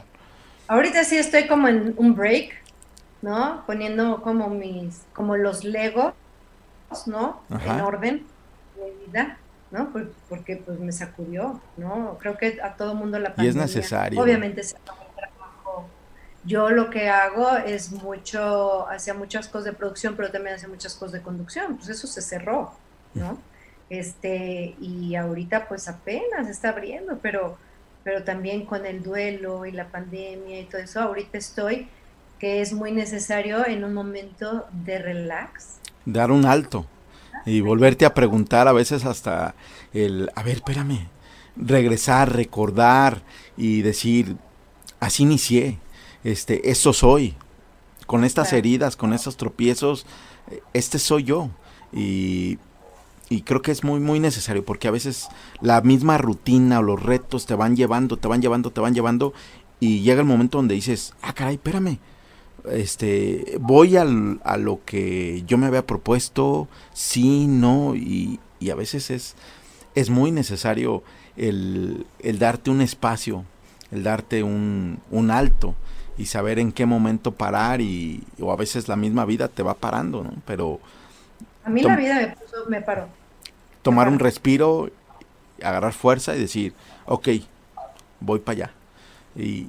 ahorita 0.68 1.04
sí 1.04 1.18
estoy 1.18 1.48
como 1.48 1.68
en 1.68 1.94
un 1.98 2.16
break, 2.16 2.52
¿no? 3.22 3.64
Poniendo 3.66 4.22
como 4.22 4.50
mis, 4.50 5.02
como 5.14 5.36
los 5.38 5.64
legos, 5.64 6.14
¿no? 7.08 7.42
En 7.50 7.82
orden 7.82 8.26
de 8.76 9.06
vida, 9.06 9.38
¿no? 9.74 9.92
Porque, 10.30 10.58
pues 10.58 10.80
me 10.80 10.92
sacudió, 10.92 11.60
¿no? 11.78 12.18
Creo 12.20 12.38
que 12.38 12.60
a 12.62 12.76
todo 12.76 12.94
mundo 12.94 13.18
la 13.18 13.30
pandemia. 13.36 13.48
Y 13.48 13.50
es 13.50 13.56
necesario. 13.56 14.22
Obviamente 14.22 14.64
se 14.64 14.78
yo 16.46 16.70
lo 16.70 16.90
que 16.90 17.08
hago 17.10 17.56
es 17.56 17.92
mucho, 17.92 18.88
hacía 18.90 19.14
muchas 19.14 19.48
cosas 19.48 19.66
de 19.66 19.74
producción, 19.74 20.16
pero 20.18 20.30
también 20.30 20.56
hacía 20.56 20.68
muchas 20.68 20.94
cosas 20.94 21.14
de 21.14 21.22
conducción, 21.22 21.78
pues 21.78 21.88
eso 21.88 22.06
se 22.06 22.22
cerró, 22.22 22.74
¿no? 23.14 23.38
Este, 23.90 24.76
y 24.82 25.16
ahorita 25.16 25.70
pues 25.70 25.88
apenas 25.88 26.50
está 26.50 26.70
abriendo, 26.70 27.18
pero, 27.22 27.58
pero 28.04 28.24
también 28.24 28.66
con 28.66 28.86
el 28.86 29.02
duelo 29.02 29.66
y 29.66 29.72
la 29.72 29.88
pandemia 29.88 30.60
y 30.60 30.66
todo 30.66 30.82
eso, 30.82 31.00
ahorita 31.00 31.38
estoy 31.38 31.88
que 32.40 32.60
es 32.60 32.74
muy 32.74 32.92
necesario 32.92 33.66
en 33.66 33.86
un 33.86 33.94
momento 33.94 34.68
de 34.72 35.00
relax. 35.00 35.78
Dar 36.06 36.30
un 36.30 36.46
alto 36.46 36.86
y 37.46 37.62
volverte 37.62 38.06
a 38.06 38.14
preguntar 38.14 38.68
a 38.68 38.74
veces 38.74 39.06
hasta 39.06 39.56
el, 39.94 40.32
a 40.36 40.44
ver, 40.44 40.58
espérame, 40.58 41.08
regresar, 41.56 42.34
recordar 42.34 43.24
y 43.58 43.82
decir, 43.82 44.38
así 45.00 45.24
inicié, 45.24 45.80
este, 46.24 46.72
eso 46.72 46.94
soy. 46.94 47.36
Con 48.06 48.24
estas 48.26 48.52
heridas, 48.54 48.96
con 48.96 49.14
esos 49.14 49.38
tropiezos, 49.38 50.06
este 50.74 51.00
soy 51.00 51.24
yo. 51.24 51.50
Y, 51.94 52.58
y, 53.30 53.42
creo 53.44 53.62
que 53.62 53.72
es 53.72 53.84
muy, 53.84 54.00
muy 54.00 54.20
necesario 54.20 54.66
porque 54.66 54.88
a 54.88 54.92
veces 54.92 55.30
la 55.62 55.82
misma 55.82 56.18
rutina 56.18 56.80
o 56.80 56.82
los 56.82 57.02
retos 57.02 57.46
te 57.46 57.56
van 57.56 57.76
llevando, 57.76 58.18
te 58.18 58.28
van 58.28 58.42
llevando, 58.42 58.72
te 58.72 58.82
van 58.82 58.94
llevando 58.94 59.34
y 59.80 60.02
llega 60.02 60.22
el 60.22 60.28
momento 60.28 60.58
donde 60.58 60.76
dices, 60.76 61.14
ah, 61.22 61.34
caray, 61.34 61.56
espérame. 61.56 62.00
Este, 62.72 63.58
voy 63.60 63.98
al, 63.98 64.40
a 64.44 64.58
lo 64.58 64.80
que 64.86 65.44
yo 65.46 65.58
me 65.58 65.68
había 65.68 65.86
propuesto, 65.86 66.68
sí, 66.94 67.46
no, 67.48 67.96
y, 67.96 68.40
y 68.60 68.70
a 68.70 68.76
veces 68.76 69.12
es, 69.12 69.36
es 69.96 70.10
muy 70.10 70.32
necesario 70.32 71.04
el, 71.36 72.06
el, 72.20 72.40
darte 72.40 72.70
un 72.70 72.82
espacio, 72.82 73.44
el 73.92 74.04
darte 74.04 74.44
un, 74.44 75.00
un 75.12 75.32
alto 75.32 75.76
y 76.18 76.28
saber 76.28 76.60
en 76.60 76.72
qué 76.72 76.86
momento 76.86 77.34
parar 77.34 77.82
y 77.82 78.24
o 78.40 78.52
a 78.52 78.56
veces 78.56 78.88
la 78.88 78.96
misma 78.96 79.26
vida 79.26 79.48
te 79.48 79.64
va 79.64 79.74
parando, 79.74 80.24
¿no? 80.24 80.34
Pero 80.46 80.80
a 81.66 81.70
mí 81.70 81.82
la 81.82 81.96
vida 81.96 82.16
me, 82.16 82.28
puso, 82.28 82.70
me 82.70 82.82
paró. 82.82 83.08
Tomar 83.82 84.08
un 84.08 84.20
respiro, 84.20 84.90
agarrar 85.62 85.94
fuerza 85.94 86.36
y 86.36 86.40
decir, 86.40 86.74
ok, 87.06 87.30
voy 88.20 88.40
para 88.40 88.56
allá. 88.56 88.72
Y 89.36 89.68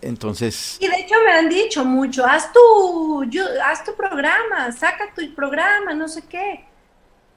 entonces... 0.00 0.78
Y 0.80 0.88
de 0.88 0.96
hecho 0.96 1.14
me 1.24 1.32
han 1.32 1.48
dicho 1.48 1.84
mucho, 1.84 2.24
haz 2.24 2.52
tu, 2.52 3.24
haz 3.64 3.84
tu 3.84 3.94
programa, 3.94 4.72
saca 4.72 5.12
tu 5.14 5.34
programa, 5.34 5.94
no 5.94 6.08
sé 6.08 6.22
qué. 6.22 6.64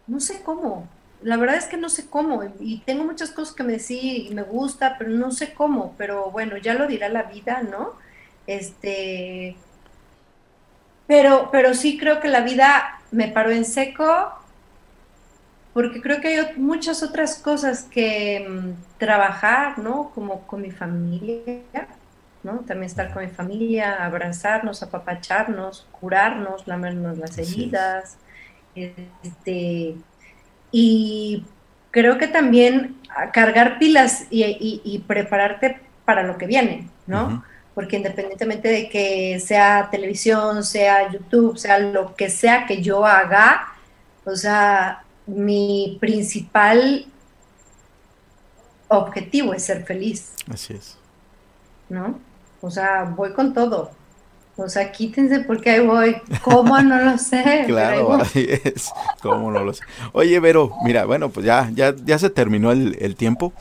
No 0.07 0.19
sé 0.19 0.41
cómo. 0.43 0.87
La 1.21 1.37
verdad 1.37 1.55
es 1.55 1.65
que 1.65 1.77
no 1.77 1.89
sé 1.89 2.07
cómo. 2.07 2.43
Y 2.59 2.79
tengo 2.79 3.03
muchas 3.03 3.31
cosas 3.31 3.55
que 3.55 3.63
me 3.63 3.79
sí 3.79 4.29
me 4.33 4.43
gusta, 4.43 4.97
pero 4.97 5.11
no 5.11 5.31
sé 5.31 5.53
cómo. 5.53 5.95
Pero 5.97 6.31
bueno, 6.31 6.57
ya 6.57 6.73
lo 6.73 6.87
dirá 6.87 7.09
la 7.09 7.23
vida, 7.23 7.63
¿no? 7.63 7.93
Este, 8.47 9.55
pero, 11.07 11.49
pero 11.51 11.73
sí 11.73 11.97
creo 11.97 12.19
que 12.19 12.27
la 12.27 12.41
vida 12.41 13.01
me 13.11 13.27
paró 13.27 13.51
en 13.51 13.65
seco 13.65 14.33
porque 15.75 16.01
creo 16.01 16.21
que 16.21 16.29
hay 16.29 16.53
muchas 16.55 17.03
otras 17.03 17.35
cosas 17.35 17.83
que 17.83 18.47
mm, 18.47 18.97
trabajar, 18.97 19.77
¿no? 19.77 20.09
Como 20.15 20.47
con 20.47 20.61
mi 20.61 20.71
familia, 20.71 21.87
¿no? 22.45 22.59
También 22.59 22.83
estar 22.83 23.11
con 23.11 23.23
mi 23.23 23.29
familia, 23.29 24.05
abrazarnos, 24.05 24.83
apapacharnos, 24.83 25.87
curarnos, 25.91 26.67
lamernos 26.67 27.17
las 27.17 27.35
heridas, 27.39 28.17
este, 28.75 29.95
y 30.71 31.43
creo 31.89 32.19
que 32.19 32.27
también 32.27 32.97
cargar 33.33 33.79
pilas 33.79 34.27
y, 34.29 35.03
prepararte 35.07 35.81
para 36.05 36.21
lo 36.21 36.37
que 36.37 36.45
viene, 36.45 36.87
¿no? 37.07 37.43
porque 37.73 37.97
independientemente 37.97 38.69
de 38.69 38.87
que 38.87 39.39
sea 39.41 39.89
televisión, 39.91 40.63
sea 40.63 41.11
YouTube, 41.11 41.57
sea 41.57 41.77
lo 41.79 42.15
que 42.15 42.29
sea 42.29 42.65
que 42.65 42.81
yo 42.81 43.05
haga, 43.05 43.73
o 44.23 44.35
sea, 44.35 45.03
mi 45.25 45.97
principal 45.99 47.05
objetivo 48.87 49.53
es 49.53 49.63
ser 49.65 49.83
feliz. 49.83 50.33
Así 50.49 50.73
es. 50.73 50.97
¿No? 51.89 52.19
O 52.65 52.71
sea, 52.71 53.03
voy 53.15 53.31
con 53.31 53.53
todo. 53.53 53.91
O 54.57 54.67
sea, 54.67 54.91
quítense 54.91 55.41
porque 55.41 55.69
ahí 55.69 55.85
voy. 55.85 56.15
¿Cómo? 56.41 56.75
No 56.81 56.99
lo 56.99 57.15
sé. 57.19 57.63
claro, 57.67 58.15
ahí 58.15 58.59
es. 58.63 58.91
¿Cómo 59.21 59.51
no 59.51 59.63
lo 59.63 59.71
sé? 59.71 59.83
Oye, 60.13 60.39
Vero, 60.39 60.73
mira, 60.83 61.05
bueno, 61.05 61.29
pues 61.29 61.45
ya, 61.45 61.69
ya, 61.75 61.93
ya 62.03 62.17
se 62.17 62.31
terminó 62.31 62.71
el, 62.71 63.15
tiempo. 63.15 63.53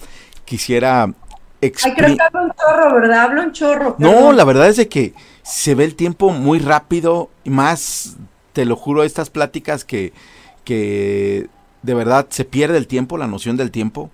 Quisiera 0.46 1.02
Ay, 1.02 1.70
creo 1.70 2.16
que 2.16 2.22
hablo 2.22 2.44
un 2.44 2.52
chorro, 2.52 2.94
¿verdad? 2.94 3.20
Hablo 3.20 3.42
un 3.42 3.52
chorro. 3.52 3.96
No, 3.98 4.32
la 4.32 4.44
verdad 4.44 4.68
es 4.68 4.76
de 4.76 4.88
que 4.88 5.12
se 5.42 5.74
ve 5.74 5.84
el 5.84 5.96
tiempo 5.96 6.30
muy 6.30 6.58
rápido 6.58 7.28
y 7.44 7.50
más, 7.50 8.16
te 8.54 8.64
lo 8.64 8.74
juro, 8.74 9.04
estas 9.04 9.28
pláticas 9.28 9.84
que, 9.84 10.14
que 10.64 11.48
de 11.82 11.94
verdad 11.94 12.26
se 12.30 12.46
pierde 12.46 12.78
el 12.78 12.86
tiempo, 12.86 13.18
la 13.18 13.26
noción 13.26 13.58
del 13.58 13.70
tiempo. 13.70 14.10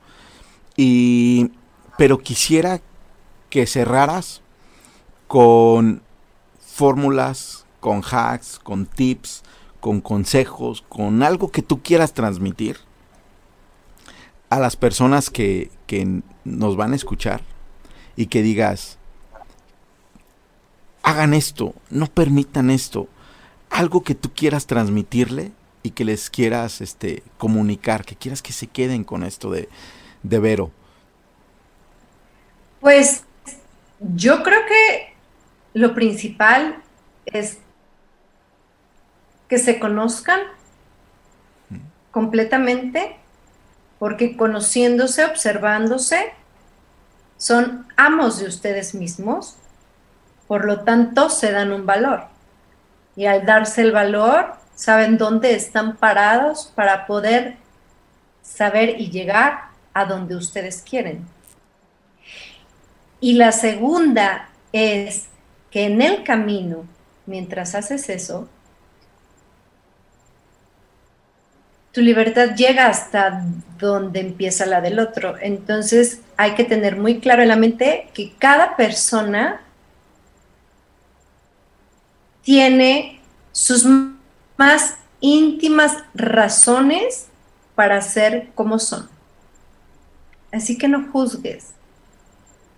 Y, 0.76 1.52
pero 1.96 2.18
quisiera 2.18 2.80
que 3.50 3.68
cerraras 3.68 4.42
con 5.30 6.02
fórmulas, 6.60 7.64
con 7.78 8.02
hacks, 8.02 8.58
con 8.58 8.84
tips, 8.84 9.44
con 9.78 10.00
consejos, 10.00 10.82
con 10.88 11.22
algo 11.22 11.52
que 11.52 11.62
tú 11.62 11.84
quieras 11.84 12.14
transmitir 12.14 12.78
a 14.48 14.58
las 14.58 14.74
personas 14.74 15.30
que, 15.30 15.70
que 15.86 16.22
nos 16.44 16.74
van 16.74 16.94
a 16.94 16.96
escuchar 16.96 17.42
y 18.16 18.26
que 18.26 18.42
digas, 18.42 18.98
hagan 21.04 21.32
esto, 21.32 21.76
no 21.90 22.06
permitan 22.08 22.68
esto, 22.68 23.06
algo 23.70 24.02
que 24.02 24.16
tú 24.16 24.32
quieras 24.34 24.66
transmitirle 24.66 25.52
y 25.84 25.90
que 25.90 26.04
les 26.04 26.28
quieras 26.28 26.80
este, 26.80 27.22
comunicar, 27.38 28.04
que 28.04 28.16
quieras 28.16 28.42
que 28.42 28.52
se 28.52 28.66
queden 28.66 29.04
con 29.04 29.22
esto 29.22 29.52
de, 29.52 29.68
de 30.24 30.40
Vero. 30.40 30.72
Pues 32.80 33.22
yo 34.00 34.42
creo 34.42 34.62
que 34.66 35.09
lo 35.74 35.94
principal 35.94 36.82
es 37.26 37.58
que 39.48 39.58
se 39.58 39.78
conozcan 39.78 40.40
completamente, 42.10 43.16
porque 43.98 44.36
conociéndose, 44.36 45.24
observándose, 45.24 46.32
son 47.36 47.86
amos 47.96 48.38
de 48.38 48.46
ustedes 48.46 48.94
mismos, 48.94 49.56
por 50.46 50.64
lo 50.64 50.80
tanto 50.80 51.30
se 51.30 51.52
dan 51.52 51.72
un 51.72 51.86
valor. 51.86 52.24
Y 53.16 53.26
al 53.26 53.44
darse 53.46 53.82
el 53.82 53.92
valor, 53.92 54.54
saben 54.74 55.18
dónde 55.18 55.54
están 55.54 55.96
parados 55.96 56.72
para 56.74 57.06
poder 57.06 57.56
saber 58.42 59.00
y 59.00 59.10
llegar 59.10 59.70
a 59.94 60.04
donde 60.04 60.36
ustedes 60.36 60.82
quieren. 60.82 61.26
Y 63.20 63.34
la 63.34 63.52
segunda 63.52 64.48
es 64.72 65.29
que 65.70 65.84
en 65.84 66.02
el 66.02 66.24
camino, 66.24 66.84
mientras 67.26 67.74
haces 67.74 68.08
eso, 68.08 68.48
tu 71.92 72.00
libertad 72.00 72.54
llega 72.54 72.86
hasta 72.86 73.44
donde 73.78 74.20
empieza 74.20 74.66
la 74.66 74.80
del 74.80 74.98
otro. 74.98 75.36
Entonces 75.40 76.20
hay 76.36 76.54
que 76.54 76.64
tener 76.64 76.96
muy 76.96 77.20
claro 77.20 77.42
en 77.42 77.48
la 77.48 77.56
mente 77.56 78.10
que 78.14 78.32
cada 78.38 78.76
persona 78.76 79.60
tiene 82.42 83.20
sus 83.52 83.86
más 84.56 84.96
íntimas 85.20 85.96
razones 86.14 87.26
para 87.74 88.00
ser 88.02 88.50
como 88.54 88.78
son. 88.78 89.08
Así 90.52 90.78
que 90.78 90.88
no 90.88 91.10
juzgues, 91.10 91.68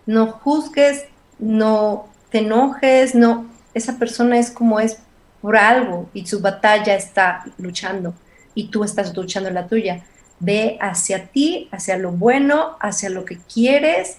no 0.05 0.33
juzgues, 0.33 1.05
no 1.39 2.12
te 2.33 2.39
enojes, 2.39 3.15
no, 3.15 3.47
esa 3.75 3.99
persona 3.99 4.39
es 4.39 4.51
como 4.51 4.81
es 4.81 4.99
por 5.41 5.57
algo 5.57 6.09
y 6.15 6.27
su 6.27 6.41
batalla 6.41 6.95
está 6.95 7.45
luchando 7.59 8.15
y 8.55 8.69
tú 8.69 8.85
estás 8.85 9.15
luchando 9.17 9.51
la 9.51 9.67
tuya. 9.67 10.05
Ve 10.41 10.79
hacia 10.81 11.27
ti, 11.27 11.69
hacia 11.71 11.97
lo 11.97 12.11
bueno, 12.11 12.77
hacia 12.81 13.11
lo 13.11 13.25
que 13.25 13.39
quieres 13.39 14.17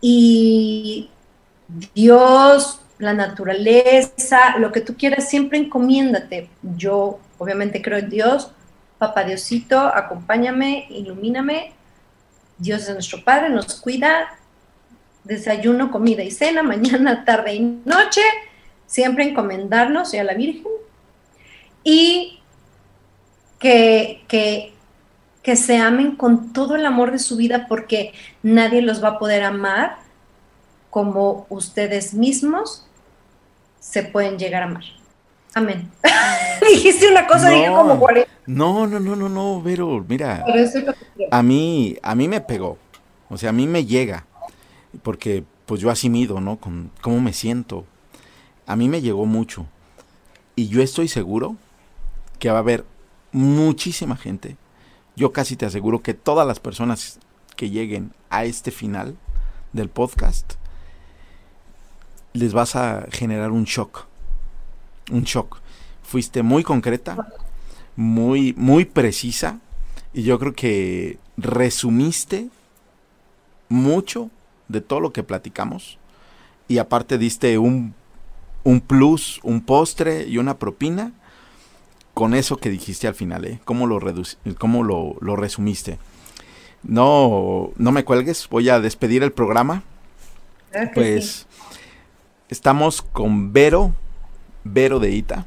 y 0.00 1.10
Dios, 1.94 2.80
la 2.98 3.12
naturaleza, 3.12 4.58
lo 4.58 4.72
que 4.72 4.80
tú 4.80 4.96
quieras, 4.96 5.28
siempre 5.28 5.58
encomiéndate. 5.58 6.48
Yo 6.76 7.20
obviamente 7.38 7.82
creo 7.82 7.98
en 7.98 8.10
Dios, 8.10 8.50
papá 8.98 9.24
Diosito, 9.24 9.78
acompáñame, 9.78 10.86
ilumíname. 10.90 11.72
Dios 12.58 12.82
es 12.82 12.90
nuestro 12.94 13.22
Padre, 13.24 13.50
nos 13.50 13.74
cuida, 13.80 14.38
desayuno, 15.24 15.90
comida 15.90 16.22
y 16.22 16.30
cena, 16.30 16.62
mañana, 16.62 17.24
tarde 17.24 17.54
y 17.54 17.60
noche, 17.84 18.22
siempre 18.86 19.28
encomendarnos 19.28 20.14
a 20.14 20.24
la 20.24 20.34
Virgen 20.34 20.72
y 21.82 22.40
que, 23.58 24.22
que, 24.28 24.72
que 25.42 25.56
se 25.56 25.78
amen 25.78 26.16
con 26.16 26.52
todo 26.52 26.76
el 26.76 26.86
amor 26.86 27.12
de 27.12 27.18
su 27.18 27.36
vida 27.36 27.66
porque 27.68 28.12
nadie 28.42 28.82
los 28.82 29.02
va 29.02 29.08
a 29.08 29.18
poder 29.18 29.42
amar 29.42 29.96
como 30.90 31.46
ustedes 31.48 32.14
mismos 32.14 32.86
se 33.80 34.02
pueden 34.02 34.38
llegar 34.38 34.62
a 34.62 34.66
amar. 34.66 34.84
Amén. 35.54 35.90
Dijiste 36.72 37.08
una 37.08 37.26
cosa, 37.26 37.50
dije 37.50 37.66
como 37.68 37.98
40. 37.98 38.30
No, 38.46 38.86
no, 38.86 38.98
no, 38.98 39.16
no, 39.16 39.28
no, 39.28 39.62
Vero, 39.62 40.04
mira. 40.08 40.44
A 41.30 41.42
mí, 41.42 41.96
a 42.02 42.14
mí 42.14 42.28
me 42.28 42.40
pegó. 42.40 42.78
O 43.28 43.36
sea, 43.36 43.50
a 43.50 43.52
mí 43.52 43.66
me 43.66 43.84
llega 43.84 44.26
porque 45.02 45.44
pues 45.66 45.80
yo 45.80 45.90
así 45.90 46.10
mido, 46.10 46.40
¿no? 46.40 46.56
Con 46.56 46.90
cómo 47.00 47.20
me 47.20 47.32
siento. 47.32 47.84
A 48.66 48.76
mí 48.76 48.88
me 48.88 49.02
llegó 49.02 49.26
mucho. 49.26 49.66
Y 50.56 50.68
yo 50.68 50.82
estoy 50.82 51.08
seguro 51.08 51.56
que 52.38 52.50
va 52.50 52.56
a 52.56 52.60
haber 52.60 52.84
muchísima 53.32 54.16
gente. 54.16 54.56
Yo 55.16 55.32
casi 55.32 55.56
te 55.56 55.66
aseguro 55.66 56.02
que 56.02 56.14
todas 56.14 56.46
las 56.46 56.60
personas 56.60 57.18
que 57.56 57.70
lleguen 57.70 58.12
a 58.30 58.44
este 58.44 58.70
final 58.70 59.16
del 59.72 59.88
podcast 59.88 60.54
les 62.32 62.52
vas 62.52 62.76
a 62.76 63.06
generar 63.10 63.50
un 63.50 63.64
shock. 63.64 64.06
Un 65.10 65.24
shock. 65.24 65.60
Fuiste 66.02 66.42
muy 66.42 66.62
concreta, 66.62 67.28
muy 67.96 68.54
muy 68.56 68.84
precisa 68.84 69.60
y 70.12 70.22
yo 70.22 70.38
creo 70.38 70.52
que 70.52 71.18
resumiste 71.36 72.48
mucho 73.68 74.30
de 74.68 74.80
todo 74.80 75.00
lo 75.00 75.12
que 75.12 75.22
platicamos. 75.22 75.98
Y 76.68 76.78
aparte 76.78 77.18
diste 77.18 77.58
un, 77.58 77.94
un 78.62 78.80
plus, 78.80 79.40
un 79.42 79.60
postre 79.60 80.26
y 80.26 80.38
una 80.38 80.58
propina 80.58 81.12
con 82.14 82.34
eso 82.34 82.56
que 82.56 82.70
dijiste 82.70 83.08
al 83.08 83.14
final, 83.14 83.44
¿eh? 83.44 83.60
¿Cómo 83.64 83.86
lo, 83.86 84.00
cómo 84.58 84.82
lo, 84.84 85.16
lo 85.20 85.36
resumiste? 85.36 85.98
No, 86.82 87.72
no 87.76 87.92
me 87.92 88.04
cuelgues, 88.04 88.48
voy 88.48 88.68
a 88.68 88.80
despedir 88.80 89.22
el 89.22 89.32
programa. 89.32 89.82
pues 90.94 91.46
estamos 92.48 93.02
con 93.02 93.52
Vero, 93.52 93.94
Vero 94.62 95.00
de 95.00 95.10
Ita. 95.10 95.46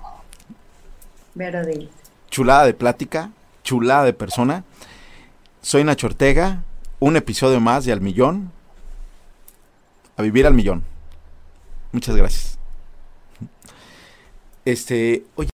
Vero 1.35 1.65
de 1.65 1.83
Ita. 1.83 1.93
Chulada 2.29 2.65
de 2.65 2.73
plática, 2.73 3.31
chulada 3.63 4.03
de 4.03 4.13
persona. 4.13 4.63
Soy 5.61 5.83
Nacho 5.83 6.07
Ortega, 6.07 6.63
un 6.99 7.15
episodio 7.15 7.59
más 7.61 7.85
de 7.85 7.93
Al 7.93 8.01
Millón 8.01 8.51
a 10.17 10.21
vivir 10.23 10.45
al 10.45 10.53
millón. 10.53 10.83
Muchas 11.91 12.15
gracias. 12.15 12.59
Este, 14.65 15.23
oye. 15.35 15.49